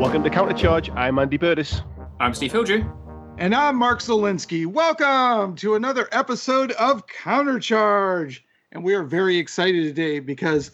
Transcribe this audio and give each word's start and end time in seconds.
Welcome 0.00 0.24
to 0.24 0.30
Countercharge. 0.30 0.96
I'm 0.96 1.18
Andy 1.18 1.36
Burtis. 1.36 1.82
I'm 2.20 2.32
Steve 2.32 2.52
Hildrew. 2.52 2.90
And 3.36 3.54
I'm 3.54 3.76
Mark 3.76 3.98
Zelinsky. 4.00 4.64
Welcome 4.66 5.56
to 5.56 5.74
another 5.74 6.08
episode 6.10 6.72
of 6.72 7.06
Countercharge. 7.06 8.40
And 8.72 8.82
we 8.82 8.94
are 8.94 9.02
very 9.02 9.36
excited 9.36 9.84
today 9.84 10.18
because 10.18 10.70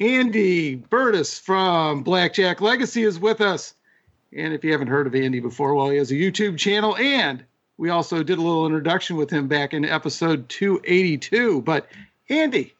Andy 0.00 0.76
Burtis 0.76 1.38
from 1.38 2.02
Blackjack 2.02 2.62
Legacy 2.62 3.02
is 3.02 3.20
with 3.20 3.42
us. 3.42 3.74
And 4.34 4.54
if 4.54 4.64
you 4.64 4.72
haven't 4.72 4.88
heard 4.88 5.06
of 5.06 5.14
Andy 5.14 5.40
before, 5.40 5.74
well, 5.74 5.90
he 5.90 5.98
has 5.98 6.10
a 6.10 6.14
YouTube 6.14 6.56
channel. 6.56 6.96
And 6.96 7.44
we 7.76 7.90
also 7.90 8.22
did 8.22 8.38
a 8.38 8.42
little 8.42 8.64
introduction 8.64 9.16
with 9.16 9.28
him 9.28 9.46
back 9.46 9.74
in 9.74 9.84
episode 9.84 10.48
282. 10.48 11.60
But 11.60 11.86
Andy, 12.30 12.72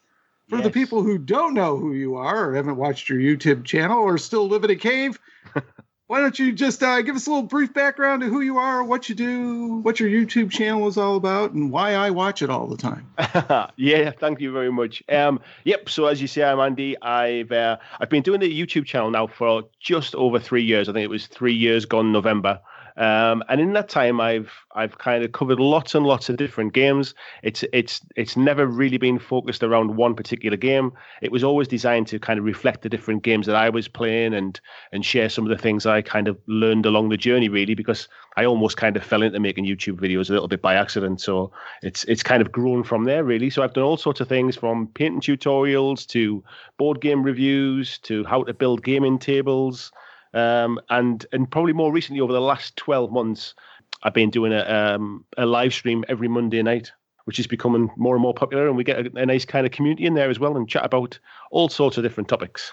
for 0.48 0.62
the 0.62 0.70
people 0.70 1.02
who 1.02 1.18
don't 1.18 1.52
know 1.52 1.76
who 1.76 1.92
you 1.92 2.16
are 2.16 2.48
or 2.48 2.54
haven't 2.54 2.76
watched 2.76 3.10
your 3.10 3.18
YouTube 3.18 3.66
channel 3.66 3.98
or 3.98 4.16
still 4.16 4.48
live 4.48 4.64
in 4.64 4.70
a 4.70 4.76
cave, 4.76 5.18
why 6.10 6.20
don't 6.20 6.40
you 6.40 6.50
just 6.50 6.82
uh, 6.82 7.00
give 7.02 7.14
us 7.14 7.28
a 7.28 7.30
little 7.30 7.44
brief 7.44 7.72
background 7.72 8.20
to 8.20 8.26
who 8.26 8.40
you 8.40 8.58
are, 8.58 8.82
what 8.82 9.08
you 9.08 9.14
do, 9.14 9.74
what 9.74 10.00
your 10.00 10.08
YouTube 10.08 10.50
channel 10.50 10.88
is 10.88 10.98
all 10.98 11.14
about, 11.14 11.52
and 11.52 11.70
why 11.70 11.94
I 11.94 12.10
watch 12.10 12.42
it 12.42 12.50
all 12.50 12.66
the 12.66 12.76
time? 12.76 13.06
yeah, 13.76 14.10
thank 14.10 14.40
you 14.40 14.52
very 14.52 14.72
much. 14.72 15.04
Um, 15.08 15.38
yep. 15.62 15.88
So 15.88 16.06
as 16.06 16.20
you 16.20 16.26
say, 16.26 16.42
I'm 16.42 16.58
Andy. 16.58 17.00
I've 17.00 17.52
uh, 17.52 17.76
I've 18.00 18.10
been 18.10 18.24
doing 18.24 18.40
the 18.40 18.50
YouTube 18.50 18.86
channel 18.86 19.12
now 19.12 19.28
for 19.28 19.62
just 19.78 20.16
over 20.16 20.40
three 20.40 20.64
years. 20.64 20.88
I 20.88 20.92
think 20.92 21.04
it 21.04 21.10
was 21.10 21.28
three 21.28 21.54
years 21.54 21.84
gone 21.84 22.10
November. 22.10 22.58
Um, 22.96 23.42
and 23.48 23.60
in 23.60 23.72
that 23.74 23.88
time, 23.88 24.20
I've 24.20 24.50
I've 24.74 24.98
kind 24.98 25.24
of 25.24 25.32
covered 25.32 25.60
lots 25.60 25.94
and 25.94 26.06
lots 26.06 26.28
of 26.28 26.36
different 26.36 26.72
games. 26.72 27.14
It's 27.42 27.64
it's 27.72 28.00
it's 28.16 28.36
never 28.36 28.66
really 28.66 28.98
been 28.98 29.18
focused 29.18 29.62
around 29.62 29.96
one 29.96 30.14
particular 30.14 30.56
game. 30.56 30.92
It 31.22 31.32
was 31.32 31.44
always 31.44 31.68
designed 31.68 32.06
to 32.08 32.18
kind 32.18 32.38
of 32.38 32.44
reflect 32.44 32.82
the 32.82 32.88
different 32.88 33.22
games 33.22 33.46
that 33.46 33.56
I 33.56 33.70
was 33.70 33.88
playing 33.88 34.34
and 34.34 34.60
and 34.92 35.04
share 35.04 35.28
some 35.28 35.44
of 35.44 35.50
the 35.50 35.62
things 35.62 35.86
I 35.86 36.02
kind 36.02 36.28
of 36.28 36.38
learned 36.46 36.86
along 36.86 37.08
the 37.08 37.16
journey. 37.16 37.48
Really, 37.48 37.74
because 37.74 38.08
I 38.36 38.44
almost 38.44 38.76
kind 38.76 38.96
of 38.96 39.04
fell 39.04 39.22
into 39.22 39.40
making 39.40 39.66
YouTube 39.66 40.00
videos 40.00 40.30
a 40.30 40.32
little 40.32 40.48
bit 40.48 40.62
by 40.62 40.74
accident. 40.74 41.20
So 41.20 41.52
it's 41.82 42.04
it's 42.04 42.22
kind 42.22 42.42
of 42.42 42.52
grown 42.52 42.84
from 42.84 43.04
there, 43.04 43.24
really. 43.24 43.50
So 43.50 43.62
I've 43.62 43.74
done 43.74 43.84
all 43.84 43.96
sorts 43.96 44.20
of 44.20 44.28
things 44.28 44.56
from 44.56 44.88
painting 44.88 45.20
tutorials 45.20 46.06
to 46.08 46.42
board 46.76 47.00
game 47.00 47.22
reviews 47.22 47.98
to 47.98 48.24
how 48.24 48.42
to 48.44 48.54
build 48.54 48.82
gaming 48.82 49.18
tables. 49.18 49.92
Um, 50.32 50.80
and 50.88 51.24
and 51.32 51.50
probably 51.50 51.72
more 51.72 51.92
recently, 51.92 52.20
over 52.20 52.32
the 52.32 52.40
last 52.40 52.76
twelve 52.76 53.10
months, 53.12 53.54
I've 54.02 54.14
been 54.14 54.30
doing 54.30 54.52
a 54.52 54.60
um, 54.60 55.24
a 55.36 55.46
live 55.46 55.74
stream 55.74 56.04
every 56.08 56.28
Monday 56.28 56.62
night, 56.62 56.92
which 57.24 57.38
is 57.38 57.46
becoming 57.46 57.90
more 57.96 58.14
and 58.14 58.22
more 58.22 58.34
popular, 58.34 58.68
and 58.68 58.76
we 58.76 58.84
get 58.84 59.06
a, 59.06 59.10
a 59.16 59.26
nice 59.26 59.44
kind 59.44 59.66
of 59.66 59.72
community 59.72 60.06
in 60.06 60.14
there 60.14 60.30
as 60.30 60.38
well, 60.38 60.56
and 60.56 60.68
chat 60.68 60.84
about 60.84 61.18
all 61.50 61.68
sorts 61.68 61.96
of 61.96 62.04
different 62.04 62.28
topics. 62.28 62.72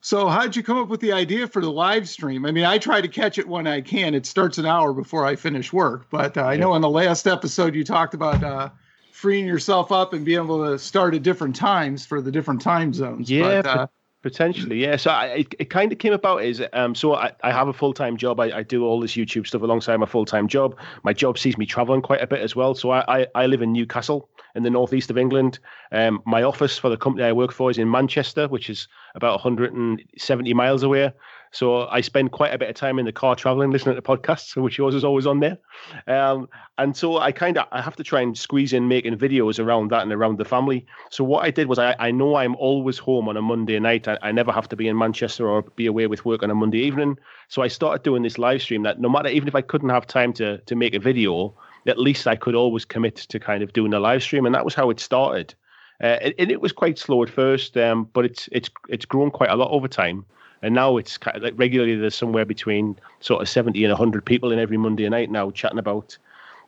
So, 0.00 0.28
how 0.28 0.42
did 0.42 0.54
you 0.54 0.62
come 0.62 0.78
up 0.78 0.88
with 0.88 1.00
the 1.00 1.12
idea 1.12 1.48
for 1.48 1.60
the 1.60 1.70
live 1.70 2.08
stream? 2.08 2.46
I 2.46 2.52
mean, 2.52 2.64
I 2.64 2.78
try 2.78 3.00
to 3.00 3.08
catch 3.08 3.36
it 3.36 3.48
when 3.48 3.66
I 3.66 3.80
can. 3.80 4.14
It 4.14 4.26
starts 4.26 4.56
an 4.56 4.66
hour 4.66 4.92
before 4.92 5.26
I 5.26 5.34
finish 5.34 5.72
work, 5.72 6.06
but 6.10 6.36
uh, 6.36 6.42
I 6.42 6.56
know 6.56 6.74
in 6.76 6.82
the 6.82 6.88
last 6.88 7.26
episode 7.26 7.74
you 7.74 7.82
talked 7.82 8.14
about 8.14 8.44
uh, 8.44 8.70
freeing 9.10 9.46
yourself 9.46 9.90
up 9.90 10.12
and 10.12 10.24
being 10.24 10.38
able 10.38 10.64
to 10.64 10.78
start 10.78 11.14
at 11.14 11.24
different 11.24 11.56
times 11.56 12.06
for 12.06 12.20
the 12.20 12.30
different 12.30 12.60
time 12.60 12.94
zones. 12.94 13.28
Yeah, 13.28 13.62
but, 13.62 13.66
uh, 13.66 13.86
Potentially, 14.20 14.82
yeah. 14.82 14.96
So 14.96 15.10
I, 15.10 15.26
it, 15.26 15.54
it 15.60 15.70
kind 15.70 15.92
of 15.92 15.98
came 15.98 16.12
about 16.12 16.42
is 16.42 16.60
um, 16.72 16.96
so 16.96 17.14
I, 17.14 17.30
I 17.44 17.52
have 17.52 17.68
a 17.68 17.72
full 17.72 17.94
time 17.94 18.16
job. 18.16 18.40
I, 18.40 18.58
I 18.58 18.62
do 18.64 18.84
all 18.84 19.00
this 19.00 19.12
YouTube 19.12 19.46
stuff 19.46 19.62
alongside 19.62 19.96
my 19.98 20.06
full 20.06 20.24
time 20.24 20.48
job. 20.48 20.76
My 21.04 21.12
job 21.12 21.38
sees 21.38 21.56
me 21.56 21.66
traveling 21.66 22.02
quite 22.02 22.20
a 22.20 22.26
bit 22.26 22.40
as 22.40 22.56
well. 22.56 22.74
So 22.74 22.90
I, 22.90 23.20
I, 23.20 23.26
I 23.36 23.46
live 23.46 23.62
in 23.62 23.72
Newcastle 23.72 24.28
in 24.56 24.64
the 24.64 24.70
northeast 24.70 25.10
of 25.10 25.18
England. 25.18 25.60
Um, 25.92 26.20
my 26.26 26.42
office 26.42 26.76
for 26.76 26.90
the 26.90 26.96
company 26.96 27.24
I 27.24 27.32
work 27.32 27.52
for 27.52 27.70
is 27.70 27.78
in 27.78 27.88
Manchester, 27.88 28.48
which 28.48 28.68
is 28.68 28.88
about 29.14 29.34
170 29.34 30.52
miles 30.52 30.82
away. 30.82 31.12
So 31.52 31.86
I 31.88 32.00
spend 32.00 32.32
quite 32.32 32.52
a 32.52 32.58
bit 32.58 32.68
of 32.68 32.74
time 32.74 32.98
in 32.98 33.06
the 33.06 33.12
car 33.12 33.34
traveling, 33.34 33.70
listening 33.70 33.96
to 33.96 34.02
podcasts, 34.02 34.54
which 34.60 34.78
yours 34.78 34.94
is 34.94 35.04
always 35.04 35.26
on 35.26 35.40
there. 35.40 35.58
Um, 36.06 36.48
and 36.76 36.96
so 36.96 37.18
I 37.18 37.32
kind 37.32 37.58
of 37.58 37.66
I 37.72 37.80
have 37.80 37.96
to 37.96 38.04
try 38.04 38.20
and 38.20 38.36
squeeze 38.36 38.72
in 38.72 38.88
making 38.88 39.16
videos 39.16 39.58
around 39.58 39.90
that 39.90 40.02
and 40.02 40.12
around 40.12 40.38
the 40.38 40.44
family. 40.44 40.86
So 41.10 41.24
what 41.24 41.44
I 41.44 41.50
did 41.50 41.68
was 41.68 41.78
I, 41.78 41.94
I 41.98 42.10
know 42.10 42.36
I'm 42.36 42.56
always 42.56 42.98
home 42.98 43.28
on 43.28 43.36
a 43.36 43.42
Monday 43.42 43.78
night. 43.78 44.08
I, 44.08 44.18
I 44.22 44.32
never 44.32 44.52
have 44.52 44.68
to 44.68 44.76
be 44.76 44.88
in 44.88 44.98
Manchester 44.98 45.48
or 45.48 45.62
be 45.62 45.86
away 45.86 46.06
with 46.06 46.24
work 46.24 46.42
on 46.42 46.50
a 46.50 46.54
Monday 46.54 46.80
evening. 46.80 47.18
So 47.48 47.62
I 47.62 47.68
started 47.68 48.02
doing 48.02 48.22
this 48.22 48.38
live 48.38 48.62
stream 48.62 48.82
that 48.82 49.00
no 49.00 49.08
matter 49.08 49.28
even 49.28 49.48
if 49.48 49.54
I 49.54 49.62
couldn't 49.62 49.90
have 49.90 50.06
time 50.06 50.32
to 50.34 50.58
to 50.58 50.76
make 50.76 50.94
a 50.94 51.00
video, 51.00 51.54
at 51.86 51.98
least 51.98 52.26
I 52.26 52.36
could 52.36 52.54
always 52.54 52.84
commit 52.84 53.16
to 53.16 53.38
kind 53.38 53.62
of 53.62 53.72
doing 53.72 53.94
a 53.94 54.00
live 54.00 54.22
stream, 54.22 54.46
and 54.46 54.54
that 54.54 54.64
was 54.64 54.74
how 54.74 54.90
it 54.90 55.00
started. 55.00 55.54
Uh, 56.00 56.18
and, 56.22 56.34
and 56.38 56.50
it 56.50 56.60
was 56.60 56.72
quite 56.72 56.98
slow 56.98 57.22
at 57.22 57.30
first, 57.30 57.76
um, 57.76 58.08
but 58.12 58.24
it's 58.24 58.48
it's 58.52 58.70
it's 58.88 59.04
grown 59.04 59.30
quite 59.30 59.50
a 59.50 59.56
lot 59.56 59.70
over 59.70 59.88
time. 59.88 60.24
And 60.62 60.74
now 60.74 60.96
it's 60.96 61.16
kind 61.16 61.36
of 61.36 61.42
like 61.42 61.54
regularly 61.56 61.94
there's 61.96 62.14
somewhere 62.14 62.44
between 62.44 62.98
sort 63.20 63.42
of 63.42 63.48
70 63.48 63.82
and 63.84 63.92
100 63.92 64.24
people 64.24 64.52
in 64.52 64.58
every 64.58 64.76
Monday 64.76 65.08
night 65.08 65.30
now 65.30 65.50
chatting 65.50 65.78
about. 65.78 66.16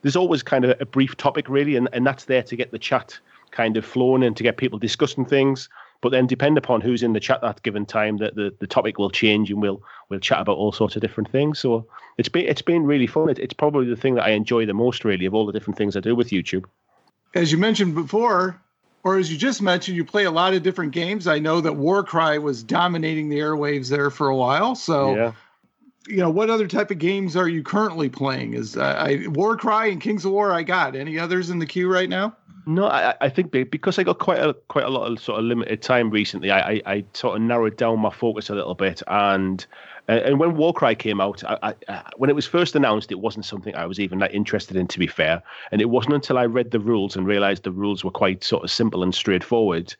There's 0.03 0.17
always 0.17 0.43
kind 0.43 0.65
of 0.65 0.81
a 0.81 0.87
brief 0.87 1.17
topic 1.17 1.49
really, 1.49 1.77
and, 1.77 1.89
and 1.93 2.07
that's 2.07 2.25
there 2.25 2.43
to 2.43 2.57
get 2.57 2.71
the 2.71 2.79
chat 2.79 3.19
kind 3.51 3.77
of 3.77 3.85
flowing 3.85 4.23
and 4.23 4.37
to 4.37 4.43
get 4.43 4.57
people 4.57 4.79
discussing 4.79 5.25
things. 5.25 5.69
But 6.03 6.11
then 6.11 6.27
depend 6.27 6.57
upon 6.57 6.81
who's 6.81 7.03
in 7.03 7.13
the 7.13 7.21
chat 7.21 7.43
that 7.43 7.63
given 7.63 7.85
time, 7.85 8.17
that 8.19 8.35
the, 8.35 8.55
the 8.59 8.67
topic 8.67 8.99
will 8.99 9.11
change 9.11 9.51
and 9.51 9.61
we'll 9.61 9.83
we'll 10.09 10.21
chat 10.21 10.41
about 10.41 10.57
all 10.57 10.73
sorts 10.73 10.97
of 10.97 11.03
different 11.03 11.31
things. 11.31 11.59
So 11.59 11.87
it's 12.17 12.29
been 12.29 12.47
it's 12.47 12.63
been 12.63 12.85
really 12.85 13.07
fun. 13.07 13.29
It, 13.29 13.39
it's 13.39 13.53
probably 13.53 13.87
the 13.87 13.97
thing 13.97 14.15
that 14.15 14.25
I 14.25 14.31
enjoy 14.31 14.65
the 14.65 14.73
most 14.73 15.05
really 15.05 15.27
of 15.27 15.35
all 15.35 15.45
the 15.45 15.53
different 15.53 15.77
things 15.77 15.97
I 15.97 16.01
do 16.01 16.15
with 16.15 16.31
YouTube. 16.31 16.65
as 17.35 17.53
you 17.53 17.59
mentioned 17.59 17.95
before, 17.95 18.59
or 19.03 19.19
as 19.19 19.31
you 19.31 19.39
just 19.39 19.63
mentioned, 19.63 19.97
you 19.97 20.05
play 20.05 20.25
a 20.25 20.31
lot 20.31 20.55
of 20.55 20.63
different 20.63 20.93
games. 20.93 21.27
I 21.27 21.39
know 21.39 21.61
that 21.61 21.77
Warcry 21.77 22.39
was 22.39 22.63
dominating 22.63 23.29
the 23.29 23.39
airwaves 23.39 23.89
there 23.89 24.11
for 24.11 24.29
a 24.29 24.37
while. 24.37 24.75
So, 24.75 25.15
yeah. 25.15 25.33
you 26.07 26.19
know, 26.19 26.31
what 26.31 26.51
other 26.51 26.67
type 26.67 26.91
of 26.91 26.99
games 26.99 27.37
are 27.37 27.49
you 27.49 27.63
currently 27.63 28.09
playing? 28.09 28.55
Is 28.55 28.77
uh, 28.77 28.83
I, 28.83 29.27
Warcry 29.29 29.91
and 29.93 30.01
Kings 30.01 30.25
of 30.25 30.33
War? 30.33 30.53
I 30.53 30.63
got 30.63 30.95
any 30.95 31.19
others 31.19 31.51
in 31.51 31.59
the 31.59 31.67
queue 31.67 31.91
right 31.91 32.09
now? 32.09 32.37
No, 32.67 32.87
I, 32.87 33.15
I 33.21 33.29
think 33.31 33.53
because 33.53 33.99
I 33.99 34.03
got 34.03 34.19
quite 34.19 34.39
a 34.39 34.55
quite 34.69 34.85
a 34.85 34.91
lot 34.91 35.11
of 35.11 35.19
sort 35.19 35.39
of 35.39 35.47
limited 35.47 35.81
time 35.81 36.11
recently, 36.11 36.51
I, 36.51 36.73
I, 36.73 36.83
I 36.87 37.05
sort 37.15 37.37
of 37.37 37.43
narrowed 37.43 37.77
down 37.79 37.99
my 38.01 38.11
focus 38.11 38.51
a 38.51 38.55
little 38.55 38.75
bit. 38.75 39.03
And 39.07 39.65
and 40.19 40.41
when 40.41 40.57
Warcry 40.57 40.95
came 40.95 41.21
out, 41.21 41.45
I, 41.45 41.59
I, 41.63 41.93
uh, 41.93 42.03
when 42.17 42.31
it 42.31 42.37
was 42.37 42.47
first 42.47 42.75
announced, 42.75 43.13
it 43.13 43.21
wasn't 43.21 43.45
something 43.45 43.75
I 43.75 43.87
was 43.87 44.01
even 44.01 44.19
that 44.19 44.35
interested 44.35 44.77
in. 44.77 44.87
To 44.89 44.99
be 44.99 45.07
fair, 45.07 45.43
and 45.73 45.81
it 45.81 45.91
wasn't 45.91 46.15
until 46.15 46.39
I 46.39 46.47
read 46.47 46.71
the 46.71 46.81
rules 46.81 47.17
and 47.17 47.27
realised 47.27 47.63
the 47.63 47.73
rules 47.73 48.05
were 48.05 48.11
quite 48.11 48.43
sort 48.43 48.65
of 48.65 48.71
simple 48.71 49.03
and 49.03 49.15
straightforward. 49.15 49.95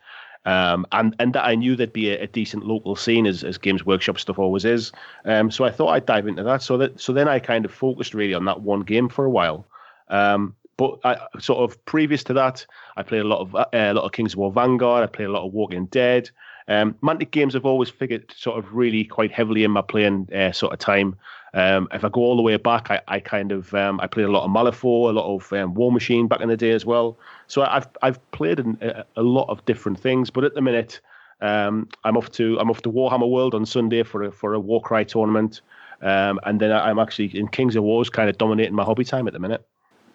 Um, 0.47 0.87
and 0.93 1.15
and 1.19 1.35
that 1.35 1.45
I 1.45 1.55
knew 1.55 1.77
there'd 1.77 1.93
be 1.93 2.11
a, 2.11 2.23
a 2.23 2.27
decent 2.27 2.65
local 2.65 2.97
scene 2.97 3.27
as, 3.27 3.45
as 3.45 3.59
Games 3.59 3.85
Workshop 3.85 4.19
stuff 4.19 4.39
always 4.39 4.65
is. 4.65 4.91
Um, 5.27 5.51
so 5.51 5.65
I 5.65 5.71
thought 5.71 5.89
I'd 5.89 6.07
dive 6.07 6.27
into 6.27 6.43
that. 6.43 6.63
So 6.63 6.79
that 6.79 6.99
so 6.99 7.13
then 7.13 7.29
I 7.29 7.39
kind 7.39 7.65
of 7.65 7.73
focused 7.73 8.15
really 8.15 8.35
on 8.35 8.47
that 8.47 8.63
one 8.63 8.81
game 8.81 9.09
for 9.09 9.25
a 9.27 9.31
while. 9.31 9.67
Um, 10.09 10.55
but 10.79 10.99
I, 11.05 11.19
sort 11.39 11.59
of 11.71 11.85
previous 11.85 12.25
to 12.25 12.33
that, 12.33 12.65
I 12.97 13.03
played 13.03 13.21
a 13.21 13.29
lot 13.29 13.41
of 13.41 13.55
uh, 13.55 13.67
a 13.73 13.93
lot 13.93 14.05
of 14.05 14.13
Kings 14.13 14.33
of 14.33 14.39
War 14.39 14.51
Vanguard. 14.51 15.05
I 15.05 15.07
played 15.07 15.29
a 15.29 15.33
lot 15.33 15.47
of 15.47 15.53
Walking 15.53 15.87
Dead. 15.87 16.31
Um, 16.71 16.95
Mantic 17.03 17.33
games 17.33 17.55
have 17.55 17.67
always 17.67 17.91
figured 17.91 18.33
sort 18.35 18.57
of 18.57 18.73
really 18.73 19.03
quite 19.03 19.33
heavily 19.33 19.65
in 19.65 19.73
my 19.73 19.83
playing 19.83 20.29
uh, 20.33 20.53
sort 20.53 20.73
of 20.73 20.79
time. 20.79 21.17
Um, 21.53 21.89
if 21.93 22.05
I 22.05 22.09
go 22.09 22.21
all 22.21 22.37
the 22.37 22.43
way 22.43 22.57
back, 22.59 22.93
I, 22.93 23.01
I 23.09 23.19
kind 23.19 23.51
of 23.51 23.75
um, 23.75 23.99
I 24.01 24.07
played 24.07 24.27
a 24.27 24.31
lot 24.31 24.45
of 24.45 24.53
Malifaux, 24.53 25.11
a 25.11 25.13
lot 25.13 25.35
of 25.35 25.53
um, 25.53 25.75
Warmachine 25.75 26.29
back 26.29 26.41
in 26.41 26.49
the 26.49 26.57
day 26.57 26.71
as 26.71 26.87
well. 26.87 27.19
So 27.49 27.63
I've 27.63 27.89
I've 28.03 28.31
played 28.31 28.61
a, 28.61 29.05
a 29.17 29.23
lot 29.23 29.49
of 29.49 29.65
different 29.65 29.99
things. 29.99 30.31
But 30.31 30.45
at 30.45 30.55
the 30.55 30.61
minute, 30.61 31.01
um, 31.41 31.89
I'm 32.05 32.17
off 32.17 32.31
to 32.33 32.57
I'm 32.61 32.71
off 32.71 32.83
to 32.83 32.89
Warhammer 32.89 33.29
World 33.29 33.57
on 33.57 33.67
Sunday 33.67 34.05
for 34.05 34.23
a, 34.23 34.31
for 34.31 34.55
a 34.55 34.61
Warcry 34.61 35.05
tournament, 35.05 35.63
um, 36.03 36.39
and 36.45 36.61
then 36.61 36.71
I'm 36.71 37.01
actually 37.01 37.37
in 37.37 37.49
Kings 37.49 37.75
of 37.75 37.83
Wars, 37.83 38.09
kind 38.09 38.31
of 38.31 38.39
dominating 38.39 38.77
my 38.77 38.85
hobby 38.85 39.05
time 39.05 39.27
at 39.27 39.33
the 39.33 39.41
minute. 39.41 39.67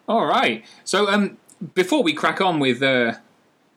All 0.07 0.25
right. 0.25 0.63
So 0.85 1.09
um, 1.09 1.38
before 1.74 2.01
we 2.01 2.13
crack 2.13 2.39
on 2.39 2.59
with 2.59 2.81
uh, 2.81 3.15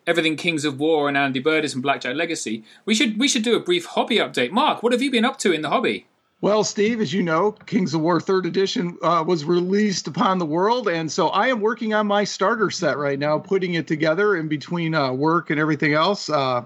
everything 0.09 0.37
Kings 0.37 0.65
of 0.65 0.81
War 0.81 1.07
and 1.07 1.17
Andy 1.17 1.39
Burtis 1.39 1.75
and 1.75 1.83
Blackjack 1.83 2.17
Legacy, 2.17 2.65
we 2.85 2.95
should 2.95 3.19
we 3.19 3.29
should 3.29 3.43
do 3.43 3.55
a 3.55 3.61
brief 3.61 3.85
hobby 3.85 4.17
update. 4.17 4.51
Mark, 4.51 4.83
what 4.83 4.93
have 4.93 5.03
you 5.03 5.11
been 5.11 5.25
up 5.25 5.39
to 5.39 5.53
in 5.53 5.63
the 5.63 5.69
hobby? 5.69 6.07
Well, 6.41 6.63
Steve, 6.63 7.01
as 7.01 7.13
you 7.13 7.25
know, 7.25 7.51
Kings 7.51 7.95
of 7.95 8.01
War 8.01 8.21
Third 8.21 8.47
Edition 8.47 8.97
uh, 9.03 9.25
was 9.27 9.45
released 9.45 10.07
upon 10.07 10.39
the 10.39 10.47
world, 10.47 10.89
and 10.89 11.11
so 11.11 11.29
I 11.29 11.49
am 11.49 11.61
working 11.61 11.95
on 11.95 12.07
my 12.07 12.23
starter 12.23 12.71
set 12.71 12.97
right 12.97 13.19
now, 13.19 13.41
putting 13.41 13.75
it 13.75 13.89
together 13.89 14.37
in 14.37 14.47
between 14.47 14.95
uh, 14.95 15.13
work 15.13 15.51
and 15.51 15.59
everything 15.59 15.95
else. 15.95 16.31
Uh, 16.31 16.65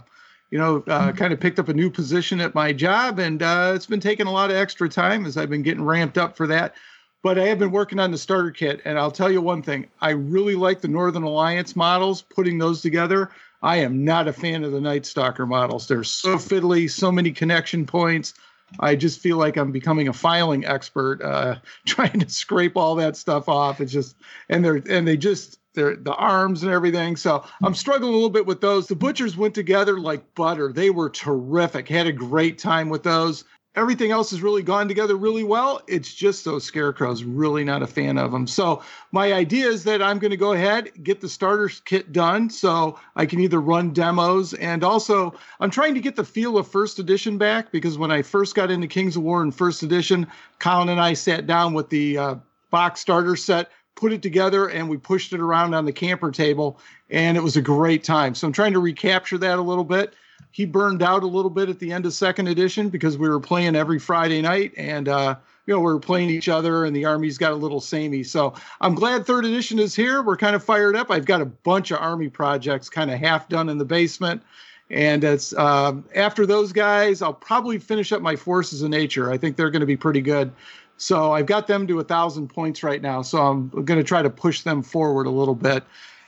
you 0.50 0.58
know, 0.58 0.84
uh, 0.86 1.12
kind 1.12 1.32
of 1.32 1.40
picked 1.40 1.58
up 1.58 1.70
a 1.70 1.72
new 1.72 1.90
position 1.90 2.38
at 2.38 2.54
my 2.54 2.74
job, 2.74 3.18
and 3.18 3.42
uh, 3.42 3.72
it's 3.74 3.86
been 3.86 4.00
taking 4.00 4.26
a 4.26 4.30
lot 4.30 4.50
of 4.50 4.56
extra 4.56 4.86
time 4.86 5.24
as 5.24 5.38
I've 5.38 5.48
been 5.48 5.62
getting 5.62 5.82
ramped 5.82 6.18
up 6.18 6.36
for 6.36 6.46
that. 6.48 6.74
But 7.22 7.38
I 7.38 7.46
have 7.46 7.58
been 7.58 7.70
working 7.70 8.00
on 8.00 8.10
the 8.10 8.18
starter 8.18 8.50
kit, 8.50 8.82
and 8.84 8.98
I'll 8.98 9.10
tell 9.10 9.30
you 9.30 9.40
one 9.40 9.62
thing: 9.62 9.86
I 10.00 10.10
really 10.10 10.56
like 10.56 10.80
the 10.80 10.88
Northern 10.88 11.22
Alliance 11.22 11.76
models. 11.76 12.22
Putting 12.22 12.58
those 12.58 12.82
together, 12.82 13.30
I 13.62 13.76
am 13.76 14.04
not 14.04 14.28
a 14.28 14.32
fan 14.32 14.64
of 14.64 14.72
the 14.72 14.80
Night 14.80 15.06
Stalker 15.06 15.46
models. 15.46 15.86
They're 15.86 16.04
so 16.04 16.36
fiddly, 16.36 16.90
so 16.90 17.12
many 17.12 17.30
connection 17.30 17.86
points. 17.86 18.34
I 18.80 18.96
just 18.96 19.20
feel 19.20 19.36
like 19.36 19.56
I'm 19.56 19.70
becoming 19.70 20.08
a 20.08 20.12
filing 20.12 20.64
expert, 20.64 21.22
uh, 21.22 21.56
trying 21.86 22.18
to 22.20 22.28
scrape 22.28 22.76
all 22.76 22.94
that 22.96 23.16
stuff 23.16 23.48
off. 23.48 23.80
It's 23.80 23.92
just, 23.92 24.16
and 24.48 24.64
they're 24.64 24.82
and 24.88 25.06
they 25.06 25.16
just 25.16 25.58
they're 25.74 25.96
the 25.96 26.14
arms 26.14 26.62
and 26.62 26.72
everything. 26.72 27.16
So 27.16 27.44
I'm 27.62 27.74
struggling 27.74 28.12
a 28.12 28.14
little 28.14 28.30
bit 28.30 28.46
with 28.46 28.60
those. 28.60 28.88
The 28.88 28.96
butchers 28.96 29.36
went 29.36 29.54
together 29.54 29.98
like 29.98 30.34
butter. 30.34 30.72
They 30.72 30.90
were 30.90 31.08
terrific. 31.08 31.88
Had 31.88 32.06
a 32.06 32.12
great 32.12 32.58
time 32.58 32.88
with 32.88 33.02
those. 33.02 33.44
Everything 33.74 34.10
else 34.10 34.30
has 34.30 34.42
really 34.42 34.62
gone 34.62 34.86
together 34.86 35.16
really 35.16 35.44
well. 35.44 35.80
It's 35.86 36.12
just 36.12 36.44
those 36.44 36.62
scarecrows, 36.62 37.24
really 37.24 37.64
not 37.64 37.82
a 37.82 37.86
fan 37.86 38.18
of 38.18 38.30
them. 38.30 38.46
So, 38.46 38.82
my 39.12 39.32
idea 39.32 39.66
is 39.66 39.84
that 39.84 40.02
I'm 40.02 40.18
going 40.18 40.30
to 40.30 40.36
go 40.36 40.52
ahead, 40.52 40.90
get 41.02 41.22
the 41.22 41.28
starter 41.28 41.70
kit 41.86 42.12
done 42.12 42.50
so 42.50 42.98
I 43.16 43.24
can 43.24 43.40
either 43.40 43.60
run 43.62 43.94
demos 43.94 44.52
and 44.52 44.84
also 44.84 45.34
I'm 45.58 45.70
trying 45.70 45.94
to 45.94 46.00
get 46.00 46.16
the 46.16 46.24
feel 46.24 46.58
of 46.58 46.68
first 46.68 46.98
edition 46.98 47.38
back 47.38 47.72
because 47.72 47.96
when 47.96 48.10
I 48.10 48.20
first 48.20 48.54
got 48.54 48.70
into 48.70 48.86
Kings 48.86 49.16
of 49.16 49.22
War 49.22 49.42
in 49.42 49.50
first 49.50 49.82
edition, 49.82 50.26
Colin 50.58 50.90
and 50.90 51.00
I 51.00 51.14
sat 51.14 51.46
down 51.46 51.72
with 51.72 51.88
the 51.88 52.18
uh, 52.18 52.34
box 52.70 53.00
starter 53.00 53.36
set, 53.36 53.70
put 53.94 54.12
it 54.12 54.20
together, 54.20 54.68
and 54.68 54.86
we 54.86 54.98
pushed 54.98 55.32
it 55.32 55.40
around 55.40 55.72
on 55.72 55.86
the 55.86 55.92
camper 55.92 56.30
table, 56.30 56.78
and 57.08 57.38
it 57.38 57.42
was 57.42 57.56
a 57.56 57.62
great 57.62 58.04
time. 58.04 58.34
So, 58.34 58.46
I'm 58.46 58.52
trying 58.52 58.74
to 58.74 58.80
recapture 58.80 59.38
that 59.38 59.58
a 59.58 59.62
little 59.62 59.84
bit 59.84 60.12
he 60.50 60.66
burned 60.66 61.02
out 61.02 61.22
a 61.22 61.26
little 61.26 61.50
bit 61.50 61.68
at 61.68 61.78
the 61.78 61.92
end 61.92 62.06
of 62.06 62.12
second 62.12 62.48
edition 62.48 62.88
because 62.88 63.16
we 63.16 63.28
were 63.28 63.40
playing 63.40 63.76
every 63.76 63.98
Friday 63.98 64.42
night 64.42 64.72
and 64.76 65.08
uh, 65.08 65.36
you 65.66 65.74
know 65.74 65.80
we 65.80 65.92
were 65.92 66.00
playing 66.00 66.30
each 66.30 66.48
other 66.48 66.84
and 66.84 66.94
the 66.94 67.04
armies 67.04 67.38
got 67.38 67.52
a 67.52 67.56
little 67.56 67.80
samey. 67.80 68.22
So 68.22 68.54
I'm 68.80 68.94
glad 68.94 69.26
third 69.26 69.44
edition 69.44 69.78
is 69.78 69.94
here. 69.94 70.22
We're 70.22 70.36
kind 70.36 70.56
of 70.56 70.62
fired 70.62 70.96
up. 70.96 71.10
I've 71.10 71.24
got 71.24 71.40
a 71.40 71.46
bunch 71.46 71.90
of 71.90 71.98
army 71.98 72.28
projects 72.28 72.88
kind 72.88 73.10
of 73.10 73.18
half 73.18 73.48
done 73.48 73.68
in 73.68 73.78
the 73.78 73.84
basement. 73.84 74.42
And 74.90 75.24
it's 75.24 75.54
um, 75.54 76.04
after 76.14 76.44
those 76.44 76.72
guys, 76.72 77.22
I'll 77.22 77.32
probably 77.32 77.78
finish 77.78 78.12
up 78.12 78.20
my 78.20 78.36
forces 78.36 78.82
of 78.82 78.90
nature. 78.90 79.32
I 79.32 79.38
think 79.38 79.56
they're 79.56 79.70
going 79.70 79.80
to 79.80 79.86
be 79.86 79.96
pretty 79.96 80.20
good. 80.20 80.52
So 80.98 81.32
I've 81.32 81.46
got 81.46 81.66
them 81.66 81.86
to 81.86 81.98
a 82.00 82.04
thousand 82.04 82.48
points 82.48 82.82
right 82.82 83.00
now. 83.00 83.22
So 83.22 83.38
I'm 83.38 83.68
going 83.70 83.98
to 83.98 84.04
try 84.04 84.20
to 84.20 84.30
push 84.30 84.60
them 84.60 84.82
forward 84.82 85.26
a 85.26 85.30
little 85.30 85.54
bit 85.54 85.82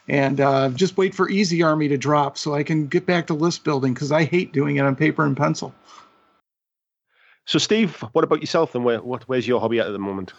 and 0.08 0.40
uh, 0.40 0.68
just 0.70 0.96
wait 0.96 1.14
for 1.14 1.28
Easy 1.30 1.62
Army 1.62 1.88
to 1.88 1.96
drop 1.96 2.36
so 2.36 2.54
I 2.54 2.62
can 2.62 2.86
get 2.86 3.06
back 3.06 3.26
to 3.28 3.34
list 3.34 3.64
building 3.64 3.94
because 3.94 4.12
I 4.12 4.24
hate 4.24 4.52
doing 4.52 4.76
it 4.76 4.80
on 4.80 4.96
paper 4.96 5.24
and 5.24 5.36
pencil. 5.36 5.74
So, 7.46 7.58
Steve, 7.58 8.00
what 8.12 8.24
about 8.24 8.40
yourself? 8.40 8.74
And 8.74 8.84
where, 8.84 9.00
what, 9.00 9.22
where's 9.24 9.46
your 9.46 9.60
hobby 9.60 9.78
at 9.80 9.86
at 9.86 9.92
the 9.92 9.98
moment? 9.98 10.32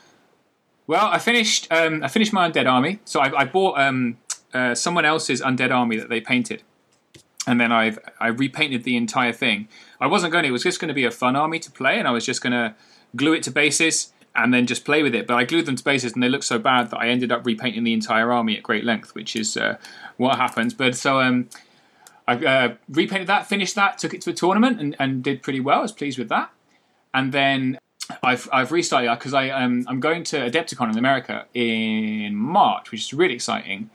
Well, 0.88 1.08
I 1.08 1.18
finished. 1.18 1.68
Um, 1.72 2.04
I 2.04 2.08
finished 2.08 2.34
my 2.34 2.50
undead 2.50 2.70
army. 2.70 3.00
So 3.06 3.20
I, 3.20 3.42
I 3.42 3.46
bought 3.46 3.80
um, 3.80 4.18
uh, 4.54 4.76
someone 4.76 5.06
else's 5.06 5.42
undead 5.42 5.72
army 5.72 5.98
that 5.98 6.10
they 6.10 6.22
painted, 6.22 6.62
and 7.48 7.60
then 7.60 7.72
I've 7.72 7.98
I 8.20 8.28
repainted 8.28 8.84
the 8.84 8.96
entire 8.96 9.34
thing. 9.34 9.68
I 10.00 10.08
wasn't 10.08 10.32
going. 10.32 10.44
to, 10.44 10.50
It 10.50 10.52
was 10.52 10.64
just 10.64 10.80
going 10.80 10.90
to 10.90 10.94
be 10.94 11.06
a 11.06 11.12
fun 11.12 11.36
army 11.36 11.60
to 11.60 11.72
play, 11.72 11.98
and 11.98 12.08
I 12.08 12.12
was 12.12 12.26
just 12.26 12.42
going 12.42 12.54
to 12.54 12.76
glue 13.16 13.34
it 13.34 13.44
to 13.44 13.52
bases 13.52 14.14
and 14.36 14.54
then 14.54 14.66
just 14.66 14.86
play 14.86 15.04
with 15.04 15.16
it. 15.16 15.28
But 15.28 15.36
I 15.36 15.44
glued 15.44 15.66
them 15.66 15.76
to 15.76 15.84
bases 15.84 16.14
and 16.14 16.22
they 16.22 16.30
looked 16.30 16.44
so 16.44 16.60
bad 16.60 16.90
that 16.92 16.98
I 16.98 17.08
ended 17.08 17.32
up 17.32 17.46
repainting 17.46 17.84
the 17.84 17.94
entire 17.94 18.32
army 18.32 18.58
at 18.58 18.64
great 18.64 18.84
length, 18.84 19.16
which 19.16 19.36
is 19.36 19.56
uh, 19.58 19.78
what 20.18 20.38
happens. 20.38 20.74
But 20.74 20.96
so 20.96 21.20
um, 21.22 21.50
I 22.28 22.36
uh, 22.36 22.76
repainted 22.90 23.28
that, 23.28 23.48
finished 23.48 23.76
that, 23.76 23.98
took 23.98 24.14
it 24.14 24.22
to 24.22 24.32
a 24.32 24.34
tournament 24.34 24.80
and, 24.80 24.96
and 25.00 25.24
did 25.24 25.42
pretty 25.42 25.60
well. 25.60 25.80
I 25.80 25.82
was 25.84 25.92
pleased 25.92 26.20
with 26.20 26.30
that. 26.30 26.52
And 27.14 27.32
then 27.32 27.80
I've, 28.22 28.50
I've 28.52 28.72
restarted 28.72 29.18
because 29.18 29.34
I 29.34 29.50
um, 29.50 29.86
I'm 29.88 30.00
going 30.00 30.24
to 30.26 30.38
Adepticon 30.38 30.92
in 30.92 30.98
America 30.98 31.46
in 31.54 32.36
March, 32.36 32.92
which 32.92 33.02
is 33.02 33.14
really 33.14 33.34
exciting. 33.34 33.90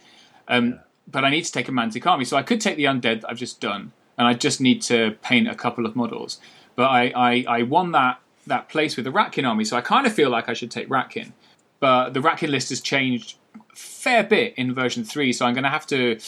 Um, 0.48 0.80
but 1.06 1.24
I 1.24 1.30
need 1.30 1.44
to 1.44 1.52
take 1.52 1.68
a 1.68 1.72
Mantic 1.72 2.06
army, 2.06 2.24
so 2.24 2.36
I 2.36 2.42
could 2.42 2.60
take 2.60 2.76
the 2.76 2.84
undead 2.84 3.22
that 3.22 3.30
I've 3.30 3.38
just 3.38 3.60
done, 3.60 3.92
and 4.16 4.26
I 4.26 4.34
just 4.34 4.60
need 4.60 4.80
to 4.82 5.16
paint 5.22 5.48
a 5.48 5.54
couple 5.54 5.86
of 5.86 5.96
models. 5.96 6.40
But 6.76 6.86
I, 6.86 7.12
I, 7.14 7.44
I 7.48 7.62
won 7.62 7.92
that 7.92 8.19
that 8.46 8.68
place 8.68 8.96
with 8.96 9.04
the 9.04 9.12
Ratkin 9.12 9.48
army, 9.48 9.64
so 9.64 9.76
I 9.76 9.80
kind 9.80 10.06
of 10.06 10.12
feel 10.12 10.30
like 10.30 10.48
I 10.48 10.54
should 10.54 10.70
take 10.70 10.88
Ratkin. 10.88 11.32
But 11.78 12.14
the 12.14 12.20
Ratkin 12.20 12.48
list 12.48 12.68
has 12.70 12.80
changed 12.80 13.36
a 13.54 13.76
fair 13.76 14.22
bit 14.22 14.54
in 14.56 14.74
version 14.74 15.04
3, 15.04 15.32
so 15.32 15.46
I'm 15.46 15.54
going 15.54 15.64
to 15.64 15.70
have 15.70 15.86
to 15.88 16.18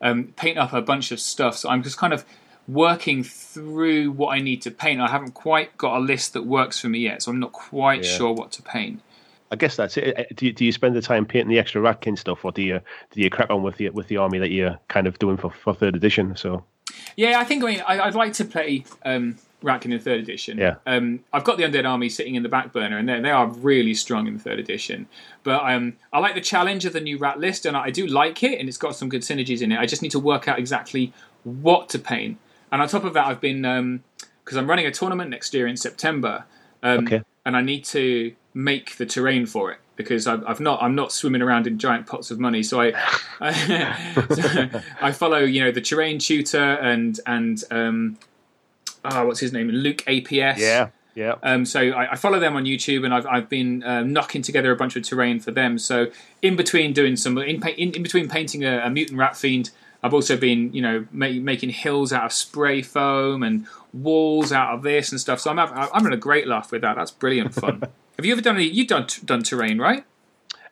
um, 0.00 0.32
paint 0.36 0.58
up 0.58 0.72
a 0.72 0.82
bunch 0.82 1.12
of 1.12 1.20
stuff. 1.20 1.56
So 1.56 1.68
I'm 1.68 1.82
just 1.82 1.96
kind 1.96 2.12
of 2.12 2.24
working 2.66 3.24
through 3.24 4.12
what 4.12 4.28
I 4.28 4.40
need 4.40 4.62
to 4.62 4.70
paint. 4.70 5.00
I 5.00 5.08
haven't 5.08 5.32
quite 5.32 5.76
got 5.78 5.96
a 5.96 6.00
list 6.00 6.34
that 6.34 6.44
works 6.44 6.78
for 6.78 6.88
me 6.88 7.00
yet, 7.00 7.22
so 7.22 7.32
I'm 7.32 7.40
not 7.40 7.52
quite 7.52 8.04
yeah. 8.04 8.10
sure 8.10 8.32
what 8.32 8.52
to 8.52 8.62
paint. 8.62 9.00
I 9.50 9.56
guess 9.56 9.76
that's 9.76 9.96
it. 9.96 10.36
Do 10.36 10.46
you, 10.46 10.52
do 10.52 10.64
you 10.66 10.72
spend 10.72 10.94
the 10.94 11.00
time 11.00 11.24
painting 11.24 11.48
the 11.48 11.58
extra 11.58 11.80
Ratkin 11.80 12.18
stuff, 12.18 12.44
or 12.44 12.52
do 12.52 12.60
you 12.60 12.80
do 13.12 13.20
you 13.22 13.30
crack 13.30 13.48
on 13.48 13.62
with 13.62 13.76
the 13.76 13.88
with 13.90 14.08
the 14.08 14.18
army 14.18 14.38
that 14.38 14.50
you're 14.50 14.78
kind 14.88 15.06
of 15.06 15.18
doing 15.18 15.38
for, 15.38 15.50
for 15.50 15.74
third 15.74 15.96
edition? 15.96 16.36
So 16.36 16.64
yeah, 17.16 17.38
I 17.38 17.44
think 17.44 17.62
I 17.62 17.66
mean 17.66 17.82
I, 17.86 18.06
would 18.06 18.14
like 18.14 18.32
to 18.34 18.44
play 18.44 18.84
um, 19.04 19.36
Ratkin 19.62 19.92
in 19.92 19.98
third 19.98 20.20
edition. 20.20 20.58
Yeah. 20.58 20.76
Um, 20.86 21.20
I've 21.32 21.44
got 21.44 21.56
the 21.56 21.64
Undead 21.64 21.88
Army 21.88 22.08
sitting 22.08 22.34
in 22.34 22.42
the 22.42 22.48
back 22.48 22.72
burner, 22.72 22.98
and 22.98 23.08
they 23.08 23.30
are 23.30 23.46
really 23.46 23.94
strong 23.94 24.26
in 24.26 24.34
the 24.34 24.40
third 24.40 24.58
edition. 24.58 25.08
But 25.42 25.62
um, 25.64 25.96
I 26.12 26.20
like 26.20 26.34
the 26.34 26.40
challenge 26.40 26.84
of 26.84 26.92
the 26.92 27.00
new 27.00 27.18
rat 27.18 27.40
list, 27.40 27.66
and 27.66 27.76
I 27.76 27.90
do 27.90 28.06
like 28.06 28.42
it, 28.42 28.58
and 28.60 28.68
it's 28.68 28.78
got 28.78 28.94
some 28.94 29.08
good 29.08 29.22
synergies 29.22 29.62
in 29.62 29.72
it. 29.72 29.78
I 29.78 29.86
just 29.86 30.02
need 30.02 30.12
to 30.12 30.20
work 30.20 30.48
out 30.48 30.58
exactly 30.58 31.12
what 31.44 31.88
to 31.90 31.98
paint. 31.98 32.38
And 32.70 32.82
on 32.82 32.88
top 32.88 33.04
of 33.04 33.14
that, 33.14 33.26
I've 33.26 33.40
been 33.40 33.62
because 33.62 34.56
um, 34.56 34.64
I'm 34.64 34.70
running 34.70 34.86
a 34.86 34.90
tournament 34.90 35.30
next 35.30 35.52
year 35.54 35.66
in 35.66 35.76
September, 35.76 36.44
um, 36.82 37.06
okay. 37.06 37.22
and 37.44 37.56
I 37.56 37.62
need 37.62 37.84
to 37.86 38.34
make 38.54 38.96
the 38.96 39.06
terrain 39.06 39.46
for 39.46 39.72
it 39.72 39.78
because 39.98 40.26
I've, 40.26 40.46
I've, 40.46 40.60
not 40.60 40.80
I'm 40.82 40.94
not 40.94 41.12
swimming 41.12 41.42
around 41.42 41.66
in 41.66 41.78
giant 41.78 42.06
pots 42.06 42.30
of 42.30 42.38
money. 42.38 42.62
So 42.62 42.80
I 42.80 42.92
I, 43.40 44.82
I 45.02 45.12
follow 45.12 45.40
you 45.40 45.62
know 45.62 45.70
the 45.70 45.82
terrain 45.82 46.18
tutor 46.18 46.62
and 46.62 47.20
and 47.26 47.62
um, 47.70 48.18
oh, 49.04 49.26
what's 49.26 49.40
his 49.40 49.52
name? 49.52 49.68
Luke 49.68 49.98
APS. 50.06 50.56
Yeah. 50.56 50.88
Yeah. 51.14 51.34
Um, 51.42 51.64
so 51.64 51.80
I, 51.80 52.12
I, 52.12 52.14
follow 52.14 52.38
them 52.38 52.54
on 52.54 52.64
YouTube, 52.64 53.04
and 53.04 53.12
I've 53.12 53.26
I've 53.26 53.48
been 53.48 53.82
uh, 53.82 54.04
knocking 54.04 54.40
together 54.40 54.70
a 54.70 54.76
bunch 54.76 54.94
of 54.94 55.02
terrain 55.02 55.40
for 55.40 55.50
them. 55.50 55.76
So 55.76 56.12
in 56.42 56.54
between 56.54 56.92
doing 56.92 57.16
some 57.16 57.36
in 57.38 57.60
in, 57.70 57.92
in 57.92 58.02
between 58.04 58.28
painting 58.28 58.64
a, 58.64 58.78
a, 58.84 58.90
mutant 58.90 59.18
rat 59.18 59.36
fiend, 59.36 59.70
I've 60.00 60.14
also 60.14 60.36
been 60.36 60.72
you 60.72 60.80
know 60.80 61.06
making 61.10 61.70
hills 61.70 62.12
out 62.12 62.26
of 62.26 62.32
spray 62.32 62.82
foam 62.82 63.42
and 63.42 63.66
walls 63.92 64.52
out 64.52 64.74
of 64.74 64.82
this 64.82 65.10
and 65.10 65.20
stuff. 65.20 65.40
So 65.40 65.50
I'm 65.50 65.56
having, 65.56 65.76
I'm 65.76 65.88
having 65.90 66.12
a 66.12 66.16
great 66.18 66.46
laugh 66.46 66.70
with 66.70 66.82
that. 66.82 66.94
That's 66.94 67.10
brilliant 67.10 67.52
fun. 67.52 67.82
Have 68.18 68.26
you 68.26 68.32
ever 68.32 68.40
done 68.40 68.56
any? 68.56 68.66
You've 68.66 68.88
done 68.88 69.06
done 69.24 69.42
terrain, 69.42 69.78
right? 69.78 70.04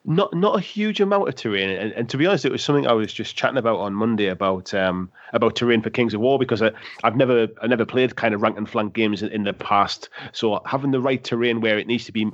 not 0.07 0.33
not 0.35 0.57
a 0.57 0.61
huge 0.61 1.01
amount 1.01 1.29
of 1.29 1.35
terrain, 1.35 1.69
and, 1.69 1.93
and, 1.93 2.09
to 2.09 2.17
be 2.17 2.27
honest, 2.27 2.45
it 2.45 2.53
was 2.53 2.63
something 2.63 2.87
I 2.87 2.93
was 2.93 3.13
just 3.13 3.37
chatting 3.37 3.59
about 3.59 3.79
on 3.81 3.93
Monday 3.93 4.29
about 4.29 4.73
um, 4.73 5.11
about 5.33 5.57
terrain 5.57 5.83
for 5.83 5.91
Kings 5.91 6.15
of 6.15 6.21
War 6.21 6.39
because 6.39 6.63
I, 6.63 6.71
have 7.03 7.17
never 7.17 7.49
I 7.61 7.67
never 7.67 7.85
played 7.85 8.15
kind 8.15 8.33
of 8.33 8.41
rank 8.41 8.57
and 8.57 8.69
flank 8.71 8.95
games 8.95 9.23
in, 9.23 9.31
in, 9.31 9.43
the 9.43 9.53
past, 9.53 10.09
so 10.33 10.61
having 10.65 10.93
the 10.93 11.01
right 11.01 11.23
terrain 11.23 11.61
where 11.61 11.77
it 11.79 11.87
needs 11.87 12.05
to 12.07 12.13
be 12.13 12.31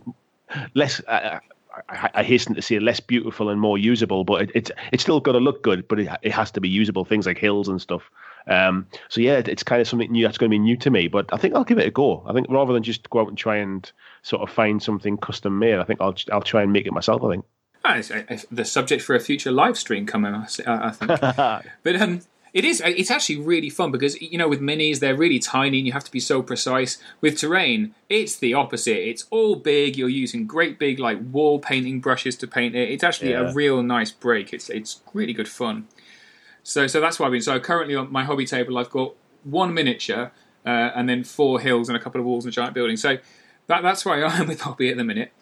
less. 0.75 1.01
Uh, 1.09 1.41
I, 1.89 2.11
I, 2.13 2.23
hasten 2.23 2.55
to 2.55 2.61
say 2.61 2.79
less 2.79 3.01
beautiful 3.01 3.49
and 3.49 3.59
more 3.59 3.79
usable, 3.79 4.25
but 4.25 4.43
it, 4.43 4.51
it's 4.55 4.71
it's 4.93 5.03
still 5.03 5.21
got 5.21 5.33
to 5.33 5.39
look 5.39 5.63
good, 5.63 5.89
but 5.89 5.99
it, 5.99 6.09
it 6.21 6.33
has 6.33 6.51
to 6.51 6.61
be 6.61 6.69
usable. 6.69 7.07
Things 7.07 7.25
like 7.25 7.39
hills 7.39 7.69
and 7.69 7.81
stuff. 7.81 8.11
Um, 8.47 8.87
so 9.09 9.21
yeah, 9.21 9.43
it's 9.45 9.63
kind 9.63 9.81
of 9.81 9.89
something 9.89 10.11
new 10.11 10.25
that's 10.25 10.39
going 10.39 10.51
to 10.51 10.55
be 10.55 10.59
new 10.59 10.77
to 10.79 10.91
me. 10.91 11.09
But 11.09 11.27
I 11.33 11.37
think 11.37 11.55
I'll 11.55 11.65
give 11.65 11.79
it 11.79 11.87
a 11.87 11.91
go. 11.91 12.25
I 12.27 12.33
think 12.33 12.47
rather 12.51 12.73
than 12.73 12.83
just 12.83 13.09
go 13.11 13.21
out 13.21 13.29
and 13.29 13.39
try 13.39 13.57
and 13.57 13.91
sort 14.23 14.43
of 14.43 14.55
find 14.55 14.83
something 14.83 15.17
custom 15.17 15.59
made, 15.59 15.79
I 15.79 15.85
think 15.85 16.01
I'll 16.01 16.15
I'll 16.33 16.43
try 16.43 16.63
and 16.63 16.73
make 16.73 16.87
it 16.87 16.93
myself. 16.93 17.23
I 17.23 17.31
think. 17.31 17.45
Oh, 17.85 17.95
it's, 17.95 18.11
it's 18.11 18.47
the 18.51 18.65
subject 18.65 19.03
for 19.03 19.17
a 19.17 19.21
future 19.21 19.51
live 19.51 19.77
stream 19.77 20.07
coming, 20.07 20.35
I, 20.35 20.47
I 20.67 20.91
think. 20.91 21.21
but 21.83 21.97
um, 22.01 22.21
it 22.53 22.65
is. 22.65 22.83
It's 22.85 23.11
actually 23.11 23.39
really 23.39 23.71
fun 23.71 23.91
because 23.91 24.21
you 24.21 24.37
know 24.37 24.49
with 24.49 24.61
minis 24.61 25.01
they're 25.01 25.17
really 25.17 25.39
tiny 25.39 25.79
and 25.79 25.87
you 25.87 25.93
have 25.93 26.05
to 26.05 26.13
be 26.13 26.21
so 26.21 26.43
precise. 26.43 26.99
With 27.21 27.39
terrain, 27.39 27.95
it's 28.09 28.37
the 28.37 28.55
opposite. 28.55 29.09
It's 29.09 29.27
all 29.31 29.57
big. 29.57 29.97
You're 29.97 30.11
using 30.11 30.47
great 30.47 30.79
big 30.79 30.99
like 30.99 31.19
wall 31.33 31.59
painting 31.59 32.01
brushes 32.01 32.37
to 32.37 32.47
paint 32.47 32.75
it. 32.75 32.91
It's 32.91 33.03
actually 33.03 33.31
yeah. 33.31 33.51
a 33.51 33.53
real 33.55 33.83
nice 33.83 34.11
break. 34.11 34.53
It's 34.53 34.69
it's 34.69 35.01
really 35.15 35.33
good 35.33 35.49
fun. 35.49 35.89
So 36.63 36.87
so 36.87 37.01
that's 37.01 37.19
why 37.19 37.27
I've 37.27 37.33
been. 37.33 37.43
So 37.43 37.59
currently 37.61 37.95
on 37.95 38.11
my 38.13 38.25
hobby 38.25 38.47
table, 38.47 38.79
I've 38.79 38.91
got 38.91 39.15
one 39.45 39.75
miniature 39.75 40.33
uh, 40.65 40.69
and 40.69 41.09
then 41.09 41.25
four 41.25 41.61
hills 41.61 41.89
and 41.89 41.97
a 41.97 42.01
couple 42.01 42.21
of 42.21 42.27
walls 42.27 42.45
and 42.45 42.53
a 42.53 42.55
giant 42.55 42.75
building. 42.75 42.97
So 42.97 43.19
that, 43.67 43.83
that's 43.83 44.05
where 44.05 44.25
I 44.25 44.39
am 44.39 44.47
with 44.49 44.61
hobby 44.61 44.91
at 44.91 44.97
the 44.97 45.05
minute. 45.05 45.33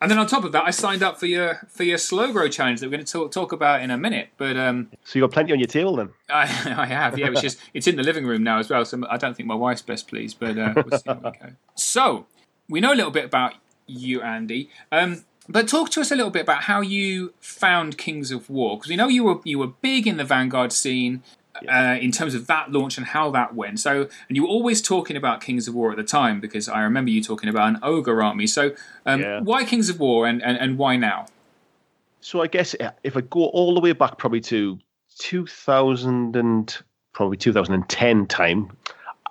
And 0.00 0.10
then 0.10 0.18
on 0.18 0.26
top 0.26 0.42
of 0.42 0.50
that, 0.50 0.64
I 0.64 0.70
signed 0.70 1.04
up 1.04 1.20
for 1.20 1.26
your 1.26 1.60
for 1.68 1.84
your 1.84 1.96
slow 1.96 2.32
grow 2.32 2.48
challenge 2.48 2.80
that 2.80 2.86
we're 2.86 2.96
going 2.96 3.04
to 3.04 3.12
talk, 3.12 3.30
talk 3.30 3.52
about 3.52 3.82
in 3.82 3.90
a 3.92 3.96
minute. 3.96 4.30
But 4.36 4.56
um, 4.56 4.90
so 5.04 5.18
you've 5.18 5.30
got 5.30 5.32
plenty 5.32 5.52
on 5.52 5.60
your 5.60 5.68
table 5.68 5.94
then. 5.94 6.08
I, 6.28 6.42
I 6.76 6.86
have, 6.86 7.16
yeah. 7.16 7.28
Which 7.28 7.44
is 7.44 7.56
it's 7.72 7.86
in 7.86 7.94
the 7.94 8.02
living 8.02 8.26
room 8.26 8.42
now 8.42 8.58
as 8.58 8.68
well. 8.68 8.84
So 8.84 9.00
I 9.08 9.16
don't 9.16 9.36
think 9.36 9.46
my 9.46 9.54
wife's 9.54 9.82
best 9.82 10.08
pleased, 10.08 10.40
but 10.40 10.58
uh, 10.58 10.72
we'll 10.74 10.98
see 10.98 11.04
how 11.06 11.14
we 11.14 11.30
go. 11.30 11.52
So 11.76 12.26
we 12.68 12.80
know 12.80 12.92
a 12.92 12.96
little 12.96 13.12
bit 13.12 13.24
about 13.24 13.54
you, 13.86 14.22
Andy. 14.22 14.70
Um, 14.90 15.24
but 15.48 15.68
talk 15.68 15.90
to 15.90 16.00
us 16.00 16.10
a 16.10 16.16
little 16.16 16.30
bit 16.30 16.42
about 16.42 16.62
how 16.64 16.80
you 16.80 17.34
found 17.40 17.98
Kings 17.98 18.30
of 18.30 18.48
War 18.48 18.76
because 18.76 18.88
we 18.88 18.96
know 18.96 19.08
you 19.08 19.24
were 19.24 19.40
you 19.44 19.58
were 19.58 19.68
big 19.68 20.06
in 20.06 20.16
the 20.16 20.24
Vanguard 20.24 20.72
scene. 20.72 21.22
uh, 21.68 21.98
in 22.00 22.10
terms 22.10 22.34
of 22.34 22.46
that 22.46 22.72
launch 22.72 22.96
and 22.96 23.06
how 23.08 23.30
that 23.30 23.54
went. 23.54 23.78
So, 23.78 24.08
and 24.28 24.36
you 24.36 24.42
were 24.42 24.48
always 24.48 24.80
talking 24.80 25.16
about 25.18 25.42
Kings 25.42 25.68
of 25.68 25.74
War 25.74 25.90
at 25.90 25.98
the 25.98 26.02
time 26.02 26.40
because 26.40 26.66
I 26.66 26.80
remember 26.80 27.10
you 27.10 27.22
talking 27.22 27.48
about 27.50 27.68
an 27.68 27.78
ogre 27.82 28.22
army. 28.22 28.46
So, 28.46 28.74
um, 29.04 29.20
Yeah. 29.20 29.40
why 29.40 29.64
Kings 29.64 29.90
of 29.90 30.00
War 30.00 30.26
and, 30.26 30.42
and, 30.42 30.56
and 30.56 30.78
why 30.78 30.96
now? 30.96 31.26
So 32.20 32.40
I 32.40 32.46
guess 32.46 32.74
uh, 32.80 32.92
if 33.04 33.16
I 33.18 33.20
go 33.20 33.44
all 33.44 33.74
the 33.74 33.80
way 33.80 33.92
back, 33.92 34.16
probably 34.16 34.40
to 34.40 34.78
2000 35.18 36.36
and 36.36 36.76
probably 37.12 37.36
2010 37.36 38.26
time, 38.26 38.70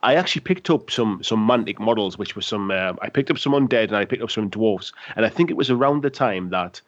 I 0.04 0.16
actually 0.16 0.42
picked 0.42 0.70
up 0.70 0.90
some 0.90 1.24
some 1.24 1.48
mantic 1.48 1.80
models, 1.80 2.18
which 2.18 2.36
were 2.36 2.42
some. 2.42 2.72
Uh, 2.72 2.94
I 3.02 3.10
picked 3.10 3.30
up 3.30 3.38
some 3.38 3.54
undead 3.54 3.86
and 3.86 3.96
I 3.96 4.06
picked 4.06 4.24
up 4.24 4.32
some 4.32 4.50
dwarfs, 4.50 4.92
and 5.16 5.26
I 5.26 5.30
think 5.30 5.50
it 5.50 5.58
was 5.58 5.70
around 5.70 6.04
the 6.04 6.10
time 6.10 6.50
that 6.50 6.82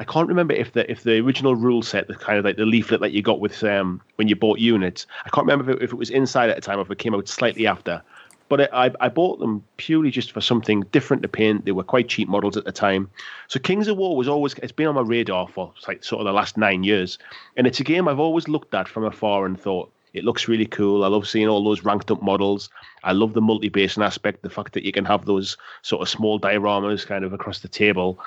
I 0.00 0.04
can't 0.04 0.28
remember 0.28 0.54
if 0.54 0.72
the 0.72 0.90
if 0.90 1.02
the 1.02 1.18
original 1.20 1.54
rule 1.54 1.82
set, 1.82 2.08
the 2.08 2.14
kind 2.14 2.38
of 2.38 2.44
like 2.44 2.56
the 2.56 2.66
leaflet 2.66 3.00
that 3.00 3.12
you 3.12 3.22
got 3.22 3.40
with 3.40 3.62
um, 3.64 4.00
when 4.16 4.28
you 4.28 4.36
bought 4.36 4.58
units, 4.58 5.06
I 5.24 5.28
can't 5.30 5.46
remember 5.46 5.70
if 5.70 5.76
it, 5.76 5.84
if 5.84 5.92
it 5.92 5.96
was 5.96 6.10
inside 6.10 6.50
at 6.50 6.56
the 6.56 6.62
time 6.62 6.78
or 6.78 6.82
if 6.82 6.90
it 6.90 6.98
came 6.98 7.14
out 7.14 7.28
slightly 7.28 7.66
after. 7.66 8.02
But 8.48 8.72
I, 8.72 8.92
I 9.00 9.08
bought 9.08 9.40
them 9.40 9.64
purely 9.76 10.10
just 10.12 10.30
for 10.30 10.40
something 10.40 10.82
different 10.92 11.22
to 11.22 11.28
paint. 11.28 11.64
They 11.64 11.72
were 11.72 11.82
quite 11.82 12.08
cheap 12.08 12.28
models 12.28 12.56
at 12.56 12.64
the 12.64 12.70
time. 12.70 13.10
So 13.48 13.58
Kings 13.58 13.88
of 13.88 13.96
War 13.96 14.16
was 14.16 14.28
always 14.28 14.54
it's 14.54 14.70
been 14.70 14.86
on 14.86 14.94
my 14.94 15.00
radar 15.00 15.48
for 15.48 15.72
like 15.88 16.04
sort 16.04 16.20
of 16.20 16.26
the 16.26 16.32
last 16.32 16.56
nine 16.56 16.84
years, 16.84 17.18
and 17.56 17.66
it's 17.66 17.80
a 17.80 17.84
game 17.84 18.08
I've 18.08 18.20
always 18.20 18.48
looked 18.48 18.74
at 18.74 18.88
from 18.88 19.04
afar 19.04 19.46
and 19.46 19.58
thought 19.58 19.90
it 20.16 20.24
looks 20.24 20.48
really 20.48 20.66
cool. 20.66 21.04
I 21.04 21.08
love 21.08 21.28
seeing 21.28 21.46
all 21.46 21.62
those 21.62 21.84
ranked 21.84 22.10
up 22.10 22.22
models. 22.22 22.70
I 23.04 23.12
love 23.12 23.34
the 23.34 23.42
multi-basing 23.42 24.02
aspect, 24.02 24.42
the 24.42 24.50
fact 24.50 24.72
that 24.72 24.84
you 24.84 24.90
can 24.90 25.04
have 25.04 25.26
those 25.26 25.58
sort 25.82 26.00
of 26.02 26.08
small 26.08 26.40
dioramas 26.40 27.06
kind 27.06 27.22
of 27.22 27.34
across 27.34 27.60
the 27.60 27.68
table. 27.68 28.18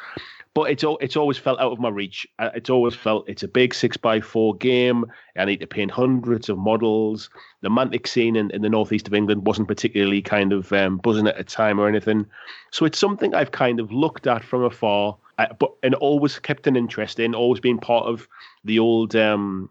But 0.53 0.71
it's 0.71 0.83
it's 0.99 1.15
always 1.15 1.37
felt 1.37 1.59
out 1.59 1.71
of 1.71 1.79
my 1.79 1.89
reach. 1.89 2.27
It's 2.39 2.69
always 2.69 2.95
felt 2.95 3.29
it's 3.29 3.43
a 3.43 3.47
big 3.47 3.73
six 3.73 3.97
by 3.97 4.19
four 4.19 4.55
game. 4.55 5.05
I 5.35 5.45
need 5.45 5.59
to 5.61 5.67
paint 5.67 5.91
hundreds 5.91 6.49
of 6.49 6.57
models. 6.57 7.29
The 7.61 7.69
mantic 7.69 8.07
scene 8.07 8.35
in, 8.35 8.49
in 8.51 8.61
the 8.61 8.69
northeast 8.69 9.07
of 9.07 9.13
England 9.13 9.45
wasn't 9.45 9.67
particularly 9.67 10.21
kind 10.21 10.53
of 10.53 10.71
um, 10.73 10.97
buzzing 10.97 11.27
at 11.27 11.39
a 11.39 11.43
time 11.43 11.79
or 11.79 11.87
anything. 11.87 12.25
So 12.71 12.85
it's 12.85 12.99
something 12.99 13.33
I've 13.33 13.51
kind 13.51 13.79
of 13.79 13.91
looked 13.91 14.27
at 14.27 14.43
from 14.43 14.63
afar, 14.63 15.17
uh, 15.37 15.53
but 15.59 15.71
and 15.83 15.95
always 15.95 16.39
kept 16.39 16.67
an 16.67 16.75
interest 16.75 17.19
in. 17.19 17.35
Always 17.35 17.59
been 17.59 17.77
part 17.77 18.05
of 18.05 18.27
the 18.63 18.79
old 18.79 19.15
um, 19.15 19.69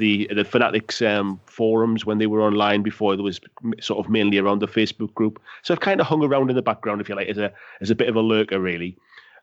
the 0.00 0.28
the 0.34 0.44
fanatics 0.44 1.00
um, 1.02 1.40
forums 1.46 2.04
when 2.04 2.18
they 2.18 2.26
were 2.26 2.42
online 2.42 2.82
before 2.82 3.14
there 3.14 3.22
was 3.22 3.40
sort 3.80 4.04
of 4.04 4.10
mainly 4.10 4.38
around 4.38 4.60
the 4.60 4.66
Facebook 4.66 5.14
group. 5.14 5.40
So 5.62 5.72
I've 5.72 5.80
kind 5.80 6.00
of 6.00 6.06
hung 6.06 6.24
around 6.24 6.50
in 6.50 6.56
the 6.56 6.62
background, 6.62 7.00
if 7.00 7.08
you 7.08 7.14
like, 7.14 7.28
as 7.28 7.38
a 7.38 7.52
as 7.80 7.90
a 7.90 7.94
bit 7.94 8.08
of 8.08 8.16
a 8.16 8.20
lurker, 8.20 8.58
really. 8.58 8.96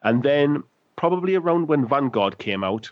And 0.03 0.23
then 0.23 0.63
probably 0.97 1.35
around 1.35 1.67
when 1.67 1.87
Vanguard 1.87 2.39
came 2.39 2.63
out, 2.63 2.91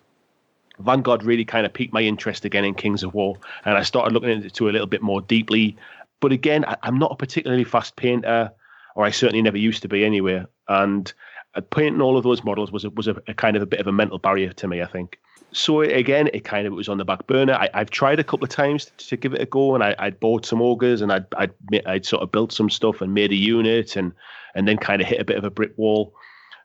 Vanguard 0.80 1.24
really 1.24 1.46
kind 1.46 1.66
of 1.66 1.74
piqued 1.74 1.94
my 1.94 2.02
interest 2.02 2.46
again 2.46 2.64
in 2.64 2.74
Kings 2.74 3.04
of 3.04 3.14
War, 3.14 3.36
and 3.66 3.78
I 3.78 3.84
started 3.84 4.14
looking 4.14 4.30
into 4.30 4.68
it 4.68 4.70
a 4.70 4.74
little 4.74 4.88
bit 4.88 5.02
more 5.02 5.22
deeply. 5.22 5.76
But 6.22 6.32
again, 6.32 6.64
I, 6.66 6.78
I'm 6.84 6.98
not 6.98 7.12
a 7.12 7.16
particularly 7.16 7.66
fast 7.66 7.96
painter, 7.96 8.52
or 8.96 9.06
I 9.06 9.12
certainly 9.12 9.42
never 9.42 9.58
used 9.58 9.82
to 9.82 9.88
be 9.88 10.06
anyway. 10.06 10.46
And 10.68 11.12
uh, 11.56 11.62
painting 11.62 12.02
all 12.02 12.18
of 12.18 12.24
those 12.24 12.44
models 12.44 12.72
was 12.72 12.86
a, 12.86 12.90
was 12.92 13.08
a, 13.08 13.16
a 13.28 13.34
kind 13.34 13.58
of 13.58 13.64
a 13.64 13.66
bit 13.66 13.80
of 13.80 13.88
a 13.88 13.92
mental 13.92 14.20
barrier 14.20 14.54
to 14.54 14.68
me, 14.68 14.82
I 14.82 14.88
think. 14.88 15.20
So 15.56 15.82
again, 15.82 16.30
it 16.34 16.44
kind 16.44 16.68
of 16.68 16.74
was 16.74 16.90
on 16.90 16.98
the 16.98 17.06
back 17.06 17.28
burner. 17.28 17.54
I, 17.54 17.70
I've 17.74 17.90
tried 17.90 18.20
a 18.20 18.26
couple 18.26 18.44
of 18.44 18.50
times 18.50 18.86
to, 18.86 19.08
to 19.08 19.16
give 19.16 19.34
it 19.34 19.42
a 19.42 19.46
go, 19.46 19.74
and 19.74 19.82
I, 19.82 19.96
I'd 19.98 20.20
bought 20.20 20.46
some 20.46 20.62
ogres, 20.62 21.02
and 21.02 21.14
I'd, 21.14 21.26
I'd 21.38 21.54
I'd 21.86 22.06
sort 22.06 22.24
of 22.24 22.32
built 22.32 22.52
some 22.52 22.70
stuff 22.70 23.00
and 23.00 23.14
made 23.14 23.32
a 23.32 23.36
unit, 23.36 23.96
and 23.96 24.12
and 24.54 24.68
then 24.68 24.78
kind 24.78 25.02
of 25.02 25.08
hit 25.08 25.22
a 25.22 25.24
bit 25.24 25.38
of 25.38 25.46
a 25.46 25.50
brick 25.50 25.72
wall. 25.78 26.14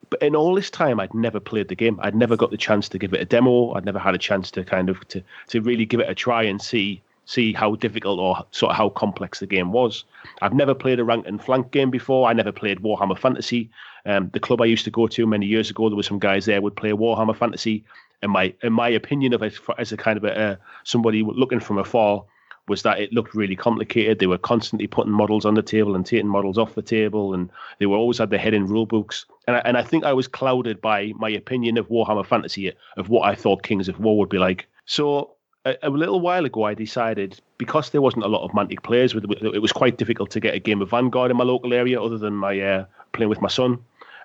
But 0.08 0.20
in 0.22 0.34
all 0.34 0.56
this 0.56 0.70
time, 0.70 0.98
I'd 0.98 1.14
never 1.14 1.38
played 1.38 1.68
the 1.68 1.76
game. 1.76 2.00
I'd 2.02 2.16
never 2.16 2.36
got 2.36 2.50
the 2.50 2.56
chance 2.56 2.88
to 2.88 2.98
give 2.98 3.14
it 3.14 3.20
a 3.20 3.24
demo. 3.24 3.74
I'd 3.74 3.84
never 3.84 4.00
had 4.00 4.16
a 4.16 4.18
chance 4.18 4.50
to 4.52 4.64
kind 4.64 4.88
of 4.88 5.06
to 5.08 5.22
to 5.48 5.60
really 5.60 5.86
give 5.86 6.00
it 6.00 6.10
a 6.10 6.14
try 6.14 6.42
and 6.42 6.60
see 6.60 7.00
see 7.26 7.52
how 7.52 7.76
difficult 7.76 8.18
or 8.18 8.44
sort 8.50 8.70
of 8.70 8.76
how 8.76 8.88
complex 8.88 9.38
the 9.38 9.46
game 9.46 9.70
was. 9.70 10.02
I've 10.42 10.52
never 10.52 10.74
played 10.74 10.98
a 10.98 11.04
rank 11.04 11.28
and 11.28 11.40
flank 11.40 11.70
game 11.70 11.90
before. 11.90 12.28
I 12.28 12.32
never 12.32 12.50
played 12.50 12.80
Warhammer 12.80 13.16
Fantasy. 13.16 13.70
Um, 14.04 14.30
the 14.32 14.40
club 14.40 14.60
I 14.60 14.64
used 14.64 14.84
to 14.86 14.90
go 14.90 15.06
to 15.06 15.26
many 15.26 15.46
years 15.46 15.70
ago, 15.70 15.88
there 15.88 15.96
were 15.96 16.02
some 16.02 16.18
guys 16.18 16.46
there 16.46 16.60
would 16.60 16.74
play 16.74 16.90
Warhammer 16.90 17.36
Fantasy. 17.36 17.84
And 18.22 18.32
my 18.32 18.54
in 18.62 18.72
my 18.72 18.88
opinion 18.88 19.32
of 19.32 19.42
it 19.42 19.58
as 19.78 19.92
a 19.92 19.96
kind 19.96 20.16
of 20.16 20.24
a 20.24 20.38
uh, 20.38 20.56
somebody 20.84 21.22
looking 21.22 21.60
from 21.60 21.78
afar 21.78 22.24
was 22.68 22.82
that 22.82 23.00
it 23.00 23.12
looked 23.12 23.34
really 23.34 23.56
complicated. 23.56 24.18
They 24.18 24.26
were 24.26 24.38
constantly 24.38 24.86
putting 24.86 25.12
models 25.12 25.44
on 25.44 25.54
the 25.54 25.62
table 25.62 25.96
and 25.96 26.06
taking 26.06 26.28
models 26.28 26.56
off 26.56 26.74
the 26.74 26.82
table, 26.82 27.34
and 27.34 27.50
they 27.78 27.86
were 27.86 27.96
always 27.96 28.18
had 28.18 28.30
their 28.30 28.38
head 28.38 28.54
in 28.54 28.66
rule 28.66 28.86
books. 28.86 29.26
And 29.48 29.56
I, 29.56 29.60
and 29.64 29.76
I 29.76 29.82
think 29.82 30.04
I 30.04 30.12
was 30.12 30.28
clouded 30.28 30.80
by 30.80 31.12
my 31.16 31.30
opinion 31.30 31.78
of 31.78 31.88
Warhammer 31.88 32.24
Fantasy 32.24 32.72
of 32.96 33.08
what 33.08 33.28
I 33.28 33.34
thought 33.34 33.64
Kings 33.64 33.88
of 33.88 33.98
War 33.98 34.16
would 34.18 34.28
be 34.28 34.38
like. 34.38 34.68
So 34.84 35.32
a, 35.64 35.76
a 35.82 35.90
little 35.90 36.20
while 36.20 36.44
ago, 36.44 36.62
I 36.64 36.74
decided 36.74 37.40
because 37.58 37.90
there 37.90 38.02
wasn't 38.02 38.24
a 38.24 38.28
lot 38.28 38.44
of 38.44 38.52
Mantic 38.52 38.82
players, 38.82 39.14
it 39.14 39.62
was 39.62 39.72
quite 39.72 39.98
difficult 39.98 40.30
to 40.30 40.40
get 40.40 40.54
a 40.54 40.58
game 40.60 40.80
of 40.80 40.90
Vanguard 40.90 41.30
in 41.30 41.36
my 41.36 41.44
local 41.44 41.74
area, 41.74 42.00
other 42.00 42.18
than 42.18 42.34
my 42.34 42.60
uh, 42.60 42.84
playing 43.12 43.28
with 43.28 43.42
my 43.42 43.48
son. 43.48 43.78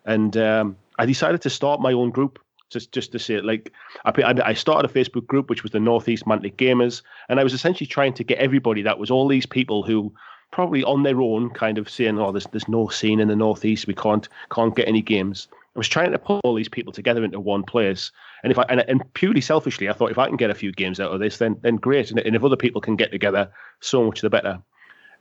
And 0.06 0.38
um, 0.38 0.78
I 1.00 1.06
decided 1.06 1.42
to 1.42 1.50
start 1.50 1.82
my 1.82 1.94
own 1.94 2.12
group. 2.12 2.40
Just, 2.72 2.92
just 2.92 3.12
to 3.12 3.20
say, 3.20 3.36
it, 3.36 3.46
like, 3.46 3.72
I, 4.06 4.36
I 4.44 4.54
started 4.54 4.90
a 4.90 4.94
Facebook 4.94 5.28
group 5.28 5.50
which 5.50 5.64
was 5.64 5.72
the 5.72 5.80
Northeast 5.80 6.26
Mantic 6.26 6.56
Gamers, 6.56 7.04
and 7.30 7.40
I 7.40 7.44
was 7.44 7.54
essentially 7.54 7.88
trying 7.88 8.14
to 8.14 8.24
get 8.24 8.40
everybody 8.40 8.82
that 8.82 8.98
was 9.00 9.12
all 9.12 9.28
these 9.28 9.46
people 9.46 9.84
who 9.84 10.12
probably 10.52 10.84
on 10.84 11.04
their 11.04 11.20
own 11.22 11.50
kind 11.50 11.78
of 11.78 11.90
saying, 11.90 12.18
"Oh, 12.18 12.32
there's 12.32 12.48
there's 12.48 12.68
no 12.68 12.88
scene 12.88 13.20
in 13.20 13.28
the 13.28 13.36
Northeast. 13.36 13.88
We 13.88 13.94
can't 13.94 14.28
can't 14.50 14.76
get 14.76 14.88
any 14.88 15.02
games." 15.02 15.48
I 15.52 15.80
was 15.80 15.90
trying 15.90 16.12
to 16.14 16.18
pull 16.18 16.40
all 16.46 16.56
these 16.56 16.70
people 16.70 16.94
together 16.94 17.24
into 17.26 17.40
one 17.42 17.64
place, 17.64 18.12
and 18.42 18.52
if 18.52 18.58
I 18.58 18.64
and, 18.70 18.80
and 18.88 19.14
purely 19.14 19.42
selfishly, 19.42 19.90
I 19.90 19.94
thought 19.94 20.12
if 20.12 20.18
I 20.18 20.28
can 20.28 20.38
get 20.38 20.50
a 20.50 20.56
few 20.56 20.72
games 20.72 21.00
out 21.00 21.12
of 21.12 21.20
this, 21.20 21.38
then 21.38 21.58
then 21.62 21.76
great, 21.76 22.10
and, 22.10 22.20
and 22.20 22.36
if 22.36 22.44
other 22.44 22.56
people 22.56 22.80
can 22.80 22.96
get 22.96 23.12
together, 23.12 23.52
so 23.82 24.06
much 24.06 24.22
the 24.22 24.30
better. 24.30 24.60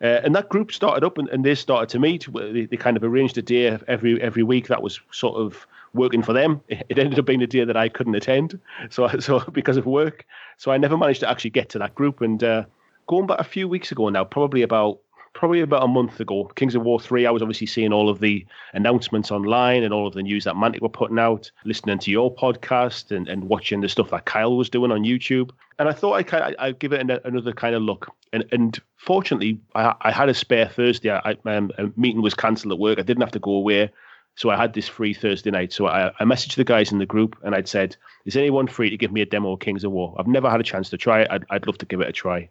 Uh, 0.03 0.21
and 0.25 0.35
that 0.35 0.49
group 0.49 0.73
started 0.73 1.05
up, 1.05 1.19
and, 1.19 1.29
and 1.29 1.45
they 1.45 1.55
started 1.55 1.89
to 1.89 1.99
meet. 1.99 2.29
They, 2.33 2.67
they 2.67 2.77
kind 2.77 2.97
of 2.97 3.05
arranged 3.05 3.37
a 3.39 3.43
day 3.43 3.77
every 3.89 4.23
every 4.23 4.45
week 4.45 4.69
that 4.69 4.83
was 4.83 5.01
sort 5.11 5.37
of 5.37 5.67
working 5.95 6.23
for 6.23 6.33
them. 6.33 6.61
It 6.69 6.99
ended 6.99 7.19
up 7.19 7.25
being 7.25 7.43
a 7.43 7.47
day 7.47 7.65
that 7.65 7.77
I 7.77 7.89
couldn't 7.89 8.15
attend, 8.15 8.59
so 8.91 9.09
so 9.21 9.41
because 9.53 9.77
of 9.77 9.87
work. 9.87 10.27
So 10.59 10.71
I 10.71 10.77
never 10.77 10.97
managed 10.97 11.21
to 11.21 11.31
actually 11.31 11.51
get 11.51 11.69
to 11.71 11.79
that 11.79 11.95
group. 11.95 12.21
And 12.21 12.43
uh, 12.43 12.65
going 13.07 13.27
back 13.27 13.41
a 13.41 13.45
few 13.45 13.69
weeks 13.69 13.93
ago 13.93 14.09
now, 14.09 14.25
probably 14.25 14.63
about 14.63 15.01
probably 15.33 15.61
about 15.61 15.83
a 15.83 15.89
month 15.89 16.21
ago, 16.21 16.45
Kings 16.55 16.75
of 16.75 16.83
War 16.83 17.01
three. 17.01 17.27
I 17.27 17.31
was 17.31 17.43
obviously 17.43 17.67
seeing 17.67 17.93
all 17.93 18.09
of 18.09 18.21
the 18.21 18.47
announcements 18.73 19.31
online 19.31 19.83
and 19.83 19.93
all 19.93 20.07
of 20.07 20.15
the 20.15 20.23
news 20.23 20.45
that 20.45 20.55
Mantic 20.55 20.81
were 20.81 20.89
putting 20.89 21.19
out, 21.19 21.51
listening 21.65 21.99
to 21.99 22.11
your 22.11 22.33
podcast 22.35 23.15
and, 23.15 23.29
and 23.29 23.45
watching 23.45 23.81
the 23.81 23.89
stuff 23.89 24.11
that 24.11 24.27
Kyle 24.27 24.57
was 24.57 24.71
doing 24.71 24.93
on 24.93 25.03
YouTube. 25.03 25.51
And 25.79 25.89
I 25.89 25.93
thought 25.93 26.15
I 26.15 26.23
kind 26.23 26.55
I'd 26.59 26.79
give 26.79 26.93
it 26.93 27.01
an, 27.01 27.19
another 27.25 27.53
kind 27.53 27.75
of 27.75 27.83
look. 27.83 28.13
And 28.33 28.45
and 28.53 28.81
fortunately, 28.97 29.59
I, 29.75 29.95
I 30.01 30.11
had 30.13 30.29
a 30.29 30.35
spare 30.35 30.69
Thursday. 30.69 31.11
I, 31.11 31.37
um, 31.45 31.71
a 31.79 31.91
meeting 31.97 32.23
was 32.23 32.35
cancelled 32.35 32.73
at 32.73 32.79
work. 32.79 32.99
I 32.99 33.03
didn't 33.03 33.23
have 33.23 33.33
to 33.33 33.41
go 33.41 33.53
away. 33.53 33.91
So 34.37 34.51
I 34.51 34.57
had 34.57 34.73
this 34.73 34.89
free 34.89 35.15
Thursday 35.15 35.51
night. 35.51 35.73
So 35.73 35.87
I, 35.87 36.09
I 36.19 36.25
messaged 36.25 36.57
the 36.57 36.65
guys 36.65 36.91
in 36.91 36.99
the 36.99 37.07
group 37.07 37.37
and 37.43 37.55
I'd 37.55 37.69
said, 37.69 37.97
"Is 38.25 38.37
anyone 38.37 38.67
free 38.67 38.91
to 38.91 38.97
give 38.97 39.13
me 39.13 39.21
a 39.21 39.27
demo 39.27 39.53
of 39.53 39.61
Kings 39.61 39.85
of 39.85 39.93
War? 39.93 40.15
I've 40.19 40.27
never 40.27 40.51
had 40.51 40.61
a 40.61 40.65
chance 40.65 40.91
to 40.91 40.97
try 40.97 41.23
it. 41.23 41.29
I'd, 41.31 41.45
I'd 41.51 41.67
love 41.67 41.79
to 41.79 41.87
give 41.87 42.01
it 42.01 42.09
a 42.09 42.13
try." 42.13 42.49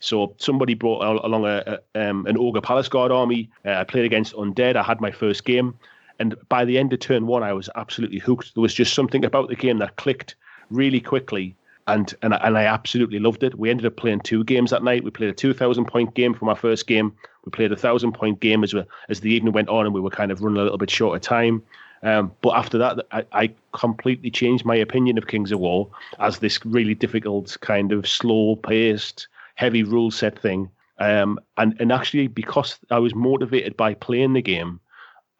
So 0.00 0.34
somebody 0.38 0.74
brought 0.74 1.24
along 1.24 1.44
a, 1.44 1.78
a 1.94 2.10
um, 2.10 2.26
an 2.26 2.36
ogre 2.36 2.60
palace 2.60 2.88
guard 2.88 3.12
army. 3.12 3.48
Uh, 3.64 3.74
I 3.74 3.84
played 3.84 4.04
against 4.04 4.34
undead. 4.34 4.74
I 4.74 4.82
had 4.82 5.00
my 5.00 5.12
first 5.12 5.44
game, 5.44 5.78
and 6.18 6.34
by 6.48 6.64
the 6.64 6.76
end 6.76 6.92
of 6.92 6.98
turn 6.98 7.26
one, 7.26 7.44
I 7.44 7.52
was 7.52 7.70
absolutely 7.76 8.18
hooked. 8.18 8.54
There 8.54 8.62
was 8.62 8.74
just 8.74 8.94
something 8.94 9.24
about 9.24 9.48
the 9.48 9.56
game 9.56 9.78
that 9.78 9.96
clicked 9.96 10.34
really 10.70 11.00
quickly, 11.00 11.54
and 11.86 12.12
and 12.22 12.34
I, 12.34 12.38
and 12.38 12.58
I 12.58 12.64
absolutely 12.64 13.20
loved 13.20 13.44
it. 13.44 13.56
We 13.56 13.70
ended 13.70 13.86
up 13.86 13.96
playing 13.96 14.20
two 14.20 14.42
games 14.42 14.70
that 14.72 14.82
night. 14.82 15.04
We 15.04 15.10
played 15.12 15.30
a 15.30 15.34
two 15.34 15.54
thousand 15.54 15.86
point 15.86 16.14
game 16.14 16.34
from 16.34 16.48
our 16.48 16.56
first 16.56 16.88
game. 16.88 17.16
We 17.44 17.50
played 17.50 17.72
a 17.72 17.76
thousand 17.76 18.12
point 18.12 18.40
game 18.40 18.62
as 18.62 18.72
we, 18.74 18.84
as 19.08 19.20
the 19.20 19.32
evening 19.32 19.52
went 19.52 19.68
on, 19.68 19.86
and 19.86 19.94
we 19.94 20.00
were 20.00 20.10
kind 20.10 20.30
of 20.30 20.42
running 20.42 20.60
a 20.60 20.62
little 20.62 20.78
bit 20.78 20.90
short 20.90 21.16
of 21.16 21.22
time. 21.22 21.62
Um, 22.02 22.32
but 22.40 22.56
after 22.56 22.78
that, 22.78 23.06
I, 23.12 23.24
I 23.32 23.54
completely 23.72 24.30
changed 24.30 24.64
my 24.64 24.74
opinion 24.74 25.18
of 25.18 25.28
Kings 25.28 25.52
of 25.52 25.60
War 25.60 25.88
as 26.18 26.38
this 26.38 26.64
really 26.66 26.94
difficult 26.94 27.56
kind 27.60 27.92
of 27.92 28.08
slow 28.08 28.56
paced, 28.56 29.28
heavy 29.54 29.82
rule 29.82 30.10
set 30.10 30.38
thing. 30.38 30.68
Um, 30.98 31.38
and 31.56 31.76
and 31.80 31.92
actually, 31.92 32.26
because 32.26 32.78
I 32.90 32.98
was 32.98 33.14
motivated 33.14 33.76
by 33.76 33.94
playing 33.94 34.32
the 34.32 34.42
game, 34.42 34.80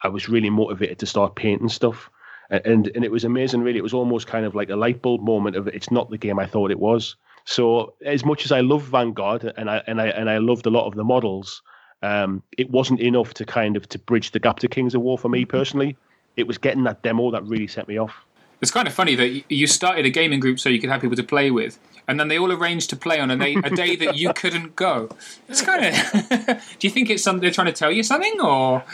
I 0.03 0.09
was 0.09 0.29
really 0.29 0.51
motivated 0.51 0.99
to 1.01 1.07
start 1.07 1.35
painting 1.37 1.69
stuff. 1.69 2.11
And 2.51 2.89
and 2.95 3.05
it 3.05 3.11
was 3.11 3.25
amazing. 3.25 3.63
Really, 3.63 3.79
it 3.79 3.83
was 3.83 3.95
almost 3.95 4.27
kind 4.27 4.45
of 4.45 4.55
like 4.55 4.71
a 4.71 4.77
light 4.77 5.03
bulb 5.03 5.23
moment 5.23 5.57
of 5.57 5.69
it's 5.69 5.91
not 5.91 6.11
the 6.11 6.19
game 6.19 6.39
I 6.39 6.47
thought 6.47 6.71
it 6.71 6.81
was. 6.81 7.17
So 7.45 7.95
as 8.05 8.25
much 8.25 8.45
as 8.45 8.53
I 8.53 8.61
love 8.61 8.83
Vanguard 8.83 9.53
and 9.57 9.71
I 9.71 9.83
and 9.87 10.01
I 10.01 10.09
and 10.09 10.29
I 10.29 10.39
loved 10.39 10.67
a 10.67 10.71
lot 10.71 10.87
of 10.87 10.95
the 10.95 11.05
models, 11.05 11.63
um, 12.03 12.43
it 12.59 12.71
wasn't 12.71 13.01
enough 13.01 13.35
to 13.35 13.45
kind 13.45 13.77
of 13.77 13.89
to 13.91 13.99
bridge 13.99 14.33
the 14.33 14.41
gap 14.41 14.59
to 14.61 14.69
Kings 14.69 14.95
of 14.95 15.03
War 15.03 15.19
for 15.19 15.29
me 15.29 15.45
personally. 15.45 15.97
It 16.37 16.47
was 16.47 16.59
getting 16.59 16.85
that 16.85 17.03
demo 17.03 17.31
that 17.31 17.45
really 17.45 17.67
set 17.67 17.89
me 17.89 17.99
off. 17.99 18.15
It's 18.61 18.71
kind 18.71 18.87
of 18.87 18.95
funny 18.95 19.17
that 19.17 19.51
you 19.51 19.67
started 19.67 20.07
a 20.07 20.11
gaming 20.11 20.39
group 20.39 20.61
so 20.61 20.69
you 20.69 20.81
could 20.81 20.91
have 20.91 21.01
people 21.01 21.17
to 21.17 21.23
play 21.25 21.51
with, 21.51 21.81
and 22.07 22.21
then 22.21 22.29
they 22.29 22.39
all 22.39 22.53
arranged 22.53 22.91
to 22.91 22.97
play 22.97 23.19
on 23.19 23.31
a 23.31 23.37
day, 23.37 23.57
a 23.65 23.71
day 23.71 23.97
that 23.97 24.17
you 24.17 24.33
couldn't 24.37 24.77
go. 24.77 25.09
It's 25.49 25.63
kind 25.63 25.85
of. 25.85 26.63
do 26.79 26.87
you 26.87 26.91
think 26.91 27.11
it's 27.11 27.25
something 27.25 27.41
they're 27.41 27.51
trying 27.51 27.67
to 27.67 27.73
tell 27.73 27.91
you 27.91 28.05
something, 28.05 28.41
or 28.41 28.85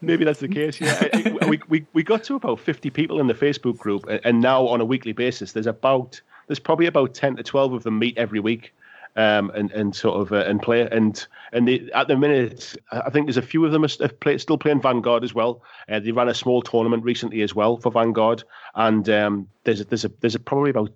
Maybe 0.00 0.24
that's 0.24 0.40
the 0.40 0.48
case. 0.48 0.80
Yeah, 0.80 1.46
we, 1.48 1.60
we 1.68 1.86
we 1.92 2.02
got 2.02 2.22
to 2.24 2.36
about 2.36 2.60
fifty 2.60 2.90
people 2.90 3.18
in 3.18 3.26
the 3.26 3.34
Facebook 3.34 3.76
group, 3.78 4.06
and, 4.06 4.20
and 4.24 4.40
now 4.40 4.66
on 4.68 4.80
a 4.80 4.84
weekly 4.84 5.12
basis, 5.12 5.52
there's 5.52 5.66
about 5.66 6.20
there's 6.46 6.60
probably 6.60 6.86
about 6.86 7.14
ten 7.14 7.34
to 7.36 7.42
twelve 7.42 7.72
of 7.72 7.82
them 7.82 7.98
meet 7.98 8.16
every 8.16 8.38
week, 8.38 8.72
um, 9.18 9.50
and 9.50 9.72
and 9.72 9.96
sort 9.96 10.20
of 10.20 10.32
uh, 10.32 10.48
and 10.48 10.62
play 10.62 10.88
and 10.88 11.26
and 11.52 11.66
they, 11.66 11.90
at 11.92 12.06
the 12.06 12.16
minute 12.16 12.76
I 12.92 13.10
think 13.10 13.26
there's 13.26 13.36
a 13.36 13.42
few 13.42 13.64
of 13.64 13.72
them 13.72 13.84
are 13.84 14.08
play, 14.20 14.38
still 14.38 14.56
playing 14.56 14.80
Vanguard 14.80 15.24
as 15.24 15.34
well. 15.34 15.60
Uh, 15.88 15.98
they 15.98 16.12
ran 16.12 16.28
a 16.28 16.34
small 16.34 16.62
tournament 16.62 17.02
recently 17.02 17.42
as 17.42 17.54
well 17.54 17.76
for 17.76 17.90
Vanguard, 17.90 18.44
and 18.76 19.08
um, 19.08 19.48
there's 19.64 19.80
a, 19.80 19.84
there's 19.84 20.04
a, 20.04 20.10
there's 20.20 20.36
a, 20.36 20.38
probably 20.38 20.70
about 20.70 20.92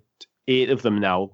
eight 0.47 0.69
of 0.69 0.81
them 0.81 0.99
now 0.99 1.31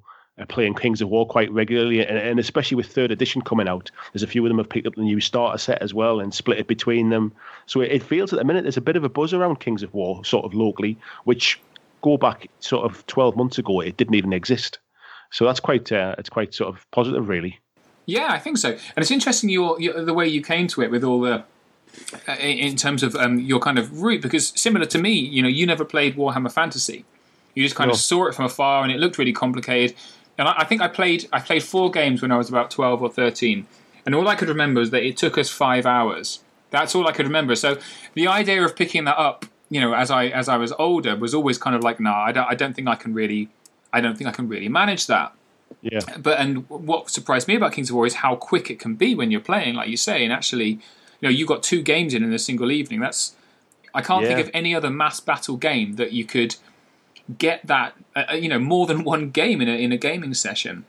playing 0.48 0.74
Kings 0.74 1.02
of 1.02 1.10
War 1.10 1.28
quite 1.28 1.52
regularly, 1.52 2.00
and, 2.00 2.18
and, 2.18 2.40
especially 2.40 2.76
with 2.76 2.88
third 2.88 3.12
edition 3.12 3.42
coming 3.42 3.68
out, 3.68 3.92
there's 4.14 4.24
a 4.24 4.28
few 4.28 4.46
of 4.46 4.50
them 4.50 4.58
have 4.58 4.70
picked 4.70 4.88
up 4.88 4.96
the 4.96 5.02
new 5.02 5.20
starter 5.20 5.58
set 5.58 5.82
as 5.82 5.94
well 5.94 6.22
and 6.22 6.34
split 6.34 6.60
it 6.60 6.68
between 6.68 7.10
them. 7.10 7.34
So 7.66 7.82
it, 7.82 7.92
it 7.92 8.04
feels 8.04 8.32
at 8.32 8.40
the 8.40 8.46
minute 8.46 8.64
there's 8.64 8.78
a 8.78 8.82
bit 8.82 8.96
of 8.96 9.04
a 9.04 9.10
buzz 9.10 9.34
around 9.34 9.60
Kings 9.60 9.84
of 9.84 9.94
War, 9.94 10.24
sort 10.24 10.46
of 10.46 10.54
locally, 10.54 10.98
which 11.26 11.60
go 12.02 12.18
back 12.18 12.50
sort 12.62 12.86
of 12.86 13.06
12 13.08 13.36
months 13.36 13.58
ago, 13.58 13.82
it 13.82 13.98
didn't 13.98 14.16
even 14.16 14.32
exist. 14.32 14.80
So 15.32 15.46
that's 15.46 15.60
quite 15.60 15.92
uh, 15.92 16.16
it's 16.18 16.30
quite 16.30 16.54
sort 16.54 16.76
of 16.76 16.90
positive, 16.92 17.30
really. 17.30 17.60
Yeah, 18.06 18.30
I 18.32 18.40
think 18.40 18.58
so. 18.58 18.70
And 18.70 18.98
it's 18.98 19.12
interesting 19.12 19.50
your, 19.50 19.80
your 19.80 20.04
the 20.04 20.14
way 20.14 20.28
you 20.28 20.42
came 20.42 20.68
to 20.70 20.82
it 20.82 20.90
with 20.90 21.04
all 21.04 21.22
the 21.22 21.44
uh, 22.28 22.34
in 22.34 22.76
terms 22.76 23.04
of 23.04 23.16
um, 23.16 23.40
your 23.40 23.60
kind 23.60 23.78
of 23.78 24.02
route 24.02 24.22
because 24.22 24.54
similar 24.56 24.86
to 24.88 24.98
me, 24.98 25.14
you 25.14 25.42
know, 25.42 25.48
you 25.48 25.66
never 25.66 25.86
played 25.86 26.16
Warhammer 26.16 26.52
Fantasy. 26.52 27.06
You 27.56 27.64
just 27.64 27.76
kind 27.76 27.90
no. 27.90 27.94
of 27.94 28.00
saw 28.00 28.28
it 28.28 28.36
from 28.36 28.46
afar, 28.46 28.84
and 28.84 28.92
it 28.92 29.00
looked 29.00 29.18
really 29.18 29.34
complicated. 29.34 29.96
And 30.38 30.48
I, 30.48 30.60
I, 30.60 30.66
think 30.66 30.82
I 30.82 30.88
played 30.88 31.28
I 31.34 31.40
played 31.40 31.64
four 31.64 31.92
games 31.92 32.22
when 32.22 32.32
I 32.32 32.38
was 32.38 32.50
about 32.50 32.72
twelve 32.72 33.02
or 33.02 33.10
thirteen, 33.10 33.68
and 34.06 34.16
all 34.16 34.28
I 34.28 34.36
could 34.36 34.50
remember 34.50 34.82
is 34.82 34.92
that 34.92 35.04
it 35.04 35.18
took 35.18 35.38
us 35.38 35.50
five 35.50 35.86
hours. 35.86 36.40
That's 36.72 36.96
all 36.96 37.08
I 37.08 37.12
could 37.12 37.26
remember. 37.26 37.56
So 37.56 37.78
the 38.14 38.28
idea 38.28 38.64
of 38.64 38.76
picking 38.76 39.04
that 39.06 39.18
up, 39.18 39.46
you 39.70 39.82
know, 39.82 39.94
as 39.94 40.10
I 40.12 40.28
as 40.28 40.48
I 40.48 40.58
was 40.58 40.72
older, 40.80 41.16
was 41.16 41.34
always 41.34 41.58
kind 41.58 41.76
of 41.76 41.84
like, 41.84 42.00
nah, 42.00 42.24
I 42.24 42.32
don't, 42.32 42.48
I 42.48 42.56
don't 42.56 42.76
think 42.76 42.88
I 42.88 42.96
can 42.96 43.14
really, 43.14 43.50
I 43.92 44.02
don't 44.02 44.18
think 44.18 44.28
I 44.28 44.32
can 44.32 44.48
really 44.48 44.70
manage 44.70 45.08
that. 45.08 45.34
Yeah. 45.82 46.00
But 46.18 46.40
and 46.40 46.70
what 46.70 47.10
surprised 47.10 47.48
me 47.48 47.56
about 47.56 47.74
Kings 47.74 47.90
of 47.90 47.96
War 47.96 48.06
is 48.06 48.16
how 48.16 48.36
quick 48.36 48.70
it 48.70 48.80
can 48.80 48.96
be 48.96 49.16
when 49.16 49.32
you're 49.32 49.42
playing, 49.42 49.76
like 49.76 49.90
you 49.90 49.98
say, 49.98 50.24
and 50.24 50.34
actually, 50.34 50.70
you 50.70 50.80
know, 51.24 51.30
you 51.30 51.46
got 51.46 51.64
two 51.64 51.82
games 51.82 52.14
in 52.14 52.24
in 52.24 52.34
a 52.34 52.40
single 52.40 52.72
evening. 52.72 53.00
That's 53.00 53.36
I 53.94 54.02
can't 54.02 54.24
yeah. 54.24 54.36
think 54.36 54.48
of 54.48 54.52
any 54.54 54.76
other 54.76 54.90
mass 54.90 55.20
battle 55.20 55.58
game 55.58 55.96
that 55.96 56.12
you 56.12 56.26
could 56.26 56.56
get 57.38 57.66
that 57.68 57.94
uh, 58.16 58.24
uh, 58.32 58.34
you 58.34 58.50
know 58.50 58.60
more 58.60 58.88
than 58.88 59.04
one 59.16 59.30
game 59.30 59.62
in 59.62 59.70
a 59.70 59.74
in 59.74 59.92
a 59.92 59.98
gaming 59.98 60.34
session. 60.34 60.86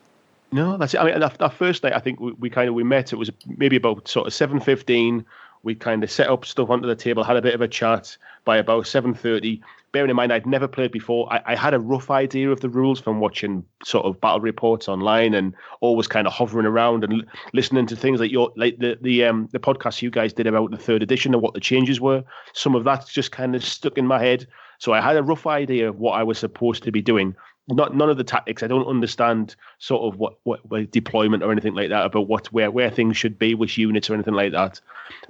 No, 0.52 0.76
that's 0.76 0.94
it. 0.94 1.00
I 1.00 1.04
mean, 1.04 1.20
that, 1.20 1.52
first 1.54 1.84
night, 1.84 1.92
I 1.94 2.00
think 2.00 2.18
we, 2.18 2.32
we 2.32 2.50
kind 2.50 2.68
of 2.68 2.74
we 2.74 2.82
met. 2.82 3.12
It 3.12 3.16
was 3.16 3.30
maybe 3.46 3.76
about 3.76 4.08
sort 4.08 4.26
of 4.26 4.34
seven 4.34 4.60
fifteen. 4.60 5.24
We 5.62 5.74
kind 5.74 6.02
of 6.02 6.10
set 6.10 6.28
up 6.28 6.44
stuff 6.44 6.70
onto 6.70 6.88
the 6.88 6.96
table, 6.96 7.22
had 7.22 7.36
a 7.36 7.42
bit 7.42 7.54
of 7.54 7.60
a 7.60 7.68
chat. 7.68 8.16
By 8.44 8.56
about 8.56 8.86
seven 8.86 9.14
thirty, 9.14 9.62
bearing 9.92 10.10
in 10.10 10.16
mind 10.16 10.32
I'd 10.32 10.46
never 10.46 10.68
played 10.68 10.92
before, 10.92 11.32
I, 11.32 11.42
I, 11.46 11.56
had 11.56 11.74
a 11.74 11.80
rough 11.80 12.10
idea 12.10 12.50
of 12.50 12.60
the 12.60 12.68
rules 12.68 13.00
from 13.00 13.20
watching 13.20 13.64
sort 13.84 14.06
of 14.06 14.20
battle 14.20 14.40
reports 14.40 14.88
online 14.88 15.34
and 15.34 15.54
always 15.80 16.06
kind 16.06 16.26
of 16.26 16.32
hovering 16.32 16.66
around 16.66 17.04
and 17.04 17.26
listening 17.52 17.86
to 17.86 17.96
things 17.96 18.20
like 18.20 18.30
your 18.30 18.52
like 18.56 18.78
the 18.78 18.98
the 19.00 19.24
um 19.24 19.48
the 19.52 19.58
podcast 19.58 20.02
you 20.02 20.10
guys 20.10 20.32
did 20.32 20.46
about 20.46 20.70
the 20.70 20.76
third 20.76 21.02
edition 21.02 21.34
and 21.34 21.42
what 21.42 21.54
the 21.54 21.60
changes 21.60 22.00
were. 22.00 22.22
Some 22.52 22.74
of 22.74 22.84
that's 22.84 23.12
just 23.12 23.32
kind 23.32 23.54
of 23.54 23.64
stuck 23.64 23.98
in 23.98 24.06
my 24.06 24.18
head. 24.18 24.46
So 24.78 24.92
I 24.92 25.00
had 25.00 25.16
a 25.16 25.22
rough 25.22 25.46
idea 25.46 25.88
of 25.88 25.98
what 25.98 26.12
I 26.12 26.22
was 26.22 26.38
supposed 26.38 26.82
to 26.84 26.92
be 26.92 27.02
doing. 27.02 27.34
Not 27.70 27.94
none 27.94 28.10
of 28.10 28.16
the 28.16 28.24
tactics. 28.24 28.62
I 28.62 28.66
don't 28.66 28.86
understand 28.86 29.54
sort 29.78 30.02
of 30.02 30.18
what, 30.18 30.38
what, 30.42 30.60
what 30.68 30.90
deployment 30.90 31.42
or 31.42 31.52
anything 31.52 31.74
like 31.74 31.88
that 31.90 32.06
about 32.06 32.28
what 32.28 32.52
where 32.52 32.70
where 32.70 32.90
things 32.90 33.16
should 33.16 33.38
be, 33.38 33.54
which 33.54 33.78
units 33.78 34.10
or 34.10 34.14
anything 34.14 34.34
like 34.34 34.52
that. 34.52 34.80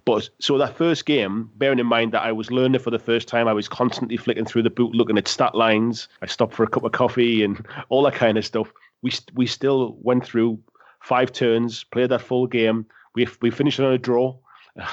But 0.05 0.29
so 0.39 0.59
that 0.59 0.77
first 0.77 1.07
game, 1.07 1.51
bearing 1.57 1.79
in 1.79 1.87
mind 1.87 2.13
that 2.13 2.23
I 2.23 2.33
was 2.33 2.51
learning 2.51 2.81
for 2.81 2.91
the 2.91 2.99
first 2.99 3.29
time, 3.29 3.49
I 3.49 3.53
was 3.53 3.69
constantly 3.69 4.17
flicking 4.17 4.45
through 4.45 4.63
the 4.63 4.71
book, 4.71 4.91
looking 4.95 5.19
at 5.19 5.29
stat 5.29 5.55
lines. 5.55 6.09
I 6.23 6.27
stopped 6.27 6.55
for 6.55 6.65
a 6.65 6.69
cup 6.69 6.85
of 6.85 6.93
coffee 6.93 7.43
and 7.43 7.65
all 7.89 8.03
that 8.05 8.15
kind 8.15 8.39
of 8.39 8.47
stuff. 8.47 8.73
We 9.03 9.13
we 9.35 9.47
still 9.47 9.97
went 10.01 10.25
through 10.25 10.59
five 11.01 11.33
turns, 11.33 11.85
played 11.85 12.11
that 12.11 12.21
full 12.21 12.47
game. 12.47 12.87
We 13.15 13.29
we 13.41 13.51
finished 13.51 13.81
on 13.81 13.93
a 13.93 13.99
draw. 13.99 14.37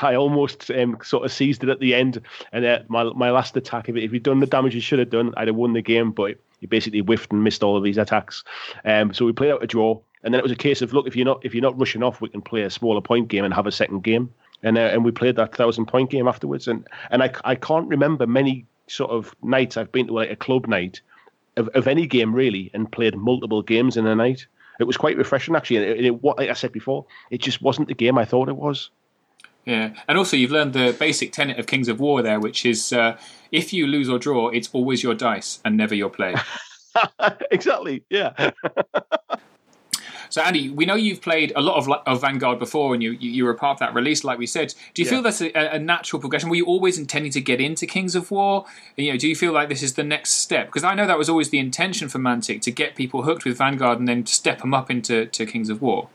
I 0.01 0.15
almost 0.15 0.69
um, 0.71 0.97
sort 1.03 1.25
of 1.25 1.31
seized 1.31 1.63
it 1.63 1.69
at 1.69 1.79
the 1.79 1.93
end, 1.95 2.21
and 2.51 2.65
uh, 2.65 2.79
my 2.87 3.03
my 3.03 3.31
last 3.31 3.55
attack. 3.57 3.89
If, 3.89 3.95
if 3.95 4.11
he'd 4.11 4.23
done 4.23 4.39
the 4.39 4.47
damage 4.47 4.73
he 4.73 4.79
should 4.79 4.99
have 4.99 5.09
done, 5.09 5.33
I'd 5.37 5.47
have 5.47 5.55
won 5.55 5.73
the 5.73 5.81
game. 5.81 6.11
But 6.11 6.37
he 6.59 6.67
basically 6.67 6.99
whiffed 6.99 7.31
and 7.31 7.43
missed 7.43 7.63
all 7.63 7.77
of 7.77 7.83
these 7.83 7.97
attacks. 7.97 8.43
Um, 8.85 9.13
so 9.13 9.25
we 9.25 9.33
played 9.33 9.51
out 9.51 9.63
a 9.63 9.67
draw, 9.67 9.99
and 10.23 10.33
then 10.33 10.39
it 10.39 10.43
was 10.43 10.51
a 10.51 10.55
case 10.55 10.81
of 10.81 10.93
look, 10.93 11.07
if 11.07 11.15
you're 11.15 11.25
not 11.25 11.45
if 11.45 11.53
you're 11.53 11.61
not 11.61 11.79
rushing 11.79 12.03
off, 12.03 12.21
we 12.21 12.29
can 12.29 12.41
play 12.41 12.63
a 12.63 12.69
smaller 12.69 13.01
point 13.01 13.27
game 13.27 13.45
and 13.45 13.53
have 13.53 13.67
a 13.67 13.71
second 13.71 14.03
game. 14.03 14.33
And 14.63 14.77
uh, 14.77 14.81
and 14.81 15.05
we 15.05 15.11
played 15.11 15.35
that 15.35 15.55
thousand 15.55 15.85
point 15.85 16.09
game 16.09 16.27
afterwards. 16.27 16.67
And 16.67 16.87
and 17.11 17.23
I 17.23 17.31
I 17.43 17.55
can't 17.55 17.87
remember 17.87 18.25
many 18.25 18.65
sort 18.87 19.11
of 19.11 19.35
nights 19.43 19.77
I've 19.77 19.91
been 19.91 20.07
to 20.07 20.13
like 20.13 20.31
a 20.31 20.35
club 20.35 20.67
night 20.67 21.01
of, 21.57 21.67
of 21.69 21.87
any 21.87 22.07
game 22.07 22.33
really 22.33 22.71
and 22.73 22.91
played 22.91 23.15
multiple 23.15 23.61
games 23.61 23.97
in 23.97 24.07
a 24.07 24.15
night. 24.15 24.47
It 24.79 24.85
was 24.85 24.97
quite 24.97 25.17
refreshing 25.17 25.55
actually. 25.55 25.77
And 25.77 25.85
it, 25.85 26.05
it, 26.05 26.23
what 26.23 26.37
like 26.37 26.49
I 26.49 26.53
said 26.53 26.71
before, 26.71 27.05
it 27.29 27.41
just 27.41 27.61
wasn't 27.61 27.87
the 27.87 27.93
game 27.93 28.17
I 28.17 28.25
thought 28.25 28.49
it 28.49 28.55
was. 28.55 28.89
Yeah, 29.67 29.93
and 30.07 30.17
also 30.17 30.37
you've 30.37 30.51
learned 30.51 30.71
the 30.71 30.95
basic 30.97 31.33
tenet 31.33 31.59
of 31.59 31.67
Kings 31.67 31.89
of 31.89 31.99
War 31.99 32.21
there, 32.21 32.39
which 32.39 32.65
is 32.65 32.93
uh, 32.93 33.17
if 33.51 33.73
you 33.73 33.85
lose 33.85 34.07
or 34.07 34.17
draw, 34.17 34.47
it's 34.47 34.69
always 34.71 35.03
your 35.03 35.13
dice 35.13 35.59
and 35.65 35.75
never 35.75 35.93
your 35.93 36.09
play. 36.09 36.35
exactly. 37.51 38.05
Yeah. 38.09 38.51
so 40.29 40.41
Andy, 40.41 40.69
we 40.69 40.85
know 40.85 40.95
you've 40.95 41.21
played 41.21 41.51
a 41.53 41.59
lot 41.59 41.75
of, 41.75 41.89
of 42.07 42.21
Vanguard 42.21 42.59
before, 42.59 42.93
and 42.93 43.03
you 43.03 43.11
you 43.11 43.43
were 43.43 43.51
a 43.51 43.57
part 43.57 43.75
of 43.75 43.79
that 43.79 43.93
release, 43.93 44.23
like 44.23 44.39
we 44.39 44.47
said. 44.47 44.73
Do 44.93 45.01
you 45.01 45.05
yeah. 45.05 45.11
feel 45.11 45.21
that's 45.21 45.41
a, 45.41 45.51
a, 45.51 45.79
natural 45.79 46.21
progression? 46.21 46.47
Were 46.47 46.55
you 46.55 46.65
always 46.65 46.97
intending 46.97 47.33
to 47.33 47.41
get 47.41 47.59
into 47.59 47.85
Kings 47.85 48.15
of 48.15 48.31
War? 48.31 48.63
You 48.95 49.11
know, 49.11 49.17
do 49.17 49.27
you 49.27 49.35
feel 49.35 49.51
like 49.51 49.67
this 49.67 49.83
is 49.83 49.95
the 49.95 50.03
next 50.03 50.31
step? 50.35 50.67
Because 50.67 50.85
I 50.85 50.95
know 50.95 51.05
that 51.07 51.17
was 51.17 51.27
always 51.27 51.49
the 51.49 51.59
intention 51.59 52.07
for 52.07 52.19
Mantic 52.19 52.61
to 52.61 52.71
get 52.71 52.95
people 52.95 53.23
hooked 53.23 53.43
with 53.43 53.57
Vanguard 53.57 53.99
and 53.99 54.07
then 54.07 54.25
step 54.25 54.61
them 54.61 54.73
up 54.73 54.89
into 54.89 55.25
to 55.25 55.45
Kings 55.45 55.67
of 55.67 55.81
War 55.81 56.07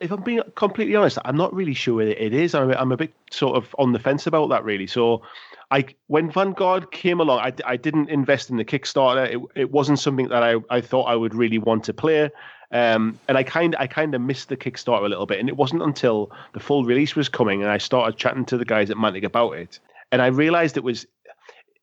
if 0.00 0.10
I'm 0.10 0.22
being 0.22 0.42
completely 0.54 0.94
honest, 0.94 1.18
I'm 1.24 1.36
not 1.36 1.54
really 1.54 1.74
sure 1.74 2.02
it 2.02 2.32
is. 2.34 2.54
I'm, 2.54 2.70
I'm 2.72 2.92
a 2.92 2.96
bit 2.96 3.12
sort 3.30 3.56
of 3.56 3.74
on 3.78 3.92
the 3.92 3.98
fence 3.98 4.26
about 4.26 4.48
that, 4.50 4.64
really. 4.64 4.86
So, 4.86 5.22
I 5.70 5.86
when 6.06 6.30
Vanguard 6.30 6.92
came 6.92 7.20
along, 7.20 7.40
I, 7.40 7.52
I 7.64 7.76
didn't 7.76 8.08
invest 8.08 8.50
in 8.50 8.56
the 8.56 8.64
Kickstarter. 8.64 9.34
It, 9.34 9.60
it 9.60 9.70
wasn't 9.70 9.98
something 9.98 10.28
that 10.28 10.42
I, 10.42 10.56
I 10.70 10.80
thought 10.80 11.04
I 11.04 11.16
would 11.16 11.34
really 11.34 11.58
want 11.58 11.84
to 11.84 11.94
play. 11.94 12.30
Um, 12.72 13.18
and 13.28 13.38
I 13.38 13.42
kind 13.42 13.76
I 13.78 13.86
kind 13.86 14.14
of 14.14 14.20
missed 14.20 14.48
the 14.48 14.56
Kickstarter 14.56 15.04
a 15.04 15.08
little 15.08 15.26
bit, 15.26 15.40
and 15.40 15.48
it 15.48 15.56
wasn't 15.56 15.82
until 15.82 16.32
the 16.52 16.60
full 16.60 16.84
release 16.84 17.14
was 17.14 17.28
coming, 17.28 17.62
and 17.62 17.70
I 17.70 17.78
started 17.78 18.18
chatting 18.18 18.44
to 18.46 18.58
the 18.58 18.64
guys 18.64 18.90
at 18.90 18.96
Mantic 18.96 19.24
about 19.24 19.52
it, 19.52 19.78
and 20.12 20.20
I 20.20 20.26
realized 20.26 20.76
it 20.76 20.84
was 20.84 21.06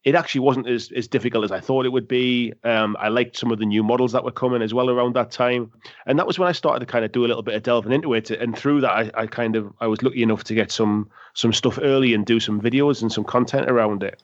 it 0.04 0.16
actually 0.16 0.42
wasn't 0.42 0.68
as, 0.68 0.92
as 0.96 1.08
difficult 1.08 1.46
as 1.46 1.52
I 1.52 1.62
thought 1.62 1.86
it 1.86 1.92
would 1.92 2.08
be. 2.08 2.54
Um, 2.66 2.98
I 3.00 3.08
liked 3.08 3.38
some 3.38 3.52
of 3.52 3.60
the 3.60 3.66
new 3.66 3.84
models 3.84 4.12
that 4.12 4.24
were 4.24 4.32
coming 4.32 4.62
as 4.62 4.74
well 4.74 4.90
around 4.90 5.16
that 5.16 5.32
time, 5.32 5.72
and 6.06 6.20
that 6.20 6.28
was 6.28 6.38
when 6.38 6.50
I 6.50 6.52
started 6.52 6.82
to 6.82 6.92
kind 6.92 7.06
of 7.06 7.12
do 7.12 7.26
a 7.26 7.28
little 7.28 7.42
bit 7.42 7.56
of 7.56 7.64
delving 7.64 7.94
into 7.94 8.14
it. 8.14 8.30
And 8.30 8.58
through 8.58 8.82
that, 8.82 8.92
I, 8.92 9.12
I 9.14 9.28
kind 9.28 9.56
of 9.56 9.72
I 9.80 9.88
was 9.88 10.04
lucky 10.04 10.22
enough 10.22 10.44
to 10.46 10.56
get 10.56 10.72
some 10.72 11.10
some 11.34 11.54
stuff 11.54 11.80
early 11.82 12.14
and 12.14 12.26
do 12.26 12.40
some 12.40 12.60
videos 12.60 13.02
and 13.02 13.12
some 13.12 13.24
content 13.24 13.70
around 13.70 14.04
it. 14.04 14.22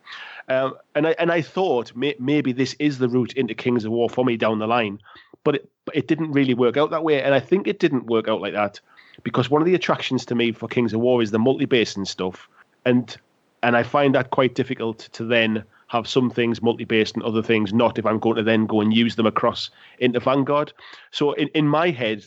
Um, 0.49 0.75
and 0.95 1.07
I 1.07 1.15
and 1.17 1.31
I 1.31 1.41
thought 1.41 1.95
may, 1.95 2.15
maybe 2.19 2.51
this 2.51 2.75
is 2.79 2.97
the 2.97 3.07
route 3.07 3.33
into 3.33 3.53
Kings 3.53 3.85
of 3.85 3.91
War 3.91 4.09
for 4.09 4.25
me 4.25 4.35
down 4.35 4.59
the 4.59 4.67
line, 4.67 4.99
but 5.45 5.55
it 5.55 5.69
but 5.85 5.95
it 5.95 6.07
didn't 6.07 6.33
really 6.33 6.53
work 6.53 6.75
out 6.75 6.89
that 6.91 7.03
way. 7.03 7.21
And 7.21 7.33
I 7.33 7.39
think 7.39 7.67
it 7.67 7.79
didn't 7.79 8.07
work 8.07 8.27
out 8.27 8.41
like 8.41 8.53
that 8.53 8.81
because 9.23 9.49
one 9.49 9.61
of 9.61 9.65
the 9.65 9.75
attractions 9.75 10.25
to 10.25 10.35
me 10.35 10.51
for 10.51 10.67
Kings 10.67 10.93
of 10.93 10.99
War 10.99 11.21
is 11.21 11.31
the 11.31 11.39
multi-base 11.39 11.95
and 11.95 12.07
stuff, 12.07 12.49
and 12.85 13.15
and 13.63 13.75
I 13.75 13.83
find 13.83 14.15
that 14.15 14.31
quite 14.31 14.55
difficult 14.55 15.09
to 15.13 15.23
then 15.25 15.63
have 15.87 16.07
some 16.07 16.29
things 16.29 16.61
multi-based 16.61 17.15
and 17.15 17.23
other 17.23 17.41
things 17.41 17.73
not 17.73 17.97
if 17.97 18.05
I'm 18.05 18.19
going 18.19 18.37
to 18.37 18.43
then 18.43 18.67
go 18.67 18.79
and 18.81 18.93
use 18.93 19.15
them 19.15 19.25
across 19.25 19.69
into 19.97 20.19
Vanguard. 20.19 20.71
So 21.11 21.33
in, 21.33 21.47
in 21.49 21.67
my 21.67 21.89
head, 21.89 22.25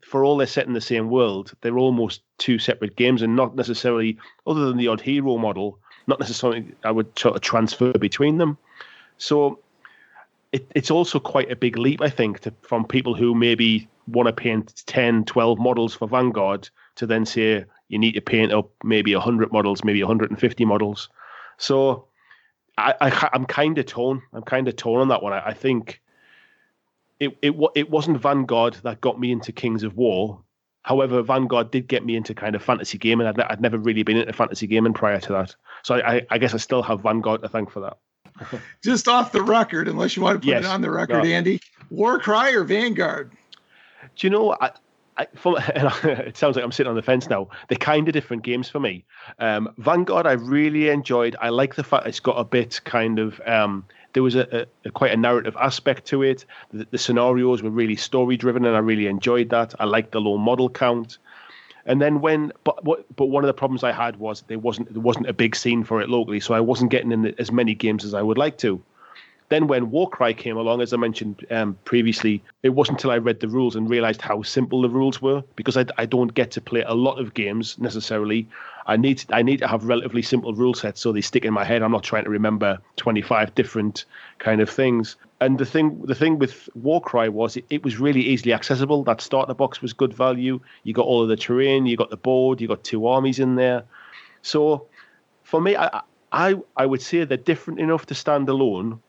for 0.00 0.24
all 0.24 0.36
they're 0.36 0.46
set 0.46 0.66
in 0.66 0.74
the 0.74 0.80
same 0.80 1.10
world, 1.10 1.52
they're 1.60 1.78
almost 1.78 2.22
two 2.38 2.58
separate 2.58 2.94
games 2.94 3.20
and 3.22 3.34
not 3.34 3.56
necessarily, 3.56 4.16
other 4.46 4.66
than 4.66 4.76
the 4.76 4.88
odd 4.88 5.00
hero 5.00 5.36
model, 5.38 5.78
not 6.06 6.20
necessarily 6.20 6.66
I 6.84 6.90
would 6.90 7.18
sort 7.18 7.34
of 7.34 7.42
transfer 7.42 7.92
between 7.92 8.38
them. 8.38 8.58
So 9.18 9.58
it, 10.52 10.70
it's 10.74 10.90
also 10.90 11.18
quite 11.18 11.50
a 11.50 11.56
big 11.56 11.76
leap, 11.76 12.00
I 12.00 12.10
think, 12.10 12.40
to, 12.40 12.52
from 12.62 12.86
people 12.86 13.14
who 13.14 13.34
maybe 13.34 13.88
want 14.06 14.28
to 14.28 14.32
paint 14.32 14.84
10, 14.86 15.24
12 15.24 15.58
models 15.58 15.94
for 15.94 16.06
Vanguard 16.06 16.68
to 16.96 17.06
then 17.06 17.26
say, 17.26 17.64
you 17.94 17.98
need 18.00 18.12
to 18.12 18.20
paint 18.20 18.52
up 18.52 18.70
maybe 18.82 19.14
100 19.14 19.52
models, 19.52 19.84
maybe 19.84 20.02
150 20.02 20.64
models. 20.64 21.08
So 21.58 22.08
I, 22.76 22.94
I 23.00 23.30
am 23.32 23.46
kind 23.46 23.78
of 23.78 23.86
torn. 23.86 24.20
I'm 24.32 24.42
kind 24.42 24.66
of 24.66 24.74
torn 24.74 25.00
on 25.00 25.08
that 25.08 25.22
one. 25.22 25.32
I, 25.32 25.46
I 25.46 25.54
think 25.54 26.02
it 27.20 27.38
it 27.40 27.54
it 27.76 27.90
wasn't 27.90 28.20
Vanguard 28.20 28.74
that 28.82 29.00
got 29.00 29.20
me 29.20 29.30
into 29.30 29.52
Kings 29.52 29.84
of 29.84 29.96
War. 29.96 30.40
However, 30.82 31.22
Vanguard 31.22 31.70
did 31.70 31.86
get 31.86 32.04
me 32.04 32.16
into 32.16 32.34
kind 32.34 32.56
of 32.56 32.62
fantasy 32.64 32.98
gaming. 32.98 33.28
I'd, 33.28 33.40
I'd 33.40 33.60
never 33.60 33.78
really 33.78 34.02
been 34.02 34.16
into 34.16 34.32
fantasy 34.32 34.66
gaming 34.66 34.92
prior 34.92 35.20
to 35.20 35.32
that, 35.32 35.54
so 35.84 35.94
I, 35.94 36.26
I 36.30 36.38
guess 36.38 36.52
I 36.52 36.58
still 36.58 36.82
have 36.82 37.00
Vanguard 37.00 37.42
to 37.42 37.48
thank 37.48 37.70
for 37.70 37.80
that. 37.80 38.60
Just 38.82 39.06
off 39.06 39.30
the 39.30 39.42
record, 39.42 39.86
unless 39.86 40.16
you 40.16 40.22
want 40.22 40.34
to 40.34 40.40
put 40.40 40.48
yes. 40.48 40.64
it 40.64 40.68
on 40.68 40.82
the 40.82 40.90
record, 40.90 41.22
no. 41.22 41.30
Andy. 41.30 41.60
Warcry 41.90 42.56
or 42.56 42.64
Vanguard? 42.64 43.30
Do 44.16 44.26
you 44.26 44.30
know? 44.30 44.56
I, 44.60 44.72
I, 45.16 45.26
from, 45.34 45.56
it 45.74 46.36
sounds 46.36 46.56
like 46.56 46.64
I'm 46.64 46.72
sitting 46.72 46.90
on 46.90 46.96
the 46.96 47.02
fence 47.02 47.28
now. 47.28 47.48
They're 47.68 47.78
kind 47.78 48.08
of 48.08 48.12
different 48.12 48.42
games 48.42 48.68
for 48.68 48.80
me. 48.80 49.04
Um, 49.38 49.72
Vanguard, 49.78 50.26
I 50.26 50.32
really 50.32 50.88
enjoyed. 50.88 51.36
I 51.40 51.50
like 51.50 51.74
the 51.76 51.84
fact 51.84 52.06
it's 52.06 52.20
got 52.20 52.36
a 52.38 52.44
bit 52.44 52.80
kind 52.84 53.18
of 53.18 53.40
um, 53.46 53.84
there 54.14 54.22
was 54.22 54.34
a, 54.34 54.62
a, 54.62 54.66
a 54.86 54.90
quite 54.90 55.12
a 55.12 55.16
narrative 55.16 55.56
aspect 55.60 56.06
to 56.06 56.22
it. 56.22 56.44
The, 56.72 56.86
the 56.90 56.98
scenarios 56.98 57.62
were 57.62 57.70
really 57.70 57.96
story 57.96 58.36
driven, 58.36 58.64
and 58.64 58.74
I 58.74 58.78
really 58.78 59.06
enjoyed 59.06 59.50
that. 59.50 59.74
I 59.78 59.84
liked 59.84 60.12
the 60.12 60.20
low 60.20 60.38
model 60.38 60.70
count. 60.70 61.18
And 61.86 62.00
then 62.00 62.20
when, 62.20 62.50
but 62.64 62.82
what, 62.84 63.04
but 63.14 63.26
one 63.26 63.44
of 63.44 63.48
the 63.48 63.54
problems 63.54 63.84
I 63.84 63.92
had 63.92 64.16
was 64.16 64.42
there 64.46 64.58
wasn't 64.58 64.92
there 64.92 65.02
wasn't 65.02 65.28
a 65.28 65.34
big 65.34 65.54
scene 65.54 65.84
for 65.84 66.00
it 66.00 66.08
locally, 66.08 66.40
so 66.40 66.54
I 66.54 66.60
wasn't 66.60 66.90
getting 66.90 67.12
in 67.12 67.34
as 67.38 67.52
many 67.52 67.74
games 67.74 68.04
as 68.04 68.14
I 68.14 68.22
would 68.22 68.38
like 68.38 68.56
to. 68.58 68.80
Then 69.50 69.66
when 69.66 69.90
Warcry 69.90 70.32
came 70.34 70.56
along, 70.56 70.80
as 70.80 70.92
I 70.92 70.96
mentioned 70.96 71.44
um, 71.50 71.78
previously, 71.84 72.42
it 72.62 72.70
wasn't 72.70 72.98
until 72.98 73.10
I 73.10 73.18
read 73.18 73.40
the 73.40 73.48
rules 73.48 73.76
and 73.76 73.90
realized 73.90 74.22
how 74.22 74.42
simple 74.42 74.82
the 74.82 74.88
rules 74.88 75.20
were 75.20 75.44
because 75.54 75.76
I, 75.76 75.84
I 75.98 76.06
don't 76.06 76.32
get 76.32 76.50
to 76.52 76.62
play 76.62 76.82
a 76.82 76.94
lot 76.94 77.18
of 77.20 77.34
games 77.34 77.78
necessarily. 77.78 78.48
I 78.86 78.96
need 78.96 79.18
to, 79.18 79.34
I 79.34 79.42
need 79.42 79.58
to 79.58 79.68
have 79.68 79.84
relatively 79.84 80.22
simple 80.22 80.54
rule 80.54 80.72
sets 80.72 81.02
so 81.02 81.12
they 81.12 81.20
stick 81.20 81.44
in 81.44 81.52
my 81.52 81.64
head. 81.64 81.82
I'm 81.82 81.92
not 81.92 82.04
trying 82.04 82.24
to 82.24 82.30
remember 82.30 82.78
25 82.96 83.54
different 83.54 84.06
kind 84.38 84.62
of 84.62 84.70
things. 84.70 85.16
And 85.40 85.58
the 85.58 85.66
thing 85.66 86.00
the 86.04 86.14
thing 86.14 86.38
with 86.38 86.70
Warcry 86.74 87.28
was 87.28 87.58
it, 87.58 87.66
it 87.68 87.84
was 87.84 87.98
really 87.98 88.22
easily 88.22 88.54
accessible. 88.54 89.04
That 89.04 89.20
starter 89.20 89.54
box 89.54 89.82
was 89.82 89.92
good 89.92 90.14
value. 90.14 90.58
You 90.84 90.94
got 90.94 91.04
all 91.04 91.22
of 91.22 91.28
the 91.28 91.36
terrain, 91.36 91.84
you 91.84 91.98
got 91.98 92.08
the 92.08 92.16
board, 92.16 92.62
you 92.62 92.68
got 92.68 92.82
two 92.82 93.06
armies 93.06 93.38
in 93.38 93.56
there. 93.56 93.84
So 94.40 94.86
for 95.42 95.60
me, 95.60 95.76
I 95.76 96.00
I, 96.32 96.56
I 96.76 96.86
would 96.86 97.02
say 97.02 97.24
they're 97.24 97.36
different 97.36 97.78
enough 97.78 98.06
to 98.06 98.14
stand 98.14 98.48
alone 98.48 99.00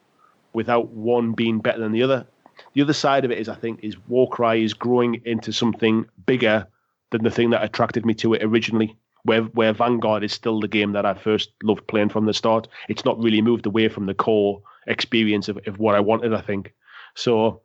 without 0.56 0.88
one 0.90 1.34
being 1.34 1.60
better 1.60 1.80
than 1.80 1.92
the 1.92 2.02
other. 2.02 2.26
The 2.74 2.82
other 2.82 2.94
side 2.94 3.26
of 3.26 3.32
it 3.32 3.38
is, 3.38 3.50
I 3.50 3.56
think, 3.56 3.82
is 3.84 3.98
Warcry 4.08 4.64
is 4.64 4.74
growing 4.74 5.22
into 5.26 5.52
something 5.52 6.06
bigger 6.26 6.68
than 7.12 7.24
the 7.24 7.30
thing 7.30 7.52
that 7.52 7.64
attracted 7.64 8.06
me 8.06 8.14
to 8.16 8.34
it 8.34 8.44
originally. 8.44 8.98
Where 9.24 9.42
where 9.42 9.74
Vanguard 9.74 10.24
is 10.24 10.34
still 10.34 10.60
the 10.60 10.68
game 10.68 10.92
that 10.94 11.06
I 11.06 11.16
first 11.16 11.52
loved 11.64 11.88
playing 11.88 12.10
from 12.10 12.26
the 12.26 12.34
start. 12.34 12.68
It's 12.90 13.06
not 13.06 13.22
really 13.22 13.42
moved 13.42 13.66
away 13.66 13.90
from 13.90 14.06
the 14.06 14.14
core 14.14 14.62
experience 14.88 15.50
of, 15.50 15.60
of 15.66 15.80
what 15.80 15.96
I 15.96 16.00
wanted. 16.00 16.34
I 16.34 16.42
think 16.42 16.74
so. 17.16 17.62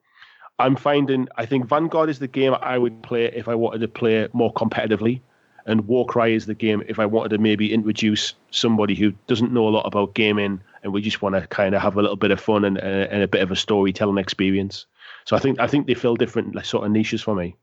I'm 0.58 0.76
finding 0.76 1.28
I 1.36 1.46
think 1.46 1.66
Vanguard 1.66 2.08
is 2.08 2.18
the 2.18 2.28
game 2.28 2.54
I 2.60 2.78
would 2.78 3.02
play 3.02 3.26
if 3.26 3.46
I 3.46 3.54
wanted 3.54 3.80
to 3.80 3.88
play 3.88 4.28
more 4.32 4.52
competitively, 4.54 5.20
and 5.66 5.86
Warcry 5.86 6.34
is 6.34 6.46
the 6.46 6.54
game 6.54 6.82
if 6.88 6.98
I 6.98 7.06
wanted 7.06 7.30
to 7.30 7.38
maybe 7.38 7.72
introduce 7.72 8.34
somebody 8.50 8.94
who 8.94 9.12
doesn't 9.26 9.52
know 9.52 9.68
a 9.68 9.70
lot 9.70 9.86
about 9.86 10.14
gaming 10.14 10.60
and 10.82 10.92
we 10.92 11.02
just 11.02 11.22
want 11.22 11.34
to 11.34 11.46
kind 11.48 11.74
of 11.74 11.82
have 11.82 11.96
a 11.96 12.02
little 12.02 12.16
bit 12.16 12.30
of 12.30 12.40
fun 12.40 12.64
and, 12.64 12.78
and 12.78 13.22
a 13.22 13.28
bit 13.28 13.42
of 13.42 13.50
a 13.50 13.56
storytelling 13.56 14.18
experience. 14.18 14.86
So 15.24 15.36
I 15.36 15.38
think 15.38 15.60
I 15.60 15.66
think 15.66 15.86
they 15.86 15.94
fill 15.94 16.16
different 16.16 16.64
sort 16.64 16.84
of 16.84 16.92
niches 16.92 17.22
for 17.22 17.34
me. 17.34 17.56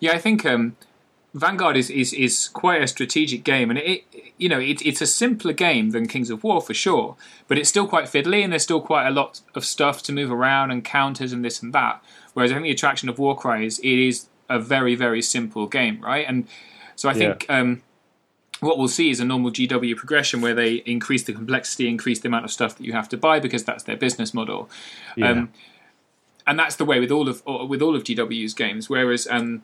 Yeah, 0.00 0.12
I 0.12 0.18
think 0.18 0.46
um, 0.46 0.76
Vanguard 1.34 1.76
is, 1.76 1.90
is 1.90 2.12
is 2.12 2.48
quite 2.48 2.82
a 2.82 2.86
strategic 2.86 3.44
game, 3.44 3.70
and 3.70 3.78
it 3.78 4.04
you 4.38 4.48
know 4.48 4.60
it, 4.60 4.84
it's 4.84 5.00
a 5.00 5.06
simpler 5.06 5.52
game 5.52 5.90
than 5.90 6.06
Kings 6.06 6.30
of 6.30 6.44
War 6.44 6.60
for 6.60 6.74
sure, 6.74 7.16
but 7.48 7.58
it's 7.58 7.68
still 7.68 7.86
quite 7.86 8.04
fiddly, 8.04 8.42
and 8.42 8.52
there's 8.52 8.62
still 8.62 8.80
quite 8.80 9.06
a 9.06 9.10
lot 9.10 9.40
of 9.54 9.64
stuff 9.64 10.02
to 10.04 10.12
move 10.12 10.30
around 10.30 10.70
and 10.70 10.84
counters 10.84 11.32
and 11.32 11.44
this 11.44 11.62
and 11.62 11.72
that. 11.72 12.02
Whereas 12.34 12.50
I 12.50 12.54
think 12.54 12.64
the 12.64 12.70
attraction 12.70 13.08
of 13.08 13.18
Warcry 13.18 13.66
is 13.66 13.78
it 13.80 13.98
is 13.98 14.26
a 14.48 14.58
very 14.58 14.94
very 14.94 15.22
simple 15.22 15.66
game, 15.66 16.00
right? 16.02 16.26
And 16.28 16.46
so 16.96 17.08
I 17.08 17.14
think. 17.14 17.46
Yeah. 17.48 17.60
Um, 17.60 17.82
what 18.60 18.78
we'll 18.78 18.86
see 18.86 19.10
is 19.10 19.18
a 19.18 19.24
normal 19.24 19.50
GW 19.50 19.96
progression 19.96 20.40
where 20.40 20.54
they 20.54 20.74
increase 20.86 21.24
the 21.24 21.32
complexity, 21.32 21.88
increase 21.88 22.20
the 22.20 22.28
amount 22.28 22.44
of 22.44 22.52
stuff 22.52 22.76
that 22.76 22.84
you 22.84 22.92
have 22.92 23.08
to 23.08 23.16
buy 23.16 23.40
because 23.40 23.64
that's 23.64 23.82
their 23.82 23.96
business 23.96 24.32
model. 24.32 24.70
Yeah. 25.16 25.30
Um, 25.30 25.52
and 26.46 26.58
that's 26.58 26.76
the 26.76 26.84
way 26.84 27.00
with 27.00 27.10
all 27.10 27.28
of 27.28 27.42
with 27.68 27.82
all 27.82 27.96
of 27.96 28.04
GW's 28.04 28.54
games. 28.54 28.88
Whereas 28.88 29.26
um, 29.28 29.62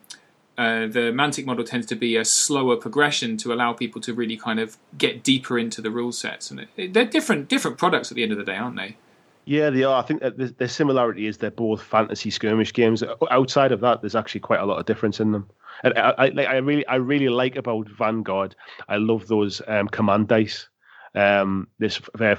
uh, 0.57 0.87
the 0.87 1.11
Mantic 1.13 1.45
model 1.45 1.63
tends 1.63 1.87
to 1.87 1.95
be 1.95 2.17
a 2.17 2.25
slower 2.25 2.75
progression 2.75 3.37
to 3.37 3.53
allow 3.53 3.73
people 3.73 4.01
to 4.01 4.13
really 4.13 4.37
kind 4.37 4.59
of 4.59 4.77
get 4.97 5.23
deeper 5.23 5.57
into 5.57 5.81
the 5.81 5.91
rule 5.91 6.11
sets, 6.11 6.51
and 6.51 6.61
it, 6.61 6.67
it, 6.75 6.93
they're 6.93 7.05
different 7.05 7.47
different 7.47 7.77
products 7.77 8.11
at 8.11 8.15
the 8.15 8.23
end 8.23 8.31
of 8.31 8.37
the 8.37 8.43
day, 8.43 8.57
aren't 8.57 8.75
they? 8.75 8.97
Yeah, 9.45 9.69
they 9.69 9.83
are. 9.83 10.03
I 10.03 10.05
think 10.05 10.21
that 10.21 10.57
their 10.57 10.67
similarity 10.67 11.25
is 11.25 11.37
they're 11.37 11.49
both 11.49 11.81
fantasy 11.81 12.29
skirmish 12.29 12.71
games. 12.71 13.03
Outside 13.31 13.71
of 13.71 13.79
that, 13.79 14.01
there's 14.01 14.15
actually 14.15 14.41
quite 14.41 14.59
a 14.59 14.65
lot 14.65 14.79
of 14.79 14.85
difference 14.85 15.19
in 15.19 15.31
them. 15.31 15.49
And 15.83 15.97
I, 15.97 16.13
I, 16.17 16.43
I 16.43 16.55
really, 16.57 16.85
I 16.87 16.95
really 16.95 17.29
like 17.29 17.55
about 17.55 17.87
Vanguard. 17.89 18.55
I 18.87 18.97
love 18.97 19.27
those 19.27 19.61
um, 19.67 19.87
command 19.87 20.27
dice. 20.27 20.67
Um, 21.15 21.67
this 21.79 21.99
uh, 22.19 22.35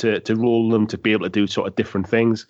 to 0.00 0.20
to 0.20 0.34
roll 0.34 0.70
them 0.70 0.86
to 0.86 0.98
be 0.98 1.12
able 1.12 1.26
to 1.26 1.30
do 1.30 1.46
sort 1.46 1.68
of 1.68 1.76
different 1.76 2.08
things. 2.08 2.46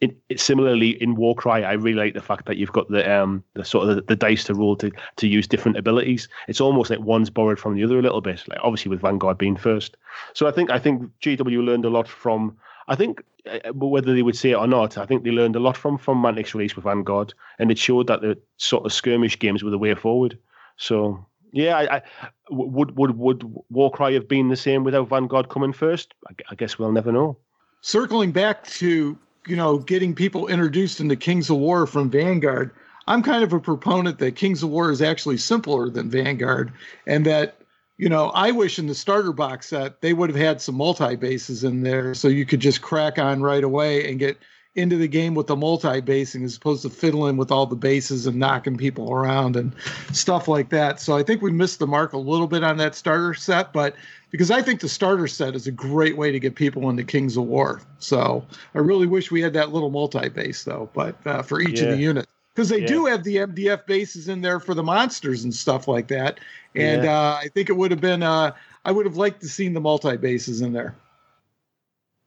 It, 0.00 0.16
it, 0.28 0.40
similarly 0.40 1.00
in 1.02 1.14
Warcry, 1.14 1.64
I 1.64 1.72
really 1.72 1.98
like 1.98 2.14
the 2.14 2.22
fact 2.22 2.46
that 2.46 2.56
you've 2.56 2.72
got 2.72 2.88
the 2.88 3.10
um 3.12 3.42
the 3.54 3.64
sort 3.64 3.88
of 3.88 3.96
the, 3.96 4.02
the, 4.02 4.16
dice 4.16 4.44
to 4.44 4.54
roll 4.54 4.76
to 4.76 4.90
to 5.16 5.28
use 5.28 5.46
different 5.46 5.76
abilities. 5.76 6.28
It's 6.48 6.60
almost 6.60 6.90
like 6.90 7.00
one's 7.00 7.30
borrowed 7.30 7.58
from 7.58 7.74
the 7.74 7.84
other 7.84 7.98
a 7.98 8.02
little 8.02 8.20
bit. 8.20 8.44
Like 8.48 8.60
obviously 8.62 8.90
with 8.90 9.00
Vanguard 9.00 9.38
being 9.38 9.56
first. 9.56 9.96
So 10.32 10.46
I 10.46 10.52
think 10.52 10.70
I 10.70 10.78
think 10.78 11.10
GW 11.20 11.64
learned 11.64 11.84
a 11.84 11.90
lot 11.90 12.08
from. 12.08 12.56
I 12.88 12.96
think 12.96 13.22
uh, 13.46 13.58
uh, 13.64 13.72
whether 13.72 14.14
they 14.14 14.22
would 14.22 14.36
say 14.36 14.50
it 14.50 14.56
or 14.56 14.66
not, 14.66 14.98
I 14.98 15.06
think 15.06 15.24
they 15.24 15.30
learned 15.30 15.56
a 15.56 15.60
lot 15.60 15.76
from 15.76 15.98
from 15.98 16.20
Mantic's 16.20 16.54
release 16.54 16.76
with 16.76 16.84
Vanguard, 16.84 17.34
and 17.58 17.70
it 17.70 17.78
showed 17.78 18.06
that 18.08 18.20
the 18.20 18.38
sort 18.56 18.84
of 18.84 18.92
skirmish 18.92 19.38
games 19.38 19.62
were 19.62 19.70
the 19.70 19.78
way 19.78 19.94
forward. 19.94 20.38
So 20.76 21.24
yeah, 21.52 21.76
I, 21.76 21.96
I, 21.96 22.02
would 22.50 22.96
would 22.96 23.18
would 23.18 23.42
Warcry 23.70 24.14
have 24.14 24.28
been 24.28 24.48
the 24.48 24.56
same 24.56 24.84
without 24.84 25.08
Vanguard 25.08 25.48
coming 25.48 25.72
first? 25.72 26.14
I, 26.28 26.34
I 26.50 26.54
guess 26.54 26.78
we'll 26.78 26.92
never 26.92 27.12
know. 27.12 27.36
Circling 27.80 28.32
back 28.32 28.64
to 28.64 29.16
you 29.46 29.56
know 29.56 29.78
getting 29.78 30.14
people 30.14 30.48
introduced 30.48 31.00
into 31.00 31.16
Kings 31.16 31.50
of 31.50 31.58
War 31.58 31.86
from 31.86 32.10
Vanguard, 32.10 32.70
I'm 33.06 33.22
kind 33.22 33.44
of 33.44 33.52
a 33.52 33.60
proponent 33.60 34.18
that 34.18 34.36
Kings 34.36 34.62
of 34.62 34.70
War 34.70 34.90
is 34.90 35.02
actually 35.02 35.38
simpler 35.38 35.90
than 35.90 36.10
Vanguard, 36.10 36.72
and 37.06 37.26
that 37.26 37.56
you 38.02 38.08
know 38.08 38.30
I 38.30 38.50
wish 38.50 38.80
in 38.80 38.88
the 38.88 38.96
starter 38.96 39.32
box 39.32 39.68
set 39.68 40.00
they 40.00 40.12
would 40.12 40.28
have 40.28 40.38
had 40.38 40.60
some 40.60 40.74
multi 40.74 41.14
bases 41.14 41.62
in 41.62 41.84
there 41.84 42.14
so 42.14 42.26
you 42.26 42.44
could 42.44 42.58
just 42.58 42.82
crack 42.82 43.16
on 43.16 43.42
right 43.42 43.62
away 43.62 44.10
and 44.10 44.18
get 44.18 44.38
into 44.74 44.96
the 44.96 45.06
game 45.06 45.36
with 45.36 45.46
the 45.46 45.54
multi 45.54 46.00
basing 46.00 46.42
as 46.42 46.56
opposed 46.56 46.82
to 46.82 46.90
fiddling 46.90 47.36
with 47.36 47.52
all 47.52 47.64
the 47.64 47.76
bases 47.76 48.26
and 48.26 48.36
knocking 48.36 48.76
people 48.76 49.12
around 49.12 49.54
and 49.54 49.72
stuff 50.12 50.48
like 50.48 50.70
that. 50.70 50.98
So 50.98 51.16
I 51.16 51.22
think 51.22 51.42
we 51.42 51.52
missed 51.52 51.78
the 51.78 51.86
mark 51.86 52.12
a 52.12 52.18
little 52.18 52.48
bit 52.48 52.64
on 52.64 52.76
that 52.78 52.96
starter 52.96 53.34
set, 53.34 53.72
but 53.72 53.94
because 54.30 54.50
I 54.50 54.62
think 54.62 54.80
the 54.80 54.88
starter 54.88 55.28
set 55.28 55.54
is 55.54 55.68
a 55.68 55.70
great 55.70 56.16
way 56.16 56.32
to 56.32 56.40
get 56.40 56.56
people 56.56 56.90
into 56.90 57.04
Kings 57.04 57.36
of 57.36 57.44
War. 57.44 57.82
So 57.98 58.44
I 58.74 58.78
really 58.78 59.06
wish 59.06 59.30
we 59.30 59.42
had 59.42 59.52
that 59.52 59.72
little 59.72 59.90
multi 59.90 60.28
base 60.28 60.64
though, 60.64 60.90
but 60.92 61.16
uh, 61.24 61.42
for 61.42 61.60
each 61.60 61.80
yeah. 61.80 61.88
of 61.88 61.90
the 61.92 62.02
units. 62.02 62.28
Because 62.54 62.68
they 62.68 62.80
yeah. 62.80 62.86
do 62.86 63.06
have 63.06 63.24
the 63.24 63.36
MDF 63.36 63.86
bases 63.86 64.28
in 64.28 64.42
there 64.42 64.60
for 64.60 64.74
the 64.74 64.82
monsters 64.82 65.44
and 65.44 65.54
stuff 65.54 65.88
like 65.88 66.08
that, 66.08 66.38
and 66.74 67.04
yeah. 67.04 67.18
uh, 67.18 67.40
I 67.42 67.48
think 67.48 67.70
it 67.70 67.76
would 67.76 67.90
have 67.90 68.00
been. 68.00 68.22
Uh, 68.22 68.52
I 68.84 68.92
would 68.92 69.06
have 69.06 69.16
liked 69.16 69.40
to 69.40 69.48
seen 69.48 69.72
the 69.72 69.80
multi 69.80 70.16
bases 70.16 70.60
in 70.60 70.72
there. 70.72 70.94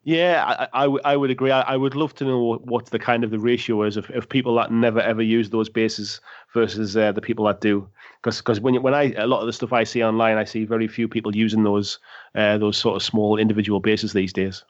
Yeah, 0.06 0.68
I, 0.72 0.86
I, 0.86 0.98
I 1.04 1.18
would 1.18 1.32
agree. 1.32 1.50
I, 1.50 1.62
I, 1.62 1.78
would 1.78 1.96
love 1.96 2.14
to 2.16 2.26
know 2.26 2.58
what 2.64 2.86
the 2.86 3.00
kind 3.00 3.24
of 3.24 3.32
the 3.32 3.40
ratio 3.40 3.82
is 3.82 3.98
of, 3.98 4.08
of 4.12 4.30
people 4.30 4.54
that 4.56 4.72
never 4.72 5.00
ever 5.02 5.24
use 5.24 5.50
those 5.50 5.68
bases 5.68 6.22
versus 6.54 6.96
uh, 6.96 7.12
the 7.12 7.22
people 7.22 7.46
that 7.46 7.60
do. 7.60 7.90
Because 8.22 8.38
because 8.38 8.60
when 8.60 8.82
when 8.84 8.94
I 8.94 9.14
a 9.14 9.26
lot 9.26 9.40
of 9.40 9.48
the 9.48 9.54
stuff 9.54 9.74
I 9.74 9.84
see 9.84 10.04
online, 10.04 10.38
I 10.38 10.44
see 10.44 10.64
very 10.64 10.88
few 10.88 11.08
people 11.08 11.36
using 11.36 11.64
those 11.64 11.98
uh, 12.36 12.60
those 12.60 12.78
sort 12.78 12.96
of 12.96 13.02
small 13.02 13.38
individual 13.38 13.80
bases 13.80 14.14
these 14.14 14.32
days. 14.32 14.64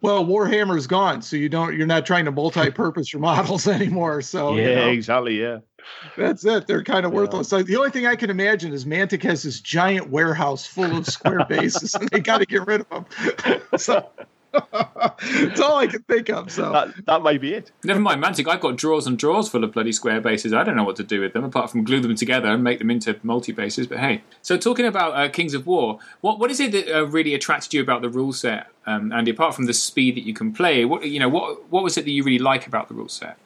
Well, 0.00 0.24
Warhammer's 0.24 0.86
gone, 0.86 1.22
so 1.22 1.36
you 1.36 1.48
don't 1.48 1.76
you're 1.76 1.86
not 1.86 2.06
trying 2.06 2.24
to 2.26 2.30
multi-purpose 2.30 3.12
your 3.12 3.20
models 3.20 3.66
anymore. 3.68 4.22
So 4.22 4.54
yeah, 4.54 4.68
you 4.68 4.74
know, 4.74 4.88
exactly. 4.90 5.40
Yeah, 5.40 5.58
that's 6.16 6.44
it. 6.44 6.66
They're 6.66 6.84
kind 6.84 7.04
of 7.04 7.12
worthless. 7.12 7.48
So 7.48 7.62
the 7.62 7.76
only 7.76 7.90
thing 7.90 8.06
I 8.06 8.14
can 8.14 8.30
imagine 8.30 8.72
is 8.72 8.84
Mantic 8.84 9.22
has 9.24 9.42
this 9.42 9.60
giant 9.60 10.10
warehouse 10.10 10.66
full 10.66 10.98
of 10.98 11.06
square 11.06 11.44
bases, 11.48 11.94
and 11.94 12.08
they 12.10 12.20
got 12.20 12.38
to 12.38 12.46
get 12.46 12.66
rid 12.66 12.82
of 12.82 12.88
them. 12.88 13.60
so 13.76 14.08
That's 14.52 15.60
all 15.60 15.76
I 15.76 15.86
can 15.86 16.02
think 16.02 16.30
of. 16.30 16.50
So 16.50 16.72
that, 16.72 17.06
that 17.06 17.22
might 17.22 17.40
be 17.40 17.54
it. 17.54 17.70
Never 17.84 18.00
mind 18.00 18.22
Mantic. 18.22 18.48
I've 18.48 18.60
got 18.60 18.76
drawers 18.76 19.06
and 19.06 19.18
drawers 19.18 19.48
full 19.48 19.64
of 19.64 19.72
bloody 19.72 19.92
square 19.92 20.20
bases. 20.20 20.52
I 20.52 20.64
don't 20.64 20.76
know 20.76 20.84
what 20.84 20.96
to 20.96 21.04
do 21.04 21.20
with 21.20 21.32
them 21.32 21.44
apart 21.44 21.70
from 21.70 21.84
glue 21.84 22.00
them 22.00 22.14
together 22.14 22.48
and 22.48 22.62
make 22.62 22.78
them 22.78 22.90
into 22.90 23.18
multi 23.22 23.52
bases. 23.52 23.86
But 23.86 23.98
hey, 23.98 24.22
so 24.42 24.56
talking 24.56 24.86
about 24.86 25.14
uh, 25.14 25.28
Kings 25.28 25.54
of 25.54 25.66
War, 25.66 25.98
what 26.20 26.38
what 26.38 26.50
is 26.50 26.60
it 26.60 26.72
that 26.72 26.88
uh, 26.88 27.06
really 27.06 27.34
attracted 27.34 27.74
you 27.74 27.82
about 27.82 28.02
the 28.02 28.08
rule 28.08 28.32
set, 28.32 28.68
um, 28.86 29.12
Andy? 29.12 29.30
Apart 29.30 29.54
from 29.54 29.66
the 29.66 29.74
speed 29.74 30.16
that 30.16 30.24
you 30.24 30.34
can 30.34 30.52
play, 30.52 30.84
what 30.84 31.04
you 31.04 31.20
know, 31.20 31.28
what 31.28 31.70
what 31.70 31.82
was 31.82 31.96
it 31.98 32.04
that 32.04 32.10
you 32.10 32.24
really 32.24 32.38
like 32.38 32.66
about 32.66 32.88
the 32.88 32.94
rule 32.94 33.08
set? 33.08 33.38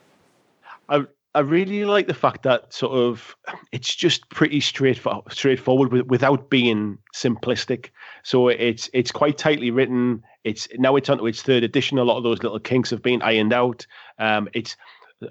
I 0.88 1.06
I 1.34 1.40
really 1.40 1.84
like 1.86 2.08
the 2.08 2.14
fact 2.14 2.42
that 2.42 2.72
sort 2.72 2.92
of 2.92 3.36
it's 3.72 3.94
just 3.94 4.28
pretty 4.28 4.60
straightforward, 4.60 5.32
straightforward 5.32 6.10
without 6.10 6.50
being 6.50 6.98
simplistic. 7.14 7.88
So 8.22 8.48
it's 8.48 8.90
it's 8.92 9.10
quite 9.10 9.38
tightly 9.38 9.70
written. 9.70 10.22
It's 10.44 10.68
now 10.74 10.96
it's 10.96 11.08
on 11.08 11.26
its 11.26 11.42
third 11.42 11.62
edition. 11.62 11.98
A 11.98 12.04
lot 12.04 12.18
of 12.18 12.22
those 12.22 12.42
little 12.42 12.60
kinks 12.60 12.90
have 12.90 13.02
been 13.02 13.22
ironed 13.22 13.52
out. 13.54 13.86
Um, 14.18 14.48
it's 14.52 14.76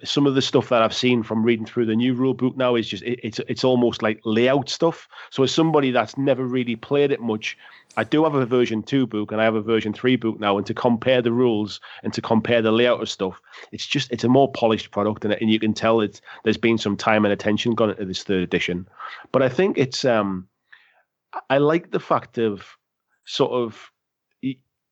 some 0.04 0.26
of 0.26 0.36
the 0.36 0.42
stuff 0.42 0.70
that 0.70 0.82
I've 0.82 0.94
seen 0.94 1.22
from 1.22 1.44
reading 1.44 1.66
through 1.66 1.86
the 1.86 1.96
new 1.96 2.14
rule 2.14 2.34
book 2.34 2.56
now 2.56 2.76
is 2.76 2.88
just 2.88 3.04
it, 3.04 3.20
it's 3.24 3.40
it's 3.48 3.64
almost 3.64 4.02
like 4.02 4.22
layout 4.26 4.70
stuff. 4.70 5.08
So 5.30 5.44
as 5.44 5.54
somebody 5.54 5.92
that's 5.92 6.18
never 6.18 6.46
really 6.46 6.76
played 6.76 7.12
it 7.12 7.22
much, 7.22 7.58
I 7.98 8.04
do 8.04 8.24
have 8.24 8.36
a 8.36 8.46
version 8.46 8.84
two 8.84 9.06
book 9.06 9.32
and 9.32 9.42
I 9.42 9.44
have 9.44 9.56
a 9.56 9.62
version 9.62 9.94
three 9.94 10.16
book 10.16 10.40
now, 10.40 10.58
and 10.58 10.66
to 10.68 10.74
compare 10.74 11.22
the 11.22 11.32
rules 11.32 11.80
and 12.04 12.14
to 12.14 12.22
compare 12.22 12.62
the 12.62 12.72
layout 12.72 13.02
of 13.02 13.10
stuff, 13.10 13.40
it's 13.72 13.86
just 13.86 14.12
it's 14.12 14.24
a 14.24 14.30
more 14.30 14.52
polished 14.52 14.92
product, 14.92 15.26
and, 15.26 15.34
and 15.34 15.50
you 15.52 15.60
can 15.60 15.74
tell 15.74 16.02
it's 16.02 16.22
there's 16.44 16.58
been 16.58 16.78
some 16.78 16.96
time 16.96 17.26
and 17.26 17.34
attention 17.34 17.74
gone 17.74 17.90
into 17.90 18.06
this 18.06 18.24
third 18.24 18.44
edition. 18.44 18.88
But 19.32 19.42
I 19.42 19.50
think 19.50 19.78
it's 19.78 20.06
um 20.06 20.48
I 21.50 21.58
like 21.58 21.92
the 21.92 22.00
fact 22.00 22.38
of 22.38 22.66
sort 23.26 23.52
of 23.52 23.92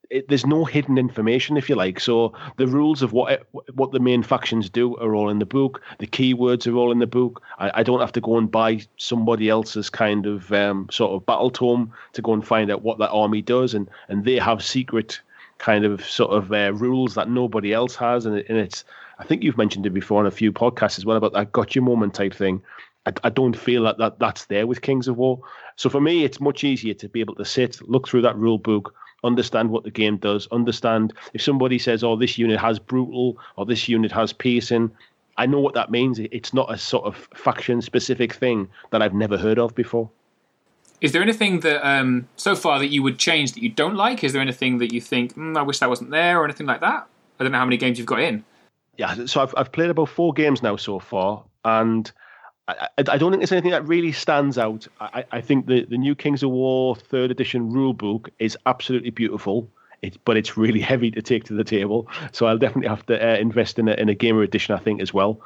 it, 0.09 0.27
there's 0.27 0.45
no 0.45 0.65
hidden 0.65 0.97
information, 0.97 1.57
if 1.57 1.69
you 1.69 1.75
like. 1.75 1.99
So 1.99 2.33
the 2.57 2.67
rules 2.67 3.01
of 3.01 3.13
what 3.13 3.47
what 3.73 3.91
the 3.91 3.99
main 3.99 4.23
factions 4.23 4.69
do 4.69 4.95
are 4.97 5.15
all 5.15 5.29
in 5.29 5.39
the 5.39 5.45
book. 5.45 5.81
The 5.99 6.07
keywords 6.07 6.71
are 6.71 6.75
all 6.75 6.91
in 6.91 6.99
the 6.99 7.07
book. 7.07 7.41
I, 7.59 7.79
I 7.79 7.83
don't 7.83 7.99
have 7.99 8.11
to 8.13 8.21
go 8.21 8.37
and 8.37 8.49
buy 8.49 8.81
somebody 8.97 9.49
else's 9.49 9.89
kind 9.89 10.25
of 10.25 10.51
um, 10.51 10.87
sort 10.91 11.11
of 11.11 11.25
battle 11.25 11.51
tome 11.51 11.93
to 12.13 12.21
go 12.21 12.33
and 12.33 12.45
find 12.45 12.71
out 12.71 12.81
what 12.81 12.97
that 12.99 13.11
army 13.11 13.41
does, 13.41 13.73
and 13.73 13.89
and 14.07 14.25
they 14.25 14.37
have 14.37 14.63
secret 14.63 15.21
kind 15.57 15.85
of 15.85 16.03
sort 16.05 16.31
of 16.31 16.51
uh, 16.51 16.73
rules 16.73 17.15
that 17.15 17.29
nobody 17.29 17.73
else 17.73 17.95
has, 17.95 18.25
and, 18.25 18.37
and 18.37 18.57
it's. 18.57 18.83
I 19.19 19.25
think 19.25 19.43
you've 19.43 19.57
mentioned 19.57 19.85
it 19.85 19.89
before 19.89 20.21
on 20.21 20.27
a 20.27 20.31
few 20.31 20.53
podcasts 20.53 20.97
as 20.97 21.05
well 21.05 21.17
about 21.17 21.33
that 21.33 21.51
gotcha 21.51 21.81
moment 21.81 22.13
type 22.13 22.33
thing. 22.33 22.61
I, 23.05 23.11
I, 23.25 23.29
don't 23.29 23.55
feel 23.57 23.83
that, 23.83 23.97
that 23.97 24.17
that's 24.17 24.45
there 24.45 24.65
with 24.65 24.81
Kings 24.81 25.09
of 25.09 25.17
War. 25.17 25.41
So 25.75 25.89
for 25.89 25.99
me, 25.99 26.23
it's 26.23 26.39
much 26.39 26.63
easier 26.63 26.93
to 26.93 27.09
be 27.09 27.19
able 27.19 27.35
to 27.35 27.43
sit, 27.43 27.81
look 27.89 28.07
through 28.07 28.21
that 28.21 28.37
rule 28.37 28.57
book, 28.57 28.93
understand 29.23 29.69
what 29.69 29.83
the 29.83 29.91
game 29.91 30.17
does, 30.17 30.47
understand 30.51 31.13
if 31.33 31.41
somebody 31.41 31.79
says, 31.79 32.03
"Oh, 32.03 32.15
this 32.15 32.37
unit 32.37 32.59
has 32.59 32.79
brutal," 32.79 33.37
or 33.55 33.65
"This 33.65 33.87
unit 33.87 34.11
has 34.11 34.33
piercing." 34.33 34.91
I 35.37 35.45
know 35.45 35.59
what 35.59 35.73
that 35.75 35.89
means. 35.89 36.19
It's 36.19 36.53
not 36.53 36.71
a 36.71 36.77
sort 36.77 37.05
of 37.05 37.29
faction 37.33 37.81
specific 37.81 38.33
thing 38.33 38.67
that 38.91 39.01
I've 39.01 39.13
never 39.13 39.37
heard 39.37 39.57
of 39.57 39.73
before. 39.73 40.09
Is 40.99 41.13
there 41.13 41.21
anything 41.21 41.61
that 41.61 41.87
um, 41.87 42.27
so 42.35 42.55
far 42.55 42.77
that 42.79 42.87
you 42.87 43.01
would 43.03 43.17
change 43.17 43.53
that 43.53 43.63
you 43.63 43.69
don't 43.69 43.95
like? 43.95 44.23
Is 44.23 44.33
there 44.33 44.41
anything 44.41 44.79
that 44.79 44.91
you 44.91 44.99
think 44.99 45.35
mm, 45.35 45.57
I 45.57 45.61
wish 45.61 45.79
that 45.79 45.89
wasn't 45.89 46.11
there, 46.11 46.39
or 46.39 46.43
anything 46.43 46.67
like 46.67 46.81
that? 46.81 47.07
I 47.39 47.43
don't 47.43 47.53
know 47.53 47.57
how 47.57 47.65
many 47.65 47.77
games 47.77 47.97
you've 47.97 48.07
got 48.07 48.19
in. 48.19 48.43
Yeah, 48.97 49.25
so 49.25 49.41
I've 49.41 49.53
I've 49.55 49.71
played 49.71 49.89
about 49.89 50.09
four 50.09 50.33
games 50.33 50.61
now 50.61 50.75
so 50.75 50.99
far, 50.99 51.43
and 51.63 52.11
I, 52.69 52.87
I, 52.97 53.17
don't 53.17 53.31
think 53.31 53.41
there's 53.41 53.51
anything 53.51 53.71
that 53.71 53.87
really 53.87 54.11
stands 54.11 54.57
out. 54.57 54.87
I, 54.99 55.25
I 55.31 55.41
think 55.41 55.67
the, 55.67 55.85
the 55.85 55.97
new 55.97 56.15
Kings 56.15 56.43
of 56.43 56.51
War 56.51 56.95
third 56.95 57.31
edition 57.31 57.71
rule 57.71 57.93
book 57.93 58.29
is 58.39 58.57
absolutely 58.65 59.09
beautiful. 59.09 59.69
It, 60.01 60.17
but 60.23 60.37
it's 60.37 60.57
really 60.57 60.79
heavy 60.91 61.11
to 61.11 61.21
take 61.21 61.43
to 61.45 61.53
the 61.53 61.63
table. 61.63 62.07
So 62.31 62.45
I'll 62.45 62.57
definitely 62.57 62.89
have 62.89 63.05
to 63.07 63.15
uh, 63.15 63.37
invest 63.37 63.79
in 63.79 63.87
a, 63.87 63.93
in 63.93 64.09
a 64.09 64.15
gamer 64.15 64.43
edition, 64.43 64.75
I 64.75 64.79
think, 64.79 65.01
as 65.01 65.13
well. 65.13 65.41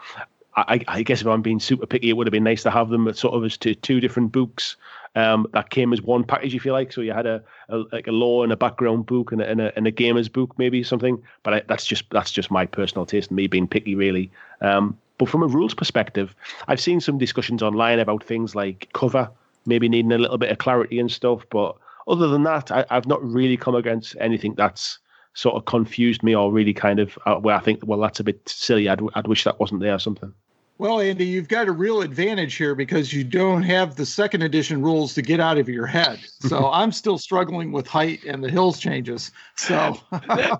I, 0.55 0.81
I, 0.87 1.01
guess 1.01 1.21
if 1.21 1.27
I'm 1.27 1.41
being 1.41 1.59
super 1.59 1.87
picky, 1.87 2.09
it 2.09 2.13
would 2.13 2.27
have 2.27 2.31
been 2.31 2.43
nice 2.43 2.61
to 2.63 2.69
have 2.69 2.89
them 2.89 3.11
sort 3.13 3.33
of 3.33 3.43
as 3.43 3.57
two, 3.57 3.73
two 3.73 3.99
different 3.99 4.31
books 4.31 4.75
um, 5.15 5.47
that 5.53 5.69
came 5.71 5.93
as 5.93 6.01
one 6.01 6.23
package, 6.23 6.53
if 6.53 6.65
you 6.65 6.71
like. 6.71 6.91
So 6.91 7.01
you 7.01 7.11
had 7.13 7.25
a, 7.25 7.41
a 7.69 7.77
like 7.91 8.07
a 8.07 8.11
lore 8.11 8.43
and 8.43 8.53
a 8.53 8.55
background 8.55 9.05
book 9.05 9.31
and 9.31 9.41
a, 9.41 9.49
and 9.49 9.61
a, 9.61 9.75
and 9.75 9.87
a 9.87 9.91
gamer's 9.91 10.29
book, 10.29 10.53
maybe 10.57 10.83
something. 10.83 11.21
But 11.43 11.53
I, 11.53 11.61
that's 11.67 11.85
just 11.85 12.05
that's 12.11 12.31
just 12.31 12.51
my 12.51 12.65
personal 12.65 13.05
taste 13.05 13.31
me 13.31 13.47
being 13.47 13.67
picky, 13.67 13.95
really. 13.95 14.31
Um, 14.61 14.97
but 15.23 15.31
from 15.31 15.43
a 15.43 15.47
rules 15.47 15.73
perspective, 15.73 16.35
I've 16.67 16.81
seen 16.81 16.99
some 16.99 17.17
discussions 17.17 17.63
online 17.63 17.99
about 17.99 18.25
things 18.25 18.55
like 18.55 18.89
cover, 18.91 19.31
maybe 19.65 19.87
needing 19.87 20.11
a 20.11 20.17
little 20.17 20.37
bit 20.37 20.51
of 20.51 20.57
clarity 20.57 20.99
and 20.99 21.09
stuff. 21.09 21.45
But 21.49 21.77
other 22.09 22.27
than 22.27 22.43
that, 22.43 22.71
I, 22.71 22.85
have 22.89 23.07
not 23.07 23.23
really 23.23 23.55
come 23.55 23.73
against 23.73 24.17
anything 24.19 24.53
that's 24.55 24.99
sort 25.33 25.55
of 25.55 25.63
confused 25.63 26.23
me 26.23 26.35
or 26.35 26.51
really 26.51 26.73
kind 26.73 26.99
of 26.99 27.17
uh, 27.25 27.35
where 27.35 27.55
I 27.55 27.61
think, 27.61 27.79
well, 27.85 28.01
that's 28.01 28.19
a 28.19 28.23
bit 28.25 28.41
silly. 28.49 28.89
I'd, 28.89 28.99
I'd 29.13 29.29
wish 29.29 29.45
that 29.45 29.61
wasn't 29.61 29.79
there 29.79 29.95
or 29.95 29.99
something. 29.99 30.33
Well, 30.79 30.99
Andy, 30.99 31.25
you've 31.25 31.47
got 31.47 31.67
a 31.67 31.71
real 31.71 32.01
advantage 32.01 32.55
here 32.55 32.73
because 32.73 33.13
you 33.13 33.23
don't 33.23 33.61
have 33.61 33.95
the 33.95 34.05
second 34.05 34.41
edition 34.41 34.81
rules 34.81 35.13
to 35.13 35.21
get 35.21 35.39
out 35.39 35.57
of 35.57 35.69
your 35.69 35.85
head. 35.85 36.19
So 36.39 36.69
I'm 36.73 36.91
still 36.91 37.17
struggling 37.17 37.71
with 37.71 37.85
height 37.85 38.23
and 38.23 38.43
the 38.43 38.49
hills 38.49 38.79
changes. 38.79 39.31
So 39.55 39.97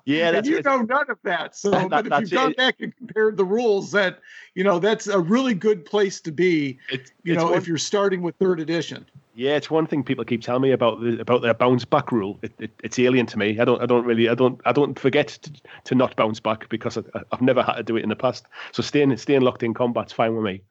yeah, 0.04 0.30
and 0.36 0.46
you 0.46 0.62
know 0.62 0.82
none 0.82 1.10
of 1.10 1.18
that. 1.24 1.56
So 1.56 1.70
that, 1.70 1.90
but 1.90 2.06
if 2.06 2.20
you've 2.20 2.30
gone 2.30 2.52
it. 2.52 2.56
back 2.56 2.76
and 2.80 2.96
compared 2.96 3.36
the 3.36 3.44
rules, 3.44 3.90
that 3.92 4.20
you 4.54 4.62
know 4.62 4.78
that's 4.78 5.08
a 5.08 5.18
really 5.18 5.54
good 5.54 5.84
place 5.84 6.20
to 6.22 6.32
be. 6.32 6.78
You 7.24 7.34
know, 7.34 7.46
one, 7.46 7.54
if 7.54 7.66
you're 7.66 7.76
starting 7.76 8.22
with 8.22 8.36
third 8.36 8.60
edition. 8.60 9.06
Yeah, 9.36 9.56
it's 9.56 9.68
one 9.68 9.86
thing 9.88 10.04
people 10.04 10.24
keep 10.24 10.42
telling 10.42 10.62
me 10.62 10.70
about 10.70 11.00
the 11.00 11.20
about 11.20 11.42
their 11.42 11.54
bounce 11.54 11.84
back 11.84 12.12
rule. 12.12 12.38
It, 12.42 12.52
it, 12.60 12.70
it's 12.84 12.98
alien 13.00 13.26
to 13.26 13.38
me. 13.38 13.58
I 13.58 13.64
don't 13.64 13.82
I 13.82 13.86
don't 13.86 14.04
really 14.04 14.28
I 14.28 14.34
don't 14.34 14.60
I 14.64 14.72
don't 14.72 14.96
forget 14.96 15.28
to, 15.42 15.52
to 15.84 15.94
not 15.96 16.14
bounce 16.14 16.38
back 16.38 16.68
because 16.68 16.96
I, 16.96 17.02
have 17.32 17.42
never 17.42 17.62
had 17.62 17.74
to 17.74 17.82
do 17.82 17.96
it 17.96 18.04
in 18.04 18.10
the 18.10 18.16
past. 18.16 18.46
So 18.70 18.80
staying 18.80 19.16
staying 19.16 19.40
locked 19.40 19.64
in 19.64 19.74
combat's 19.74 20.12
fine 20.12 20.36
with 20.36 20.44
me. 20.44 20.62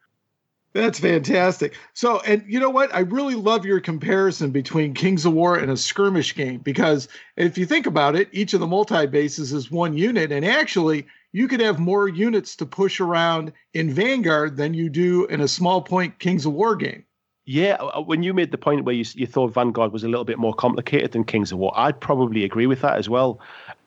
That's 0.72 0.98
fantastic. 0.98 1.76
So, 1.94 2.20
and 2.22 2.44
you 2.48 2.60
know 2.60 2.70
what? 2.70 2.94
I 2.96 3.02
really 3.02 3.36
love 3.36 3.64
your 3.64 3.80
comparison 3.80 4.50
between 4.50 4.96
Kings 4.96 5.24
of 5.24 5.34
War 5.34 5.56
and 5.56 5.70
a 5.70 5.78
skirmish 5.78 6.34
game 6.34 6.62
because 6.62 7.08
if 7.36 7.60
you 7.60 7.68
think 7.68 7.86
about 7.86 8.16
it, 8.16 8.28
each 8.32 8.56
of 8.56 8.60
the 8.60 8.66
multi 8.66 9.06
bases 9.06 9.54
is 9.54 9.70
one 9.70 9.96
unit, 9.96 10.32
and 10.32 10.44
actually, 10.44 11.06
you 11.32 11.48
could 11.48 11.60
have 11.60 11.80
more 11.80 12.08
units 12.08 12.56
to 12.56 12.66
push 12.66 13.00
around 13.00 13.54
in 13.74 13.94
Vanguard 13.94 14.58
than 14.58 14.74
you 14.74 14.90
do 14.90 15.26
in 15.26 15.42
a 15.42 15.48
small 15.48 15.82
point 15.82 16.18
Kings 16.18 16.46
of 16.46 16.54
War 16.54 16.76
game. 16.76 17.06
Yeah, 17.46 17.74
uh, 17.74 18.02
when 18.02 18.24
you 18.24 18.34
made 18.34 18.52
the 18.52 18.58
point 18.58 18.86
where 18.86 18.96
you, 18.96 19.04
you 19.16 19.28
thought 19.28 19.54
Vanguard 19.54 19.92
was 19.92 20.06
a 20.06 20.08
little 20.08 20.24
bit 20.24 20.40
more 20.40 20.54
complicated 20.54 21.12
than 21.12 21.26
Kings 21.26 21.52
of 21.52 21.58
War, 21.58 21.74
I'd 21.76 22.00
probably 22.00 22.46
agree 22.46 22.68
with 22.68 22.80
that 22.82 22.98
as 22.98 23.10
well. 23.10 23.40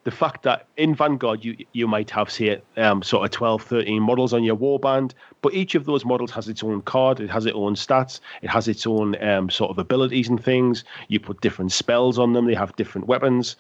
The 0.05 0.11
fact 0.11 0.43
that 0.43 0.67
in 0.77 0.95
Vanguard 0.95 1.45
you 1.45 1.57
you 1.73 1.89
might 1.89 2.11
have 2.11 2.31
say 2.31 2.61
um, 2.77 3.03
sort 3.03 3.25
of 3.25 3.31
12, 3.33 3.63
13 3.63 4.01
models 4.01 4.33
on 4.35 4.45
your 4.45 4.57
warband, 4.57 5.15
but 5.41 5.55
each 5.55 5.75
of 5.75 5.85
those 5.87 6.05
models 6.05 6.31
has 6.33 6.49
its 6.49 6.63
own 6.63 6.83
card, 6.83 7.19
it 7.19 7.31
has 7.31 7.47
its 7.47 7.57
own 7.57 7.75
stats, 7.75 8.21
it 8.43 8.51
has 8.51 8.69
its 8.69 8.87
own 8.87 9.21
um, 9.25 9.49
sort 9.51 9.71
of 9.71 9.79
abilities 9.79 10.29
and 10.29 10.43
things. 10.45 10.85
You 11.09 11.19
put 11.19 11.41
different 11.41 11.73
spells 11.73 12.19
on 12.19 12.35
them, 12.35 12.47
they 12.47 12.55
have 12.55 12.77
different 12.77 13.09
weapons, 13.09 13.57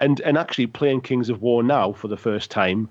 and 0.00 0.20
and 0.20 0.36
actually 0.36 0.66
playing 0.66 1.00
Kings 1.00 1.30
of 1.30 1.40
War 1.40 1.62
now 1.62 1.92
for 1.92 2.08
the 2.08 2.16
first 2.18 2.50
time, 2.50 2.90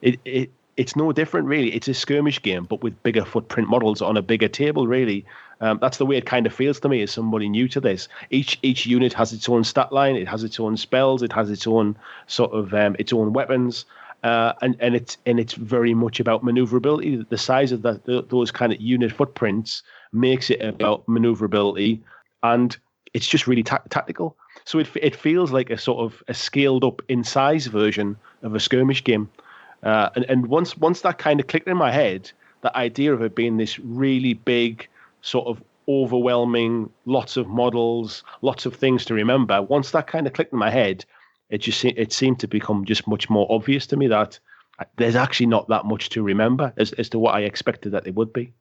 it, 0.00 0.18
it 0.24 0.50
it's 0.76 0.96
no 0.96 1.12
different 1.12 1.46
really. 1.46 1.74
It's 1.74 1.88
a 1.88 1.94
skirmish 1.94 2.40
game, 2.40 2.64
but 2.64 2.82
with 2.82 3.00
bigger 3.02 3.24
footprint 3.24 3.68
models 3.68 4.00
on 4.00 4.16
a 4.16 4.22
bigger 4.22 4.48
table, 4.48 4.86
really. 4.86 5.26
Um, 5.60 5.78
that's 5.80 5.98
the 5.98 6.06
way 6.06 6.16
it 6.16 6.24
kind 6.26 6.46
of 6.46 6.54
feels 6.54 6.80
to 6.80 6.88
me 6.88 7.02
as 7.02 7.10
somebody 7.10 7.48
new 7.48 7.68
to 7.68 7.80
this. 7.80 8.08
Each 8.30 8.58
each 8.62 8.86
unit 8.86 9.12
has 9.12 9.32
its 9.32 9.48
own 9.48 9.64
stat 9.64 9.92
line, 9.92 10.16
it 10.16 10.28
has 10.28 10.42
its 10.42 10.58
own 10.58 10.76
spells, 10.76 11.22
it 11.22 11.32
has 11.32 11.50
its 11.50 11.66
own 11.66 11.96
sort 12.26 12.52
of 12.52 12.72
um, 12.72 12.96
its 12.98 13.12
own 13.12 13.32
weapons, 13.32 13.84
uh, 14.22 14.54
and 14.62 14.76
and 14.80 14.94
it's 14.94 15.18
and 15.26 15.38
it's 15.38 15.54
very 15.54 15.92
much 15.92 16.18
about 16.18 16.42
maneuverability. 16.42 17.16
The 17.28 17.38
size 17.38 17.72
of 17.72 17.82
the, 17.82 18.24
those 18.28 18.50
kind 18.50 18.72
of 18.72 18.80
unit 18.80 19.12
footprints 19.12 19.82
makes 20.12 20.50
it 20.50 20.62
about 20.62 21.06
maneuverability, 21.06 22.00
and 22.42 22.76
it's 23.12 23.26
just 23.26 23.46
really 23.46 23.62
ta- 23.62 23.82
tactical. 23.90 24.36
So 24.64 24.78
it 24.78 24.88
it 24.94 25.14
feels 25.14 25.52
like 25.52 25.68
a 25.68 25.78
sort 25.78 26.00
of 26.00 26.22
a 26.28 26.34
scaled 26.34 26.84
up 26.84 27.02
in 27.08 27.22
size 27.22 27.66
version 27.66 28.16
of 28.42 28.54
a 28.54 28.60
skirmish 28.60 29.04
game. 29.04 29.28
Uh, 29.82 30.10
and, 30.14 30.24
and 30.28 30.46
once 30.46 30.76
once 30.76 31.02
that 31.02 31.18
kind 31.18 31.40
of 31.40 31.46
clicked 31.46 31.68
in 31.68 31.76
my 31.76 31.90
head, 31.90 32.30
the 32.62 32.74
idea 32.76 33.12
of 33.12 33.22
it 33.22 33.34
being 33.34 33.56
this 33.56 33.78
really 33.78 34.34
big 34.34 34.86
sort 35.22 35.46
of 35.46 35.62
overwhelming, 35.88 36.90
lots 37.04 37.36
of 37.36 37.48
models, 37.48 38.22
lots 38.42 38.66
of 38.66 38.74
things 38.74 39.04
to 39.06 39.14
remember. 39.14 39.60
Once 39.62 39.90
that 39.90 40.06
kind 40.06 40.26
of 40.26 40.32
clicked 40.32 40.52
in 40.52 40.58
my 40.58 40.70
head, 40.70 41.04
it 41.48 41.58
just 41.58 41.84
it 41.84 42.12
seemed 42.12 42.38
to 42.40 42.48
become 42.48 42.84
just 42.84 43.06
much 43.06 43.28
more 43.28 43.46
obvious 43.50 43.86
to 43.88 43.96
me 43.96 44.06
that 44.06 44.38
uh, 44.78 44.84
there's 44.96 45.16
actually 45.16 45.46
not 45.46 45.68
that 45.68 45.84
much 45.84 46.08
to 46.10 46.22
remember 46.22 46.72
as, 46.76 46.92
as 46.92 47.08
to 47.08 47.18
what 47.18 47.34
I 47.34 47.40
expected 47.40 47.92
that 47.92 48.06
it 48.06 48.14
would 48.14 48.32
be. 48.32 48.52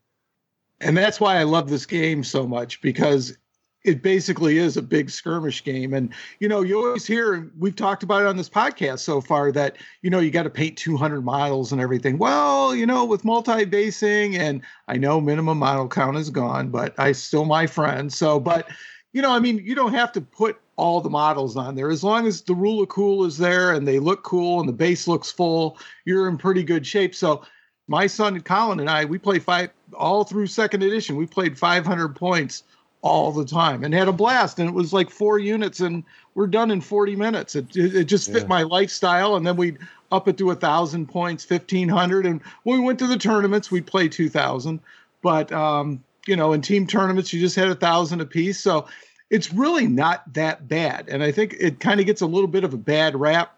And 0.82 0.98
that's 0.98 1.20
why 1.20 1.38
I 1.38 1.44
love 1.44 1.70
this 1.70 1.86
game 1.86 2.24
so 2.24 2.48
much 2.48 2.82
because 2.82 3.38
it 3.86 4.02
basically 4.02 4.58
is 4.58 4.76
a 4.76 4.82
big 4.82 5.10
skirmish 5.10 5.64
game. 5.64 5.94
And, 5.94 6.14
you 6.40 6.50
know, 6.50 6.62
you 6.62 6.78
always 6.78 7.08
hear, 7.08 7.34
and 7.34 7.52
we've 7.58 7.76
talked 7.76 8.04
about 8.04 8.22
it 8.22 8.28
on 8.28 8.36
this 8.36 8.50
podcast 8.50 9.00
so 9.00 9.22
far 9.22 9.52
that, 9.54 9.78
you 10.02 10.10
know, 10.10 10.20
you 10.20 10.32
got 10.32 10.44
to 10.44 10.50
paint 10.50 10.78
200 10.78 11.22
models 11.22 11.72
and 11.72 11.80
everything. 11.80 12.18
Well, 12.18 12.76
you 12.76 12.86
know, 12.86 13.06
with 13.06 13.24
multi 13.24 13.64
basing, 13.66 14.36
and 14.36 14.62
I 14.88 14.98
know 14.98 15.22
minimum 15.22 15.60
model 15.60 15.88
count 15.88 16.18
is 16.18 16.30
gone, 16.30 16.70
but 16.70 16.94
I 17.00 17.14
still 17.14 17.46
my 17.46 17.68
friend. 17.68 18.12
So, 18.12 18.40
but, 18.40 18.68
you 19.14 19.22
know, 19.22 19.32
I 19.32 19.40
mean, 19.40 19.60
you 19.60 19.76
don't 19.76 19.94
have 19.94 20.12
to 20.14 20.22
put 20.22 20.60
all 20.76 21.00
the 21.00 21.10
models 21.10 21.56
on 21.56 21.76
there. 21.76 21.90
As 21.90 22.04
long 22.04 22.28
as 22.28 22.42
the 22.42 22.56
rule 22.56 22.84
of 22.84 22.90
cool 22.90 23.24
is 23.26 23.38
there 23.38 23.74
and 23.74 23.88
they 23.88 24.00
look 24.00 24.24
cool 24.24 24.60
and 24.60 24.68
the 24.68 24.74
base 24.74 25.08
looks 25.08 25.32
full, 25.32 25.78
you're 26.06 26.28
in 26.28 26.38
pretty 26.38 26.64
good 26.64 26.86
shape. 26.86 27.16
So, 27.16 27.44
my 27.88 28.06
son 28.06 28.40
Colin 28.42 28.80
and 28.82 28.90
I, 28.90 29.04
we 29.06 29.18
play 29.18 29.40
five 29.40 29.72
all 29.96 30.24
through 30.24 30.46
second 30.46 30.84
edition. 30.84 31.16
We 31.16 31.26
played 31.26 31.58
500 31.58 32.16
points 32.16 32.64
all 33.02 33.32
the 33.32 33.46
time 33.46 33.84
and 33.84 33.94
had 33.94 34.08
a 34.08 34.14
blast. 34.14 34.60
And 34.60 34.70
it 34.70 34.76
was 34.76 34.92
like 34.94 35.10
four 35.10 35.40
units, 35.40 35.80
and 35.80 36.04
we're 36.36 36.48
done 36.48 36.72
in 36.72 36.82
40 36.82 37.16
minutes. 37.16 37.56
It, 37.56 37.76
it, 37.76 37.96
it 37.96 38.04
just 38.06 38.32
fit 38.32 38.44
yeah. 38.44 38.48
my 38.48 38.64
lifestyle. 38.64 39.36
And 39.36 39.46
then 39.46 39.56
we'd 39.56 39.78
up 40.12 40.28
it 40.28 40.38
to 40.38 40.52
a 40.52 40.56
thousand 40.56 41.08
points, 41.08 41.50
1500. 41.50 42.26
And 42.26 42.42
when 42.64 42.80
we 42.80 42.86
went 42.86 43.00
to 43.00 43.08
the 43.08 43.18
tournaments, 43.18 43.72
we'd 43.72 43.88
play 43.88 44.10
2000. 44.10 44.80
But, 45.22 45.52
um, 45.52 46.04
you 46.28 46.36
know, 46.36 46.54
in 46.54 46.62
team 46.62 46.88
tournaments, 46.88 47.34
you 47.34 47.40
just 47.40 47.56
had 47.56 47.70
a 47.70 47.76
thousand 47.76 48.22
apiece. 48.22 48.60
So 48.60 48.88
it's 49.30 49.54
really 49.54 49.88
not 49.88 50.34
that 50.34 50.68
bad. 50.68 51.08
And 51.10 51.24
I 51.24 51.32
think 51.32 51.56
it 51.60 51.80
kind 51.80 52.00
of 52.00 52.06
gets 52.06 52.22
a 52.22 52.26
little 52.26 52.48
bit 52.48 52.64
of 52.64 52.74
a 52.74 52.78
bad 52.78 53.16
rap, 53.16 53.58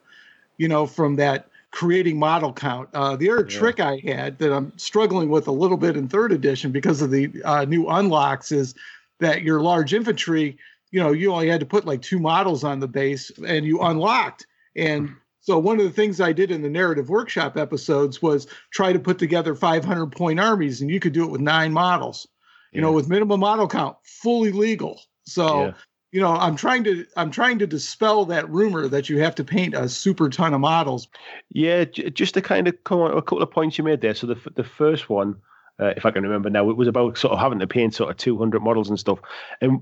you 0.58 0.68
know, 0.68 0.86
from 0.86 1.16
that 1.16 1.48
creating 1.72 2.20
model 2.20 2.52
count. 2.52 2.90
Uh, 2.94 3.16
the 3.16 3.30
other 3.30 3.48
yeah. 3.50 3.60
trick 3.60 3.80
I 3.80 4.02
had 4.04 4.38
that 4.40 4.54
I'm 4.54 4.78
struggling 4.78 5.30
with 5.30 5.48
a 5.48 5.52
little 5.52 5.78
bit 5.78 5.96
in 5.96 6.08
third 6.08 6.32
edition 6.32 6.72
because 6.72 7.02
of 7.02 7.12
the 7.12 7.32
uh, 7.46 7.66
new 7.66 7.88
unlocks 7.88 8.52
is 8.52 8.76
that 9.22 9.44
your 9.44 9.62
large 9.62 9.94
infantry, 9.94 10.58
you 10.92 11.00
know, 11.00 11.12
you 11.12 11.32
only 11.32 11.48
had 11.48 11.62
to 11.62 11.66
put 11.66 11.86
like 11.86 12.02
two 12.02 12.20
models 12.20 12.64
on 12.64 12.80
the 12.80 12.88
base 12.88 13.32
and 13.48 13.66
you 13.66 13.80
unlocked. 13.82 14.46
And 14.76 15.16
so 15.40 15.58
one 15.58 15.80
of 15.80 15.86
the 15.86 15.92
things 15.92 16.20
I 16.20 16.34
did 16.34 16.52
in 16.52 16.62
the 16.62 16.70
narrative 16.70 17.10
workshop 17.10 17.56
episodes 17.56 18.22
was 18.22 18.48
try 18.72 18.92
to 18.92 19.00
put 19.00 19.18
together 19.18 19.56
500 19.56 20.08
point 20.08 20.40
armies, 20.40 20.82
and 20.82 20.90
you 20.90 21.00
could 21.00 21.14
do 21.14 21.24
it 21.24 21.32
with 21.32 21.42
nine 21.42 21.72
models. 21.72 22.28
You 22.72 22.78
yeah. 22.78 22.82
know, 22.88 22.92
with 22.92 23.10
minimum 23.10 23.40
model 23.40 23.68
count, 23.68 23.98
fully 24.04 24.52
legal. 24.52 25.02
So. 25.26 25.66
Yeah. 25.66 25.74
you 26.12 26.20
know, 26.20 26.34
I'm 26.34 26.58
trying 26.58 26.84
to 26.84 27.06
I'm 27.16 27.32
trying 27.32 27.58
to 27.60 27.68
dispel 27.68 28.26
that 28.26 28.50
rumor 28.50 28.90
that 28.90 29.08
you 29.08 29.20
have 29.20 29.34
to 29.36 29.46
paint 29.46 29.74
a 29.74 29.88
super 29.88 30.30
ton 30.30 30.54
of 30.54 30.60
models. 30.60 31.08
Yeah, 31.50 31.86
just 31.86 32.34
to 32.34 32.42
kind 32.42 32.68
of 32.68 32.76
come 32.84 33.00
on 33.00 33.18
a 33.18 33.22
couple 33.22 33.42
of 33.42 33.50
points 33.50 33.78
you 33.78 33.86
made 33.86 34.02
there. 34.02 34.14
So 34.14 34.28
the 34.28 34.38
the 34.56 34.66
first 34.66 35.10
one 35.10 35.38
uh, 35.82 35.94
if 35.98 36.06
I 36.06 36.12
can 36.12 36.24
remember 36.24 36.50
now. 36.50 36.70
It 36.70 36.78
was 36.78 36.88
about 36.88 37.18
sort 37.18 37.34
of 37.34 37.40
having 37.40 37.60
to 37.60 37.68
paint 37.68 37.96
sort 37.96 38.12
of 38.12 38.18
200 38.18 38.62
models 38.62 38.90
and 38.90 39.00
stuff. 39.00 39.20
And 39.60 39.82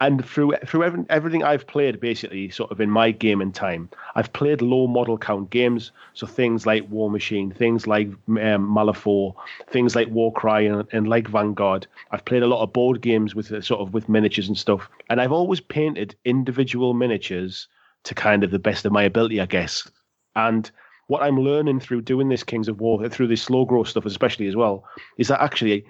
and 0.00 0.24
through 0.24 0.54
through 0.64 1.04
everything 1.10 1.42
I've 1.42 1.66
played, 1.66 2.00
basically, 2.00 2.50
sort 2.50 2.70
of 2.70 2.80
in 2.80 2.90
my 2.90 3.10
gaming 3.10 3.52
time, 3.52 3.90
I've 4.14 4.32
played 4.32 4.62
low 4.62 4.86
model 4.86 5.18
count 5.18 5.50
games. 5.50 5.90
So 6.14 6.26
things 6.26 6.66
like 6.66 6.88
Warmachine, 6.88 7.54
things 7.54 7.86
like 7.86 8.08
um, 8.28 8.68
Malifaux, 8.68 9.34
things 9.68 9.96
like 9.96 10.08
Warcry, 10.08 10.66
and, 10.66 10.86
and 10.92 11.08
like 11.08 11.28
Vanguard. 11.28 11.86
I've 12.12 12.24
played 12.24 12.42
a 12.42 12.48
lot 12.48 12.62
of 12.62 12.72
board 12.72 13.00
games 13.00 13.34
with 13.34 13.50
uh, 13.50 13.60
sort 13.60 13.80
of 13.80 13.92
with 13.92 14.08
miniatures 14.08 14.48
and 14.48 14.56
stuff. 14.56 14.88
And 15.08 15.20
I've 15.20 15.32
always 15.32 15.60
painted 15.60 16.14
individual 16.24 16.94
miniatures 16.94 17.66
to 18.04 18.14
kind 18.14 18.44
of 18.44 18.50
the 18.50 18.58
best 18.58 18.84
of 18.86 18.92
my 18.92 19.02
ability, 19.02 19.40
I 19.40 19.46
guess. 19.46 19.90
And 20.36 20.70
what 21.10 21.24
I'm 21.24 21.40
learning 21.40 21.80
through 21.80 22.02
doing 22.02 22.28
this 22.28 22.44
Kings 22.44 22.68
of 22.68 22.80
War, 22.80 23.08
through 23.08 23.26
this 23.26 23.42
slow 23.42 23.64
growth 23.64 23.88
stuff, 23.88 24.06
especially 24.06 24.46
as 24.46 24.54
well, 24.54 24.84
is 25.18 25.26
that 25.26 25.42
actually 25.42 25.84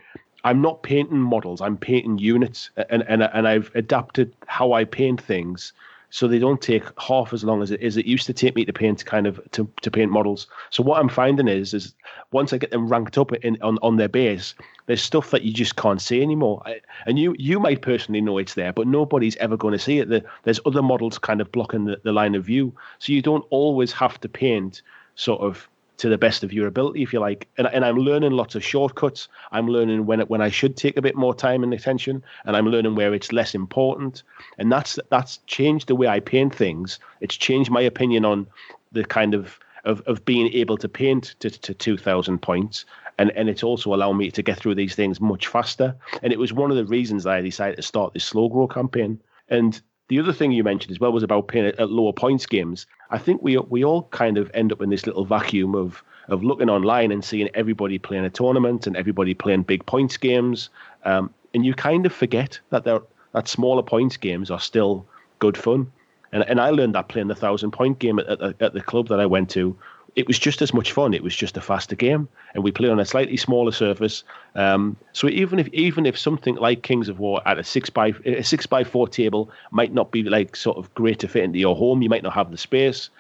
I'm 0.45 0.63
not 0.63 0.83
painting 0.83 1.19
models, 1.19 1.61
I'm 1.61 1.77
painting 1.77 2.17
units, 2.17 2.71
and 2.89 3.05
and 3.07 3.23
and 3.23 3.47
I've 3.47 3.71
adapted 3.75 4.35
how 4.47 4.73
I 4.73 4.85
paint 4.85 5.21
things 5.21 5.75
so 6.13 6.27
they 6.27 6.39
don't 6.39 6.61
take 6.61 6.85
half 6.99 7.33
as 7.33 7.45
long 7.45 7.63
as 7.63 7.71
it 7.71 7.81
is 7.81 7.97
it 7.97 8.07
used 8.07 8.27
to 8.27 8.33
take 8.33 8.57
me 8.57 8.65
to 8.65 8.73
paint 8.73 9.05
kind 9.05 9.27
of 9.27 9.39
to, 9.53 9.71
to 9.83 9.91
paint 9.91 10.11
models. 10.11 10.47
So 10.71 10.83
what 10.83 10.99
i'm 10.99 11.09
finding 11.09 11.47
is 11.47 11.73
is 11.73 11.95
once 12.33 12.53
i 12.53 12.59
get 12.59 12.73
them 12.73 12.89
ranked 12.89 13.17
up 13.17 13.33
in 13.33 13.57
on, 13.63 13.79
on 13.81 13.97
their 13.97 14.09
base 14.09 14.55
there's 14.87 15.03
stuff 15.03 15.31
that 15.31 15.43
you 15.43 15.53
just 15.53 15.77
can't 15.77 16.03
see 16.03 16.21
anymore. 16.21 16.65
And 17.07 17.17
you 17.17 17.37
you 17.39 17.61
might 17.61 17.81
personally 17.81 18.21
know 18.21 18.39
it's 18.39 18.55
there 18.55 18.73
but 18.73 18.89
nobody's 18.89 19.37
ever 19.37 19.57
going 19.57 19.73
to 19.73 19.79
see 19.79 20.01
it. 20.01 20.09
There's 20.43 20.61
other 20.67 20.83
models 20.83 21.17
kind 21.17 21.41
of 21.41 21.53
blocking 21.53 21.85
the, 21.85 22.01
the 22.03 22.13
line 22.13 22.35
of 22.35 22.45
view. 22.45 22.75
So 22.99 23.13
you 23.13 23.23
don't 23.23 23.47
always 23.51 23.93
have 23.93 24.21
to 24.23 24.29
paint 24.29 24.83
sort 25.21 25.43
of 25.43 25.69
to 25.99 26.09
the 26.09 26.17
best 26.17 26.43
of 26.43 26.51
your 26.51 26.67
ability, 26.67 27.03
if 27.03 27.13
you 27.13 27.21
like. 27.21 27.47
And, 27.59 27.67
and 27.67 27.85
I'm 27.85 27.97
learning 27.97 28.33
lots 28.33 28.55
of 28.55 28.65
shortcuts. 28.65 29.29
I'm 29.53 29.69
learning 29.69 30.07
when 30.07 30.21
when 30.21 30.41
I 30.41 30.49
should 30.49 30.77
take 30.77 30.97
a 30.97 31.03
bit 31.03 31.15
more 31.15 31.35
time 31.35 31.63
and 31.63 31.75
attention, 31.75 32.25
and 32.47 32.57
I'm 32.57 32.67
learning 32.67 32.95
where 32.95 33.13
it's 33.13 33.33
less 33.33 33.55
important. 33.55 34.23
And 34.59 34.73
that's 34.73 34.99
that's 35.11 35.39
changed 35.47 35.89
the 35.89 35.95
way 35.95 36.09
I 36.09 36.21
paint 36.21 36.55
things. 36.55 36.99
It's 37.21 37.37
changed 37.37 37.71
my 37.71 37.83
opinion 37.83 38.25
on 38.25 38.47
the 38.93 39.05
kind 39.05 39.35
of 39.35 39.59
of, 39.85 40.01
of 40.03 40.25
being 40.25 40.53
able 40.53 40.77
to 40.77 40.89
paint 40.89 41.35
to, 41.41 41.49
to 41.49 41.73
2,000 41.73 42.43
points. 42.43 42.85
And, 43.19 43.31
and 43.31 43.49
it's 43.49 43.63
also 43.63 43.95
allowed 43.95 44.13
me 44.13 44.31
to 44.31 44.43
get 44.43 44.59
through 44.59 44.75
these 44.75 44.95
things 44.95 45.23
much 45.23 45.47
faster. 45.47 45.97
And 46.23 46.35
it 46.35 46.39
was 46.39 46.53
one 46.53 46.71
of 46.71 46.77
the 46.77 46.85
reasons 46.85 47.25
I 47.25 47.41
decided 47.41 47.77
to 47.77 47.83
start 47.83 48.13
this 48.13 48.25
slow 48.25 48.51
grow 48.51 48.69
campaign. 48.69 49.21
And 49.49 49.81
the 50.11 50.19
other 50.19 50.33
thing 50.33 50.51
you 50.51 50.65
mentioned 50.65 50.91
as 50.91 50.99
well 50.99 51.13
was 51.13 51.23
about 51.23 51.47
playing 51.47 51.67
at 51.67 51.89
lower 51.89 52.13
points 52.13 52.45
games. 52.45 52.85
I 53.11 53.19
think 53.19 53.43
we 53.43 53.57
we 53.57 53.85
all 53.85 54.03
kind 54.11 54.39
of 54.39 54.51
end 54.53 54.73
up 54.73 54.83
in 54.83 54.91
this 54.91 55.07
little 55.07 55.25
vacuum 55.25 55.77
of 55.77 56.03
of 56.29 56.43
looking 56.43 56.69
online 56.69 57.13
and 57.13 57.25
seeing 57.25 57.49
everybody 57.55 57.97
playing 57.97 58.25
a 58.25 58.31
tournament 58.31 58.89
and 58.89 58.97
everybody 58.97 59.35
playing 59.35 59.63
big 59.63 59.87
points 59.87 60.17
games, 60.17 60.69
um, 61.05 61.33
and 61.55 61.65
you 61.65 61.75
kind 61.75 62.07
of 62.07 62.13
forget 62.13 62.59
that 62.71 62.85
that 62.85 63.49
smaller 63.49 63.85
points 63.85 64.17
games 64.17 64.51
are 64.51 64.61
still 64.61 65.07
good 65.39 65.57
fun. 65.57 65.91
And 66.33 66.43
and 66.49 66.61
I 66.61 66.71
learned 66.71 66.97
that 66.97 67.09
playing 67.09 67.29
the 67.29 67.37
thousand 67.37 67.71
point 67.71 68.01
game 68.01 68.19
at, 68.19 68.27
at, 68.27 68.61
at 68.61 68.75
the 68.75 68.81
club 68.81 69.07
that 69.09 69.21
I 69.21 69.27
went 69.27 69.49
to 69.51 69.77
it 70.17 70.27
was 70.27 70.39
just 70.39 70.63
as 70.63 70.75
much 70.75 70.93
fun. 70.93 71.15
It 71.15 71.23
was 71.23 71.37
just 71.37 71.57
a 71.57 71.61
faster 71.61 71.97
game, 71.97 72.29
and 72.55 72.65
we 72.65 72.73
play 72.73 72.89
on 72.89 72.99
a 72.99 73.05
slightly 73.05 73.37
smaller 73.37 73.73
surface. 73.73 74.25
Um, 74.55 74.97
so 75.13 75.29
even 75.29 75.59
if 75.59 75.69
even 75.69 76.07
if 76.07 76.19
something 76.19 76.57
like 76.57 76.83
Kings 76.83 77.09
of 77.09 77.19
War 77.19 77.41
at 77.47 77.59
a 77.59 77.65
six 77.65 77.91
by 77.91 78.13
a 78.25 78.43
six 78.43 78.67
by 78.67 78.85
four 78.85 79.09
table 79.09 79.51
might 79.71 79.93
not 79.93 80.11
be 80.11 80.23
like 80.23 80.57
sort 80.57 80.79
of 80.79 80.93
great 80.95 81.19
to 81.21 81.29
fit 81.29 81.45
into 81.45 81.59
your 81.59 81.77
home, 81.77 82.03
you 82.03 82.09
might 82.09 82.23
not 82.23 82.33
have 82.33 82.51
the 82.51 82.57
space. 82.57 83.11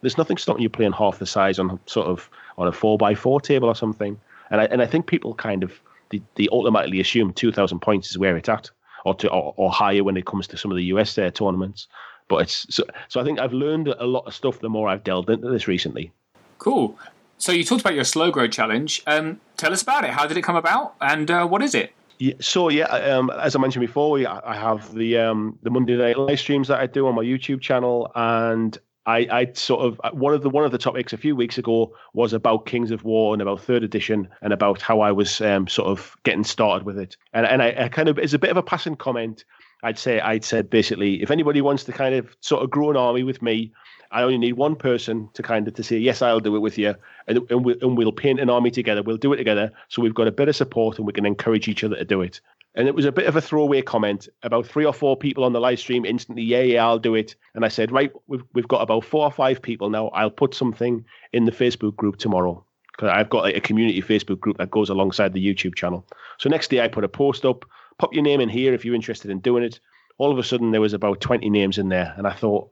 There's 0.00 0.18
nothing 0.18 0.36
stopping 0.36 0.62
you 0.62 0.68
playing 0.68 0.92
half 0.92 1.18
the 1.18 1.26
size 1.26 1.58
on 1.58 1.78
sort 1.86 2.06
of 2.06 2.30
on 2.56 2.68
a 2.68 2.72
four 2.72 2.96
by 2.96 3.14
four 3.14 3.40
table 3.40 3.68
or 3.68 3.74
something. 3.74 4.18
And 4.50 4.60
I 4.60 4.64
and 4.66 4.82
I 4.82 4.86
think 4.86 5.06
people 5.06 5.34
kind 5.34 5.62
of 5.62 5.80
they, 6.10 6.22
they 6.36 6.48
automatically 6.48 7.00
assume 7.00 7.32
two 7.32 7.52
thousand 7.52 7.80
points 7.80 8.10
is 8.10 8.18
where 8.18 8.36
it's 8.36 8.48
at, 8.48 8.70
or 9.04 9.14
to 9.16 9.30
or, 9.30 9.54
or 9.56 9.70
higher 9.70 10.04
when 10.04 10.16
it 10.16 10.26
comes 10.26 10.46
to 10.48 10.56
some 10.56 10.70
of 10.70 10.76
the 10.76 10.84
US 10.84 11.18
uh, 11.18 11.30
tournaments. 11.30 11.88
But 12.28 12.42
it's 12.42 12.66
so 12.74 12.84
so 13.08 13.20
I 13.20 13.24
think 13.24 13.38
I've 13.38 13.52
learned 13.52 13.88
a 13.88 14.06
lot 14.06 14.26
of 14.26 14.34
stuff 14.34 14.60
the 14.60 14.68
more 14.68 14.88
I've 14.88 15.04
delved 15.04 15.30
into 15.30 15.50
this 15.50 15.68
recently. 15.68 16.12
Cool. 16.58 16.98
So 17.38 17.52
you 17.52 17.64
talked 17.64 17.80
about 17.80 17.94
your 17.94 18.04
slow 18.04 18.30
grow 18.30 18.48
challenge. 18.48 19.02
Um, 19.06 19.40
tell 19.56 19.72
us 19.72 19.82
about 19.82 20.04
it. 20.04 20.10
How 20.10 20.26
did 20.26 20.36
it 20.36 20.42
come 20.42 20.56
about, 20.56 20.94
and 21.00 21.30
uh, 21.30 21.46
what 21.46 21.62
is 21.62 21.74
it? 21.74 21.92
Yeah, 22.18 22.34
so 22.40 22.68
yeah, 22.68 22.86
um, 22.86 23.30
as 23.30 23.54
I 23.54 23.60
mentioned 23.60 23.86
before, 23.86 24.18
I 24.18 24.56
have 24.56 24.92
the 24.92 25.18
um, 25.18 25.56
the 25.62 25.70
Monday 25.70 25.96
night 25.96 26.18
live 26.18 26.40
streams 26.40 26.66
that 26.68 26.80
I 26.80 26.86
do 26.86 27.06
on 27.06 27.14
my 27.14 27.22
YouTube 27.22 27.60
channel, 27.60 28.10
and 28.16 28.76
I, 29.06 29.18
I 29.30 29.52
sort 29.54 29.86
of 29.86 30.00
one 30.18 30.34
of 30.34 30.42
the 30.42 30.50
one 30.50 30.64
of 30.64 30.72
the 30.72 30.78
topics 30.78 31.12
a 31.12 31.16
few 31.16 31.36
weeks 31.36 31.58
ago 31.58 31.94
was 32.12 32.32
about 32.32 32.66
Kings 32.66 32.90
of 32.90 33.04
War 33.04 33.34
and 33.34 33.40
about 33.40 33.60
third 33.60 33.84
edition 33.84 34.28
and 34.42 34.52
about 34.52 34.82
how 34.82 35.00
I 35.00 35.12
was 35.12 35.40
um, 35.40 35.68
sort 35.68 35.88
of 35.88 36.16
getting 36.24 36.42
started 36.42 36.84
with 36.84 36.98
it, 36.98 37.16
and 37.32 37.46
and 37.46 37.62
I, 37.62 37.84
I 37.84 37.88
kind 37.88 38.08
of 38.08 38.18
as 38.18 38.34
a 38.34 38.38
bit 38.38 38.50
of 38.50 38.56
a 38.56 38.62
passing 38.64 38.96
comment, 38.96 39.44
I'd 39.84 39.98
say 39.98 40.18
I'd 40.18 40.44
said 40.44 40.68
basically 40.68 41.22
if 41.22 41.30
anybody 41.30 41.60
wants 41.60 41.84
to 41.84 41.92
kind 41.92 42.16
of 42.16 42.36
sort 42.40 42.64
of 42.64 42.70
grow 42.70 42.90
an 42.90 42.96
army 42.96 43.22
with 43.22 43.42
me, 43.42 43.72
I 44.10 44.22
only 44.22 44.38
need 44.38 44.54
one 44.54 44.76
person 44.76 45.28
to 45.34 45.42
kind 45.42 45.68
of 45.68 45.74
to 45.74 45.82
say 45.82 45.98
yes, 45.98 46.22
I'll 46.22 46.40
do 46.40 46.56
it 46.56 46.60
with 46.60 46.78
you, 46.78 46.94
and 47.26 47.40
and, 47.50 47.64
we, 47.64 47.78
and 47.80 47.96
we'll 47.96 48.12
paint 48.12 48.40
an 48.40 48.50
army 48.50 48.70
together. 48.70 49.02
We'll 49.02 49.16
do 49.16 49.32
it 49.32 49.36
together, 49.36 49.70
so 49.88 50.02
we've 50.02 50.14
got 50.14 50.28
a 50.28 50.32
bit 50.32 50.48
of 50.48 50.56
support 50.56 50.98
and 50.98 51.06
we 51.06 51.12
can 51.12 51.26
encourage 51.26 51.68
each 51.68 51.84
other 51.84 51.96
to 51.96 52.04
do 52.04 52.22
it. 52.22 52.40
And 52.74 52.86
it 52.86 52.94
was 52.94 53.04
a 53.04 53.12
bit 53.12 53.26
of 53.26 53.36
a 53.36 53.40
throwaway 53.40 53.82
comment. 53.82 54.28
About 54.42 54.66
three 54.66 54.84
or 54.84 54.92
four 54.92 55.16
people 55.16 55.44
on 55.44 55.52
the 55.52 55.60
live 55.60 55.80
stream 55.80 56.04
instantly, 56.04 56.44
yeah, 56.44 56.60
yeah, 56.60 56.86
I'll 56.86 56.98
do 56.98 57.14
it. 57.14 57.34
And 57.54 57.64
I 57.64 57.68
said, 57.68 57.90
right, 57.90 58.12
we've 58.28 58.44
we've 58.54 58.68
got 58.68 58.82
about 58.82 59.04
four 59.04 59.24
or 59.24 59.32
five 59.32 59.60
people 59.60 59.90
now. 59.90 60.08
I'll 60.08 60.30
put 60.30 60.54
something 60.54 61.04
in 61.32 61.44
the 61.44 61.52
Facebook 61.52 61.96
group 61.96 62.16
tomorrow 62.16 62.64
because 62.92 63.10
I've 63.10 63.30
got 63.30 63.48
a 63.48 63.60
community 63.60 64.02
Facebook 64.02 64.40
group 64.40 64.58
that 64.58 64.70
goes 64.70 64.90
alongside 64.90 65.32
the 65.32 65.44
YouTube 65.44 65.74
channel. 65.74 66.06
So 66.38 66.48
next 66.48 66.68
day, 66.68 66.80
I 66.80 66.88
put 66.88 67.04
a 67.04 67.08
post 67.08 67.44
up. 67.44 67.64
Pop 67.98 68.14
your 68.14 68.22
name 68.22 68.40
in 68.40 68.48
here 68.48 68.74
if 68.74 68.84
you're 68.84 68.94
interested 68.94 69.30
in 69.30 69.40
doing 69.40 69.64
it. 69.64 69.80
All 70.18 70.32
of 70.32 70.38
a 70.38 70.44
sudden, 70.44 70.72
there 70.72 70.80
was 70.80 70.94
about 70.94 71.20
20 71.20 71.48
names 71.50 71.78
in 71.78 71.88
there, 71.88 72.14
and 72.16 72.26
I 72.26 72.32
thought 72.32 72.70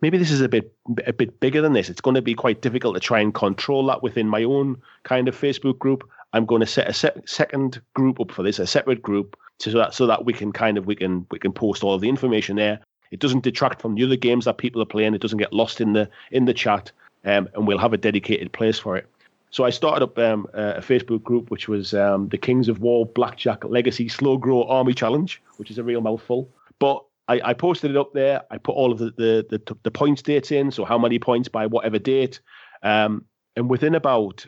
maybe 0.00 0.18
this 0.18 0.30
is 0.30 0.40
a 0.40 0.48
bit 0.48 0.74
a 1.06 1.12
bit 1.12 1.40
bigger 1.40 1.62
than 1.62 1.72
this. 1.72 1.88
It's 1.88 2.00
going 2.00 2.14
to 2.14 2.22
be 2.22 2.34
quite 2.34 2.60
difficult 2.60 2.94
to 2.94 3.00
try 3.00 3.20
and 3.20 3.34
control 3.34 3.86
that 3.86 4.02
within 4.02 4.28
my 4.28 4.44
own 4.44 4.80
kind 5.02 5.28
of 5.28 5.38
Facebook 5.38 5.78
group. 5.78 6.08
I'm 6.32 6.46
going 6.46 6.60
to 6.60 6.66
set 6.66 6.88
a 6.88 6.92
se- 6.92 7.22
second 7.26 7.80
group 7.94 8.20
up 8.20 8.32
for 8.32 8.42
this, 8.42 8.58
a 8.58 8.66
separate 8.66 9.02
group, 9.02 9.36
so 9.58 9.70
that 9.70 9.94
so 9.94 10.06
that 10.06 10.24
we 10.24 10.32
can 10.32 10.52
kind 10.52 10.78
of 10.78 10.86
we 10.86 10.96
can 10.96 11.26
we 11.30 11.38
can 11.38 11.52
post 11.52 11.84
all 11.84 11.98
the 11.98 12.08
information 12.08 12.56
there. 12.56 12.80
It 13.10 13.20
doesn't 13.20 13.44
detract 13.44 13.80
from 13.80 13.94
the 13.94 14.04
other 14.04 14.16
games 14.16 14.44
that 14.46 14.58
people 14.58 14.82
are 14.82 14.86
playing. 14.86 15.14
It 15.14 15.20
doesn't 15.20 15.38
get 15.38 15.52
lost 15.52 15.80
in 15.80 15.92
the 15.92 16.10
in 16.32 16.46
the 16.46 16.54
chat, 16.54 16.90
um, 17.24 17.48
and 17.54 17.66
we'll 17.66 17.78
have 17.78 17.92
a 17.92 17.98
dedicated 17.98 18.52
place 18.52 18.78
for 18.78 18.96
it. 18.96 19.06
So 19.50 19.62
I 19.62 19.70
started 19.70 20.02
up 20.02 20.18
um, 20.18 20.48
a 20.52 20.80
Facebook 20.80 21.22
group, 21.22 21.48
which 21.48 21.68
was 21.68 21.94
um, 21.94 22.28
the 22.28 22.38
Kings 22.38 22.68
of 22.68 22.80
War 22.80 23.06
Blackjack 23.06 23.64
Legacy 23.64 24.08
Slow 24.08 24.36
Grow 24.36 24.64
Army 24.64 24.94
Challenge, 24.94 25.40
which 25.58 25.70
is 25.70 25.78
a 25.78 25.84
real 25.84 26.00
mouthful. 26.00 26.48
But 26.80 27.04
I, 27.28 27.40
I, 27.44 27.54
posted 27.54 27.90
it 27.90 27.96
up 27.96 28.12
there. 28.12 28.42
I 28.50 28.58
put 28.58 28.74
all 28.74 28.92
of 28.92 28.98
the, 28.98 29.10
the, 29.16 29.46
the 29.48 29.76
the 29.82 29.90
points 29.90 30.22
dates 30.22 30.52
in, 30.52 30.70
so 30.70 30.84
how 30.84 30.98
many 30.98 31.18
points 31.18 31.48
by 31.48 31.66
whatever 31.66 31.98
date. 31.98 32.40
Um, 32.82 33.24
and 33.56 33.70
within 33.70 33.94
about 33.94 34.46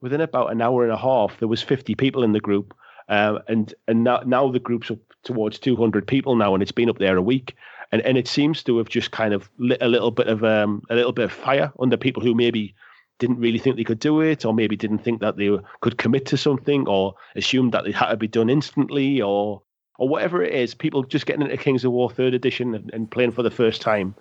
within 0.00 0.20
about 0.20 0.52
an 0.52 0.60
hour 0.60 0.84
and 0.84 0.92
a 0.92 0.96
half, 0.96 1.38
there 1.38 1.48
was 1.48 1.62
50 1.62 1.94
people 1.94 2.22
in 2.22 2.32
the 2.32 2.40
group, 2.40 2.74
um, 3.08 3.40
and 3.48 3.74
and 3.88 4.04
now 4.04 4.22
now 4.24 4.50
the 4.50 4.60
group's 4.60 4.90
up 4.90 4.98
towards 5.22 5.58
200 5.58 6.06
people 6.06 6.36
now, 6.36 6.54
and 6.54 6.62
it's 6.62 6.72
been 6.72 6.90
up 6.90 6.98
there 6.98 7.16
a 7.16 7.22
week, 7.22 7.54
and 7.92 8.00
and 8.02 8.16
it 8.16 8.28
seems 8.28 8.62
to 8.64 8.78
have 8.78 8.88
just 8.88 9.10
kind 9.10 9.34
of 9.34 9.50
lit 9.58 9.82
a 9.82 9.88
little 9.88 10.10
bit 10.10 10.28
of 10.28 10.44
um 10.44 10.82
a 10.90 10.94
little 10.94 11.12
bit 11.12 11.26
of 11.26 11.32
fire 11.32 11.72
under 11.78 11.96
people 11.96 12.22
who 12.22 12.34
maybe 12.34 12.74
didn't 13.18 13.38
really 13.38 13.58
think 13.58 13.76
they 13.76 13.84
could 13.84 14.00
do 14.00 14.20
it, 14.20 14.44
or 14.44 14.54
maybe 14.54 14.76
didn't 14.76 14.98
think 14.98 15.20
that 15.20 15.36
they 15.36 15.50
could 15.80 15.98
commit 15.98 16.26
to 16.26 16.36
something, 16.36 16.88
or 16.88 17.14
assumed 17.36 17.72
that 17.72 17.86
it 17.86 17.94
had 17.94 18.10
to 18.10 18.16
be 18.16 18.28
done 18.28 18.48
instantly, 18.48 19.20
or 19.20 19.62
or 19.98 20.08
whatever 20.08 20.42
it 20.42 20.52
is, 20.52 20.74
people 20.74 21.02
just 21.02 21.26
getting 21.26 21.42
into 21.42 21.56
Kings 21.56 21.84
of 21.84 21.92
War 21.92 22.10
third 22.10 22.34
edition 22.34 22.74
and, 22.74 22.90
and 22.92 23.10
playing 23.10 23.32
for 23.32 23.42
the 23.42 23.50
first 23.50 23.80
time. 23.80 24.14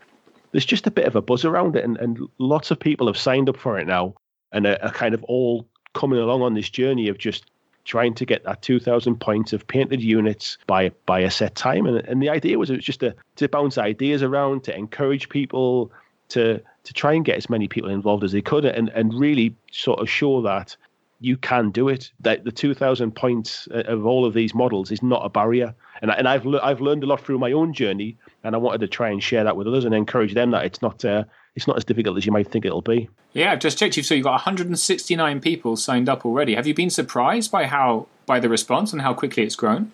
There's 0.51 0.65
just 0.65 0.85
a 0.85 0.91
bit 0.91 1.05
of 1.05 1.15
a 1.15 1.21
buzz 1.21 1.45
around 1.45 1.75
it, 1.75 1.83
and, 1.83 1.97
and 1.97 2.19
lots 2.37 2.69
of 2.69 2.79
people 2.79 3.07
have 3.07 3.17
signed 3.17 3.49
up 3.49 3.57
for 3.57 3.79
it 3.79 3.87
now 3.87 4.13
and 4.51 4.67
are, 4.67 4.77
are 4.83 4.91
kind 4.91 5.15
of 5.15 5.23
all 5.23 5.67
coming 5.93 6.19
along 6.19 6.41
on 6.41 6.53
this 6.53 6.69
journey 6.69 7.07
of 7.07 7.17
just 7.17 7.49
trying 7.85 8.13
to 8.13 8.25
get 8.25 8.43
that 8.45 8.61
2,000 8.61 9.19
points 9.19 9.51
of 9.51 9.67
painted 9.67 10.01
units 10.01 10.57
by 10.67 10.89
by 11.05 11.19
a 11.19 11.31
set 11.31 11.55
time. 11.55 11.85
And, 11.85 11.97
and 12.07 12.21
the 12.21 12.29
idea 12.29 12.57
was 12.57 12.69
it 12.69 12.77
was 12.77 12.85
just 12.85 13.01
to, 13.01 13.15
to 13.37 13.49
bounce 13.49 13.77
ideas 13.77 14.23
around, 14.23 14.63
to 14.65 14.77
encourage 14.77 15.29
people, 15.29 15.91
to 16.29 16.61
to 16.83 16.93
try 16.93 17.13
and 17.13 17.25
get 17.25 17.37
as 17.37 17.49
many 17.49 17.67
people 17.67 17.89
involved 17.89 18.23
as 18.23 18.31
they 18.31 18.41
could, 18.41 18.65
and, 18.65 18.89
and 18.89 19.13
really 19.13 19.55
sort 19.71 19.99
of 19.99 20.09
show 20.09 20.41
that 20.41 20.75
you 21.23 21.37
can 21.37 21.71
do 21.71 21.87
it. 21.87 22.11
That 22.19 22.43
the 22.43 22.51
2,000 22.51 23.15
points 23.15 23.67
uh, 23.73 23.83
of 23.87 24.05
all 24.05 24.25
of 24.25 24.33
these 24.33 24.53
models 24.53 24.91
is 24.91 25.01
not 25.01 25.25
a 25.25 25.29
barrier. 25.29 25.73
And, 26.01 26.11
and 26.11 26.27
I've, 26.27 26.45
I've 26.61 26.81
learned 26.81 27.03
a 27.03 27.07
lot 27.07 27.21
through 27.21 27.39
my 27.39 27.53
own 27.53 27.73
journey, 27.73 28.17
and 28.43 28.55
I 28.55 28.57
wanted 28.57 28.81
to 28.81 28.87
try 28.87 29.09
and 29.09 29.23
share 29.23 29.43
that 29.45 29.55
with 29.55 29.67
others 29.67 29.85
and 29.85 29.95
encourage 29.95 30.33
them 30.33 30.51
that 30.51 30.65
it's 30.65 30.81
not, 30.81 31.05
uh, 31.05 31.23
it's 31.55 31.65
not 31.65 31.77
as 31.77 31.85
difficult 31.85 32.17
as 32.17 32.25
you 32.25 32.33
might 32.33 32.51
think 32.51 32.65
it'll 32.65 32.81
be. 32.81 33.09
Yeah, 33.31 33.53
I've 33.53 33.59
just 33.59 33.77
checked 33.77 33.95
you. 33.95 34.03
So 34.03 34.13
you've 34.13 34.25
got 34.25 34.33
169 34.33 35.39
people 35.39 35.77
signed 35.77 36.09
up 36.09 36.25
already. 36.25 36.55
Have 36.55 36.67
you 36.67 36.73
been 36.73 36.89
surprised 36.89 37.51
by 37.51 37.65
how 37.67 38.07
by 38.25 38.39
the 38.39 38.49
response 38.49 38.93
and 38.93 39.01
how 39.01 39.13
quickly 39.13 39.43
it's 39.43 39.55
grown? 39.55 39.91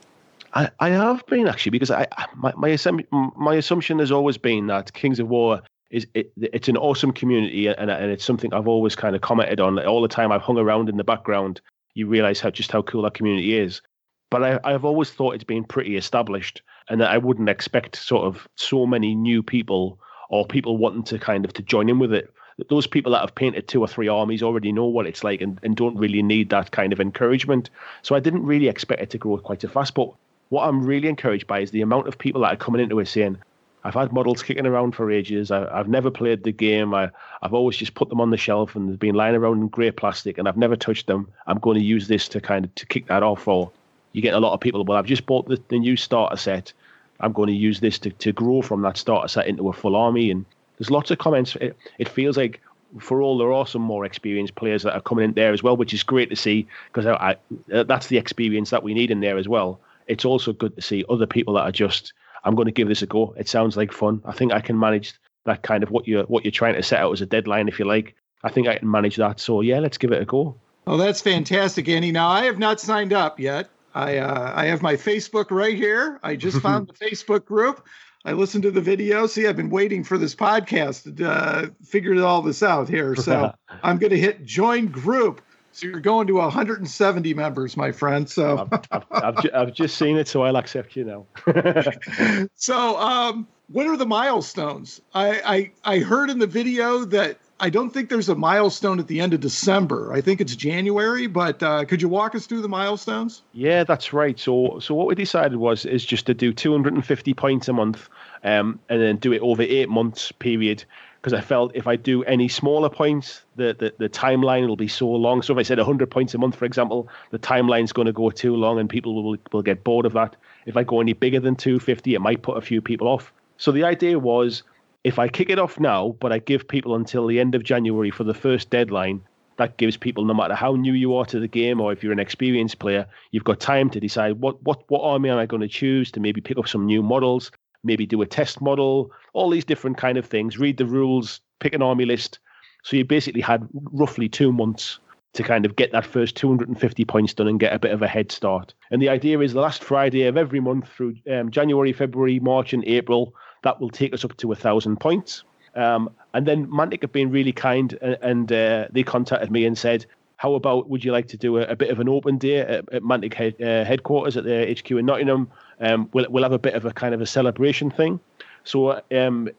I, 0.53 0.69
I 0.79 0.89
have 0.89 1.25
been 1.27 1.47
actually 1.47 1.71
because 1.71 1.91
I 1.91 2.07
my 2.35 2.53
my, 2.57 2.69
assum- 2.69 3.05
my 3.37 3.53
assumption 3.55 3.99
has 3.99 4.11
always 4.11 4.37
been 4.37 4.67
that 4.67 4.93
Kings 4.93 5.19
of 5.19 5.27
War 5.27 5.61
is 5.89 6.07
it, 6.13 6.31
it's 6.37 6.67
an 6.67 6.77
awesome 6.77 7.11
community 7.11 7.67
and 7.67 7.89
and 7.89 8.11
it's 8.11 8.25
something 8.25 8.53
I've 8.53 8.67
always 8.67 8.95
kind 8.95 9.15
of 9.15 9.21
commented 9.21 9.59
on 9.59 9.79
all 9.85 10.01
the 10.01 10.07
time. 10.07 10.31
I've 10.31 10.41
hung 10.41 10.57
around 10.57 10.89
in 10.89 10.97
the 10.97 11.03
background. 11.03 11.61
You 11.95 12.07
realize 12.07 12.39
how 12.39 12.49
just 12.51 12.71
how 12.71 12.81
cool 12.83 13.01
that 13.03 13.15
community 13.15 13.57
is. 13.57 13.81
But 14.29 14.43
I, 14.43 14.59
I've 14.63 14.85
always 14.85 15.09
thought 15.09 15.33
it's 15.33 15.43
been 15.43 15.63
pretty 15.63 15.97
established, 15.97 16.61
and 16.87 17.01
that 17.01 17.09
I 17.09 17.17
wouldn't 17.17 17.49
expect 17.49 17.95
sort 17.95 18.25
of 18.25 18.47
so 18.55 18.85
many 18.85 19.15
new 19.15 19.41
people 19.41 19.99
or 20.29 20.45
people 20.45 20.77
wanting 20.77 21.03
to 21.03 21.17
kind 21.17 21.45
of 21.45 21.53
to 21.53 21.63
join 21.63 21.89
in 21.89 21.97
with 21.97 22.13
it. 22.13 22.31
Those 22.69 22.85
people 22.85 23.13
that 23.13 23.21
have 23.21 23.33
painted 23.33 23.67
two 23.67 23.81
or 23.81 23.87
three 23.87 24.07
armies 24.07 24.43
already 24.43 24.71
know 24.71 24.85
what 24.85 25.07
it's 25.07 25.23
like 25.23 25.41
and, 25.41 25.59
and 25.63 25.75
don't 25.75 25.97
really 25.97 26.21
need 26.21 26.49
that 26.49 26.71
kind 26.71 26.93
of 26.93 26.99
encouragement. 26.99 27.69
So 28.01 28.15
I 28.15 28.19
didn't 28.19 28.45
really 28.45 28.67
expect 28.67 29.01
it 29.01 29.09
to 29.11 29.17
grow 29.17 29.37
quite 29.37 29.61
so 29.61 29.69
fast. 29.69 29.95
But 29.95 30.11
what 30.49 30.67
I'm 30.67 30.85
really 30.85 31.07
encouraged 31.07 31.47
by 31.47 31.61
is 31.61 31.71
the 31.71 31.81
amount 31.81 32.07
of 32.07 32.17
people 32.17 32.41
that 32.41 32.53
are 32.53 32.57
coming 32.57 32.81
into 32.81 32.99
it 32.99 33.07
saying, 33.07 33.37
I've 33.83 33.93
had 33.93 34.11
models 34.11 34.43
kicking 34.43 34.65
around 34.65 34.91
for 34.91 35.09
ages. 35.09 35.51
I, 35.51 35.75
have 35.75 35.87
never 35.87 36.11
played 36.11 36.43
the 36.43 36.51
game. 36.51 36.93
I, 36.93 37.09
have 37.41 37.53
always 37.53 37.77
just 37.77 37.95
put 37.95 38.09
them 38.09 38.19
on 38.19 38.29
the 38.29 38.37
shelf 38.37 38.75
and 38.75 38.89
they've 38.89 38.99
been 38.99 39.15
lying 39.15 39.35
around 39.35 39.61
in 39.61 39.67
grey 39.69 39.91
plastic 39.91 40.37
and 40.37 40.47
I've 40.47 40.57
never 40.57 40.75
touched 40.75 41.07
them. 41.07 41.31
I'm 41.47 41.59
going 41.59 41.77
to 41.77 41.83
use 41.83 42.07
this 42.07 42.27
to 42.29 42.41
kind 42.41 42.65
of 42.65 42.75
to 42.75 42.85
kick 42.85 43.07
that 43.07 43.23
off. 43.23 43.47
Or 43.47 43.71
you 44.11 44.21
get 44.21 44.33
a 44.33 44.39
lot 44.39 44.53
of 44.53 44.59
people, 44.59 44.83
well, 44.83 44.97
I've 44.97 45.05
just 45.05 45.25
bought 45.25 45.47
the, 45.47 45.61
the 45.69 45.79
new 45.79 45.95
starter 45.95 46.35
set. 46.35 46.73
I'm 47.21 47.31
going 47.31 47.47
to 47.47 47.53
use 47.53 47.79
this 47.79 47.99
to, 47.99 48.11
to 48.11 48.33
grow 48.33 48.61
from 48.61 48.81
that 48.81 48.97
starter 48.97 49.27
set 49.27 49.47
into 49.47 49.69
a 49.69 49.73
full 49.73 49.95
army. 49.95 50.29
And 50.29 50.45
there's 50.77 50.91
lots 50.91 51.11
of 51.11 51.17
comments. 51.17 51.55
It, 51.57 51.77
it 51.99 52.09
feels 52.09 52.35
like 52.35 52.59
for 52.99 53.21
all 53.21 53.37
there 53.37 53.53
are 53.53 53.67
some 53.67 53.81
more 53.81 54.03
experienced 54.03 54.55
players 54.55 54.83
that 54.83 54.93
are 54.93 55.01
coming 55.01 55.25
in 55.25 55.33
there 55.33 55.53
as 55.53 55.63
well, 55.63 55.77
which 55.77 55.93
is 55.93 56.03
great 56.03 56.29
to 56.31 56.35
see 56.35 56.67
because 56.91 57.05
I, 57.05 57.37
I, 57.69 57.83
that's 57.83 58.07
the 58.07 58.17
experience 58.17 58.71
that 58.71 58.83
we 58.83 58.93
need 58.93 59.11
in 59.11 59.21
there 59.21 59.37
as 59.37 59.47
well. 59.47 59.79
It's 60.07 60.25
also 60.25 60.53
good 60.53 60.75
to 60.75 60.81
see 60.81 61.05
other 61.07 61.27
people 61.27 61.53
that 61.53 61.61
are 61.61 61.71
just 61.71 62.13
I'm 62.43 62.55
going 62.55 62.67
to 62.67 62.71
give 62.71 62.87
this 62.87 63.01
a 63.01 63.05
go. 63.05 63.33
It 63.37 63.47
sounds 63.49 63.77
like 63.77 63.91
fun. 63.91 64.21
I 64.25 64.33
think 64.33 64.53
I 64.53 64.61
can 64.61 64.79
manage 64.79 65.13
that 65.45 65.63
kind 65.63 65.83
of 65.83 65.91
what 65.91 66.07
you're 66.07 66.23
what 66.23 66.45
you're 66.45 66.51
trying 66.51 66.75
to 66.75 66.83
set 66.83 66.99
out 66.99 67.11
as 67.11 67.21
a 67.21 67.25
deadline, 67.25 67.67
if 67.67 67.79
you 67.79 67.85
like. 67.85 68.15
I 68.43 68.49
think 68.49 68.67
I 68.67 68.77
can 68.77 68.89
manage 68.89 69.17
that. 69.17 69.39
So 69.39 69.61
yeah, 69.61 69.79
let's 69.79 69.97
give 69.97 70.11
it 70.11 70.21
a 70.21 70.25
go. 70.25 70.59
Oh, 70.87 70.97
that's 70.97 71.21
fantastic, 71.21 71.87
Andy. 71.89 72.11
Now 72.11 72.29
I 72.29 72.45
have 72.45 72.57
not 72.57 72.79
signed 72.79 73.13
up 73.13 73.39
yet. 73.39 73.69
I 73.93 74.17
uh, 74.17 74.53
I 74.55 74.65
have 74.65 74.81
my 74.81 74.95
Facebook 74.95 75.51
right 75.51 75.75
here. 75.75 76.19
I 76.23 76.35
just 76.35 76.59
found 76.61 76.87
the 76.87 76.93
Facebook 76.93 77.45
group. 77.45 77.85
I 78.25 78.33
listened 78.33 78.63
to 78.63 78.71
the 78.71 78.81
video. 78.81 79.27
See, 79.27 79.47
I've 79.47 79.55
been 79.55 79.69
waiting 79.69 80.03
for 80.03 80.17
this 80.17 80.35
podcast 80.35 81.15
to 81.15 81.29
uh, 81.29 81.67
figure 81.83 82.21
all 82.23 82.41
this 82.41 82.61
out 82.61 82.89
here. 82.89 83.15
So 83.15 83.53
I'm 83.83 83.97
going 83.97 84.11
to 84.11 84.19
hit 84.19 84.43
join 84.45 84.87
group. 84.87 85.41
So 85.71 85.87
you're 85.87 85.99
going 85.99 86.27
to 86.27 86.33
170 86.35 87.33
members, 87.33 87.77
my 87.77 87.91
friend. 87.91 88.29
So 88.29 88.67
I've, 88.71 88.81
I've, 88.91 89.05
I've, 89.11 89.41
ju- 89.43 89.51
I've, 89.53 89.73
just 89.73 89.97
seen 89.97 90.17
it, 90.17 90.27
so 90.27 90.43
I'll 90.43 90.57
accept 90.57 90.95
you 90.95 91.05
now. 91.05 91.25
so, 92.55 92.99
um, 92.99 93.47
what 93.67 93.85
are 93.87 93.97
the 93.97 94.05
milestones? 94.05 95.01
I, 95.13 95.71
I 95.85 95.95
I 95.95 95.99
heard 95.99 96.29
in 96.29 96.39
the 96.39 96.47
video 96.47 97.05
that 97.05 97.37
I 97.59 97.69
don't 97.69 97.91
think 97.91 98.09
there's 98.09 98.29
a 98.29 98.35
milestone 98.35 98.99
at 98.99 99.07
the 99.07 99.19
end 99.19 99.33
of 99.33 99.41
December. 99.41 100.13
I 100.13 100.21
think 100.21 100.41
it's 100.41 100.55
January. 100.55 101.27
But 101.27 101.61
uh, 101.61 101.85
could 101.85 102.01
you 102.01 102.09
walk 102.09 102.33
us 102.35 102.47
through 102.47 102.61
the 102.61 102.69
milestones? 102.69 103.43
Yeah, 103.53 103.83
that's 103.83 104.13
right. 104.13 104.39
So 104.39 104.79
so 104.79 104.95
what 104.95 105.07
we 105.07 105.15
decided 105.15 105.57
was 105.57 105.85
is 105.85 106.05
just 106.05 106.25
to 106.27 106.33
do 106.33 106.53
250 106.53 107.33
points 107.33 107.67
a 107.67 107.73
month, 107.73 108.09
um, 108.43 108.79
and 108.89 109.01
then 109.01 109.17
do 109.17 109.33
it 109.33 109.41
over 109.41 109.61
eight 109.61 109.89
months 109.89 110.31
period 110.31 110.83
because 111.21 111.33
I 111.33 111.41
felt 111.41 111.75
if 111.75 111.85
I 111.85 111.97
do 111.97 112.23
any 112.23 112.47
smaller 112.47 112.89
points, 112.89 113.41
the, 113.57 113.75
the, 113.77 113.93
the 113.97 114.07
timeline 114.07 114.67
will 114.67 114.77
be 114.77 114.87
so 114.87 115.09
long. 115.09 115.41
So 115.41 115.53
if 115.53 115.59
I 115.59 115.63
said 115.63 115.77
100 115.77 116.09
points 116.09 116.33
a 116.33 116.37
month, 116.37 116.55
for 116.55 116.63
example, 116.63 117.09
the 117.31 117.39
timeline's 117.39 117.91
going 117.91 118.05
to 118.05 118.13
go 118.13 118.29
too 118.29 118.55
long 118.55 118.79
and 118.79 118.89
people 118.89 119.21
will, 119.21 119.37
will 119.51 119.61
get 119.61 119.83
bored 119.83 120.05
of 120.05 120.13
that. 120.13 120.37
If 120.65 120.77
I 120.77 120.83
go 120.83 121.01
any 121.01 121.11
bigger 121.11 121.41
than 121.41 121.57
250, 121.57 122.15
it 122.15 122.19
might 122.19 122.41
put 122.41 122.57
a 122.57 122.61
few 122.61 122.81
people 122.81 123.07
off. 123.07 123.33
So 123.57 123.73
the 123.73 123.83
idea 123.83 124.17
was 124.17 124.63
if 125.03 125.19
I 125.19 125.27
kick 125.27 125.49
it 125.49 125.59
off 125.59 125.77
now, 125.77 126.15
but 126.21 126.31
I 126.31 126.39
give 126.39 126.67
people 126.67 126.95
until 126.95 127.27
the 127.27 127.39
end 127.39 127.53
of 127.53 127.63
January 127.63 128.11
for 128.11 128.23
the 128.23 128.33
first 128.33 128.69
deadline, 128.69 129.21
that 129.57 129.75
gives 129.75 129.97
people, 129.97 130.23
no 130.23 130.33
matter 130.33 130.55
how 130.55 130.75
new 130.75 130.93
you 130.93 131.13
are 131.15 131.25
to 131.25 131.37
the 131.37 131.47
game 131.49 131.81
or 131.81 131.91
if 131.91 132.01
you're 132.01 132.13
an 132.13 132.19
experienced 132.19 132.79
player, 132.79 133.05
you've 133.31 133.43
got 133.43 133.59
time 133.59 133.89
to 133.89 133.99
decide 133.99 134.39
what, 134.39 134.63
what, 134.63 134.89
what 134.89 135.01
army 135.01 135.29
am 135.29 135.37
I 135.37 135.45
going 135.45 135.61
to 135.61 135.67
choose 135.67 136.11
to 136.11 136.21
maybe 136.21 136.39
pick 136.39 136.57
up 136.57 136.69
some 136.69 136.85
new 136.85 137.03
models 137.03 137.51
maybe 137.83 138.05
do 138.05 138.21
a 138.21 138.25
test 138.25 138.61
model, 138.61 139.11
all 139.33 139.49
these 139.49 139.65
different 139.65 139.97
kind 139.97 140.17
of 140.17 140.25
things, 140.25 140.57
read 140.57 140.77
the 140.77 140.85
rules, 140.85 141.41
pick 141.59 141.73
an 141.73 141.81
army 141.81 142.05
list. 142.05 142.39
So 142.83 142.97
you 142.97 143.05
basically 143.05 143.41
had 143.41 143.67
roughly 143.73 144.29
two 144.29 144.51
months 144.51 144.99
to 145.33 145.43
kind 145.43 145.65
of 145.65 145.75
get 145.75 145.91
that 145.91 146.05
first 146.05 146.35
250 146.35 147.05
points 147.05 147.33
done 147.33 147.47
and 147.47 147.59
get 147.59 147.73
a 147.73 147.79
bit 147.79 147.91
of 147.91 148.01
a 148.01 148.07
head 148.07 148.31
start. 148.31 148.73
And 148.89 149.01
the 149.01 149.09
idea 149.09 149.39
is 149.39 149.53
the 149.53 149.61
last 149.61 149.83
Friday 149.83 150.23
of 150.23 150.37
every 150.37 150.59
month 150.59 150.89
through 150.89 151.15
um, 151.31 151.51
January, 151.51 151.93
February, 151.93 152.39
March, 152.39 152.73
and 152.73 152.83
April, 152.85 153.33
that 153.63 153.79
will 153.79 153.89
take 153.89 154.13
us 154.13 154.25
up 154.25 154.35
to 154.37 154.51
a 154.51 154.55
thousand 154.55 154.99
points. 154.99 155.43
Um, 155.75 156.09
and 156.33 156.47
then 156.47 156.65
Mantic 156.67 157.03
have 157.03 157.11
been 157.11 157.29
really 157.29 157.51
kind 157.51 157.97
and, 158.01 158.17
and 158.21 158.51
uh, 158.51 158.87
they 158.91 159.03
contacted 159.03 159.51
me 159.51 159.65
and 159.65 159.77
said, 159.77 160.05
how 160.39 160.53
about 160.53 160.89
would 160.89 161.03
you 161.03 161.11
like 161.11 161.27
to 161.27 161.35
do 161.35 161.57
a, 161.57 161.63
a 161.63 161.75
bit 161.75 161.89
of 161.89 161.99
an 161.99 162.07
open 162.07 162.37
day 162.37 162.59
at, 162.59 162.93
at 162.93 163.03
Mantic 163.03 163.33
head, 163.33 163.61
uh, 163.61 163.83
headquarters 163.83 164.37
at 164.37 164.45
their 164.45 164.65
HQ 164.73 164.89
in 164.91 165.05
Nottingham? 165.05 165.51
Um, 165.81 166.09
we'll, 166.13 166.27
we'll 166.29 166.43
have 166.43 166.53
a 166.53 166.57
bit 166.59 166.75
of 166.75 166.85
a 166.85 166.93
kind 166.93 167.13
of 167.13 167.19
a 167.19 167.25
celebration 167.25 167.91
thing. 167.91 168.21
So 168.63 169.01
um, 169.11 169.49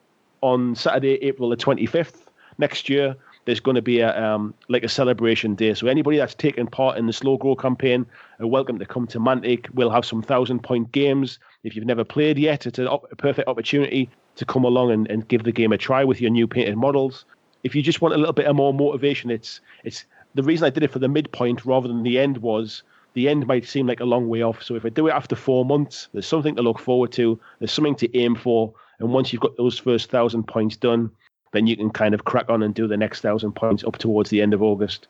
on 0.40 0.74
Saturday, 0.74 1.22
April 1.22 1.50
the 1.50 1.56
25th 1.58 2.22
next 2.56 2.88
year, 2.88 3.14
there's 3.44 3.60
going 3.60 3.74
to 3.74 3.82
be 3.82 4.00
a 4.00 4.18
um, 4.18 4.54
like 4.70 4.82
a 4.82 4.88
celebration 4.88 5.54
day. 5.54 5.74
So 5.74 5.86
anybody 5.86 6.16
that's 6.16 6.34
taken 6.34 6.66
part 6.66 6.96
in 6.96 7.06
the 7.06 7.12
slow 7.12 7.36
grow 7.36 7.56
campaign 7.56 8.06
are 8.38 8.46
welcome 8.46 8.78
to 8.78 8.86
come 8.86 9.06
to 9.08 9.20
Mantic. 9.20 9.68
We'll 9.74 9.90
have 9.90 10.06
some 10.06 10.22
thousand 10.22 10.62
point 10.62 10.92
games. 10.92 11.38
If 11.62 11.76
you've 11.76 11.84
never 11.84 12.04
played 12.04 12.38
yet, 12.38 12.66
it's 12.66 12.78
a, 12.78 12.88
op- 12.88 13.12
a 13.12 13.16
perfect 13.16 13.48
opportunity 13.48 14.08
to 14.36 14.46
come 14.46 14.64
along 14.64 14.92
and, 14.92 15.10
and 15.10 15.28
give 15.28 15.44
the 15.44 15.52
game 15.52 15.72
a 15.72 15.78
try 15.78 16.04
with 16.04 16.22
your 16.22 16.30
new 16.30 16.46
painted 16.46 16.78
models. 16.78 17.26
If 17.64 17.74
you 17.74 17.82
just 17.82 18.00
want 18.00 18.14
a 18.14 18.16
little 18.16 18.32
bit 18.32 18.46
of 18.46 18.56
more 18.56 18.72
motivation, 18.72 19.30
it's 19.30 19.60
it's 19.84 20.06
the 20.34 20.42
reason 20.42 20.66
I 20.66 20.70
did 20.70 20.82
it 20.82 20.92
for 20.92 20.98
the 20.98 21.08
midpoint 21.08 21.64
rather 21.64 21.88
than 21.88 22.02
the 22.02 22.18
end 22.18 22.38
was 22.38 22.82
the 23.14 23.28
end 23.28 23.46
might 23.46 23.66
seem 23.66 23.86
like 23.86 24.00
a 24.00 24.04
long 24.04 24.28
way 24.28 24.42
off. 24.42 24.62
So 24.62 24.74
if 24.76 24.84
I 24.84 24.88
do 24.88 25.08
it 25.08 25.12
after 25.12 25.34
four 25.34 25.64
months, 25.64 26.08
there's 26.12 26.26
something 26.26 26.56
to 26.56 26.62
look 26.62 26.78
forward 26.78 27.12
to. 27.12 27.38
There's 27.58 27.72
something 27.72 27.96
to 27.96 28.18
aim 28.18 28.36
for. 28.36 28.72
And 29.00 29.12
once 29.12 29.32
you've 29.32 29.42
got 29.42 29.56
those 29.56 29.78
first 29.78 30.10
thousand 30.10 30.44
points 30.44 30.76
done, 30.76 31.10
then 31.52 31.66
you 31.66 31.76
can 31.76 31.90
kind 31.90 32.14
of 32.14 32.24
crack 32.24 32.48
on 32.48 32.62
and 32.62 32.74
do 32.74 32.86
the 32.86 32.96
next 32.96 33.20
thousand 33.20 33.52
points 33.52 33.82
up 33.82 33.98
towards 33.98 34.30
the 34.30 34.40
end 34.40 34.54
of 34.54 34.62
August. 34.62 35.08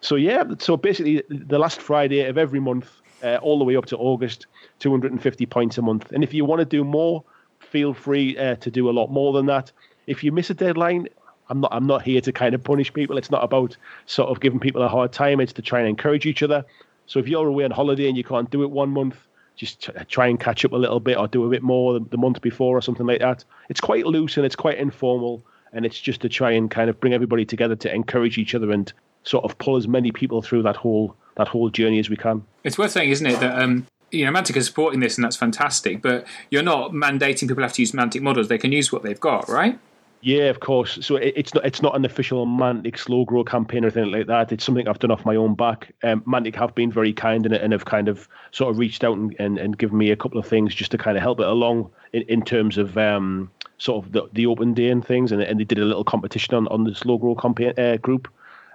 So 0.00 0.16
yeah, 0.16 0.44
so 0.58 0.76
basically 0.76 1.22
the 1.28 1.58
last 1.58 1.80
Friday 1.80 2.22
of 2.22 2.36
every 2.36 2.60
month, 2.60 2.90
uh, 3.22 3.36
all 3.36 3.58
the 3.58 3.64
way 3.64 3.76
up 3.76 3.86
to 3.86 3.96
August, 3.96 4.46
250 4.80 5.46
points 5.46 5.78
a 5.78 5.82
month. 5.82 6.10
And 6.12 6.22
if 6.24 6.34
you 6.34 6.44
want 6.44 6.60
to 6.60 6.64
do 6.64 6.84
more, 6.84 7.24
feel 7.60 7.94
free 7.94 8.36
uh, 8.36 8.56
to 8.56 8.70
do 8.70 8.90
a 8.90 8.92
lot 8.92 9.10
more 9.10 9.32
than 9.32 9.46
that. 9.46 9.72
If 10.06 10.22
you 10.22 10.32
miss 10.32 10.50
a 10.50 10.54
deadline, 10.54 11.08
I'm 11.48 11.60
not 11.60 11.72
I'm 11.72 11.86
not 11.86 12.02
here 12.02 12.20
to 12.20 12.32
kind 12.32 12.54
of 12.54 12.62
punish 12.62 12.92
people. 12.92 13.18
It's 13.18 13.30
not 13.30 13.44
about 13.44 13.76
sort 14.06 14.30
of 14.30 14.40
giving 14.40 14.60
people 14.60 14.82
a 14.82 14.88
hard 14.88 15.12
time. 15.12 15.40
It's 15.40 15.52
to 15.54 15.62
try 15.62 15.80
and 15.80 15.88
encourage 15.88 16.26
each 16.26 16.42
other. 16.42 16.64
So 17.06 17.18
if 17.18 17.28
you're 17.28 17.46
away 17.46 17.64
on 17.64 17.70
holiday 17.70 18.08
and 18.08 18.16
you 18.16 18.24
can't 18.24 18.50
do 18.50 18.62
it 18.62 18.70
one 18.70 18.90
month, 18.90 19.16
just 19.54 19.90
try 20.08 20.26
and 20.26 20.38
catch 20.38 20.64
up 20.64 20.72
a 20.72 20.76
little 20.76 21.00
bit 21.00 21.16
or 21.16 21.28
do 21.28 21.44
a 21.44 21.48
bit 21.48 21.62
more 21.62 21.98
the 21.98 22.18
month 22.18 22.42
before 22.42 22.76
or 22.76 22.82
something 22.82 23.06
like 23.06 23.20
that. 23.20 23.44
It's 23.68 23.80
quite 23.80 24.06
loose 24.06 24.36
and 24.36 24.44
it's 24.44 24.56
quite 24.56 24.78
informal, 24.78 25.42
and 25.72 25.86
it's 25.86 25.98
just 25.98 26.20
to 26.22 26.28
try 26.28 26.50
and 26.50 26.70
kind 26.70 26.90
of 26.90 27.00
bring 27.00 27.14
everybody 27.14 27.44
together 27.44 27.76
to 27.76 27.94
encourage 27.94 28.38
each 28.38 28.54
other 28.54 28.70
and 28.70 28.92
sort 29.24 29.44
of 29.44 29.56
pull 29.58 29.76
as 29.76 29.88
many 29.88 30.12
people 30.12 30.42
through 30.42 30.62
that 30.62 30.76
whole 30.76 31.16
that 31.36 31.48
whole 31.48 31.70
journey 31.70 31.98
as 31.98 32.08
we 32.10 32.16
can. 32.16 32.44
It's 32.64 32.78
worth 32.78 32.92
saying, 32.92 33.10
isn't 33.10 33.26
it, 33.26 33.40
that 33.40 33.62
um, 33.62 33.86
you 34.10 34.24
know 34.24 34.32
Mantic 34.32 34.56
is 34.56 34.66
supporting 34.66 35.00
this 35.00 35.16
and 35.16 35.24
that's 35.24 35.36
fantastic, 35.36 36.02
but 36.02 36.26
you're 36.50 36.62
not 36.62 36.92
mandating 36.92 37.48
people 37.48 37.62
have 37.62 37.72
to 37.74 37.82
use 37.82 37.92
Mantic 37.92 38.20
models; 38.20 38.48
they 38.48 38.58
can 38.58 38.72
use 38.72 38.92
what 38.92 39.02
they've 39.02 39.20
got, 39.20 39.48
right? 39.48 39.78
Yeah, 40.26 40.46
of 40.46 40.58
course. 40.58 40.98
So 41.06 41.14
it, 41.14 41.34
it's 41.36 41.54
not 41.54 41.64
it's 41.64 41.82
not 41.82 41.94
an 41.94 42.04
official 42.04 42.48
Mantic 42.48 42.98
slow 42.98 43.24
grow 43.24 43.44
campaign 43.44 43.84
or 43.84 43.86
anything 43.86 44.10
like 44.10 44.26
that. 44.26 44.50
It's 44.50 44.64
something 44.64 44.88
I've 44.88 44.98
done 44.98 45.12
off 45.12 45.24
my 45.24 45.36
own 45.36 45.54
back. 45.54 45.94
Um, 46.02 46.20
Mantic 46.22 46.56
have 46.56 46.74
been 46.74 46.90
very 46.90 47.12
kind 47.12 47.46
and, 47.46 47.54
and 47.54 47.72
have 47.72 47.84
kind 47.84 48.08
of 48.08 48.28
sort 48.50 48.72
of 48.72 48.78
reached 48.78 49.04
out 49.04 49.16
and, 49.16 49.36
and, 49.38 49.56
and 49.56 49.78
given 49.78 49.96
me 49.96 50.10
a 50.10 50.16
couple 50.16 50.40
of 50.40 50.44
things 50.48 50.74
just 50.74 50.90
to 50.90 50.98
kind 50.98 51.16
of 51.16 51.22
help 51.22 51.38
it 51.38 51.46
along 51.46 51.92
in, 52.12 52.22
in 52.22 52.42
terms 52.42 52.76
of 52.76 52.98
um, 52.98 53.48
sort 53.78 54.04
of 54.04 54.10
the, 54.10 54.28
the 54.32 54.46
open 54.46 54.74
day 54.74 54.88
and 54.88 55.06
things. 55.06 55.30
And, 55.30 55.40
and 55.40 55.60
they 55.60 55.64
did 55.64 55.78
a 55.78 55.84
little 55.84 56.02
competition 56.02 56.54
on, 56.56 56.66
on 56.68 56.82
the 56.82 56.92
slow 56.96 57.18
grow 57.18 57.36
campaign 57.36 57.72
uh, 57.78 57.98
group. 57.98 58.26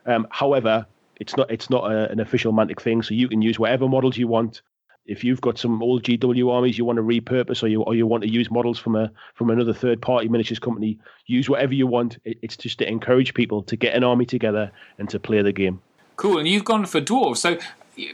Um, 0.06 0.28
however, 0.32 0.86
it's 1.18 1.36
not 1.36 1.52
it's 1.52 1.70
not 1.70 1.92
a, 1.92 2.10
an 2.12 2.22
official 2.22 2.54
Mantic 2.54 2.80
thing, 2.80 3.02
so 3.04 3.14
you 3.14 3.28
can 3.28 3.42
use 3.42 3.60
whatever 3.60 3.90
models 3.90 4.16
you 4.18 4.30
want 4.30 4.62
if 5.06 5.24
you've 5.24 5.42
got 5.42 5.58
some 5.58 5.82
old 5.82 6.04
GW 6.04 6.52
armies 6.52 6.78
you 6.78 6.86
want 6.86 6.98
to 6.98 7.04
repurpose 7.04 7.64
or 7.64 7.68
you 7.68 7.82
or 7.82 7.96
you 7.96 8.06
want 8.06 8.24
to 8.24 8.30
use 8.30 8.50
models 8.52 8.80
from 8.80 8.96
a 8.96 9.12
from 9.36 9.50
another 9.50 9.74
third 9.74 10.02
party 10.02 10.28
miniatures 10.30 10.60
company, 10.60 11.00
use 11.26 11.50
whatever 11.50 11.74
you 11.74 11.88
want. 11.88 12.18
It's 12.26 12.58
just 12.58 12.80
to 12.80 12.88
encourage 12.88 13.34
people 13.34 13.64
to 13.64 13.76
get 13.76 13.96
an 13.96 14.04
army 14.04 14.26
together 14.26 14.72
and 14.98 15.10
to 15.10 15.20
play 15.20 15.42
the 15.42 15.52
game. 15.52 15.82
Cool, 16.16 16.38
and 16.38 16.48
you've 16.48 16.66
gone 16.66 16.86
for 16.86 17.02
dwarves. 17.02 17.38
So 17.38 17.58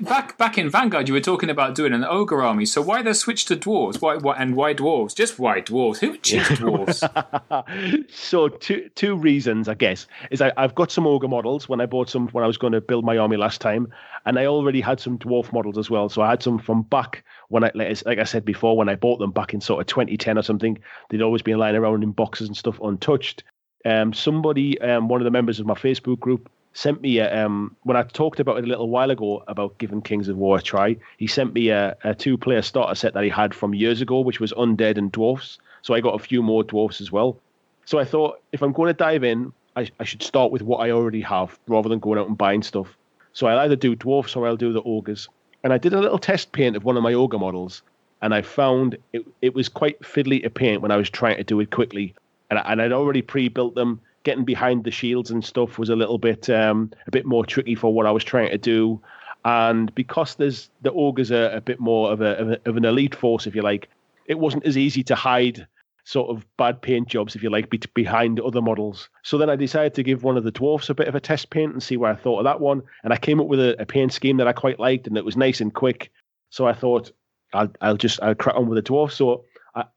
back 0.01 0.37
back 0.37 0.57
in 0.57 0.69
Vanguard, 0.69 1.07
you 1.07 1.13
were 1.13 1.21
talking 1.21 1.49
about 1.49 1.75
doing 1.75 1.93
an 1.93 2.03
ogre 2.03 2.41
army. 2.41 2.65
So 2.65 2.81
why 2.81 3.01
the 3.01 3.13
switch 3.13 3.45
to 3.45 3.55
dwarves? 3.55 4.01
Why, 4.01 4.15
why 4.15 4.35
and 4.37 4.55
why 4.55 4.73
dwarves? 4.73 5.15
Just 5.15 5.39
why 5.39 5.61
dwarves? 5.61 5.99
Who 5.99 6.17
choose 6.17 6.47
dwarves? 6.47 8.09
so 8.11 8.49
two 8.49 8.89
two 8.95 9.15
reasons, 9.15 9.67
I 9.67 9.73
guess, 9.73 10.07
is 10.31 10.41
I, 10.41 10.51
I've 10.57 10.75
got 10.75 10.91
some 10.91 11.07
ogre 11.07 11.27
models 11.27 11.69
when 11.69 11.81
I 11.81 11.85
bought 11.85 12.09
some 12.09 12.27
when 12.29 12.43
I 12.43 12.47
was 12.47 12.57
going 12.57 12.73
to 12.73 12.81
build 12.81 13.05
my 13.05 13.17
army 13.17 13.37
last 13.37 13.61
time, 13.61 13.91
and 14.25 14.39
I 14.39 14.45
already 14.45 14.81
had 14.81 14.99
some 14.99 15.17
dwarf 15.17 15.51
models 15.53 15.77
as 15.77 15.89
well. 15.89 16.09
So 16.09 16.21
I 16.21 16.29
had 16.29 16.43
some 16.43 16.59
from 16.59 16.83
back 16.83 17.23
when 17.49 17.63
I 17.63 17.71
like 17.73 18.19
I 18.19 18.23
said 18.23 18.45
before 18.45 18.77
when 18.77 18.89
I 18.89 18.95
bought 18.95 19.19
them 19.19 19.31
back 19.31 19.53
in 19.53 19.61
sort 19.61 19.81
of 19.81 19.87
2010 19.87 20.37
or 20.37 20.43
something. 20.43 20.79
They'd 21.09 21.21
always 21.21 21.41
been 21.41 21.57
lying 21.57 21.75
around 21.75 22.03
in 22.03 22.11
boxes 22.11 22.47
and 22.47 22.57
stuff 22.57 22.79
untouched. 22.81 23.43
Um, 23.85 24.11
somebody, 24.11 24.79
um, 24.81 25.07
one 25.07 25.21
of 25.21 25.25
the 25.25 25.31
members 25.31 25.59
of 25.59 25.65
my 25.65 25.75
Facebook 25.75 26.19
group, 26.19 26.49
sent 26.77 27.01
me 27.01 27.17
a, 27.17 27.43
um, 27.43 27.75
when 27.83 27.97
I 27.97 28.03
talked 28.03 28.39
about 28.39 28.59
it 28.59 28.63
a 28.63 28.67
little 28.67 28.87
while 28.87 29.09
ago 29.09 29.43
about 29.47 29.79
giving 29.79 29.99
Kings 29.99 30.27
of 30.27 30.37
War 30.37 30.59
a 30.59 30.61
try. 30.61 30.95
He 31.17 31.25
sent 31.25 31.55
me 31.55 31.69
a, 31.69 31.97
a 32.03 32.13
two 32.13 32.37
player 32.37 32.61
starter 32.61 32.93
set 32.93 33.15
that 33.15 33.23
he 33.23 33.31
had 33.31 33.55
from 33.55 33.73
years 33.73 33.99
ago, 33.99 34.19
which 34.19 34.39
was 34.39 34.53
Undead 34.53 34.95
and 34.95 35.11
Dwarfs. 35.11 35.57
So 35.81 35.95
I 35.95 36.01
got 36.01 36.13
a 36.13 36.23
few 36.23 36.43
more 36.43 36.63
Dwarfs 36.63 37.01
as 37.01 37.11
well. 37.11 37.39
So 37.85 37.97
I 37.97 38.05
thought 38.05 38.41
if 38.51 38.61
I'm 38.61 38.73
going 38.73 38.89
to 38.89 38.93
dive 38.93 39.23
in, 39.23 39.51
I, 39.75 39.89
I 39.99 40.03
should 40.03 40.21
start 40.21 40.51
with 40.51 40.61
what 40.61 40.77
I 40.77 40.91
already 40.91 41.21
have 41.21 41.57
rather 41.67 41.89
than 41.89 41.97
going 41.97 42.19
out 42.19 42.27
and 42.27 42.37
buying 42.37 42.61
stuff. 42.61 42.95
So 43.33 43.47
I'll 43.47 43.59
either 43.59 43.75
do 43.75 43.95
Dwarfs 43.95 44.35
or 44.35 44.45
I'll 44.45 44.55
do 44.55 44.71
the 44.71 44.83
Ogres. 44.83 45.29
And 45.63 45.73
I 45.73 45.79
did 45.79 45.95
a 45.95 45.99
little 45.99 46.19
test 46.19 46.51
paint 46.51 46.75
of 46.75 46.83
one 46.83 46.95
of 46.95 47.01
my 47.01 47.13
Ogre 47.13 47.39
models, 47.39 47.81
and 48.21 48.35
I 48.35 48.43
found 48.43 48.99
it, 49.13 49.25
it 49.41 49.55
was 49.55 49.67
quite 49.67 49.99
fiddly 50.01 50.43
to 50.43 50.51
paint 50.51 50.83
when 50.83 50.91
I 50.91 50.97
was 50.97 51.09
trying 51.09 51.37
to 51.37 51.43
do 51.43 51.59
it 51.59 51.71
quickly. 51.71 52.13
And, 52.51 52.59
I, 52.59 52.71
and 52.71 52.81
I'd 52.83 52.91
already 52.91 53.23
pre 53.23 53.47
built 53.47 53.73
them 53.73 53.99
getting 54.27 54.43
behind 54.43 54.83
the 54.83 54.91
shields 54.91 55.31
and 55.31 55.41
stuff 55.41 55.79
was 55.79 55.87
a 55.87 55.95
little 55.95 56.17
bit 56.17 56.49
um, 56.49 56.91
a 57.07 57.11
bit 57.11 57.25
more 57.25 57.45
tricky 57.45 57.75
for 57.75 57.93
what 57.93 58.05
I 58.05 58.11
was 58.11 58.25
trying 58.25 58.49
to 58.51 58.57
do. 58.57 59.01
And 59.45 59.95
because 59.95 60.35
there's 60.35 60.69
the 60.81 60.91
ogres 60.91 61.31
are 61.31 61.49
a 61.51 61.61
bit 61.61 61.79
more 61.79 62.11
of, 62.11 62.19
a, 62.19 62.59
of, 62.65 62.75
an 62.75 62.83
elite 62.83 63.15
force, 63.15 63.47
if 63.47 63.55
you 63.55 63.61
like, 63.61 63.87
it 64.25 64.37
wasn't 64.37 64.65
as 64.65 64.75
easy 64.75 65.01
to 65.03 65.15
hide 65.15 65.65
sort 66.03 66.29
of 66.29 66.45
bad 66.57 66.81
paint 66.81 67.07
jobs, 67.07 67.37
if 67.37 67.43
you 67.43 67.49
like, 67.49 67.69
be- 67.69 67.79
behind 67.93 68.41
other 68.41 68.61
models. 68.61 69.07
So 69.23 69.37
then 69.37 69.49
I 69.49 69.55
decided 69.55 69.93
to 69.93 70.03
give 70.03 70.23
one 70.23 70.35
of 70.35 70.43
the 70.43 70.51
dwarfs 70.51 70.89
a 70.89 70.93
bit 70.93 71.07
of 71.07 71.15
a 71.15 71.21
test 71.21 71.49
paint 71.49 71.71
and 71.71 71.81
see 71.81 71.95
what 71.95 72.11
I 72.11 72.15
thought 72.15 72.39
of 72.39 72.43
that 72.43 72.59
one. 72.59 72.81
And 73.05 73.13
I 73.13 73.17
came 73.17 73.39
up 73.39 73.47
with 73.47 73.61
a, 73.61 73.81
a 73.81 73.85
paint 73.85 74.11
scheme 74.11 74.35
that 74.37 74.47
I 74.49 74.51
quite 74.51 74.77
liked, 74.77 75.07
and 75.07 75.17
it 75.17 75.23
was 75.23 75.37
nice 75.37 75.61
and 75.61 75.73
quick. 75.73 76.11
So 76.49 76.67
I 76.67 76.73
thought 76.73 77.13
I'll 77.53 77.71
I'll 77.79 77.95
just 77.95 78.21
I'll 78.21 78.35
crack 78.35 78.57
on 78.57 78.67
with 78.67 78.83
the 78.83 78.91
dwarf. 78.91 79.13
So 79.13 79.45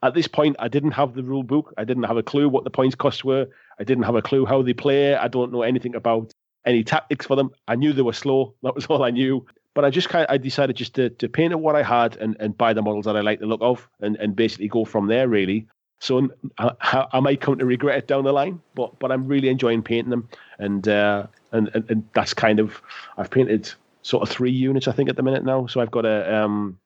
at 0.03 0.15
this 0.15 0.29
point, 0.29 0.57
I 0.59 0.69
didn't 0.69 0.93
have 0.93 1.15
the 1.15 1.23
rule 1.23 1.43
book. 1.43 1.73
I 1.79 1.85
didn't 1.85 2.05
have 2.05 2.17
a 2.17 2.23
clue 2.23 2.49
what 2.49 2.65
the 2.65 2.71
points 2.71 2.95
costs 2.95 3.25
were. 3.25 3.49
I 3.81 3.85
didn't 3.85 4.05
have 4.05 4.15
a 4.15 4.23
clue 4.23 4.45
how 4.45 4.63
they 4.63 4.75
play. 4.75 5.15
I 5.17 5.29
don't 5.29 5.53
know 5.53 5.63
anything 5.63 5.95
about 5.95 6.33
any 6.67 6.85
tactics 6.85 7.27
for 7.27 7.35
them. 7.35 7.51
I 7.67 7.75
knew 7.75 7.93
they 7.93 8.03
were 8.03 8.13
slow. 8.13 8.55
That 8.63 8.75
was 8.75 8.87
all 8.87 9.03
I 9.03 9.11
knew. 9.11 9.47
But 9.75 9.85
I 9.85 9.91
just 9.91 10.09
kind 10.09 10.27
of, 10.27 10.33
I 10.33 10.37
decided 10.37 10.77
just 10.77 10.95
to, 10.95 11.11
to 11.11 11.29
paint 11.29 11.59
what 11.59 11.77
I 11.77 11.83
had 11.83 12.17
and, 12.17 12.37
and 12.41 12.57
buy 12.59 12.73
the 12.73 12.83
models 12.83 13.07
that 13.07 13.17
I 13.17 13.21
like 13.21 13.41
the 13.41 13.47
look 13.47 13.63
of 13.63 13.89
and, 14.01 14.17
and 14.17 14.37
basically 14.37 14.69
go 14.69 14.85
from 14.85 15.07
there 15.07 15.29
really. 15.29 15.67
So 16.01 16.29
I, 16.59 17.07
I 17.13 17.21
might 17.21 17.41
come 17.41 17.59
to 17.59 17.67
regret 17.67 17.99
it 17.99 18.07
down 18.07 18.25
the 18.25 18.33
line, 18.33 18.61
but 18.75 18.99
but 18.99 19.13
I'm 19.13 19.27
really 19.27 19.51
enjoying 19.51 19.83
painting 19.83 20.09
them, 20.09 20.31
and 20.59 20.89
uh, 20.89 21.27
and, 21.53 21.71
and 21.75 21.91
and 21.91 22.09
that's 22.15 22.33
kind 22.33 22.59
of 22.59 22.81
I've 23.19 23.31
painted 23.31 23.71
sort 24.01 24.23
of 24.23 24.35
three 24.35 24.51
units 24.51 24.89
I 24.89 24.93
think 24.93 25.11
at 25.11 25.17
the 25.17 25.23
minute 25.23 25.45
now. 25.45 25.67
So 25.67 25.79
I've 25.79 25.91
got 25.91 26.07
a 26.07 26.43
um, 26.43 26.79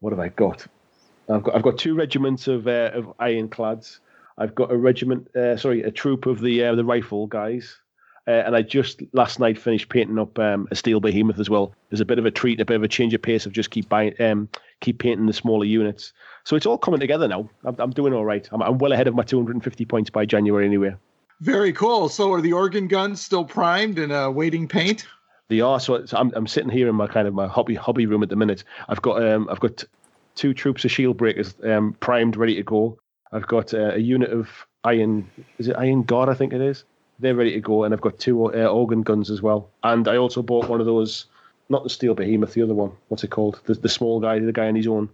what 0.00 0.12
have 0.12 0.20
I 0.20 0.28
got? 0.28 0.66
I've 1.30 1.42
got 1.42 1.54
I've 1.54 1.62
got 1.62 1.78
two 1.78 1.94
regiments 1.94 2.48
of 2.48 2.68
uh, 2.68 2.90
of 2.92 3.14
ironclads. 3.18 4.00
I've 4.40 4.54
got 4.54 4.72
a 4.72 4.76
regiment, 4.76 5.34
uh, 5.36 5.56
sorry, 5.56 5.82
a 5.82 5.90
troop 5.90 6.26
of 6.26 6.40
the 6.40 6.64
uh, 6.64 6.74
the 6.74 6.84
rifle 6.84 7.26
guys, 7.26 7.76
uh, 8.26 8.30
and 8.30 8.56
I 8.56 8.62
just 8.62 9.02
last 9.12 9.38
night 9.38 9.58
finished 9.58 9.90
painting 9.90 10.18
up 10.18 10.38
um, 10.38 10.66
a 10.70 10.74
steel 10.74 10.98
behemoth 10.98 11.38
as 11.38 11.50
well. 11.50 11.74
There's 11.90 12.00
a 12.00 12.06
bit 12.06 12.18
of 12.18 12.24
a 12.24 12.30
treat, 12.30 12.58
a 12.58 12.64
bit 12.64 12.76
of 12.76 12.82
a 12.82 12.88
change 12.88 13.12
of 13.12 13.20
pace 13.20 13.44
of 13.44 13.52
just 13.52 13.70
keep 13.70 13.88
buying, 13.90 14.14
um, 14.20 14.48
keep 14.80 14.98
painting 14.98 15.26
the 15.26 15.34
smaller 15.34 15.66
units. 15.66 16.14
So 16.44 16.56
it's 16.56 16.64
all 16.64 16.78
coming 16.78 17.00
together 17.00 17.28
now. 17.28 17.50
I'm, 17.64 17.76
I'm 17.78 17.90
doing 17.90 18.14
all 18.14 18.24
right. 18.24 18.48
I'm, 18.50 18.62
I'm 18.62 18.78
well 18.78 18.92
ahead 18.92 19.08
of 19.08 19.14
my 19.14 19.24
250 19.24 19.84
points 19.84 20.08
by 20.08 20.24
January 20.24 20.64
anyway. 20.64 20.94
Very 21.40 21.72
cool. 21.74 22.08
So 22.08 22.32
are 22.32 22.40
the 22.40 22.54
organ 22.54 22.88
guns 22.88 23.20
still 23.20 23.44
primed 23.44 23.98
and 23.98 24.10
uh, 24.10 24.32
waiting 24.34 24.66
paint? 24.66 25.06
They 25.48 25.60
are. 25.60 25.80
So, 25.80 26.06
so 26.06 26.16
I'm, 26.16 26.32
I'm 26.34 26.46
sitting 26.46 26.70
here 26.70 26.88
in 26.88 26.94
my 26.94 27.08
kind 27.08 27.28
of 27.28 27.34
my 27.34 27.46
hobby 27.46 27.74
hobby 27.74 28.06
room 28.06 28.22
at 28.22 28.30
the 28.30 28.36
minute. 28.36 28.64
I've 28.88 29.02
got 29.02 29.22
um 29.22 29.48
I've 29.50 29.60
got 29.60 29.84
two 30.34 30.54
troops 30.54 30.84
of 30.84 30.90
shield 30.92 31.16
breakers 31.16 31.54
um, 31.64 31.94
primed, 32.00 32.36
ready 32.36 32.54
to 32.54 32.62
go. 32.62 32.98
I've 33.32 33.46
got 33.46 33.72
uh, 33.74 33.92
a 33.94 33.98
unit 33.98 34.30
of 34.30 34.48
iron. 34.84 35.30
Is 35.58 35.68
it 35.68 35.76
Ironguard? 35.76 36.28
I 36.28 36.34
think 36.34 36.52
it 36.52 36.60
is. 36.60 36.84
They're 37.18 37.34
ready 37.34 37.52
to 37.52 37.60
go, 37.60 37.84
and 37.84 37.94
I've 37.94 38.00
got 38.00 38.18
two 38.18 38.46
uh, 38.46 38.66
organ 38.66 39.02
guns 39.02 39.30
as 39.30 39.42
well. 39.42 39.68
And 39.82 40.08
I 40.08 40.16
also 40.16 40.42
bought 40.42 40.68
one 40.68 40.80
of 40.80 40.86
those, 40.86 41.26
not 41.68 41.84
the 41.84 41.90
steel 41.90 42.14
behemoth, 42.14 42.54
the 42.54 42.62
other 42.62 42.74
one. 42.74 42.92
What's 43.08 43.24
it 43.24 43.30
called? 43.30 43.60
The, 43.66 43.74
the 43.74 43.88
small 43.88 44.20
guy, 44.20 44.38
the 44.38 44.52
guy 44.52 44.68
on 44.68 44.74
his 44.74 44.86
own. 44.86 45.10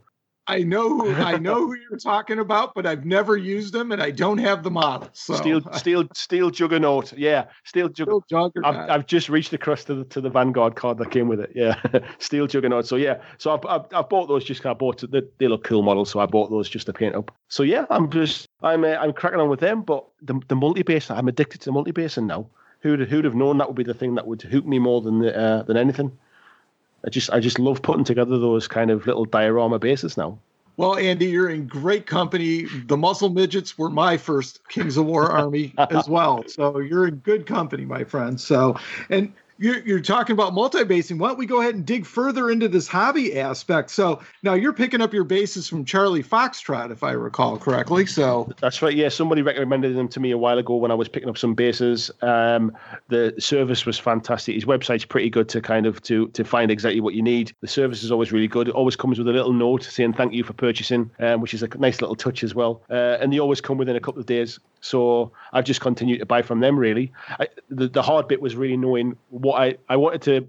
I 0.48 0.60
know 0.60 0.98
who 0.98 1.12
I 1.12 1.36
know 1.38 1.66
who 1.66 1.74
you're 1.74 1.98
talking 1.98 2.38
about, 2.38 2.74
but 2.74 2.86
I've 2.86 3.04
never 3.04 3.36
used 3.36 3.72
them, 3.72 3.92
and 3.92 4.02
I 4.02 4.10
don't 4.10 4.38
have 4.38 4.62
the 4.62 4.70
model. 4.70 5.08
So. 5.12 5.34
Steel, 5.34 5.60
steel, 5.72 6.08
steel 6.14 6.50
juggernaut. 6.50 7.12
Yeah, 7.12 7.46
steel, 7.64 7.88
jug- 7.88 8.08
steel 8.08 8.24
juggernaut. 8.28 8.76
I've, 8.76 8.90
I've, 8.90 9.06
just 9.06 9.28
reached 9.28 9.52
across 9.52 9.84
to 9.84 9.94
the 9.94 10.04
to 10.04 10.20
the 10.20 10.30
Vanguard 10.30 10.76
card 10.76 10.98
that 10.98 11.10
came 11.10 11.28
with 11.28 11.40
it. 11.40 11.52
Yeah, 11.54 11.80
steel 12.18 12.46
juggernaut. 12.46 12.86
So 12.86 12.96
yeah, 12.96 13.20
so 13.38 13.54
I've, 13.54 13.66
I've, 13.66 13.86
I've 13.92 14.08
bought 14.08 14.28
those 14.28 14.44
just. 14.44 14.64
I 14.64 14.74
bought 14.74 15.02
they, 15.10 15.22
they 15.38 15.48
look 15.48 15.64
cool 15.64 15.82
models, 15.82 16.10
so 16.10 16.20
I 16.20 16.26
bought 16.26 16.50
those 16.50 16.68
just 16.68 16.86
to 16.86 16.92
paint 16.92 17.14
up. 17.14 17.34
So 17.48 17.62
yeah, 17.62 17.86
I'm 17.90 18.10
just 18.10 18.48
I'm 18.62 18.84
uh, 18.84 18.88
I'm 18.88 19.12
cracking 19.12 19.40
on 19.40 19.48
with 19.48 19.60
them. 19.60 19.82
But 19.82 20.04
the 20.22 20.40
the 20.48 20.56
multi 20.56 20.82
base, 20.82 21.10
I'm 21.10 21.28
addicted 21.28 21.60
to 21.62 21.64
the 21.66 21.72
multi 21.72 21.90
basing 21.92 22.26
now. 22.26 22.48
Who'd 22.80 23.08
who'd 23.08 23.24
have 23.24 23.34
known 23.34 23.58
that 23.58 23.68
would 23.68 23.76
be 23.76 23.82
the 23.82 23.94
thing 23.94 24.14
that 24.14 24.26
would 24.26 24.42
hook 24.42 24.64
me 24.64 24.78
more 24.78 25.00
than 25.00 25.20
the, 25.20 25.36
uh, 25.36 25.62
than 25.62 25.76
anything. 25.76 26.16
I 27.04 27.10
just 27.10 27.30
I 27.30 27.40
just 27.40 27.58
love 27.58 27.82
putting 27.82 28.04
together 28.04 28.38
those 28.38 28.68
kind 28.68 28.90
of 28.90 29.06
little 29.06 29.24
diorama 29.24 29.78
bases 29.78 30.16
now. 30.16 30.38
Well, 30.76 30.96
Andy, 30.96 31.26
you're 31.26 31.48
in 31.48 31.66
great 31.66 32.06
company. 32.06 32.66
The 32.86 32.98
Muscle 32.98 33.30
Midgets 33.30 33.78
were 33.78 33.88
my 33.88 34.18
first 34.18 34.60
Kings 34.68 34.98
of 34.98 35.06
War 35.06 35.30
army 35.30 35.72
as 35.78 36.06
well. 36.08 36.44
So 36.48 36.80
you're 36.80 37.06
in 37.06 37.16
good 37.16 37.46
company, 37.46 37.86
my 37.86 38.04
friend. 38.04 38.38
So, 38.38 38.78
and 39.08 39.32
you're, 39.58 39.80
you're 39.80 40.00
talking 40.00 40.34
about 40.34 40.54
multi-basing. 40.54 41.18
Why 41.18 41.28
don't 41.28 41.38
we 41.38 41.46
go 41.46 41.60
ahead 41.60 41.74
and 41.74 41.84
dig 41.84 42.06
further 42.06 42.50
into 42.50 42.68
this 42.68 42.88
hobby 42.88 43.38
aspect? 43.38 43.90
So 43.90 44.22
now 44.42 44.54
you're 44.54 44.72
picking 44.72 45.00
up 45.00 45.12
your 45.12 45.24
bases 45.24 45.68
from 45.68 45.84
Charlie 45.84 46.22
Foxtrot, 46.22 46.90
if 46.90 47.02
I 47.02 47.12
recall 47.12 47.58
correctly. 47.58 48.06
So 48.06 48.52
that's 48.60 48.82
right. 48.82 48.94
Yeah, 48.94 49.08
somebody 49.08 49.42
recommended 49.42 49.96
them 49.96 50.08
to 50.08 50.20
me 50.20 50.30
a 50.30 50.38
while 50.38 50.58
ago 50.58 50.76
when 50.76 50.90
I 50.90 50.94
was 50.94 51.08
picking 51.08 51.28
up 51.28 51.38
some 51.38 51.54
bases. 51.54 52.10
Um, 52.22 52.76
the 53.08 53.34
service 53.38 53.86
was 53.86 53.98
fantastic. 53.98 54.54
His 54.54 54.64
website's 54.64 55.04
pretty 55.04 55.30
good 55.30 55.48
to 55.50 55.60
kind 55.60 55.86
of 55.86 56.02
to 56.02 56.28
to 56.28 56.44
find 56.44 56.70
exactly 56.70 57.00
what 57.00 57.14
you 57.14 57.22
need. 57.22 57.52
The 57.60 57.68
service 57.68 58.02
is 58.02 58.12
always 58.12 58.32
really 58.32 58.48
good. 58.48 58.68
It 58.68 58.74
always 58.74 58.96
comes 58.96 59.18
with 59.18 59.28
a 59.28 59.32
little 59.32 59.52
note 59.52 59.84
saying 59.84 60.14
thank 60.14 60.32
you 60.32 60.44
for 60.44 60.52
purchasing, 60.52 61.10
um, 61.20 61.40
which 61.40 61.54
is 61.54 61.62
a 61.62 61.68
nice 61.78 62.00
little 62.00 62.16
touch 62.16 62.44
as 62.44 62.54
well. 62.54 62.82
Uh, 62.90 63.18
and 63.20 63.32
they 63.32 63.38
always 63.38 63.60
come 63.60 63.78
within 63.78 63.96
a 63.96 64.00
couple 64.00 64.20
of 64.20 64.26
days. 64.26 64.58
So 64.80 65.32
I've 65.52 65.64
just 65.64 65.80
continued 65.80 66.20
to 66.20 66.26
buy 66.26 66.42
from 66.42 66.60
them. 66.60 66.78
Really, 66.78 67.12
I, 67.40 67.48
the 67.70 67.88
the 67.88 68.02
hard 68.02 68.28
bit 68.28 68.40
was 68.40 68.54
really 68.54 68.76
knowing 68.76 69.16
I 69.54 69.76
I 69.88 69.96
wanted 69.96 70.22
to 70.22 70.48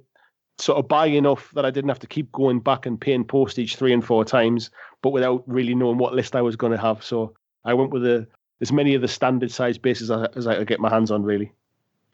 sort 0.59 0.79
of 0.79 0.87
buy 0.87 1.05
enough 1.07 1.51
that 1.53 1.65
I 1.65 1.71
didn't 1.71 1.89
have 1.89 1.99
to 1.99 2.07
keep 2.07 2.31
going 2.31 2.59
back 2.59 2.85
and 2.85 2.99
paying 2.99 3.23
postage 3.23 3.75
three 3.75 3.93
and 3.93 4.03
four 4.03 4.25
times, 4.25 4.71
but 5.01 5.11
without 5.11 5.43
really 5.47 5.75
knowing 5.75 5.97
what 5.97 6.13
list 6.13 6.35
I 6.35 6.41
was 6.41 6.55
going 6.55 6.71
to 6.71 6.77
have. 6.77 7.03
So 7.03 7.33
I 7.63 7.73
went 7.73 7.91
with 7.91 8.05
a, 8.05 8.27
as 8.61 8.71
many 8.71 8.95
of 8.95 9.01
the 9.01 9.07
standard 9.07 9.51
size 9.51 9.77
bases 9.77 10.09
as, 10.09 10.27
as 10.35 10.47
I 10.47 10.55
could 10.55 10.67
get 10.67 10.79
my 10.79 10.89
hands 10.89 11.11
on, 11.11 11.23
really. 11.23 11.51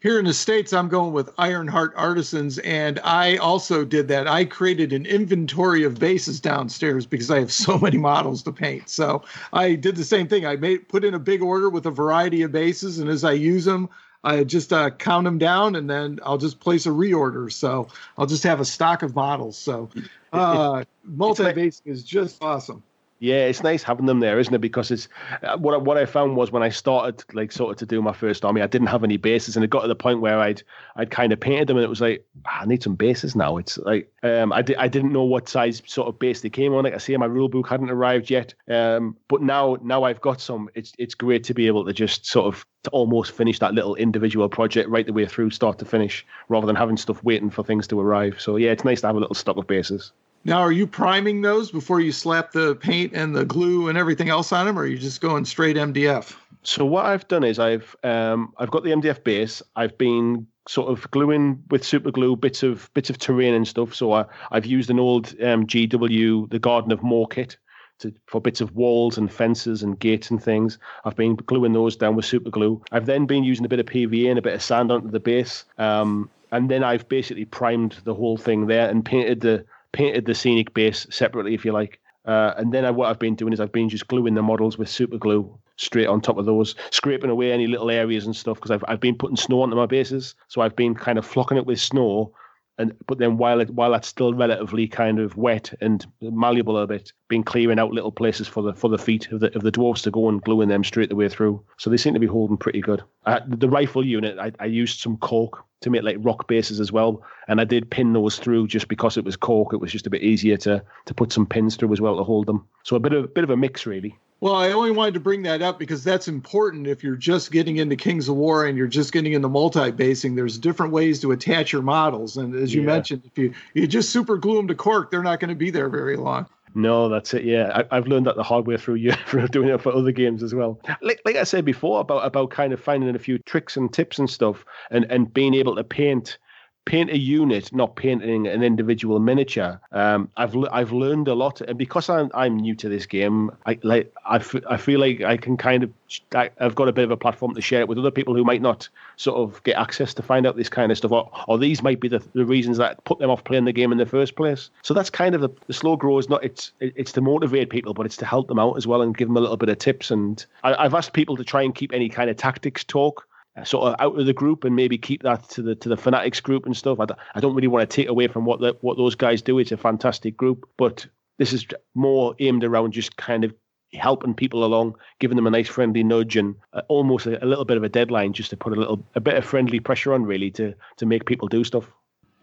Here 0.00 0.18
in 0.18 0.26
the 0.26 0.34
States, 0.34 0.74
I'm 0.74 0.88
going 0.88 1.14
with 1.14 1.30
Ironheart 1.38 1.94
Artisans, 1.96 2.58
and 2.58 3.00
I 3.02 3.36
also 3.36 3.86
did 3.86 4.06
that. 4.08 4.28
I 4.28 4.44
created 4.44 4.92
an 4.92 5.06
inventory 5.06 5.82
of 5.82 5.98
bases 5.98 6.40
downstairs 6.40 7.06
because 7.06 7.30
I 7.30 7.38
have 7.38 7.50
so 7.50 7.78
many 7.82 7.96
models 7.96 8.42
to 8.42 8.52
paint. 8.52 8.90
So 8.90 9.22
I 9.54 9.74
did 9.74 9.96
the 9.96 10.04
same 10.04 10.28
thing. 10.28 10.44
I 10.44 10.56
made 10.56 10.90
put 10.90 11.06
in 11.06 11.14
a 11.14 11.18
big 11.18 11.40
order 11.40 11.70
with 11.70 11.86
a 11.86 11.90
variety 11.90 12.42
of 12.42 12.52
bases, 12.52 12.98
and 12.98 13.08
as 13.08 13.24
I 13.24 13.32
use 13.32 13.64
them, 13.64 13.88
I 14.24 14.42
just 14.42 14.72
uh, 14.72 14.90
count 14.90 15.24
them 15.24 15.38
down, 15.38 15.76
and 15.76 15.88
then 15.88 16.18
I'll 16.24 16.38
just 16.38 16.58
place 16.58 16.86
a 16.86 16.90
reorder. 16.90 17.52
So 17.52 17.88
I'll 18.16 18.26
just 18.26 18.42
have 18.44 18.60
a 18.60 18.64
stock 18.64 19.02
of 19.02 19.14
models. 19.14 19.58
So 19.58 19.90
uh, 20.32 20.84
multi-basing 21.04 21.92
is 21.92 22.02
just 22.02 22.42
awesome. 22.42 22.82
Yeah, 23.24 23.46
it's 23.46 23.62
nice 23.62 23.82
having 23.82 24.04
them 24.04 24.20
there, 24.20 24.38
isn't 24.38 24.52
it? 24.52 24.60
Because 24.60 24.90
it's 24.90 25.08
uh, 25.42 25.56
what 25.56 25.72
I, 25.72 25.78
what 25.78 25.96
I 25.96 26.04
found 26.04 26.36
was 26.36 26.52
when 26.52 26.62
I 26.62 26.68
started 26.68 27.24
like 27.32 27.52
sort 27.52 27.70
of 27.70 27.78
to 27.78 27.86
do 27.86 28.02
my 28.02 28.12
first 28.12 28.44
army, 28.44 28.60
I 28.60 28.66
didn't 28.66 28.88
have 28.88 29.02
any 29.02 29.16
bases, 29.16 29.56
and 29.56 29.64
it 29.64 29.70
got 29.70 29.80
to 29.80 29.88
the 29.88 29.94
point 29.94 30.20
where 30.20 30.38
I'd 30.38 30.62
I'd 30.96 31.10
kind 31.10 31.32
of 31.32 31.40
painted 31.40 31.68
them, 31.68 31.78
and 31.78 31.84
it 31.84 31.88
was 31.88 32.02
like 32.02 32.22
ah, 32.44 32.60
I 32.60 32.66
need 32.66 32.82
some 32.82 32.96
bases 32.96 33.34
now. 33.34 33.56
It's 33.56 33.78
like 33.78 34.12
um, 34.22 34.52
I 34.52 34.60
di- 34.60 34.76
I 34.76 34.88
didn't 34.88 35.14
know 35.14 35.24
what 35.24 35.48
size 35.48 35.80
sort 35.86 36.08
of 36.08 36.18
base 36.18 36.42
they 36.42 36.50
came 36.50 36.74
on. 36.74 36.84
Like 36.84 36.92
I 36.92 36.98
say, 36.98 37.16
my 37.16 37.24
rule 37.24 37.48
book 37.48 37.66
hadn't 37.66 37.88
arrived 37.88 38.28
yet, 38.28 38.52
um, 38.68 39.16
but 39.28 39.40
now 39.40 39.78
now 39.80 40.02
I've 40.02 40.20
got 40.20 40.38
some. 40.38 40.68
It's 40.74 40.92
it's 40.98 41.14
great 41.14 41.44
to 41.44 41.54
be 41.54 41.66
able 41.66 41.86
to 41.86 41.94
just 41.94 42.26
sort 42.26 42.46
of 42.46 42.66
to 42.82 42.90
almost 42.90 43.32
finish 43.32 43.58
that 43.60 43.72
little 43.72 43.94
individual 43.94 44.50
project 44.50 44.90
right 44.90 45.06
the 45.06 45.14
way 45.14 45.24
through, 45.24 45.48
start 45.48 45.78
to 45.78 45.86
finish, 45.86 46.26
rather 46.50 46.66
than 46.66 46.76
having 46.76 46.98
stuff 46.98 47.24
waiting 47.24 47.48
for 47.48 47.64
things 47.64 47.86
to 47.86 47.98
arrive. 47.98 48.38
So 48.38 48.56
yeah, 48.56 48.72
it's 48.72 48.84
nice 48.84 49.00
to 49.00 49.06
have 49.06 49.16
a 49.16 49.20
little 49.20 49.34
stock 49.34 49.56
of 49.56 49.66
bases. 49.66 50.12
Now, 50.46 50.60
are 50.60 50.72
you 50.72 50.86
priming 50.86 51.40
those 51.40 51.70
before 51.70 52.00
you 52.00 52.12
slap 52.12 52.52
the 52.52 52.76
paint 52.76 53.14
and 53.14 53.34
the 53.34 53.46
glue 53.46 53.88
and 53.88 53.96
everything 53.96 54.28
else 54.28 54.52
on 54.52 54.66
them, 54.66 54.78
or 54.78 54.82
are 54.82 54.86
you 54.86 54.98
just 54.98 55.22
going 55.22 55.46
straight 55.46 55.76
MDF? 55.76 56.36
So 56.62 56.84
what 56.84 57.06
I've 57.06 57.26
done 57.28 57.44
is 57.44 57.58
I've 57.58 57.96
um, 58.04 58.52
I've 58.58 58.70
got 58.70 58.84
the 58.84 58.90
MDF 58.90 59.24
base. 59.24 59.62
I've 59.76 59.96
been 59.96 60.46
sort 60.68 60.90
of 60.90 61.10
gluing 61.10 61.62
with 61.70 61.84
super 61.84 62.10
glue 62.10 62.36
bits 62.36 62.62
of 62.62 62.90
bits 62.94 63.10
of 63.10 63.18
terrain 63.18 63.54
and 63.54 63.66
stuff. 63.66 63.94
So 63.94 64.12
I, 64.12 64.24
I've 64.50 64.66
used 64.66 64.90
an 64.90 64.98
old 64.98 65.28
um, 65.42 65.66
GW 65.66 66.50
the 66.50 66.58
Garden 66.58 66.92
of 66.92 67.02
Morr 67.02 67.26
kit 67.28 67.56
to, 68.00 68.12
for 68.26 68.40
bits 68.40 68.60
of 68.60 68.74
walls 68.74 69.16
and 69.16 69.32
fences 69.32 69.82
and 69.82 69.98
gates 69.98 70.30
and 70.30 70.42
things. 70.42 70.78
I've 71.04 71.16
been 71.16 71.36
gluing 71.36 71.72
those 71.72 71.96
down 71.96 72.16
with 72.16 72.24
super 72.24 72.50
glue. 72.50 72.82
I've 72.92 73.06
then 73.06 73.26
been 73.26 73.44
using 73.44 73.64
a 73.64 73.68
bit 73.68 73.80
of 73.80 73.86
PVA 73.86 74.28
and 74.30 74.38
a 74.38 74.42
bit 74.42 74.54
of 74.54 74.62
sand 74.62 74.90
onto 74.92 75.10
the 75.10 75.20
base. 75.20 75.64
Um, 75.78 76.28
and 76.52 76.70
then 76.70 76.84
I've 76.84 77.08
basically 77.08 77.46
primed 77.46 77.96
the 78.04 78.14
whole 78.14 78.36
thing 78.36 78.66
there 78.66 78.88
and 78.88 79.04
painted 79.04 79.40
the 79.40 79.64
painted 79.94 80.26
the 80.26 80.34
scenic 80.34 80.74
base 80.74 81.06
separately, 81.08 81.54
if 81.54 81.64
you 81.64 81.72
like. 81.72 82.00
Uh, 82.26 82.52
and 82.56 82.72
then 82.72 82.84
I, 82.84 82.90
what 82.90 83.08
I've 83.08 83.18
been 83.18 83.34
doing 83.34 83.52
is 83.52 83.60
I've 83.60 83.72
been 83.72 83.88
just 83.88 84.08
gluing 84.08 84.34
the 84.34 84.42
models 84.42 84.76
with 84.76 84.88
super 84.88 85.18
glue 85.18 85.58
straight 85.76 86.06
on 86.06 86.20
top 86.20 86.38
of 86.38 86.46
those, 86.46 86.74
scraping 86.90 87.30
away 87.30 87.52
any 87.52 87.66
little 87.66 87.90
areas 87.90 88.26
and 88.26 88.34
stuff 88.34 88.56
because 88.56 88.70
I've 88.70 88.84
I've 88.88 89.00
been 89.00 89.16
putting 89.16 89.36
snow 89.36 89.62
onto 89.62 89.76
my 89.76 89.86
bases, 89.86 90.34
so 90.48 90.60
I've 90.60 90.76
been 90.76 90.94
kind 90.94 91.18
of 91.18 91.26
flocking 91.26 91.58
it 91.58 91.66
with 91.66 91.80
snow, 91.80 92.32
and 92.78 92.92
but 93.06 93.18
then 93.18 93.36
while 93.36 93.60
it 93.60 93.70
while 93.70 93.92
that's 93.92 94.08
still 94.08 94.34
relatively 94.34 94.88
kind 94.88 95.18
of 95.18 95.36
wet 95.36 95.72
and 95.80 96.06
malleable 96.20 96.78
a 96.78 96.86
bit, 96.86 97.12
been 97.28 97.42
clearing 97.42 97.78
out 97.78 97.92
little 97.92 98.12
places 98.12 98.48
for 98.48 98.62
the 98.62 98.74
for 98.74 98.88
the 98.88 98.98
feet 98.98 99.30
of 99.32 99.40
the 99.40 99.54
of 99.54 99.62
the 99.62 99.70
dwarfs 99.70 100.02
to 100.02 100.10
go 100.10 100.28
and 100.28 100.42
gluing 100.42 100.68
them 100.68 100.84
straight 100.84 101.08
the 101.08 101.16
way 101.16 101.28
through. 101.28 101.62
So 101.76 101.90
they 101.90 101.96
seem 101.96 102.14
to 102.14 102.20
be 102.20 102.26
holding 102.26 102.56
pretty 102.56 102.80
good. 102.80 103.02
Uh, 103.26 103.40
the 103.46 103.68
rifle 103.68 104.04
unit, 104.04 104.38
I, 104.38 104.52
I 104.60 104.66
used 104.66 105.00
some 105.00 105.16
cork 105.16 105.64
to 105.80 105.90
make 105.90 106.02
like 106.02 106.16
rock 106.20 106.48
bases 106.48 106.80
as 106.80 106.90
well, 106.90 107.22
and 107.48 107.60
I 107.60 107.64
did 107.64 107.90
pin 107.90 108.12
those 108.12 108.38
through 108.38 108.66
just 108.68 108.88
because 108.88 109.16
it 109.16 109.24
was 109.24 109.36
cork. 109.36 109.72
It 109.72 109.80
was 109.80 109.92
just 109.92 110.06
a 110.06 110.10
bit 110.10 110.22
easier 110.22 110.56
to 110.58 110.82
to 111.06 111.14
put 111.14 111.32
some 111.32 111.46
pins 111.46 111.76
through 111.76 111.92
as 111.92 112.00
well 112.00 112.16
to 112.16 112.24
hold 112.24 112.46
them. 112.46 112.66
So 112.82 112.96
a 112.96 113.00
bit 113.00 113.12
of 113.12 113.24
a 113.24 113.28
bit 113.28 113.44
of 113.44 113.50
a 113.50 113.56
mix 113.56 113.86
really. 113.86 114.18
Well, 114.44 114.56
I 114.56 114.72
only 114.72 114.90
wanted 114.90 115.14
to 115.14 115.20
bring 115.20 115.40
that 115.44 115.62
up 115.62 115.78
because 115.78 116.04
that's 116.04 116.28
important 116.28 116.86
if 116.86 117.02
you're 117.02 117.16
just 117.16 117.50
getting 117.50 117.78
into 117.78 117.96
Kings 117.96 118.28
of 118.28 118.36
War 118.36 118.66
and 118.66 118.76
you're 118.76 118.86
just 118.86 119.10
getting 119.10 119.32
into 119.32 119.48
multi-basing. 119.48 120.34
There's 120.34 120.58
different 120.58 120.92
ways 120.92 121.18
to 121.20 121.32
attach 121.32 121.72
your 121.72 121.80
models, 121.80 122.36
and 122.36 122.54
as 122.54 122.74
you 122.74 122.82
Yeah. 122.82 122.88
mentioned, 122.88 123.22
if 123.24 123.38
you 123.38 123.54
you 123.72 123.86
just 123.86 124.10
super 124.10 124.36
glue 124.36 124.56
them 124.56 124.68
to 124.68 124.74
cork, 124.74 125.10
they're 125.10 125.22
not 125.22 125.40
going 125.40 125.48
to 125.48 125.54
be 125.54 125.70
there 125.70 125.88
very 125.88 126.18
long. 126.18 126.44
No, 126.74 127.08
that's 127.08 127.32
it. 127.32 127.44
Yeah, 127.44 127.84
I, 127.90 127.96
I've 127.96 128.06
learned 128.06 128.26
that 128.26 128.36
the 128.36 128.42
hard 128.42 128.66
way 128.66 128.76
through 128.76 128.96
you 129.06 129.12
through 129.12 129.48
doing 129.48 129.70
it 129.70 129.80
for 129.80 129.94
other 129.94 130.12
games 130.12 130.42
as 130.42 130.54
well. 130.54 130.78
Like 131.00 131.22
like 131.24 131.36
I 131.36 131.44
said 131.44 131.64
before 131.64 132.00
about 132.00 132.26
about 132.26 132.50
kind 132.50 132.74
of 132.74 132.80
finding 132.80 133.16
a 133.16 133.18
few 133.18 133.38
tricks 133.38 133.78
and 133.78 133.90
tips 133.90 134.18
and 134.18 134.28
stuff, 134.28 134.66
and 134.90 135.06
and 135.10 135.32
being 135.32 135.54
able 135.54 135.74
to 135.74 135.84
paint 135.84 136.36
paint 136.84 137.10
a 137.10 137.18
unit, 137.18 137.72
not 137.72 137.96
painting 137.96 138.46
an 138.46 138.62
individual 138.62 139.18
miniature. 139.18 139.80
Um, 139.92 140.30
I've 140.36 140.56
I've 140.70 140.92
learned 140.92 141.28
a 141.28 141.34
lot, 141.34 141.60
and 141.60 141.78
because 141.78 142.08
I'm 142.08 142.30
I'm 142.34 142.56
new 142.56 142.74
to 142.76 142.88
this 142.88 143.06
game, 143.06 143.50
I 143.66 143.78
like 143.82 144.12
I, 144.26 144.36
f- 144.36 144.66
I 144.68 144.76
feel 144.76 145.00
like 145.00 145.22
I 145.22 145.36
can 145.36 145.56
kind 145.56 145.82
of 145.82 145.90
I, 146.34 146.50
I've 146.60 146.74
got 146.74 146.88
a 146.88 146.92
bit 146.92 147.04
of 147.04 147.10
a 147.10 147.16
platform 147.16 147.54
to 147.54 147.60
share 147.60 147.80
it 147.80 147.88
with 147.88 147.98
other 147.98 148.10
people 148.10 148.34
who 148.34 148.44
might 148.44 148.60
not 148.62 148.88
sort 149.16 149.38
of 149.38 149.62
get 149.64 149.76
access 149.76 150.12
to 150.14 150.22
find 150.22 150.46
out 150.46 150.56
this 150.56 150.68
kind 150.68 150.92
of 150.92 150.98
stuff, 150.98 151.12
or, 151.12 151.30
or 151.48 151.58
these 151.58 151.82
might 151.82 152.00
be 152.00 152.08
the, 152.08 152.22
the 152.34 152.44
reasons 152.44 152.76
that 152.78 153.02
put 153.04 153.18
them 153.18 153.30
off 153.30 153.44
playing 153.44 153.64
the 153.64 153.72
game 153.72 153.92
in 153.92 153.98
the 153.98 154.06
first 154.06 154.36
place. 154.36 154.70
So 154.82 154.92
that's 154.94 155.10
kind 155.10 155.34
of 155.34 155.40
the, 155.40 155.50
the 155.66 155.72
slow 155.72 155.96
grow 155.96 156.18
is 156.18 156.28
not 156.28 156.44
it's 156.44 156.72
it's 156.80 157.12
to 157.12 157.20
motivate 157.20 157.70
people, 157.70 157.94
but 157.94 158.06
it's 158.06 158.18
to 158.18 158.26
help 158.26 158.48
them 158.48 158.58
out 158.58 158.76
as 158.76 158.86
well 158.86 159.02
and 159.02 159.16
give 159.16 159.28
them 159.28 159.36
a 159.36 159.40
little 159.40 159.56
bit 159.56 159.68
of 159.68 159.78
tips. 159.78 160.10
And 160.10 160.44
I, 160.62 160.74
I've 160.74 160.94
asked 160.94 161.14
people 161.14 161.36
to 161.36 161.44
try 161.44 161.62
and 161.62 161.74
keep 161.74 161.92
any 161.92 162.08
kind 162.08 162.28
of 162.28 162.36
tactics 162.36 162.84
talk 162.84 163.26
sort 163.62 163.92
of 163.92 164.00
out 164.00 164.18
of 164.18 164.26
the 164.26 164.32
group 164.32 164.64
and 164.64 164.74
maybe 164.74 164.98
keep 164.98 165.22
that 165.22 165.48
to 165.50 165.62
the 165.62 165.74
to 165.76 165.88
the 165.88 165.96
fanatics 165.96 166.40
group 166.40 166.66
and 166.66 166.76
stuff. 166.76 166.98
I, 166.98 167.40
don't 167.40 167.54
really 167.54 167.68
want 167.68 167.88
to 167.88 167.94
take 167.94 168.08
away 168.08 168.26
from 168.26 168.44
what 168.44 168.60
the, 168.60 168.76
what 168.80 168.96
those 168.96 169.14
guys 169.14 169.42
do. 169.42 169.58
It's 169.58 169.70
a 169.70 169.76
fantastic 169.76 170.36
group, 170.36 170.68
but 170.76 171.06
this 171.38 171.52
is 171.52 171.66
more 171.94 172.34
aimed 172.40 172.64
around 172.64 172.92
just 172.92 173.16
kind 173.16 173.44
of 173.44 173.54
helping 173.92 174.34
people 174.34 174.64
along, 174.64 174.96
giving 175.20 175.36
them 175.36 175.46
a 175.46 175.50
nice 175.50 175.68
friendly 175.68 176.02
nudge 176.02 176.36
and 176.36 176.56
uh, 176.72 176.82
almost 176.88 177.26
a, 177.26 177.42
a 177.44 177.46
little 177.46 177.64
bit 177.64 177.76
of 177.76 177.84
a 177.84 177.88
deadline 177.88 178.32
just 178.32 178.50
to 178.50 178.56
put 178.56 178.72
a 178.72 178.76
little 178.76 179.06
a 179.14 179.20
bit 179.20 179.36
of 179.36 179.44
friendly 179.44 179.78
pressure 179.78 180.12
on 180.12 180.24
really 180.24 180.50
to 180.50 180.74
to 180.96 181.06
make 181.06 181.26
people 181.26 181.46
do 181.46 181.62
stuff. 181.62 181.88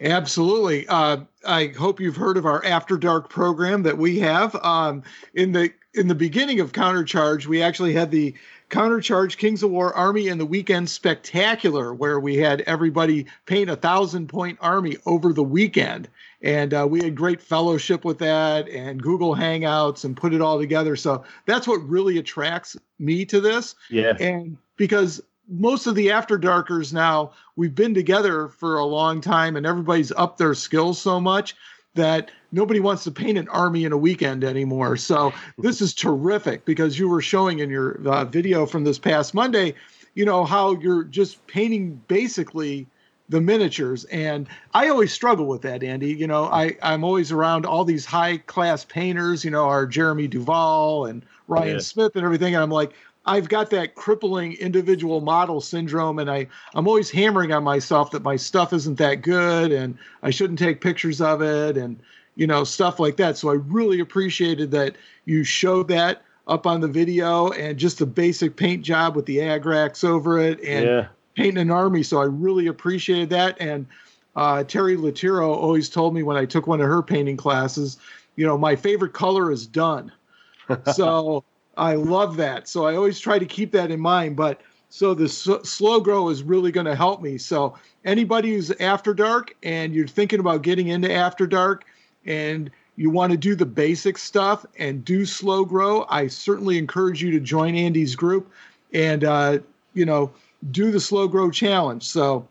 Absolutely. 0.01 0.88
Uh, 0.88 1.18
I 1.45 1.68
hope 1.78 1.99
you've 1.99 2.16
heard 2.16 2.38
of 2.38 2.45
our 2.45 2.64
After 2.66 2.97
Dark 2.97 3.30
program 3.30 3.84
that 3.84 3.97
we 3.97 4.18
have. 4.20 4.55
Um, 4.55 5.03
in 5.36 5.51
the 5.51 5.72
in 5.94 6.08
the 6.08 6.16
beginning 6.16 6.60
of 6.60 6.72
Countercharge, 6.72 7.46
we 7.46 7.62
actually 7.62 7.94
had 7.94 8.12
the 8.12 8.34
Countercharge 8.70 9.38
Kings 9.38 9.62
of 9.64 9.72
War 9.72 9.94
Army 9.94 10.30
and 10.30 10.39
the 10.39 10.46
Weekend 10.46 10.89
Spectacular, 10.89 11.94
where 11.94 12.20
we 12.20 12.38
had 12.38 12.62
everybody 12.62 13.26
paint 13.46 13.70
a 13.70 13.76
thousand 13.76 14.28
point 14.28 14.58
army 14.62 14.98
over 15.06 15.34
the 15.34 15.44
weekend. 15.44 16.08
And 16.42 16.74
uh, 16.74 16.88
we 16.89 17.04
had 17.04 17.16
great 17.16 17.42
fellowship 17.42 18.06
with 18.06 18.18
that 18.20 18.68
and 18.70 19.02
Google 19.02 19.36
Hangouts 19.36 20.06
and 20.06 20.16
put 20.16 20.34
it 20.34 20.42
all 20.42 20.58
together. 20.58 20.96
So 20.96 21.24
that's 21.46 21.68
what 21.68 21.88
really 21.88 22.18
attracts 22.18 22.78
me 22.98 23.26
to 23.26 23.42
this. 23.42 23.76
Yeah, 23.89 24.16
And 24.20 24.58
because 24.78 25.22
most 25.48 25.86
of 25.86 25.96
the 25.96 26.10
After 26.10 26.38
Darkers 26.38 26.94
now, 26.94 27.34
we've 27.58 27.76
been 27.76 27.94
together 27.94 28.48
for 28.48 28.78
a 28.78 28.86
long 28.86 29.20
time 29.20 29.58
and 29.58 29.66
everybody's 29.66 30.14
up 30.14 30.38
their 30.38 30.54
skills 30.54 31.00
so 31.00 31.20
much 31.20 31.56
that 31.94 32.32
nobody 32.52 32.80
wants 32.80 33.04
to 33.06 33.12
paint 33.12 33.38
an 33.38 33.47
army 33.49 33.86
in 33.86 33.91
a 33.91 33.97
weekend 33.97 34.43
anymore. 34.43 34.97
So 34.97 35.34
this 35.58 35.82
is 35.82 35.93
terrific 35.93 36.66
because 36.66 36.99
you 36.99 37.08
were 37.10 37.22
showing 37.22 37.60
in 37.60 37.70
your 37.70 38.02
uh, 38.08 38.26
video 38.26 38.66
from 38.66 38.84
this 38.84 38.99
past 38.99 39.34
Monday, 39.34 39.76
you 40.16 40.26
know, 40.26 40.45
how 40.45 40.74
you're 40.80 41.04
just 41.04 41.45
painting 41.47 42.02
basically 42.08 42.88
the 43.30 43.39
miniatures 43.39 44.04
and 44.06 44.49
i 44.74 44.89
always 44.89 45.14
struggle 45.14 45.45
with 45.45 45.62
that 45.62 45.84
andy 45.84 46.14
you 46.14 46.28
know 46.28 46.45
i 46.45 46.76
i'm 46.84 47.02
always 47.02 47.32
around 47.32 47.66
all 47.66 47.86
these 47.86 48.06
high 48.06 48.38
class 48.38 48.84
painters 48.84 49.45
you 49.45 49.49
know 49.49 49.66
our 49.66 49.88
jeremy 49.88 50.28
duval 50.28 51.06
and 51.06 51.26
ryan 51.47 51.76
Yeah. 51.76 51.80
smith 51.80 52.12
and 52.16 52.26
everything 52.26 52.56
and 52.56 52.62
i'm 52.62 52.70
like 52.70 52.91
i've 53.26 53.47
got 53.47 53.70
that 53.70 53.95
crippling 53.95 54.54
individual 54.54 55.22
model 55.22 55.62
syndrome 55.62 56.20
and 56.20 56.30
i 56.30 56.45
i'm 56.76 56.89
always 56.89 57.10
hammering 57.10 57.54
on 57.54 57.64
myself 57.64 58.12
that 58.12 58.22
my 58.22 58.36
stuff 58.36 58.74
isn't 58.74 58.97
that 58.97 59.22
good 59.22 59.72
and 59.72 59.97
i 60.24 60.30
shouldn't 60.30 60.60
take 60.60 60.82
pictures 60.82 61.22
of 61.22 61.41
it 61.41 61.78
and 61.78 62.02
you 62.36 62.47
know 62.47 62.63
stuff 62.63 62.99
like 62.99 63.17
that 63.17 63.38
so 63.38 63.49
i 63.49 63.53
really 63.53 63.99
appreciated 63.99 64.71
that 64.71 64.95
you 65.25 65.43
showed 65.43 65.88
that 65.88 66.21
up 66.47 66.65
on 66.65 66.82
the 66.82 66.88
video 66.88 67.49
and 67.51 67.77
just 67.77 68.01
a 68.01 68.05
basic 68.05 68.55
paint 68.55 68.84
job 68.84 69.15
with 69.15 69.25
the 69.25 69.38
agrax 69.38 70.03
over 70.03 70.39
it 70.39 70.59
and 70.63 70.86
yeah, 70.86 71.07
painting 71.36 71.61
an 71.61 71.71
army. 71.71 72.03
So 72.03 72.19
I 72.19 72.25
really 72.25 72.67
appreciated 72.67 73.29
that. 73.29 73.57
And 73.59 73.88
uh, 74.36 74.63
Terry 74.63 74.97
Latiro 74.97 75.55
always 75.55 75.89
told 75.89 76.13
me 76.13 76.23
when 76.23 76.38
I 76.38 76.45
took 76.45 76.67
one 76.67 76.82
of 76.82 76.88
her 76.88 77.01
painting 77.01 77.38
classes, 77.38 77.97
you 78.36 78.45
know, 78.45 78.57
my 78.57 78.75
favorite 78.75 79.13
color 79.13 79.51
is 79.51 79.67
done. 79.67 80.11
so 80.93 81.43
I 81.77 81.95
love 81.95 82.38
that. 82.38 82.67
So 82.67 82.86
I 82.86 82.95
always 82.95 83.19
try 83.19 83.39
to 83.39 83.45
keep 83.45 83.71
that 83.71 83.91
in 83.91 83.99
mind. 83.99 84.36
But 84.36 84.61
so 84.89 85.13
the 85.13 85.25
s- 85.25 85.69
slow 85.69 85.99
grow 85.99 86.29
is 86.29 86.43
really 86.43 86.71
going 86.71 86.86
to 86.86 86.95
help 86.95 87.21
me. 87.21 87.38
So 87.38 87.77
anybody 88.03 88.53
who's 88.53 88.71
after 88.71 89.13
dark 89.13 89.55
and 89.63 89.93
you're 89.93 90.07
thinking 90.07 90.39
about 90.39 90.63
getting 90.63 90.88
into 90.88 91.11
after 91.11 91.45
dark 91.45 91.86
and 92.26 92.69
you 92.95 93.09
want 93.09 93.32
to 93.32 93.38
do 93.38 93.55
the 93.55 93.65
basic 93.65 94.17
stuff 94.17 94.65
and 94.78 95.03
do 95.03 95.26
slow 95.26 95.65
grow, 95.65 96.05
I 96.09 96.28
certainly 96.28 96.78
encourage 96.78 97.22
you 97.24 97.32
to 97.32 97.39
join 97.39 97.76
Andy's 97.76 98.15
group 98.15 98.51
and, 98.93 99.24
uh, 99.24 99.59
you 99.93 100.05
know, 100.05 100.32
do 100.72 100.91
the 100.91 100.99
slow 100.99 101.28
grow 101.28 101.49
challenge. 101.49 102.03
So 102.03 102.47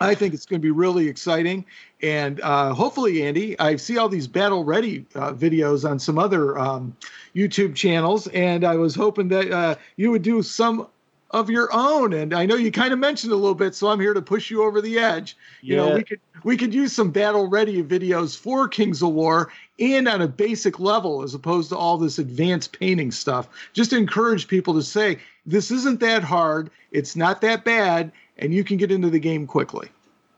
I 0.00 0.14
think 0.14 0.34
it's 0.34 0.46
going 0.46 0.60
to 0.60 0.64
be 0.64 0.70
really 0.70 1.08
exciting. 1.08 1.64
And 2.02 2.40
uh, 2.40 2.74
hopefully, 2.74 3.22
Andy, 3.22 3.58
I 3.58 3.76
see 3.76 3.96
all 3.96 4.08
these 4.08 4.26
battle 4.26 4.64
ready 4.64 5.06
uh, 5.14 5.32
videos 5.32 5.88
on 5.88 5.98
some 5.98 6.18
other 6.18 6.58
um, 6.58 6.94
YouTube 7.34 7.74
channels, 7.74 8.26
and 8.28 8.64
I 8.64 8.76
was 8.76 8.94
hoping 8.94 9.28
that 9.28 9.50
uh, 9.50 9.76
you 9.96 10.10
would 10.10 10.22
do 10.22 10.42
some 10.42 10.88
of 11.30 11.50
your 11.50 11.68
own. 11.72 12.12
And 12.12 12.32
I 12.32 12.46
know 12.46 12.54
you 12.54 12.70
kind 12.70 12.92
of 12.92 12.98
mentioned 12.98 13.32
a 13.32 13.36
little 13.36 13.54
bit, 13.54 13.74
so 13.74 13.88
I'm 13.88 14.00
here 14.00 14.14
to 14.14 14.22
push 14.22 14.50
you 14.50 14.62
over 14.62 14.80
the 14.80 14.98
edge. 14.98 15.36
You 15.60 15.76
know, 15.76 15.94
we 15.94 16.02
could 16.04 16.20
we 16.44 16.56
could 16.56 16.72
use 16.72 16.92
some 16.92 17.10
battle 17.10 17.48
ready 17.48 17.82
videos 17.82 18.36
for 18.36 18.68
Kings 18.68 19.02
of 19.02 19.10
War 19.10 19.52
and 19.78 20.08
on 20.08 20.22
a 20.22 20.28
basic 20.28 20.78
level 20.78 21.22
as 21.22 21.34
opposed 21.34 21.68
to 21.70 21.76
all 21.76 21.98
this 21.98 22.18
advanced 22.18 22.78
painting 22.78 23.10
stuff. 23.10 23.48
Just 23.72 23.90
to 23.90 23.96
encourage 23.96 24.48
people 24.48 24.74
to 24.74 24.82
say 24.82 25.18
this 25.44 25.70
isn't 25.70 26.00
that 26.00 26.22
hard, 26.22 26.70
it's 26.92 27.16
not 27.16 27.40
that 27.40 27.64
bad, 27.64 28.12
and 28.38 28.54
you 28.54 28.64
can 28.64 28.76
get 28.76 28.92
into 28.92 29.10
the 29.10 29.18
game 29.18 29.46
quickly. 29.46 29.88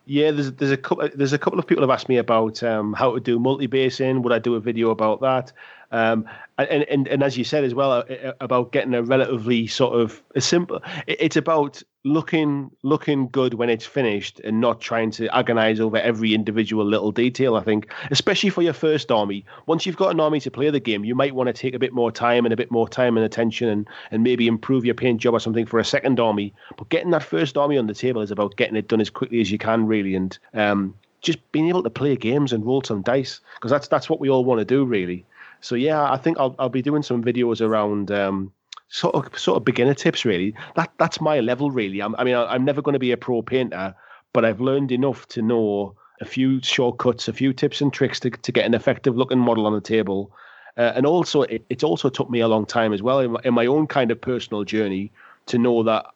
Yeah, 0.07 0.31
there's 0.31 0.53
there's 0.53 0.71
a 0.71 0.77
couple 0.79 1.07
there's 1.15 1.35
a 1.35 1.39
couple 1.39 1.59
of 1.59 1.67
people 1.67 1.83
have 1.83 1.91
asked 1.91 2.09
me 2.09 2.17
about 2.17 2.63
um, 2.63 2.95
how 2.95 3.13
to 3.13 3.21
do 3.21 3.39
multi 3.39 3.67
basing. 3.67 4.23
Would 4.23 4.33
I 4.33 4.39
do 4.39 4.55
a 4.55 4.61
video 4.61 4.91
about 4.91 5.21
that? 5.21 5.53
Um, 5.91 6.27
and, 6.59 6.83
and 6.85 7.09
and 7.09 7.23
as 7.23 7.39
you 7.39 7.45
said 7.45 7.65
as 7.65 7.75
well 7.75 7.93
uh, 7.93 8.03
uh, 8.03 8.33
about 8.41 8.73
getting 8.73 8.93
a 8.93 9.03
relatively 9.03 9.67
sort 9.67 9.99
of 9.99 10.23
a 10.35 10.41
simple. 10.41 10.83
It's 11.07 11.37
about 11.37 11.83
looking 12.05 12.71
looking 12.83 13.29
good 13.29 13.55
when 13.55 13.71
it's 13.71 13.87
finished 13.87 14.41
and 14.41 14.61
not 14.61 14.81
trying 14.81 15.11
to 15.13 15.35
agonize 15.35 15.81
over 15.81 15.97
every 15.97 16.35
individual 16.35 16.85
little 16.85 17.13
detail. 17.13 17.57
I 17.57 17.63
think, 17.63 17.91
especially 18.11 18.51
for 18.51 18.63
your 18.63 18.73
first 18.73 19.11
army, 19.11 19.45
once 19.67 19.87
you've 19.87 19.97
got 19.97 20.11
an 20.11 20.21
army 20.21 20.41
to 20.41 20.51
play 20.51 20.69
the 20.69 20.81
game, 20.81 21.05
you 21.05 21.15
might 21.15 21.35
want 21.35 21.47
to 21.47 21.53
take 21.53 21.75
a 21.75 21.79
bit 21.79 21.93
more 21.93 22.11
time 22.11 22.45
and 22.45 22.53
a 22.53 22.57
bit 22.57 22.71
more 22.71 22.89
time 22.89 23.17
and 23.17 23.25
attention 23.25 23.69
and 23.69 23.89
and 24.11 24.23
maybe 24.23 24.47
improve 24.47 24.85
your 24.85 24.95
paint 24.95 25.21
job 25.21 25.35
or 25.35 25.41
something 25.41 25.65
for 25.65 25.79
a 25.79 25.85
second 25.85 26.21
army. 26.21 26.53
But 26.77 26.89
getting 26.89 27.13
that 27.13 27.23
first 27.23 27.57
army 27.57 27.79
on 27.79 27.87
the 27.87 27.95
table 27.95 28.21
is 28.21 28.31
about 28.31 28.57
getting 28.57 28.77
it 28.77 28.89
done 28.89 29.01
as 29.01 29.11
quickly 29.11 29.41
as 29.41 29.51
you 29.51 29.59
can, 29.59 29.87
really, 29.87 30.15
and 30.15 30.37
um, 30.55 30.95
just 31.21 31.39
being 31.53 31.69
able 31.69 31.83
to 31.83 31.91
play 31.91 32.17
games 32.17 32.53
and 32.53 32.67
roll 32.67 32.83
some 32.83 33.03
dice 33.03 33.41
because 33.55 33.71
that's 33.71 33.89
that's 33.89 34.11
what 34.11 34.21
we 34.21 34.29
all 34.29 34.45
want 34.45 34.59
to 34.59 34.65
do, 34.65 34.85
really. 34.85 35.25
So 35.61 35.75
yeah, 35.75 36.11
I 36.11 36.17
think 36.17 36.39
I'll 36.39 36.55
I'll 36.59 36.69
be 36.69 36.83
doing 36.83 37.03
some 37.03 37.23
videos 37.23 37.61
around 37.61 38.11
um, 38.11 38.53
sort 38.89 39.15
of 39.15 39.39
sort 39.39 39.57
of 39.57 39.65
beginner 39.65 39.95
tips 39.95 40.25
really. 40.25 40.55
That 40.77 40.91
that's 40.99 41.21
my 41.21 41.41
level 41.41 41.71
really. 41.71 42.01
I'm, 42.01 42.15
I 42.17 42.25
mean, 42.25 42.37
I'm 42.37 42.65
never 42.65 42.83
going 42.83 42.95
to 42.95 42.99
be 42.99 43.13
a 43.13 43.17
pro 43.17 43.43
painter, 43.43 43.95
but 44.33 44.45
I've 44.45 44.61
learned 44.61 44.93
enough 44.93 45.27
to 45.29 45.43
know 45.43 45.95
a 46.21 46.25
few 46.25 46.61
shortcuts, 46.63 47.29
a 47.29 47.33
few 47.33 47.53
tips 47.53 47.81
and 47.81 47.93
tricks 47.93 48.21
to, 48.21 48.31
to 48.31 48.53
get 48.53 48.67
an 48.67 48.75
effective 48.75 49.17
looking 49.17 49.39
model 49.39 49.67
on 49.67 49.73
the 49.73 49.81
table. 49.81 50.33
Uh, 50.77 50.93
and 50.95 51.07
also, 51.07 51.43
it, 51.43 51.65
it's 51.71 51.85
also 51.85 52.09
took 52.09 52.31
me 52.31 52.41
a 52.41 52.49
long 52.49 52.65
time 52.65 52.93
as 52.93 53.03
well 53.03 53.21
in 53.21 53.33
my, 53.33 53.41
in 53.45 53.55
my 53.55 53.67
own 53.67 53.87
kind 53.87 54.11
of 54.11 54.21
personal 54.21 54.65
journey 54.65 55.11
to 55.47 55.59
know 55.59 55.83
that 55.83 56.07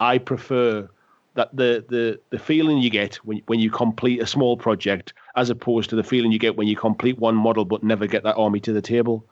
I 0.00 0.18
prefer 0.18 0.88
that 1.38 1.54
the 1.56 1.84
the 1.88 2.20
the 2.30 2.38
feeling 2.38 2.78
you 2.78 2.90
get 2.90 3.14
when 3.24 3.40
when 3.46 3.60
you 3.60 3.70
complete 3.70 4.20
a 4.20 4.26
small 4.26 4.56
project 4.56 5.14
as 5.36 5.50
opposed 5.50 5.88
to 5.90 5.96
the 5.96 6.02
feeling 6.02 6.32
you 6.32 6.38
get 6.38 6.56
when 6.56 6.66
you 6.66 6.76
complete 6.76 7.16
one 7.18 7.36
model 7.36 7.64
but 7.64 7.84
never 7.84 8.06
get 8.08 8.24
that 8.24 8.36
army 8.36 8.60
to 8.60 8.72
the 8.72 8.82
table. 8.82 9.24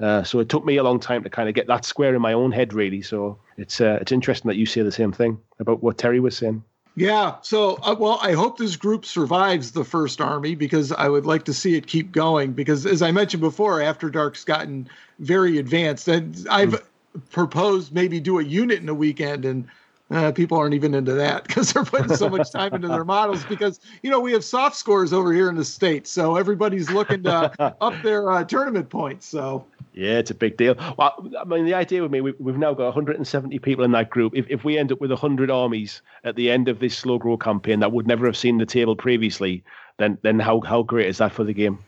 Uh, 0.00 0.24
so 0.24 0.40
it 0.40 0.48
took 0.48 0.64
me 0.64 0.76
a 0.76 0.82
long 0.82 0.98
time 0.98 1.22
to 1.22 1.30
kind 1.30 1.48
of 1.48 1.54
get 1.54 1.68
that 1.68 1.84
square 1.84 2.14
in 2.14 2.20
my 2.20 2.32
own 2.32 2.50
head, 2.50 2.72
really. 2.72 3.00
So 3.00 3.38
it's 3.56 3.80
uh, 3.80 3.98
it's 4.00 4.10
interesting 4.10 4.48
that 4.48 4.56
you 4.56 4.66
say 4.66 4.82
the 4.82 4.90
same 4.90 5.12
thing 5.12 5.38
about 5.60 5.82
what 5.82 5.98
Terry 5.98 6.18
was 6.18 6.36
saying. 6.36 6.64
Yeah. 6.96 7.36
So, 7.42 7.78
uh, 7.82 7.94
well, 7.98 8.18
I 8.20 8.32
hope 8.32 8.58
this 8.58 8.76
group 8.76 9.06
survives 9.06 9.70
the 9.70 9.84
first 9.84 10.20
army 10.20 10.54
because 10.56 10.90
I 10.92 11.08
would 11.08 11.24
like 11.24 11.44
to 11.44 11.54
see 11.54 11.76
it 11.76 11.86
keep 11.86 12.12
going. 12.12 12.52
Because, 12.52 12.84
as 12.84 13.00
I 13.00 13.12
mentioned 13.12 13.40
before, 13.40 13.80
After 13.80 14.10
Dark's 14.10 14.44
gotten 14.44 14.88
very 15.20 15.58
advanced, 15.58 16.08
and 16.08 16.46
I've 16.50 16.72
mm. 16.72 16.82
proposed 17.30 17.94
maybe 17.94 18.18
do 18.20 18.40
a 18.40 18.44
unit 18.44 18.80
in 18.80 18.88
a 18.88 18.94
weekend, 18.94 19.44
and 19.44 19.68
uh, 20.12 20.30
people 20.32 20.58
aren't 20.58 20.74
even 20.74 20.94
into 20.94 21.12
that 21.14 21.44
because 21.46 21.72
they're 21.72 21.84
putting 21.84 22.14
so 22.16 22.28
much 22.28 22.50
time 22.50 22.74
into 22.74 22.88
their 22.88 23.04
models 23.04 23.44
because 23.44 23.80
you 24.02 24.10
know 24.10 24.20
we 24.20 24.32
have 24.32 24.44
soft 24.44 24.76
scores 24.76 25.12
over 25.12 25.32
here 25.32 25.48
in 25.48 25.56
the 25.56 25.64
states 25.64 26.10
so 26.10 26.36
everybody's 26.36 26.90
looking 26.90 27.22
to 27.22 27.52
up 27.80 27.94
their 28.02 28.30
uh, 28.30 28.44
tournament 28.44 28.88
points 28.88 29.26
so. 29.26 29.64
Yeah 29.94 30.18
it's 30.18 30.30
a 30.30 30.34
big 30.34 30.56
deal. 30.56 30.74
Well 30.96 31.30
i 31.40 31.44
mean 31.44 31.64
the 31.64 31.74
idea 31.74 32.02
with 32.02 32.10
me 32.10 32.20
we, 32.20 32.32
have 32.46 32.58
now 32.58 32.74
got 32.74 32.84
170 32.84 33.58
people 33.58 33.84
in 33.84 33.92
that 33.92 34.10
group. 34.10 34.34
If, 34.34 34.46
if 34.48 34.64
we 34.64 34.78
end 34.78 34.92
up 34.92 35.00
with 35.00 35.10
100 35.10 35.50
armies 35.50 36.02
at 36.24 36.36
the 36.36 36.50
end 36.50 36.68
of 36.68 36.78
this 36.78 36.96
slow 36.96 37.18
grow 37.18 37.36
campaign 37.36 37.80
that 37.80 37.92
would 37.92 38.06
never 38.06 38.26
have 38.26 38.36
seen 38.36 38.58
the 38.58 38.66
table 38.66 38.96
previously 38.96 39.64
then 39.98 40.18
then 40.22 40.38
how, 40.38 40.60
how 40.60 40.82
great 40.82 41.08
is 41.08 41.18
that 41.18 41.32
for 41.32 41.44
the 41.44 41.52
game 41.52 41.78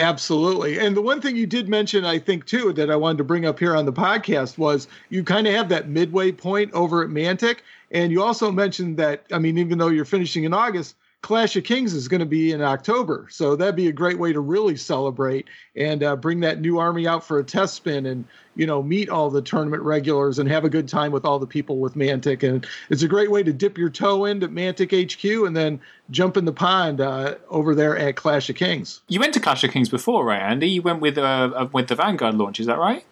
Absolutely. 0.00 0.78
And 0.78 0.96
the 0.96 1.02
one 1.02 1.20
thing 1.20 1.36
you 1.36 1.46
did 1.46 1.68
mention, 1.68 2.04
I 2.04 2.18
think, 2.18 2.46
too, 2.46 2.72
that 2.74 2.90
I 2.90 2.96
wanted 2.96 3.18
to 3.18 3.24
bring 3.24 3.46
up 3.46 3.58
here 3.58 3.76
on 3.76 3.84
the 3.86 3.92
podcast 3.92 4.58
was 4.58 4.88
you 5.10 5.22
kind 5.24 5.46
of 5.46 5.54
have 5.54 5.68
that 5.70 5.88
midway 5.88 6.32
point 6.32 6.72
over 6.72 7.02
at 7.02 7.08
Mantic. 7.10 7.58
And 7.90 8.10
you 8.10 8.22
also 8.22 8.50
mentioned 8.50 8.96
that, 8.98 9.24
I 9.32 9.38
mean, 9.38 9.58
even 9.58 9.78
though 9.78 9.88
you're 9.88 10.04
finishing 10.04 10.44
in 10.44 10.52
August, 10.52 10.96
Clash 11.26 11.56
of 11.56 11.64
Kings 11.64 11.92
is 11.92 12.06
going 12.06 12.20
to 12.20 12.24
be 12.24 12.52
in 12.52 12.62
October. 12.62 13.26
So 13.32 13.56
that'd 13.56 13.74
be 13.74 13.88
a 13.88 13.92
great 13.92 14.16
way 14.16 14.32
to 14.32 14.38
really 14.38 14.76
celebrate 14.76 15.48
and 15.74 16.04
uh, 16.04 16.14
bring 16.14 16.38
that 16.38 16.60
new 16.60 16.78
army 16.78 17.08
out 17.08 17.26
for 17.26 17.40
a 17.40 17.44
test 17.44 17.74
spin 17.74 18.06
and, 18.06 18.24
you 18.54 18.64
know, 18.64 18.80
meet 18.80 19.08
all 19.08 19.28
the 19.28 19.42
tournament 19.42 19.82
regulars 19.82 20.38
and 20.38 20.48
have 20.48 20.64
a 20.64 20.68
good 20.68 20.88
time 20.88 21.10
with 21.10 21.24
all 21.24 21.40
the 21.40 21.46
people 21.46 21.78
with 21.78 21.96
Mantic. 21.96 22.48
And 22.48 22.64
it's 22.90 23.02
a 23.02 23.08
great 23.08 23.28
way 23.28 23.42
to 23.42 23.52
dip 23.52 23.76
your 23.76 23.90
toe 23.90 24.24
into 24.24 24.46
Mantic 24.46 24.92
HQ 24.92 25.44
and 25.44 25.56
then 25.56 25.80
jump 26.12 26.36
in 26.36 26.44
the 26.44 26.52
pond 26.52 27.00
uh, 27.00 27.34
over 27.48 27.74
there 27.74 27.98
at 27.98 28.14
Clash 28.14 28.48
of 28.48 28.54
Kings. 28.54 29.00
You 29.08 29.18
went 29.18 29.34
to 29.34 29.40
Clash 29.40 29.64
of 29.64 29.72
Kings 29.72 29.88
before, 29.88 30.24
right, 30.26 30.40
Andy? 30.40 30.68
You 30.68 30.82
went 30.82 31.00
with, 31.00 31.18
uh, 31.18 31.50
uh 31.56 31.68
with 31.72 31.88
the 31.88 31.96
Vanguard 31.96 32.36
launch, 32.36 32.60
is 32.60 32.66
that 32.66 32.78
right? 32.78 33.04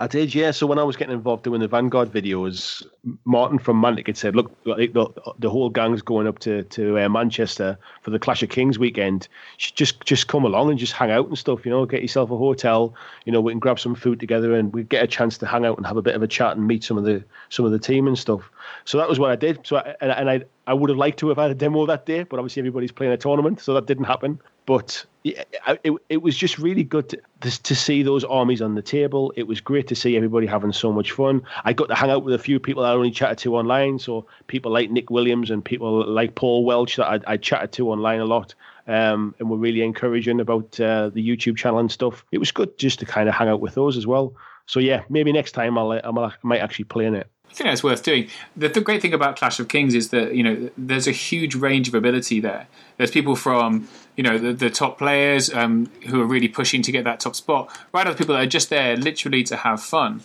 I 0.00 0.06
did, 0.06 0.32
yeah. 0.32 0.52
So 0.52 0.64
when 0.66 0.78
I 0.78 0.84
was 0.84 0.96
getting 0.96 1.14
involved 1.14 1.42
doing 1.42 1.60
the 1.60 1.66
Vanguard 1.66 2.12
videos, 2.12 2.86
Martin 3.24 3.58
from 3.58 3.82
Mantic 3.82 4.06
had 4.06 4.16
said, 4.16 4.36
"Look, 4.36 4.52
the, 4.62 5.08
the 5.40 5.50
whole 5.50 5.70
gang's 5.70 6.02
going 6.02 6.28
up 6.28 6.38
to 6.40 6.62
to 6.62 7.00
uh, 7.00 7.08
Manchester 7.08 7.76
for 8.02 8.10
the 8.10 8.18
Clash 8.18 8.44
of 8.44 8.48
Kings 8.48 8.78
weekend. 8.78 9.26
Just 9.56 10.04
just 10.04 10.28
come 10.28 10.44
along 10.44 10.70
and 10.70 10.78
just 10.78 10.92
hang 10.92 11.10
out 11.10 11.26
and 11.26 11.36
stuff. 11.36 11.66
You 11.66 11.72
know, 11.72 11.84
get 11.84 12.02
yourself 12.02 12.30
a 12.30 12.36
hotel. 12.36 12.94
You 13.24 13.32
know, 13.32 13.40
we 13.40 13.50
can 13.50 13.58
grab 13.58 13.80
some 13.80 13.96
food 13.96 14.20
together 14.20 14.54
and 14.54 14.72
we 14.72 14.84
get 14.84 15.02
a 15.02 15.08
chance 15.08 15.36
to 15.38 15.46
hang 15.46 15.66
out 15.66 15.76
and 15.76 15.86
have 15.86 15.96
a 15.96 16.02
bit 16.02 16.14
of 16.14 16.22
a 16.22 16.28
chat 16.28 16.56
and 16.56 16.68
meet 16.68 16.84
some 16.84 16.96
of 16.96 17.02
the 17.02 17.24
some 17.48 17.64
of 17.64 17.72
the 17.72 17.78
team 17.80 18.06
and 18.06 18.16
stuff. 18.16 18.48
So 18.84 18.98
that 18.98 19.08
was 19.08 19.18
what 19.18 19.32
I 19.32 19.36
did. 19.36 19.66
So 19.66 19.78
I, 19.78 19.96
and, 20.00 20.12
and 20.12 20.30
I 20.30 20.42
I 20.68 20.74
would 20.74 20.90
have 20.90 20.98
liked 20.98 21.18
to 21.20 21.28
have 21.28 21.38
had 21.38 21.50
a 21.50 21.54
demo 21.54 21.86
that 21.86 22.04
day, 22.04 22.24
but 22.24 22.38
obviously 22.38 22.60
everybody's 22.60 22.92
playing 22.92 23.14
a 23.14 23.16
tournament, 23.16 23.58
so 23.58 23.72
that 23.72 23.86
didn't 23.86 24.04
happen. 24.04 24.38
But 24.66 25.06
it, 25.24 25.48
it, 25.82 25.94
it 26.10 26.22
was 26.22 26.36
just 26.36 26.58
really 26.58 26.84
good 26.84 27.08
to, 27.08 27.62
to 27.62 27.74
see 27.74 28.02
those 28.02 28.22
armies 28.22 28.60
on 28.60 28.74
the 28.74 28.82
table. 28.82 29.32
It 29.34 29.46
was 29.46 29.62
great 29.62 29.88
to 29.88 29.94
see 29.94 30.14
everybody 30.14 30.46
having 30.46 30.72
so 30.72 30.92
much 30.92 31.12
fun. 31.12 31.42
I 31.64 31.72
got 31.72 31.86
to 31.86 31.94
hang 31.94 32.10
out 32.10 32.22
with 32.22 32.34
a 32.34 32.38
few 32.38 32.60
people 32.60 32.84
I 32.84 32.90
only 32.90 33.10
chatted 33.10 33.38
to 33.38 33.56
online, 33.56 33.98
so 33.98 34.26
people 34.46 34.70
like 34.70 34.90
Nick 34.90 35.08
Williams 35.08 35.50
and 35.50 35.64
people 35.64 36.06
like 36.06 36.34
Paul 36.34 36.66
Welch 36.66 36.96
that 36.96 37.06
I, 37.06 37.32
I 37.32 37.36
chatted 37.38 37.72
to 37.72 37.90
online 37.90 38.20
a 38.20 38.26
lot. 38.26 38.54
Um, 38.86 39.34
and 39.38 39.50
were 39.50 39.58
really 39.58 39.82
encouraging 39.82 40.40
about 40.40 40.78
uh, 40.80 41.10
the 41.10 41.26
YouTube 41.26 41.56
channel 41.58 41.78
and 41.78 41.92
stuff. 41.92 42.24
It 42.32 42.38
was 42.38 42.52
good 42.52 42.78
just 42.78 42.98
to 43.00 43.06
kind 43.06 43.28
of 43.28 43.34
hang 43.34 43.48
out 43.48 43.60
with 43.60 43.74
those 43.74 43.98
as 43.98 44.06
well. 44.06 44.34
So 44.64 44.80
yeah, 44.80 45.02
maybe 45.08 45.32
next 45.32 45.52
time 45.52 45.76
I'll, 45.76 45.92
I'll 45.92 46.18
I 46.18 46.32
might 46.42 46.60
actually 46.60 46.86
play 46.86 47.06
in 47.06 47.14
it. 47.14 47.26
I 47.50 47.54
think 47.54 47.70
that's 47.70 47.82
worth 47.82 48.02
doing. 48.02 48.28
The, 48.56 48.68
the, 48.68 48.80
great 48.80 49.02
thing 49.02 49.14
about 49.14 49.36
Clash 49.36 49.58
of 49.58 49.68
Kings 49.68 49.94
is 49.94 50.10
that 50.10 50.34
you 50.34 50.42
know 50.42 50.70
there's 50.76 51.08
a 51.08 51.12
huge 51.12 51.54
range 51.54 51.88
of 51.88 51.94
ability 51.94 52.40
there. 52.40 52.68
There's 52.98 53.10
people 53.10 53.36
from 53.36 53.88
you 54.16 54.22
know 54.22 54.38
the, 54.38 54.52
the 54.52 54.70
top 54.70 54.98
players 54.98 55.52
um, 55.52 55.90
who 56.08 56.20
are 56.20 56.26
really 56.26 56.48
pushing 56.48 56.82
to 56.82 56.92
get 56.92 57.04
that 57.04 57.20
top 57.20 57.34
spot, 57.34 57.70
right 57.92 58.04
to 58.04 58.14
people 58.14 58.34
that 58.34 58.42
are 58.42 58.48
just 58.48 58.70
there 58.70 58.96
literally 58.96 59.42
to 59.44 59.56
have 59.56 59.82
fun. 59.82 60.22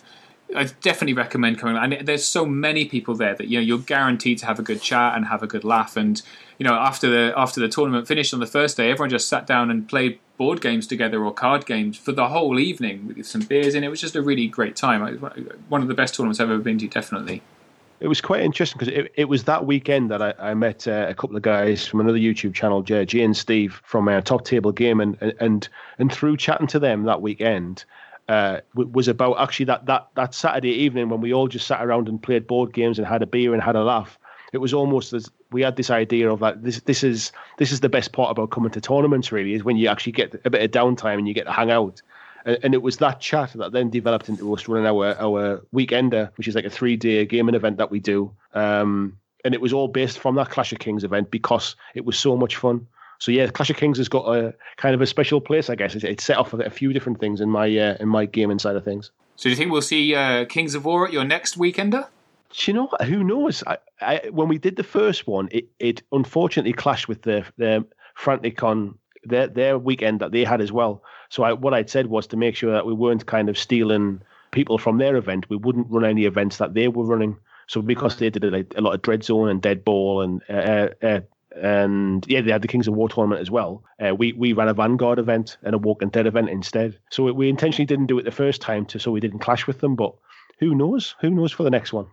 I 0.54 0.64
definitely 0.82 1.14
recommend 1.14 1.58
coming. 1.58 1.76
And 1.76 2.06
there's 2.06 2.24
so 2.24 2.46
many 2.46 2.84
people 2.84 3.14
there 3.14 3.34
that 3.34 3.48
you 3.48 3.58
know 3.58 3.62
you're 3.62 3.78
guaranteed 3.78 4.38
to 4.38 4.46
have 4.46 4.58
a 4.58 4.62
good 4.62 4.80
chat 4.80 5.16
and 5.16 5.26
have 5.26 5.42
a 5.42 5.46
good 5.46 5.64
laugh. 5.64 5.96
And 5.96 6.20
you 6.58 6.66
know 6.66 6.74
after 6.74 7.08
the 7.08 7.32
after 7.36 7.60
the 7.60 7.68
tournament 7.68 8.06
finished 8.06 8.34
on 8.34 8.40
the 8.40 8.46
first 8.46 8.76
day, 8.76 8.90
everyone 8.90 9.10
just 9.10 9.28
sat 9.28 9.46
down 9.46 9.70
and 9.70 9.88
played 9.88 10.18
board 10.36 10.60
games 10.60 10.86
together 10.86 11.24
or 11.24 11.32
card 11.32 11.66
games 11.66 11.96
for 11.96 12.12
the 12.12 12.28
whole 12.28 12.58
evening 12.58 13.14
with 13.16 13.26
some 13.26 13.42
beers 13.42 13.74
in. 13.74 13.84
It 13.84 13.88
was 13.88 14.00
just 14.00 14.16
a 14.16 14.22
really 14.22 14.48
great 14.48 14.76
time. 14.76 15.18
One 15.68 15.82
of 15.82 15.88
the 15.88 15.94
best 15.94 16.14
tournaments 16.14 16.40
I've 16.40 16.50
ever 16.50 16.58
been 16.58 16.78
to, 16.78 16.88
definitely. 16.88 17.42
It 18.00 18.08
was 18.08 18.20
quite 18.20 18.42
interesting 18.42 18.78
because 18.78 18.92
it, 18.92 19.12
it 19.14 19.24
was 19.26 19.44
that 19.44 19.64
weekend 19.64 20.10
that 20.10 20.20
I, 20.20 20.34
I 20.38 20.54
met 20.54 20.86
uh, 20.86 21.06
a 21.08 21.14
couple 21.14 21.36
of 21.36 21.42
guys 21.42 21.86
from 21.86 22.00
another 22.00 22.18
YouTube 22.18 22.52
channel, 22.52 22.82
Jay 22.82 23.22
and 23.22 23.36
Steve 23.36 23.80
from 23.84 24.08
uh, 24.08 24.20
Top 24.20 24.44
Table 24.44 24.72
Game, 24.72 25.00
and, 25.00 25.16
and 25.40 25.68
and 25.98 26.12
through 26.12 26.36
chatting 26.36 26.66
to 26.66 26.78
them 26.78 27.04
that 27.04 27.22
weekend, 27.22 27.84
uh, 28.28 28.60
was 28.74 29.08
about 29.08 29.40
actually 29.40 29.66
that 29.66 29.86
that 29.86 30.08
that 30.16 30.34
Saturday 30.34 30.72
evening 30.72 31.08
when 31.08 31.20
we 31.20 31.32
all 31.32 31.48
just 31.48 31.66
sat 31.66 31.84
around 31.84 32.08
and 32.08 32.22
played 32.22 32.46
board 32.46 32.72
games 32.72 32.98
and 32.98 33.06
had 33.06 33.22
a 33.22 33.26
beer 33.26 33.54
and 33.54 33.62
had 33.62 33.76
a 33.76 33.84
laugh. 33.84 34.18
It 34.52 34.58
was 34.58 34.74
almost 34.74 35.12
as 35.12 35.30
we 35.54 35.62
had 35.62 35.76
this 35.76 35.88
idea 35.88 36.30
of 36.30 36.40
like 36.40 36.60
this 36.60 36.80
this 36.80 37.04
is 37.04 37.30
this 37.58 37.70
is 37.70 37.78
the 37.78 37.88
best 37.88 38.12
part 38.12 38.32
about 38.32 38.50
coming 38.50 38.72
to 38.72 38.80
tournaments 38.80 39.30
really 39.30 39.54
is 39.54 39.62
when 39.62 39.76
you 39.76 39.88
actually 39.88 40.10
get 40.10 40.34
a 40.44 40.50
bit 40.50 40.62
of 40.62 40.70
downtime 40.72 41.16
and 41.16 41.28
you 41.28 41.32
get 41.32 41.44
to 41.44 41.52
hang 41.52 41.70
out. 41.70 42.02
And, 42.44 42.58
and 42.64 42.74
it 42.74 42.82
was 42.82 42.96
that 42.96 43.20
chat 43.20 43.52
that 43.54 43.70
then 43.70 43.88
developed 43.88 44.28
into 44.28 44.52
us 44.52 44.66
running 44.66 44.86
our 44.86 45.14
our 45.14 45.62
weekender, 45.72 46.30
which 46.36 46.48
is 46.48 46.56
like 46.56 46.64
a 46.64 46.70
three 46.70 46.96
day 46.96 47.24
gaming 47.24 47.54
event 47.54 47.76
that 47.76 47.92
we 47.92 48.00
do. 48.00 48.32
Um, 48.52 49.16
and 49.44 49.54
it 49.54 49.60
was 49.60 49.72
all 49.72 49.86
based 49.86 50.18
from 50.18 50.34
that 50.34 50.50
Clash 50.50 50.72
of 50.72 50.80
Kings 50.80 51.04
event 51.04 51.30
because 51.30 51.76
it 51.94 52.04
was 52.04 52.18
so 52.18 52.36
much 52.36 52.56
fun. 52.56 52.86
So 53.20 53.30
yeah, 53.30 53.46
Clash 53.46 53.70
of 53.70 53.76
Kings 53.76 53.98
has 53.98 54.08
got 54.08 54.26
a 54.36 54.54
kind 54.76 54.94
of 54.94 55.00
a 55.00 55.06
special 55.06 55.40
place, 55.40 55.70
I 55.70 55.76
guess. 55.76 55.94
It's, 55.94 56.24
set 56.24 56.36
off 56.36 56.52
a 56.52 56.68
few 56.68 56.92
different 56.92 57.20
things 57.20 57.40
in 57.40 57.48
my 57.48 57.66
uh, 57.78 57.96
in 58.00 58.08
my 58.08 58.26
gaming 58.26 58.58
side 58.58 58.74
of 58.74 58.84
things. 58.84 59.12
So 59.36 59.44
do 59.44 59.50
you 59.50 59.56
think 59.56 59.70
we'll 59.70 59.82
see 59.82 60.14
uh, 60.16 60.46
Kings 60.46 60.74
of 60.74 60.84
War 60.84 61.06
at 61.06 61.12
your 61.12 61.24
next 61.24 61.56
weekender? 61.56 62.08
Do 62.56 62.70
you 62.70 62.74
know? 62.74 62.88
Who 63.04 63.24
knows? 63.24 63.64
I, 63.66 63.78
I, 64.00 64.20
when 64.30 64.48
we 64.48 64.58
did 64.58 64.76
the 64.76 64.84
first 64.84 65.26
one, 65.26 65.48
it, 65.50 65.66
it 65.78 66.02
unfortunately 66.12 66.72
clashed 66.72 67.08
with 67.08 67.22
the 67.22 67.44
the 67.56 67.84
Franticon 68.16 68.94
their 69.24 69.48
their 69.48 69.78
weekend 69.78 70.20
that 70.20 70.32
they 70.32 70.44
had 70.44 70.60
as 70.60 70.70
well. 70.70 71.02
So 71.30 71.42
I, 71.42 71.52
what 71.52 71.74
I'd 71.74 71.90
said 71.90 72.06
was 72.06 72.26
to 72.28 72.36
make 72.36 72.54
sure 72.54 72.72
that 72.72 72.86
we 72.86 72.92
weren't 72.92 73.26
kind 73.26 73.48
of 73.48 73.58
stealing 73.58 74.20
people 74.52 74.78
from 74.78 74.98
their 74.98 75.16
event. 75.16 75.50
We 75.50 75.56
wouldn't 75.56 75.90
run 75.90 76.04
any 76.04 76.26
events 76.26 76.58
that 76.58 76.74
they 76.74 76.88
were 76.88 77.04
running. 77.04 77.36
So 77.66 77.82
because 77.82 78.18
they 78.18 78.30
did 78.30 78.44
a, 78.44 78.64
a 78.78 78.82
lot 78.82 78.94
of 78.94 79.02
Dread 79.02 79.24
Zone 79.24 79.48
and 79.48 79.60
Dead 79.60 79.84
Ball 79.84 80.20
and 80.20 80.42
uh, 80.48 80.88
uh, 81.02 81.20
and 81.56 82.24
yeah, 82.28 82.40
they 82.40 82.52
had 82.52 82.62
the 82.62 82.68
Kings 82.68 82.86
of 82.86 82.94
War 82.94 83.08
tournament 83.08 83.40
as 83.40 83.50
well. 83.50 83.82
Uh, 83.98 84.14
we 84.14 84.32
we 84.32 84.52
ran 84.52 84.68
a 84.68 84.74
Vanguard 84.74 85.18
event 85.18 85.56
and 85.62 85.74
a 85.74 85.78
Walking 85.78 86.10
Dead 86.10 86.26
event 86.26 86.50
instead. 86.50 86.98
So 87.10 87.32
we 87.32 87.48
intentionally 87.48 87.86
didn't 87.86 88.06
do 88.06 88.18
it 88.18 88.24
the 88.24 88.30
first 88.30 88.60
time 88.60 88.86
to 88.86 88.98
so 89.00 89.10
we 89.10 89.20
didn't 89.20 89.40
clash 89.40 89.66
with 89.66 89.80
them. 89.80 89.96
But 89.96 90.14
who 90.60 90.74
knows? 90.74 91.16
Who 91.20 91.30
knows 91.30 91.50
for 91.50 91.64
the 91.64 91.70
next 91.70 91.92
one? 91.92 92.06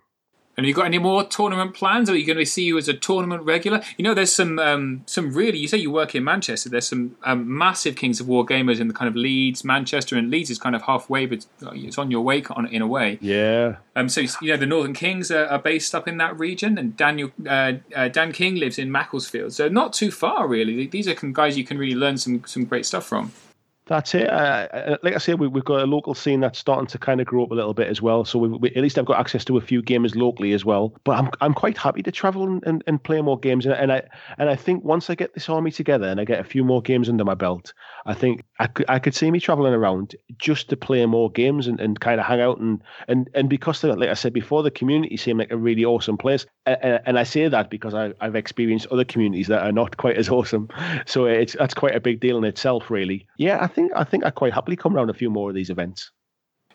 And 0.58 0.66
you 0.66 0.74
got 0.74 0.86
any 0.86 0.98
more 0.98 1.24
tournament 1.24 1.74
plans? 1.74 2.10
Or 2.10 2.14
are 2.14 2.16
you 2.16 2.26
going 2.26 2.38
to 2.38 2.46
see 2.46 2.64
you 2.64 2.78
as 2.78 2.88
a 2.88 2.94
tournament 2.94 3.44
regular? 3.44 3.82
You 3.98 4.04
know, 4.04 4.14
there's 4.14 4.34
some 4.34 4.60
um, 4.60 5.04
some 5.06 5.34
really. 5.34 5.58
You 5.58 5.68
say 5.68 5.78
you 5.78 5.92
work 5.92 6.14
in 6.14 6.24
Manchester. 6.24 6.70
There's 6.70 6.88
some 6.88 7.16
um, 7.24 7.58
massive 7.58 7.96
Kings 7.96 8.20
of 8.20 8.28
War 8.28 8.46
gamers 8.46 8.80
in 8.80 8.88
the 8.88 8.94
kind 8.94 9.08
of 9.08 9.16
Leeds, 9.16 9.64
Manchester, 9.64 10.18
and 10.18 10.30
Leeds 10.30 10.50
is 10.50 10.60
kind 10.60 10.76
of 10.76 10.84
halfway, 10.84 11.26
but 11.26 11.46
it's 11.62 11.98
on 11.98 12.12
your 12.12 12.22
way 12.22 12.44
on 12.50 12.68
in 12.68 12.82
a 12.82 12.88
way. 12.88 13.18
Yeah. 13.22 13.78
Um. 13.96 14.10
So 14.10 14.22
you 14.22 14.52
know, 14.52 14.58
the 14.58 14.66
Northern 14.66 14.94
Kings 14.94 15.32
are, 15.32 15.46
are 15.46 15.60
based 15.60 15.96
up 15.96 16.08
in 16.08 16.18
that 16.18 16.38
region, 16.38 16.78
and 16.78 16.98
Daniel 16.98 17.32
uh, 17.48 17.74
uh, 17.96 18.10
Dan 18.10 18.32
King 18.32 18.56
lives 18.56 18.78
in 18.78 18.92
Macclesfield, 18.92 19.54
so 19.54 19.70
not 19.70 19.94
too 19.94 20.12
far 20.12 20.48
really. 20.48 20.86
These 20.88 21.08
are 21.08 21.16
guys 21.16 21.58
you 21.58 21.64
can 21.64 21.78
really 21.78 21.96
learn 21.96 22.18
some 22.18 22.44
some 22.46 22.66
great 22.66 22.86
stuff 22.86 23.06
from 23.06 23.32
That's 23.92 24.16
it. 24.16 24.30
Uh, 24.30 24.96
like 25.04 25.16
I 25.16 25.18
say, 25.18 25.34
we, 25.34 25.50
have 25.54 25.66
got 25.66 25.82
a 25.82 25.86
local 25.86 26.14
scene 26.14 26.40
that's 26.40 26.58
starting 26.58 26.88
to 26.88 26.98
kind 26.98 27.20
of 27.20 27.28
grow 27.28 27.44
up 27.44 27.52
a 27.52 27.56
little 27.56 27.74
bit 27.74 27.90
as 27.90 28.02
well. 28.02 28.24
So 28.24 28.40
we, 28.40 28.48
we, 28.48 28.70
at 28.70 28.82
least 28.82 28.98
I've 28.98 29.04
got 29.04 29.20
access 29.20 29.44
to 29.44 29.58
a 29.58 29.62
few 29.62 29.84
gamers 29.84 30.16
locally 30.16 30.54
as 30.54 30.64
well. 30.64 30.94
But 31.04 31.18
I'm 31.18 31.30
I'm 31.42 31.54
quite 31.54 31.78
happy 31.78 32.02
to 32.04 32.10
travel 32.12 32.48
and, 32.48 32.64
and, 32.66 32.86
and 32.88 33.04
play 33.04 33.22
more 33.22 33.38
games. 33.38 33.66
And, 33.66 33.76
and 33.76 33.92
I 33.92 34.04
and 34.38 34.50
I 34.50 34.56
think 34.56 34.86
once 34.86 35.10
I 35.10 35.16
get 35.16 35.34
this 35.34 35.50
army 35.50 35.72
together 35.72 36.08
and 36.08 36.22
I 36.22 36.24
get 36.24 36.40
a 36.40 36.46
few 36.46 36.64
more 36.64 36.82
games 36.82 37.10
under 37.10 37.26
my 37.26 37.34
belt, 37.34 37.74
I 38.06 38.14
think 38.14 38.46
I 38.60 38.68
could 38.68 38.86
I 38.88 38.98
could 38.98 39.14
see 39.14 39.30
me 39.30 39.42
traveling 39.42 39.74
around 39.74 40.16
just 40.38 40.70
to 40.70 40.78
play 40.78 41.06
more 41.06 41.30
games 41.30 41.68
and, 41.68 41.78
and 41.82 42.00
kind 42.00 42.22
of 42.22 42.26
hang 42.26 42.40
out 42.40 42.60
and 42.60 42.82
and 43.10 43.30
and 43.34 43.50
because 43.50 43.84
like 43.84 44.08
I 44.08 44.14
said 44.14 44.32
before, 44.32 44.64
the 44.64 44.72
community 44.72 45.18
seemed 45.18 45.40
like 45.40 45.52
a 45.52 45.58
really 45.58 45.84
awesome 45.84 46.18
place. 46.18 46.46
And, 46.66 47.02
and 47.06 47.20
I 47.20 47.24
say 47.24 47.50
that 47.50 47.70
because 47.70 47.94
I, 47.94 48.14
I've 48.22 48.36
experienced 48.36 48.88
other 48.88 49.04
communities 49.04 49.48
that 49.48 49.64
are 49.64 49.74
not 49.74 49.98
quite 49.98 50.16
as 50.16 50.30
awesome. 50.38 50.70
So 51.06 51.26
it's 51.26 51.58
that's 51.60 51.74
quite 51.74 51.96
a 51.96 52.00
big 52.00 52.22
deal 52.22 52.38
in 52.38 52.46
itself, 52.46 52.90
really. 52.90 53.28
Yeah, 53.38 53.58
I 53.62 53.68
think 53.68 53.81
think 53.82 53.92
I 53.96 54.04
think 54.04 54.26
I 54.26 54.30
quite 54.30 54.54
happily 54.54 54.76
come 54.76 54.96
around 54.96 55.10
a 55.10 55.14
few 55.14 55.30
more 55.30 55.50
of 55.50 55.56
these 55.56 55.70
events. 55.70 56.12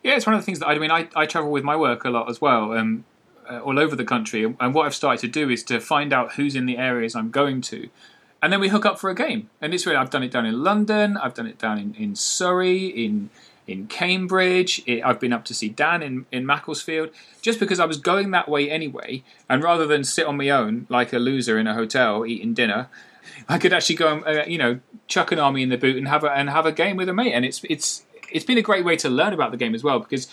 Yeah, 0.02 0.16
it's 0.16 0.26
one 0.26 0.34
of 0.34 0.40
the 0.40 0.44
things 0.44 0.60
that 0.60 0.66
I 0.66 0.78
mean. 0.78 0.90
I, 0.90 1.08
I 1.14 1.26
travel 1.26 1.50
with 1.50 1.64
my 1.64 1.76
work 1.76 2.04
a 2.04 2.10
lot 2.10 2.28
as 2.28 2.40
well, 2.40 2.72
um, 2.72 3.04
uh, 3.50 3.60
all 3.60 3.78
over 3.78 3.96
the 3.96 4.04
country, 4.04 4.44
and 4.44 4.74
what 4.74 4.86
I've 4.86 4.94
started 4.94 5.20
to 5.20 5.28
do 5.28 5.50
is 5.50 5.62
to 5.64 5.80
find 5.80 6.12
out 6.12 6.34
who's 6.34 6.54
in 6.54 6.66
the 6.66 6.78
areas 6.78 7.14
I'm 7.14 7.30
going 7.30 7.60
to, 7.62 7.88
and 8.42 8.52
then 8.52 8.60
we 8.60 8.68
hook 8.68 8.86
up 8.86 8.98
for 8.98 9.10
a 9.10 9.14
game. 9.14 9.50
And 9.60 9.74
it's 9.74 9.86
really 9.86 9.98
I've 9.98 10.10
done 10.10 10.22
it 10.22 10.30
down 10.30 10.46
in 10.46 10.62
London, 10.62 11.16
I've 11.16 11.34
done 11.34 11.46
it 11.46 11.58
down 11.58 11.78
in, 11.78 11.94
in 11.94 12.14
Surrey, 12.14 12.86
in 12.86 13.30
in 13.66 13.86
Cambridge. 13.88 14.82
It, 14.86 15.04
I've 15.04 15.18
been 15.18 15.32
up 15.32 15.44
to 15.46 15.54
see 15.54 15.68
Dan 15.68 16.02
in, 16.02 16.26
in 16.30 16.46
Macclesfield 16.46 17.10
just 17.42 17.58
because 17.58 17.80
I 17.80 17.84
was 17.84 17.96
going 17.96 18.30
that 18.30 18.48
way 18.48 18.70
anyway. 18.70 19.24
And 19.48 19.62
rather 19.62 19.86
than 19.86 20.04
sit 20.04 20.26
on 20.26 20.36
my 20.36 20.50
own 20.50 20.86
like 20.88 21.12
a 21.12 21.18
loser 21.18 21.58
in 21.58 21.66
a 21.66 21.74
hotel 21.74 22.24
eating 22.24 22.54
dinner, 22.54 22.88
I 23.48 23.58
could 23.58 23.72
actually 23.72 23.96
go 23.96 24.14
and 24.14 24.26
uh, 24.26 24.44
you 24.46 24.58
know 24.58 24.80
chuck 25.06 25.32
an 25.32 25.38
army 25.38 25.62
in 25.62 25.68
the 25.68 25.78
boot 25.78 25.96
and 25.96 26.08
have 26.08 26.24
a 26.24 26.30
and 26.30 26.50
have 26.50 26.66
a 26.66 26.72
game 26.72 26.96
with 26.96 27.08
a 27.08 27.14
mate, 27.14 27.32
and 27.32 27.44
it's 27.44 27.62
it's 27.64 28.04
it's 28.30 28.44
been 28.44 28.58
a 28.58 28.62
great 28.62 28.84
way 28.84 28.96
to 28.96 29.08
learn 29.08 29.32
about 29.32 29.50
the 29.50 29.56
game 29.56 29.74
as 29.74 29.82
well 29.82 29.98
because. 29.98 30.28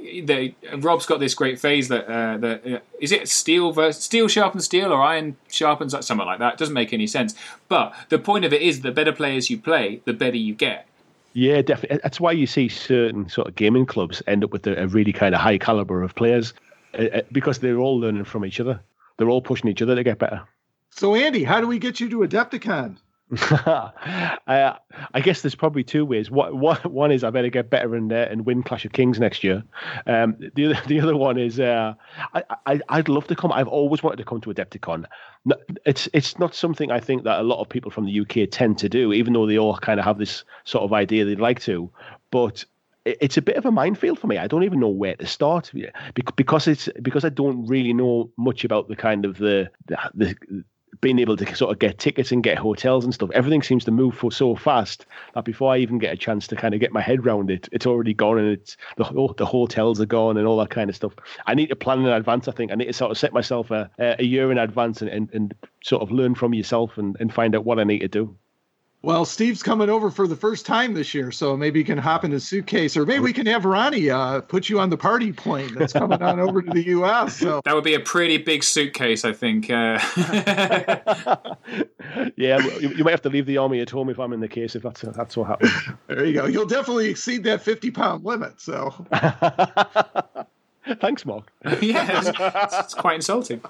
The, 0.00 0.54
Rob's 0.76 1.06
got 1.06 1.18
this 1.18 1.34
great 1.34 1.58
phase 1.58 1.88
that 1.88 2.06
uh, 2.06 2.36
that 2.36 2.64
uh, 2.64 2.78
is 3.00 3.10
it 3.10 3.28
steel 3.28 3.72
versus 3.72 4.04
steel 4.04 4.28
sharpens 4.28 4.64
steel 4.64 4.92
or 4.92 5.02
iron 5.02 5.36
sharpens 5.50 5.92
like 5.92 6.04
something 6.04 6.24
like 6.24 6.38
that. 6.38 6.52
It 6.52 6.58
doesn't 6.60 6.72
make 6.72 6.92
any 6.92 7.08
sense. 7.08 7.34
But 7.66 7.92
the 8.08 8.20
point 8.20 8.44
of 8.44 8.52
it 8.52 8.62
is, 8.62 8.82
the 8.82 8.92
better 8.92 9.10
players 9.10 9.50
you 9.50 9.58
play, 9.58 10.00
the 10.04 10.12
better 10.12 10.36
you 10.36 10.54
get. 10.54 10.86
Yeah, 11.32 11.62
definitely. 11.62 11.98
That's 12.02 12.20
why 12.20 12.30
you 12.30 12.46
see 12.46 12.68
certain 12.68 13.28
sort 13.28 13.48
of 13.48 13.56
gaming 13.56 13.86
clubs 13.86 14.22
end 14.28 14.44
up 14.44 14.52
with 14.52 14.68
a, 14.68 14.86
really 14.86 15.12
kind 15.12 15.34
of 15.34 15.40
high 15.40 15.58
caliber 15.58 16.02
of 16.04 16.14
players 16.14 16.54
uh, 16.96 17.02
uh 17.02 17.22
because 17.32 17.58
they're 17.58 17.78
all 17.78 17.98
learning 17.98 18.24
from 18.24 18.44
each 18.44 18.60
other. 18.60 18.80
They're 19.16 19.28
all 19.28 19.42
pushing 19.42 19.68
each 19.68 19.82
other 19.82 19.94
to 19.94 20.04
get 20.04 20.18
better. 20.18 20.42
So, 20.90 21.14
Andy, 21.14 21.44
how 21.44 21.60
do 21.60 21.66
we 21.66 21.78
get 21.78 22.00
you 22.00 22.08
to 22.10 22.18
Adepticon? 22.18 22.98
I, 23.40 24.78
I 25.12 25.20
guess 25.20 25.42
there's 25.42 25.54
probably 25.54 25.84
two 25.84 26.06
ways. 26.06 26.30
What, 26.30 26.56
what, 26.56 26.90
one 26.90 27.12
is 27.12 27.22
I 27.22 27.30
better 27.30 27.50
get 27.50 27.68
better 27.68 27.94
and, 27.94 28.10
uh, 28.10 28.26
and 28.30 28.46
win 28.46 28.62
Clash 28.62 28.86
of 28.86 28.92
Kings 28.92 29.20
next 29.20 29.44
year. 29.44 29.62
Um, 30.06 30.36
the 30.54 30.66
other 30.66 30.80
the 30.86 31.00
other 31.00 31.16
one 31.16 31.36
is 31.36 31.60
uh, 31.60 31.94
I, 32.32 32.42
I 32.64 32.80
I'd 32.88 33.08
love 33.08 33.26
to 33.26 33.36
come. 33.36 33.52
I've 33.52 33.68
always 33.68 34.02
wanted 34.02 34.16
to 34.16 34.24
come 34.24 34.40
to 34.40 34.50
Adepticon. 34.50 35.04
It's 35.84 36.08
it's 36.14 36.38
not 36.38 36.54
something 36.54 36.90
I 36.90 37.00
think 37.00 37.24
that 37.24 37.40
a 37.40 37.42
lot 37.42 37.60
of 37.60 37.68
people 37.68 37.90
from 37.90 38.06
the 38.06 38.20
UK 38.20 38.48
tend 38.50 38.78
to 38.78 38.88
do, 38.88 39.12
even 39.12 39.34
though 39.34 39.46
they 39.46 39.58
all 39.58 39.76
kind 39.76 40.00
of 40.00 40.06
have 40.06 40.18
this 40.18 40.44
sort 40.64 40.84
of 40.84 40.94
idea 40.94 41.26
they'd 41.26 41.38
like 41.38 41.60
to. 41.60 41.90
But 42.30 42.64
it's 43.04 43.36
a 43.36 43.42
bit 43.42 43.56
of 43.56 43.66
a 43.66 43.70
minefield 43.70 44.18
for 44.18 44.26
me. 44.26 44.38
I 44.38 44.46
don't 44.46 44.64
even 44.64 44.80
know 44.80 44.88
where 44.88 45.16
to 45.16 45.26
start 45.26 45.70
because 46.36 46.66
it's 46.66 46.88
because 47.02 47.24
I 47.24 47.30
don't 47.30 47.66
really 47.66 47.92
know 47.92 48.30
much 48.36 48.64
about 48.64 48.88
the 48.88 48.96
kind 48.96 49.24
of 49.24 49.38
the, 49.38 49.70
the 49.86 50.36
being 51.00 51.18
able 51.18 51.36
to 51.36 51.54
sort 51.54 51.70
of 51.70 51.78
get 51.78 51.98
tickets 51.98 52.32
and 52.32 52.42
get 52.42 52.58
hotels 52.58 53.04
and 53.04 53.14
stuff, 53.14 53.30
everything 53.32 53.62
seems 53.62 53.84
to 53.84 53.90
move 53.90 54.14
for 54.14 54.32
so 54.32 54.54
fast 54.54 55.06
that 55.34 55.44
before 55.44 55.72
I 55.72 55.78
even 55.78 55.98
get 55.98 56.12
a 56.12 56.16
chance 56.16 56.46
to 56.48 56.56
kind 56.56 56.74
of 56.74 56.80
get 56.80 56.92
my 56.92 57.00
head 57.00 57.20
around 57.20 57.50
it, 57.50 57.68
it's 57.72 57.86
already 57.86 58.14
gone 58.14 58.38
and 58.38 58.48
it's 58.48 58.76
the 58.96 59.04
the 59.36 59.46
hotels 59.46 60.00
are 60.00 60.06
gone 60.06 60.36
and 60.36 60.46
all 60.46 60.58
that 60.58 60.70
kind 60.70 60.90
of 60.90 60.96
stuff. 60.96 61.14
I 61.46 61.54
need 61.54 61.68
to 61.68 61.76
plan 61.76 62.00
in 62.00 62.06
advance. 62.06 62.48
I 62.48 62.52
think 62.52 62.72
I 62.72 62.74
need 62.74 62.86
to 62.86 62.92
sort 62.92 63.10
of 63.10 63.18
set 63.18 63.32
myself 63.32 63.70
a, 63.70 63.90
a 63.98 64.24
year 64.24 64.50
in 64.50 64.58
advance 64.58 65.02
and, 65.02 65.10
and, 65.10 65.28
and 65.32 65.54
sort 65.82 66.02
of 66.02 66.10
learn 66.10 66.34
from 66.34 66.54
yourself 66.54 66.98
and, 66.98 67.16
and 67.20 67.32
find 67.32 67.54
out 67.54 67.64
what 67.64 67.78
I 67.78 67.84
need 67.84 68.00
to 68.00 68.08
do. 68.08 68.36
Well, 69.02 69.24
Steve's 69.24 69.62
coming 69.62 69.88
over 69.88 70.10
for 70.10 70.26
the 70.26 70.34
first 70.34 70.66
time 70.66 70.94
this 70.94 71.14
year, 71.14 71.30
so 71.30 71.56
maybe 71.56 71.78
you 71.78 71.84
can 71.84 71.98
hop 71.98 72.24
in 72.24 72.32
a 72.32 72.40
suitcase, 72.40 72.96
or 72.96 73.06
maybe 73.06 73.20
we 73.20 73.32
can 73.32 73.46
have 73.46 73.64
Ronnie 73.64 74.10
uh, 74.10 74.40
put 74.40 74.68
you 74.68 74.80
on 74.80 74.90
the 74.90 74.96
party 74.96 75.32
plane 75.32 75.72
that's 75.74 75.92
coming 75.92 76.20
on 76.20 76.40
over 76.40 76.62
to 76.62 76.70
the 76.70 76.84
U.S. 76.86 77.36
So 77.36 77.60
that 77.64 77.76
would 77.76 77.84
be 77.84 77.94
a 77.94 78.00
pretty 78.00 78.38
big 78.38 78.64
suitcase, 78.64 79.24
I 79.24 79.32
think. 79.32 79.70
Uh... 79.70 80.00
yeah, 82.36 82.58
you, 82.58 82.88
you, 82.88 83.04
might 83.04 83.12
have 83.12 83.22
to 83.22 83.28
leave 83.28 83.46
the 83.46 83.58
army 83.58 83.80
at 83.80 83.88
home 83.88 84.08
if 84.08 84.18
I'm 84.18 84.32
in 84.32 84.40
the 84.40 84.48
case. 84.48 84.74
If 84.74 84.82
that's 84.82 85.02
that's 85.02 85.36
what 85.36 85.46
happens. 85.46 85.72
There 86.08 86.24
you 86.24 86.32
go. 86.32 86.46
You'll 86.46 86.66
definitely 86.66 87.08
exceed 87.08 87.44
that 87.44 87.62
50 87.62 87.92
pound 87.92 88.24
limit. 88.24 88.60
So. 88.60 89.06
Thanks, 91.00 91.26
Mark. 91.26 91.52
yeah, 91.82 92.18
it's, 92.18 92.74
it's 92.84 92.94
quite 92.94 93.16
insulting. 93.16 93.60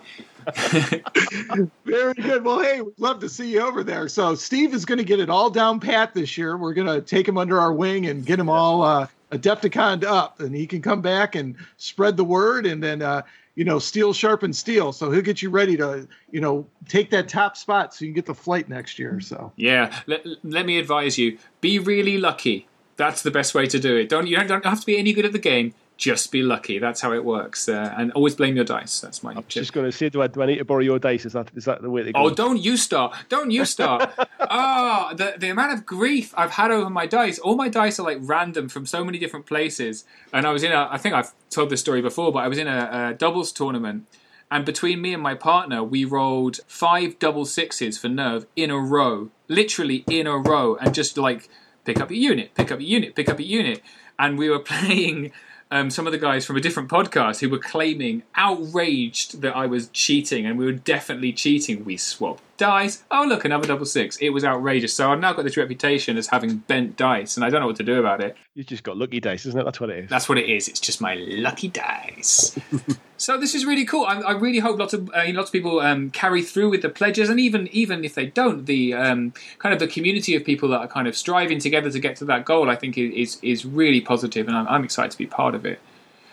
Very 1.85 2.15
good. 2.15 2.45
Well, 2.45 2.61
hey, 2.61 2.81
we'd 2.81 2.99
love 2.99 3.21
to 3.21 3.29
see 3.29 3.53
you 3.53 3.61
over 3.61 3.85
there. 3.85 4.09
So 4.09 4.35
Steve 4.35 4.75
is 4.75 4.85
going 4.85 4.99
to 4.99 5.05
get 5.05 5.21
it 5.21 5.31
all 5.31 5.51
down 5.51 5.81
pat 5.81 6.15
this 6.15 6.39
year. 6.39 6.57
We're 6.57 6.75
going 6.75 6.87
to 6.87 7.01
take 7.01 7.27
him 7.27 7.39
under 7.39 7.61
our 7.61 7.73
wing 7.73 8.07
and 8.07 8.25
get 8.25 8.39
him 8.39 8.49
all 8.49 8.83
uh, 8.83 9.07
Adepticon 9.33 10.05
up, 10.05 10.41
and 10.41 10.55
he 10.55 10.67
can 10.67 10.81
come 10.81 11.03
back 11.03 11.35
and 11.35 11.57
spread 11.77 12.17
the 12.17 12.25
word, 12.25 12.67
and 12.67 12.83
then 12.83 13.03
uh, 13.03 13.23
you 13.55 13.65
know, 13.65 13.79
steel 13.79 14.13
sharpen 14.13 14.53
steel. 14.53 14.93
So 14.93 15.11
he'll 15.11 15.21
get 15.21 15.43
you 15.43 15.51
ready 15.51 15.77
to, 15.77 16.07
you 16.31 16.41
know, 16.41 16.65
take 16.89 17.11
that 17.11 17.29
top 17.29 17.57
spot 17.57 17.93
so 17.93 18.05
you 18.05 18.11
can 18.13 18.15
get 18.15 18.27
the 18.27 18.35
flight 18.35 18.69
next 18.69 18.99
year. 18.99 19.21
So 19.21 19.53
yeah, 19.57 20.01
let, 20.07 20.25
let 20.45 20.65
me 20.65 20.79
advise 20.79 21.19
you: 21.19 21.39
be 21.61 21.79
really 21.79 22.19
lucky. 22.19 22.69
That's 22.97 23.23
the 23.23 23.31
best 23.31 23.55
way 23.55 23.67
to 23.67 23.79
do 23.79 23.97
it. 23.97 24.09
Don't 24.09 24.27
you 24.27 24.37
don't 24.45 24.65
have 24.65 24.81
to 24.81 24.87
be 24.87 24.97
any 24.97 25.13
good 25.13 25.25
at 25.25 25.33
the 25.33 25.39
game 25.39 25.75
just 25.99 26.31
be 26.31 26.43
lucky. 26.43 26.79
That's 26.79 27.01
how 27.01 27.13
it 27.13 27.25
works. 27.25 27.69
Uh, 27.69 27.93
and 27.99 28.13
always 28.13 28.37
blame 28.37 28.55
your 28.55 28.65
dice. 28.65 29.01
That's 29.01 29.23
my. 29.25 29.33
I'm 29.33 29.43
tip. 29.43 29.49
just 29.49 29.73
going 29.73 29.85
to 29.85 29.93
say, 29.93 30.09
do 30.09 30.23
I, 30.23 30.29
do 30.29 30.41
I 30.41 30.47
need 30.47 30.59
to 30.59 30.65
borrow 30.65 30.81
your 30.81 31.01
dice? 31.01 31.27
Is 31.27 31.33
that 31.35 31.51
is 31.55 31.65
that 31.67 31.83
the 31.83 31.91
way 31.91 32.03
they 32.03 32.13
go? 32.13 32.21
Oh, 32.21 32.31
don't 32.31 32.57
you 32.57 32.77
start! 32.77 33.15
Don't 33.29 33.51
you 33.51 33.67
start! 33.67 34.11
Ah, 34.51 35.11
oh, 35.11 35.15
the 35.15 35.35
the 35.37 35.51
amount 35.51 35.75
of 35.75 35.85
grief 35.85 36.33
I've 36.35 36.53
had 36.53 36.71
over 36.71 36.89
my 36.89 37.05
dice. 37.05 37.39
All 37.39 37.55
my 37.55 37.69
dice 37.69 38.01
are 38.01 38.05
like 38.05 38.17
random 38.23 38.71
from 38.71 38.87
so 38.87 39.05
many 39.05 39.19
different 39.19 39.45
places. 39.45 40.07
And 40.33 40.47
I 40.47 40.53
was 40.53 40.63
in 40.63 40.73
a. 40.73 40.89
I 40.91 40.97
think 40.97 41.15
I've 41.15 41.35
told 41.51 41.69
this 41.69 41.81
story 41.81 42.01
before, 42.01 42.33
but 42.33 42.39
I 42.39 42.49
was 42.49 42.57
in 42.57 42.67
a, 42.67 43.11
a 43.11 43.15
doubles 43.15 43.53
tournament. 43.53 44.07
And 44.51 44.65
between 44.65 45.03
me 45.03 45.13
and 45.13 45.23
my 45.23 45.35
partner, 45.35 45.85
we 45.85 46.07
rolled 46.07 46.61
five 46.67 47.19
double 47.19 47.45
sixes 47.45 47.99
for 47.99 48.09
nerve 48.09 48.47
in 48.57 48.71
a 48.71 48.79
row, 48.79 49.29
literally 49.49 50.05
in 50.09 50.27
a 50.27 50.39
row, 50.39 50.77
and 50.77 50.95
just 50.95 51.19
like 51.19 51.51
pick 51.85 52.01
up 52.01 52.11
a 52.11 52.17
unit, 52.17 52.55
pick 52.55 52.73
up 52.73 52.79
a 52.79 52.85
unit, 52.85 53.15
pick 53.15 53.29
up 53.29 53.39
a 53.39 53.45
unit. 53.45 53.83
And 54.19 54.39
we 54.39 54.49
were 54.49 54.59
playing 54.75 55.33
um, 55.71 55.91
some 55.91 56.07
of 56.07 56.13
the 56.13 56.19
guys 56.19 56.47
from 56.47 56.57
a 56.57 56.61
different 56.61 56.89
podcast 56.89 57.41
who 57.41 57.49
were 57.49 57.59
claiming, 57.59 58.23
outraged 58.35 59.43
that 59.43 59.57
I 59.57 59.67
was 59.67 59.89
cheating, 59.89 60.47
and 60.47 60.59
we 60.59 60.65
were 60.65 60.73
definitely 60.73 61.33
cheating. 61.33 61.85
We 61.85 61.97
swapped 61.97 62.43
dice. 62.59 63.05
Oh, 63.11 63.25
look, 63.27 63.47
another 63.47 63.67
double 63.67 63.87
six. 63.87 64.17
It 64.19 64.31
was 64.31 64.45
outrageous. 64.45 64.93
So 64.93 65.11
I've 65.11 65.21
now 65.21 65.33
got 65.33 65.45
this 65.45 65.57
reputation 65.57 66.19
as 66.19 66.27
having 66.27 66.59
bent 66.59 66.97
dice, 66.97 67.37
and 67.37 67.45
I 67.45 67.51
don't 67.51 67.61
know 67.61 67.67
what 67.67 67.77
to 67.77 67.83
do 67.83 67.99
about 67.99 68.21
it. 68.21 68.37
You've 68.55 68.67
just 68.67 68.83
got 68.83 68.99
lucky 68.99 69.21
dice, 69.21 69.47
isn't 69.47 69.59
it? 69.59 69.65
That's 69.65 69.81
what 69.81 69.89
it 69.91 70.05
is. 70.05 70.11
That's 70.11 70.29
what 70.29 70.37
it 70.37 70.51
is. 70.51 70.69
It's 70.69 70.81
just 70.81 71.01
my 71.01 71.15
lucky 71.15 71.69
dice. 71.69 72.59
so 73.17 73.39
this 73.39 73.55
is 73.55 73.65
really 73.65 73.87
cool. 73.87 74.05
I, 74.05 74.21
I 74.21 74.33
really 74.33 74.59
hope 74.59 74.79
lots 74.79 74.93
of 74.93 75.09
uh, 75.15 75.25
lots 75.29 75.49
of 75.49 75.53
people 75.53 75.81
um, 75.81 76.11
carry 76.11 76.43
through 76.43 76.69
with 76.69 76.83
the 76.83 76.91
pledges, 76.91 77.31
and 77.31 77.41
even 77.41 77.69
even 77.69 78.05
if 78.05 78.15
they 78.15 78.27
don't, 78.27 78.67
the 78.67 78.93
um, 78.93 79.33
kind 79.59 79.73
of 79.73 79.79
the 79.79 79.89
community 79.89 80.35
of 80.35 80.45
people 80.45 80.69
that 80.71 80.81
are 80.81 80.89
kind 80.89 81.09
of 81.09 81.17
striving 81.17 81.59
together 81.59 81.91
to 81.91 81.99
get 81.99 82.17
to 82.17 82.27
that 82.27 82.45
goal, 82.45 82.69
I 82.69 82.77
think 82.77 82.99
is 82.99 83.39
is 83.41 83.65
really 83.65 84.03
positive, 84.03 84.49
and 84.49 84.57
I'm, 84.57 84.69
I'm 84.69 84.85
excited 84.85 85.13
to 85.13 85.19
be 85.19 85.27
part 85.27 85.55
of 85.55 85.65
it. 85.65 85.81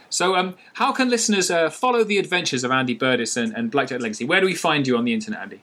So, 0.10 0.36
um, 0.36 0.56
how 0.76 0.92
can 0.92 1.10
listeners 1.10 1.52
uh, 1.52 1.70
follow 1.70 2.04
the 2.04 2.18
adventures 2.18 2.64
of 2.64 2.72
Andy 2.72 2.98
Burdis 2.98 3.36
and, 3.36 3.54
and 3.54 3.70
Blackjack 3.70 4.02
Legacy? 4.02 4.24
Where 4.24 4.40
do 4.40 4.46
we 4.46 4.56
find 4.56 4.88
you 4.88 4.98
on 4.98 5.04
the 5.04 5.14
internet, 5.14 5.42
Andy? 5.42 5.62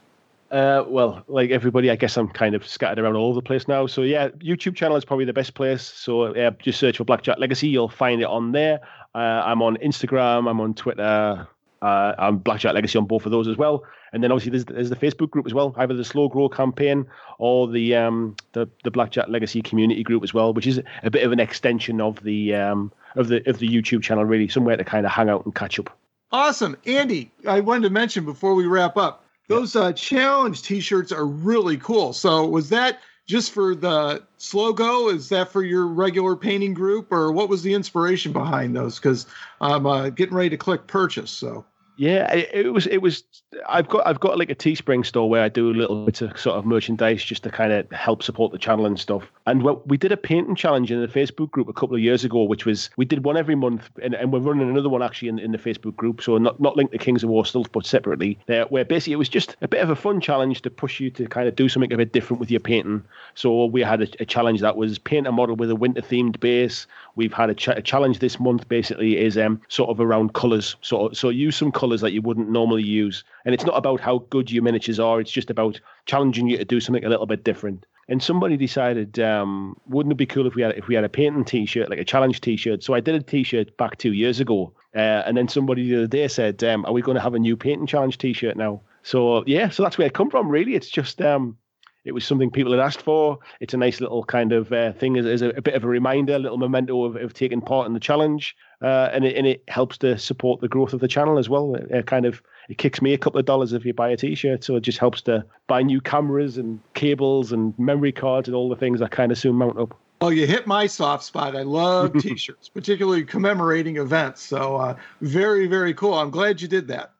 Uh, 0.52 0.84
well, 0.86 1.24
like 1.28 1.50
everybody, 1.50 1.90
I 1.90 1.96
guess 1.96 2.18
I'm 2.18 2.28
kind 2.28 2.54
of 2.54 2.66
scattered 2.66 2.98
around 2.98 3.16
all 3.16 3.30
over 3.30 3.36
the 3.36 3.42
place 3.42 3.66
now. 3.68 3.86
So 3.86 4.02
yeah, 4.02 4.28
YouTube 4.28 4.76
channel 4.76 4.98
is 4.98 5.04
probably 5.04 5.24
the 5.24 5.32
best 5.32 5.54
place. 5.54 5.82
So 5.82 6.36
yeah, 6.36 6.50
just 6.58 6.78
search 6.78 6.98
for 6.98 7.04
Blackjack 7.04 7.38
Legacy, 7.38 7.68
you'll 7.68 7.88
find 7.88 8.20
it 8.20 8.26
on 8.26 8.52
there. 8.52 8.80
Uh, 9.14 9.42
I'm 9.46 9.62
on 9.62 9.78
Instagram, 9.78 10.50
I'm 10.50 10.60
on 10.60 10.74
Twitter, 10.74 11.48
uh, 11.80 12.14
I'm 12.18 12.36
Blackjack 12.36 12.74
Legacy 12.74 12.98
on 12.98 13.06
both 13.06 13.24
of 13.24 13.32
those 13.32 13.48
as 13.48 13.56
well. 13.56 13.84
And 14.12 14.22
then 14.22 14.30
obviously 14.30 14.50
there's, 14.50 14.66
there's 14.66 14.90
the 14.90 14.96
Facebook 14.96 15.30
group 15.30 15.46
as 15.46 15.54
well, 15.54 15.74
either 15.78 15.94
the 15.94 16.04
Slow 16.04 16.28
Grow 16.28 16.50
campaign 16.50 17.06
or 17.38 17.66
the 17.66 17.94
um, 17.96 18.36
the 18.52 18.68
the 18.84 18.90
Blackjack 18.90 19.28
Legacy 19.28 19.62
community 19.62 20.02
group 20.02 20.22
as 20.22 20.34
well, 20.34 20.52
which 20.52 20.66
is 20.66 20.82
a 21.02 21.10
bit 21.10 21.24
of 21.24 21.32
an 21.32 21.40
extension 21.40 21.98
of 21.98 22.22
the 22.22 22.54
um, 22.54 22.92
of 23.16 23.28
the 23.28 23.48
of 23.48 23.58
the 23.58 23.68
YouTube 23.68 24.02
channel, 24.02 24.26
really, 24.26 24.48
somewhere 24.48 24.76
to 24.76 24.84
kind 24.84 25.06
of 25.06 25.12
hang 25.12 25.30
out 25.30 25.46
and 25.46 25.54
catch 25.54 25.78
up. 25.78 25.88
Awesome, 26.30 26.76
Andy. 26.86 27.30
I 27.48 27.60
wanted 27.60 27.84
to 27.84 27.90
mention 27.90 28.26
before 28.26 28.54
we 28.54 28.66
wrap 28.66 28.98
up 28.98 29.24
those 29.54 29.76
uh, 29.76 29.92
challenge 29.92 30.62
T-shirts 30.62 31.12
are 31.12 31.26
really 31.26 31.76
cool. 31.76 32.12
So 32.12 32.46
was 32.46 32.68
that 32.70 33.00
just 33.26 33.52
for 33.52 33.74
the 33.74 34.22
slow 34.38 34.72
go? 34.72 35.08
Is 35.08 35.28
that 35.28 35.50
for 35.50 35.62
your 35.62 35.86
regular 35.86 36.36
painting 36.36 36.74
group, 36.74 37.12
or 37.12 37.32
what 37.32 37.48
was 37.48 37.62
the 37.62 37.72
inspiration 37.72 38.32
behind 38.32 38.74
those? 38.74 38.98
Because 38.98 39.26
I'm 39.60 39.86
uh, 39.86 40.10
getting 40.10 40.34
ready 40.34 40.50
to 40.50 40.56
click 40.56 40.86
purchase. 40.86 41.30
So 41.30 41.64
Yeah, 41.96 42.32
it, 42.32 42.72
was. 42.72 42.86
It 42.86 42.98
was. 42.98 43.22
I've 43.68 43.88
got. 43.88 44.06
I've 44.06 44.18
got 44.18 44.38
like 44.38 44.48
a 44.50 44.54
Teespring 44.54 45.04
store 45.04 45.28
where 45.28 45.42
I 45.42 45.48
do 45.48 45.70
a 45.70 45.72
little 45.72 46.06
bit 46.06 46.22
of 46.22 46.38
sort 46.38 46.56
of 46.56 46.64
merchandise 46.64 47.22
just 47.22 47.42
to 47.42 47.50
kind 47.50 47.70
of 47.70 47.90
help 47.92 48.22
support 48.22 48.50
the 48.50 48.58
channel 48.58 48.86
and 48.86 48.98
stuff. 48.98 49.30
And 49.46 49.62
we 49.62 49.98
did 49.98 50.10
a 50.10 50.16
painting 50.16 50.54
challenge 50.54 50.90
in 50.90 51.00
the 51.00 51.08
Facebook 51.08 51.50
group 51.50 51.68
a 51.68 51.72
couple 51.72 51.94
of 51.94 52.00
years 52.00 52.24
ago, 52.24 52.44
which 52.44 52.64
was 52.64 52.88
we 52.96 53.04
did 53.04 53.24
one 53.24 53.36
every 53.36 53.54
month, 53.54 53.90
and, 54.02 54.14
and 54.14 54.32
we're 54.32 54.40
running 54.40 54.70
another 54.70 54.88
one 54.88 55.02
actually 55.02 55.28
in, 55.28 55.38
in 55.38 55.52
the 55.52 55.58
Facebook 55.58 55.94
group. 55.96 56.22
So 56.22 56.38
not 56.38 56.58
not 56.60 56.76
linked 56.76 56.92
to 56.92 56.98
Kings 56.98 57.22
of 57.22 57.28
War 57.28 57.44
stuff, 57.44 57.66
but 57.72 57.84
separately. 57.84 58.38
There, 58.46 58.64
where 58.66 58.86
basically 58.86 59.12
it 59.12 59.16
was 59.16 59.28
just 59.28 59.56
a 59.60 59.68
bit 59.68 59.82
of 59.82 59.90
a 59.90 59.96
fun 59.96 60.20
challenge 60.20 60.62
to 60.62 60.70
push 60.70 60.98
you 60.98 61.10
to 61.10 61.26
kind 61.26 61.46
of 61.46 61.56
do 61.56 61.68
something 61.68 61.92
a 61.92 61.96
bit 61.98 62.12
different 62.12 62.40
with 62.40 62.50
your 62.50 62.60
painting. 62.60 63.04
So 63.34 63.66
we 63.66 63.82
had 63.82 64.00
a, 64.00 64.08
a 64.20 64.24
challenge 64.24 64.60
that 64.62 64.76
was 64.76 64.98
paint 64.98 65.26
a 65.26 65.32
model 65.32 65.56
with 65.56 65.70
a 65.70 65.76
winter 65.76 66.00
themed 66.00 66.40
base. 66.40 66.86
We've 67.16 67.34
had 67.34 67.50
a, 67.50 67.54
ch- 67.54 67.68
a 67.68 67.82
challenge 67.82 68.20
this 68.20 68.40
month 68.40 68.66
basically 68.68 69.18
is 69.18 69.36
um 69.36 69.60
sort 69.68 69.90
of 69.90 70.00
around 70.00 70.32
colours. 70.32 70.76
So 70.80 71.10
so 71.12 71.28
use 71.28 71.56
some 71.56 71.70
colours 71.82 72.00
that 72.00 72.12
you 72.12 72.22
wouldn't 72.22 72.48
normally 72.48 72.84
use. 72.84 73.24
And 73.44 73.54
it's 73.54 73.66
not 73.66 73.76
about 73.76 74.00
how 74.00 74.18
good 74.30 74.52
your 74.52 74.62
miniatures 74.62 75.00
are, 75.00 75.20
it's 75.20 75.36
just 75.38 75.50
about 75.50 75.80
challenging 76.06 76.48
you 76.48 76.56
to 76.58 76.64
do 76.64 76.80
something 76.80 77.04
a 77.04 77.08
little 77.08 77.26
bit 77.26 77.42
different. 77.42 77.86
And 78.08 78.22
somebody 78.22 78.56
decided, 78.56 79.18
um, 79.18 79.76
wouldn't 79.86 80.12
it 80.12 80.22
be 80.24 80.26
cool 80.26 80.46
if 80.46 80.54
we 80.54 80.62
had 80.62 80.76
if 80.76 80.86
we 80.88 80.94
had 80.94 81.04
a 81.04 81.08
painting 81.08 81.44
T-shirt, 81.44 81.90
like 81.90 81.98
a 81.98 82.04
challenge 82.04 82.40
T-shirt? 82.40 82.84
So 82.84 82.94
I 82.94 83.00
did 83.00 83.14
a 83.16 83.22
T-shirt 83.22 83.76
back 83.76 83.98
two 83.98 84.12
years 84.12 84.38
ago, 84.40 84.72
uh, 84.94 85.22
and 85.26 85.36
then 85.36 85.48
somebody 85.48 85.88
the 85.88 85.96
other 85.96 86.06
day 86.18 86.28
said, 86.28 86.62
um, 86.64 86.84
"Are 86.86 86.92
we 86.92 87.02
going 87.02 87.14
to 87.16 87.26
have 87.26 87.34
a 87.34 87.38
new 87.38 87.56
painting 87.56 87.86
challenge 87.86 88.18
T-shirt 88.18 88.56
now?" 88.56 88.82
So 89.02 89.44
yeah, 89.46 89.70
so 89.70 89.82
that's 89.82 89.98
where 89.98 90.06
it 90.06 90.14
come 90.14 90.30
from. 90.30 90.48
Really, 90.48 90.74
it's 90.74 90.90
just 90.90 91.22
um, 91.22 91.56
it 92.04 92.12
was 92.12 92.24
something 92.24 92.50
people 92.50 92.72
had 92.72 92.80
asked 92.80 93.02
for. 93.02 93.38
It's 93.60 93.74
a 93.74 93.76
nice 93.76 94.00
little 94.00 94.24
kind 94.24 94.52
of 94.52 94.72
uh, 94.72 94.92
thing 94.92 95.16
as, 95.16 95.26
as 95.26 95.42
a, 95.42 95.50
a, 95.50 95.62
bit 95.62 95.74
of 95.74 95.84
a 95.84 95.88
reminder, 95.88 96.34
a 96.34 96.38
little 96.38 96.58
memento 96.58 97.04
of, 97.04 97.16
of 97.16 97.32
taking 97.34 97.60
part 97.60 97.86
in 97.86 97.94
the 97.94 98.00
challenge, 98.00 98.56
uh, 98.82 99.10
and 99.12 99.24
it 99.24 99.36
and 99.36 99.46
it 99.46 99.62
helps 99.68 99.98
to 99.98 100.18
support 100.18 100.60
the 100.60 100.68
growth 100.68 100.92
of 100.92 101.00
the 101.00 101.08
channel 101.08 101.38
as 101.38 101.48
well. 101.48 101.74
It, 101.74 101.90
it 101.90 102.06
kind 102.06 102.26
of 102.26 102.42
it 102.68 102.78
kicks 102.78 103.00
me 103.00 103.12
a 103.12 103.18
couple 103.18 103.38
of 103.38 103.46
dollars 103.46 103.72
if 103.72 103.84
you 103.84 103.94
buy 103.94 104.08
a 104.08 104.16
T-shirt, 104.16 104.64
so 104.64 104.76
it 104.76 104.80
just 104.80 104.98
helps 104.98 105.22
to 105.22 105.44
buy 105.66 105.82
new 105.82 106.00
cameras 106.00 106.58
and 106.58 106.80
cables 106.94 107.52
and 107.52 107.78
memory 107.78 108.12
cards 108.12 108.48
and 108.48 108.54
all 108.54 108.68
the 108.68 108.76
things 108.76 109.00
that 109.00 109.10
kind 109.10 109.30
of 109.30 109.38
soon 109.38 109.56
mount 109.56 109.78
up. 109.78 109.96
Well, 110.20 110.32
you 110.32 110.46
hit 110.46 110.68
my 110.68 110.86
soft 110.86 111.24
spot. 111.24 111.56
I 111.56 111.62
love 111.62 112.12
T-shirts, 112.20 112.68
particularly 112.68 113.24
commemorating 113.24 113.96
events. 113.96 114.40
So 114.40 114.76
uh, 114.76 114.96
very, 115.20 115.66
very 115.66 115.94
cool. 115.94 116.14
I'm 116.14 116.30
glad 116.30 116.60
you 116.60 116.68
did 116.68 116.86
that. 116.88 117.12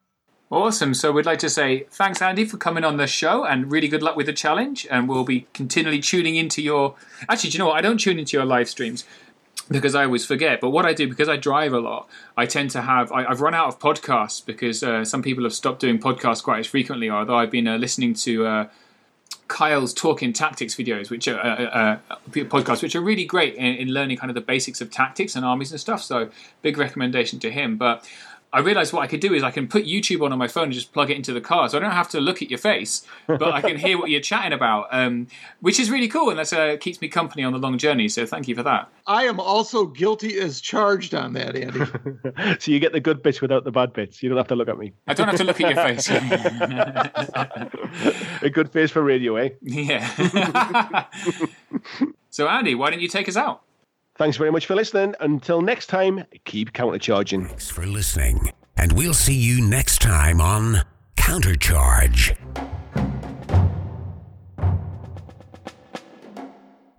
Awesome. 0.51 0.93
So 0.93 1.11
we'd 1.11 1.25
like 1.25 1.39
to 1.39 1.49
say 1.49 1.85
thanks, 1.89 2.21
Andy, 2.21 2.45
for 2.45 2.57
coming 2.57 2.83
on 2.83 2.97
the 2.97 3.07
show, 3.07 3.43
and 3.43 3.71
really 3.71 3.87
good 3.87 4.03
luck 4.03 4.15
with 4.15 4.27
the 4.27 4.33
challenge. 4.33 4.85
And 4.91 5.09
we'll 5.09 5.23
be 5.23 5.47
continually 5.53 5.99
tuning 5.99 6.35
into 6.35 6.61
your. 6.61 6.95
Actually, 7.27 7.49
do 7.51 7.57
you 7.57 7.59
know 7.59 7.67
what? 7.67 7.77
I 7.77 7.81
don't 7.81 7.97
tune 7.97 8.19
into 8.19 8.37
your 8.37 8.45
live 8.45 8.69
streams 8.69 9.03
because 9.69 9.95
I 9.95 10.05
always 10.05 10.25
forget. 10.25 10.61
But 10.61 10.69
what 10.69 10.85
I 10.85 10.93
do, 10.93 11.07
because 11.07 11.29
I 11.29 11.37
drive 11.37 11.73
a 11.73 11.79
lot, 11.79 12.07
I 12.37 12.45
tend 12.45 12.71
to 12.71 12.81
have. 12.81 13.11
I, 13.11 13.23
have 13.23 13.41
run 13.41 13.53
out 13.53 13.67
of 13.67 13.79
podcasts 13.79 14.45
because 14.45 14.83
uh, 14.83 15.03
some 15.05 15.23
people 15.23 15.43
have 15.43 15.53
stopped 15.53 15.79
doing 15.79 15.99
podcasts 15.99 16.43
quite 16.43 16.59
as 16.59 16.67
frequently. 16.67 17.09
Although 17.09 17.37
I've 17.37 17.51
been 17.51 17.67
uh, 17.67 17.77
listening 17.77 18.13
to 18.15 18.45
uh, 18.45 18.67
Kyle's 19.47 19.93
talking 19.93 20.33
tactics 20.33 20.75
videos, 20.75 21.09
which 21.09 21.27
are 21.27 21.39
uh, 21.39 21.63
uh, 21.63 21.97
podcasts, 22.31 22.81
which 22.81 22.95
are 22.95 23.01
really 23.01 23.25
great 23.25 23.55
in, 23.55 23.75
in, 23.75 23.87
learning 23.89 24.17
kind 24.17 24.29
of 24.29 24.35
the 24.35 24.41
basics 24.41 24.81
of 24.81 24.89
tactics 24.89 25.35
and 25.35 25.45
armies 25.45 25.71
and 25.71 25.79
stuff. 25.79 26.01
So 26.01 26.29
big 26.61 26.77
recommendation 26.77 27.39
to 27.39 27.51
him. 27.51 27.77
But 27.77 28.07
I 28.53 28.59
realized 28.59 28.93
what 28.93 29.01
I 29.01 29.07
could 29.07 29.19
do 29.19 29.33
is 29.33 29.41
I 29.41 29.49
can 29.49 29.67
put 29.67 29.83
YouTube 29.85 30.23
on 30.23 30.31
on 30.31 30.37
my 30.37 30.47
phone 30.47 30.65
and 30.65 30.73
just 30.73 30.93
plug 30.93 31.09
it 31.09 31.17
into 31.17 31.33
the 31.33 31.41
car, 31.41 31.67
so 31.67 31.77
I 31.77 31.81
don't 31.81 31.89
have 31.91 32.07
to 32.09 32.21
look 32.21 32.43
at 32.43 32.51
your 32.51 32.59
face, 32.59 33.03
but 33.25 33.51
I 33.51 33.61
can 33.61 33.77
hear 33.77 33.97
what 33.97 34.11
you're 34.11 34.21
chatting 34.21 34.53
about, 34.53 34.87
um, 34.91 35.27
which 35.59 35.79
is 35.79 35.89
really 35.89 36.07
cool, 36.07 36.29
and 36.29 36.37
that 36.37 36.53
uh, 36.53 36.77
keeps 36.77 37.01
me 37.01 37.07
company 37.07 37.43
on 37.43 37.51
the 37.51 37.57
long 37.57 37.79
journey. 37.79 38.07
So 38.09 38.27
thank 38.27 38.47
you 38.47 38.53
for 38.53 38.61
that. 38.61 38.89
I 39.07 39.23
am 39.23 39.39
also 39.39 39.87
guilty 39.87 40.39
as 40.39 40.61
charged 40.61 41.15
on 41.15 41.33
that, 41.33 41.55
Andy. 41.55 42.59
so 42.59 42.71
you 42.71 42.79
get 42.79 42.93
the 42.93 42.99
good 42.99 43.23
bits 43.23 43.41
without 43.41 43.63
the 43.63 43.71
bad 43.71 43.91
bits. 43.91 44.21
You 44.21 44.29
don't 44.29 44.37
have 44.37 44.47
to 44.49 44.55
look 44.55 44.69
at 44.69 44.77
me. 44.77 44.93
I 45.07 45.15
don't 45.15 45.27
have 45.27 45.37
to 45.37 45.43
look 45.43 45.59
at 45.59 45.75
your 45.75 45.83
face. 45.87 46.09
A 48.43 48.49
good 48.51 48.71
face 48.71 48.91
for 48.91 49.01
radio, 49.01 49.35
eh? 49.37 49.49
Yeah. 49.63 51.07
so 52.29 52.47
Andy, 52.47 52.75
why 52.75 52.91
don't 52.91 53.01
you 53.01 53.07
take 53.07 53.27
us 53.27 53.35
out? 53.35 53.63
Thanks 54.15 54.37
very 54.37 54.51
much 54.51 54.65
for 54.65 54.75
listening. 54.75 55.15
Until 55.19 55.61
next 55.61 55.87
time, 55.87 56.25
keep 56.45 56.73
countercharging. 56.73 57.47
Thanks 57.47 57.69
for 57.69 57.85
listening. 57.85 58.51
And 58.77 58.91
we'll 58.93 59.13
see 59.13 59.33
you 59.33 59.61
next 59.61 60.01
time 60.01 60.39
on 60.39 60.81
Countercharge. 61.15 62.37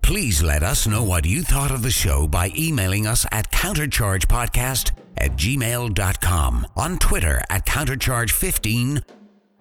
Please 0.01 0.43
let 0.43 0.61
us 0.61 0.85
know 0.85 1.03
what 1.03 1.25
you 1.25 1.41
thought 1.41 1.71
of 1.71 1.81
the 1.81 1.91
show 1.91 2.27
by 2.27 2.51
emailing 2.55 3.07
us 3.07 3.25
at 3.31 3.51
counterchargepodcast 3.51 4.91
at 5.17 5.31
gmail.com, 5.31 6.67
on 6.75 6.97
Twitter 6.99 7.41
at 7.49 7.65
countercharge15 7.65 9.03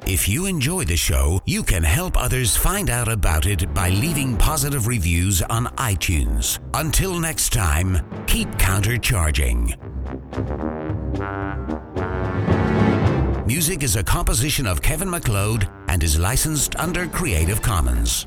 if 0.07 0.29
you 0.29 0.47
enjoy 0.47 0.85
the 0.85 0.97
show, 0.97 1.41
you 1.47 1.63
can 1.63 1.83
help 1.83 2.17
others 2.17 2.57
find 2.57 2.91
out 2.91 3.09
about 3.09 3.47
it 3.47 3.73
by 3.73 3.89
leaving 3.89 4.37
positive 4.37 4.87
reviews 4.87 5.41
on 5.43 5.67
iTunes. 5.77 6.59
Until 6.75 7.19
next 7.19 7.53
time, 7.53 7.99
keep 8.27 8.49
countercharging. 8.53 9.75
Music 13.47 13.83
is 13.83 13.97
a 13.97 14.05
composition 14.05 14.67
of 14.67 14.81
Kevin 14.83 15.09
MacLeod 15.09 15.69
and 15.89 16.03
is 16.03 16.19
licensed 16.19 16.77
under 16.77 17.07
Creative 17.07 17.61
Commons. 17.61 18.27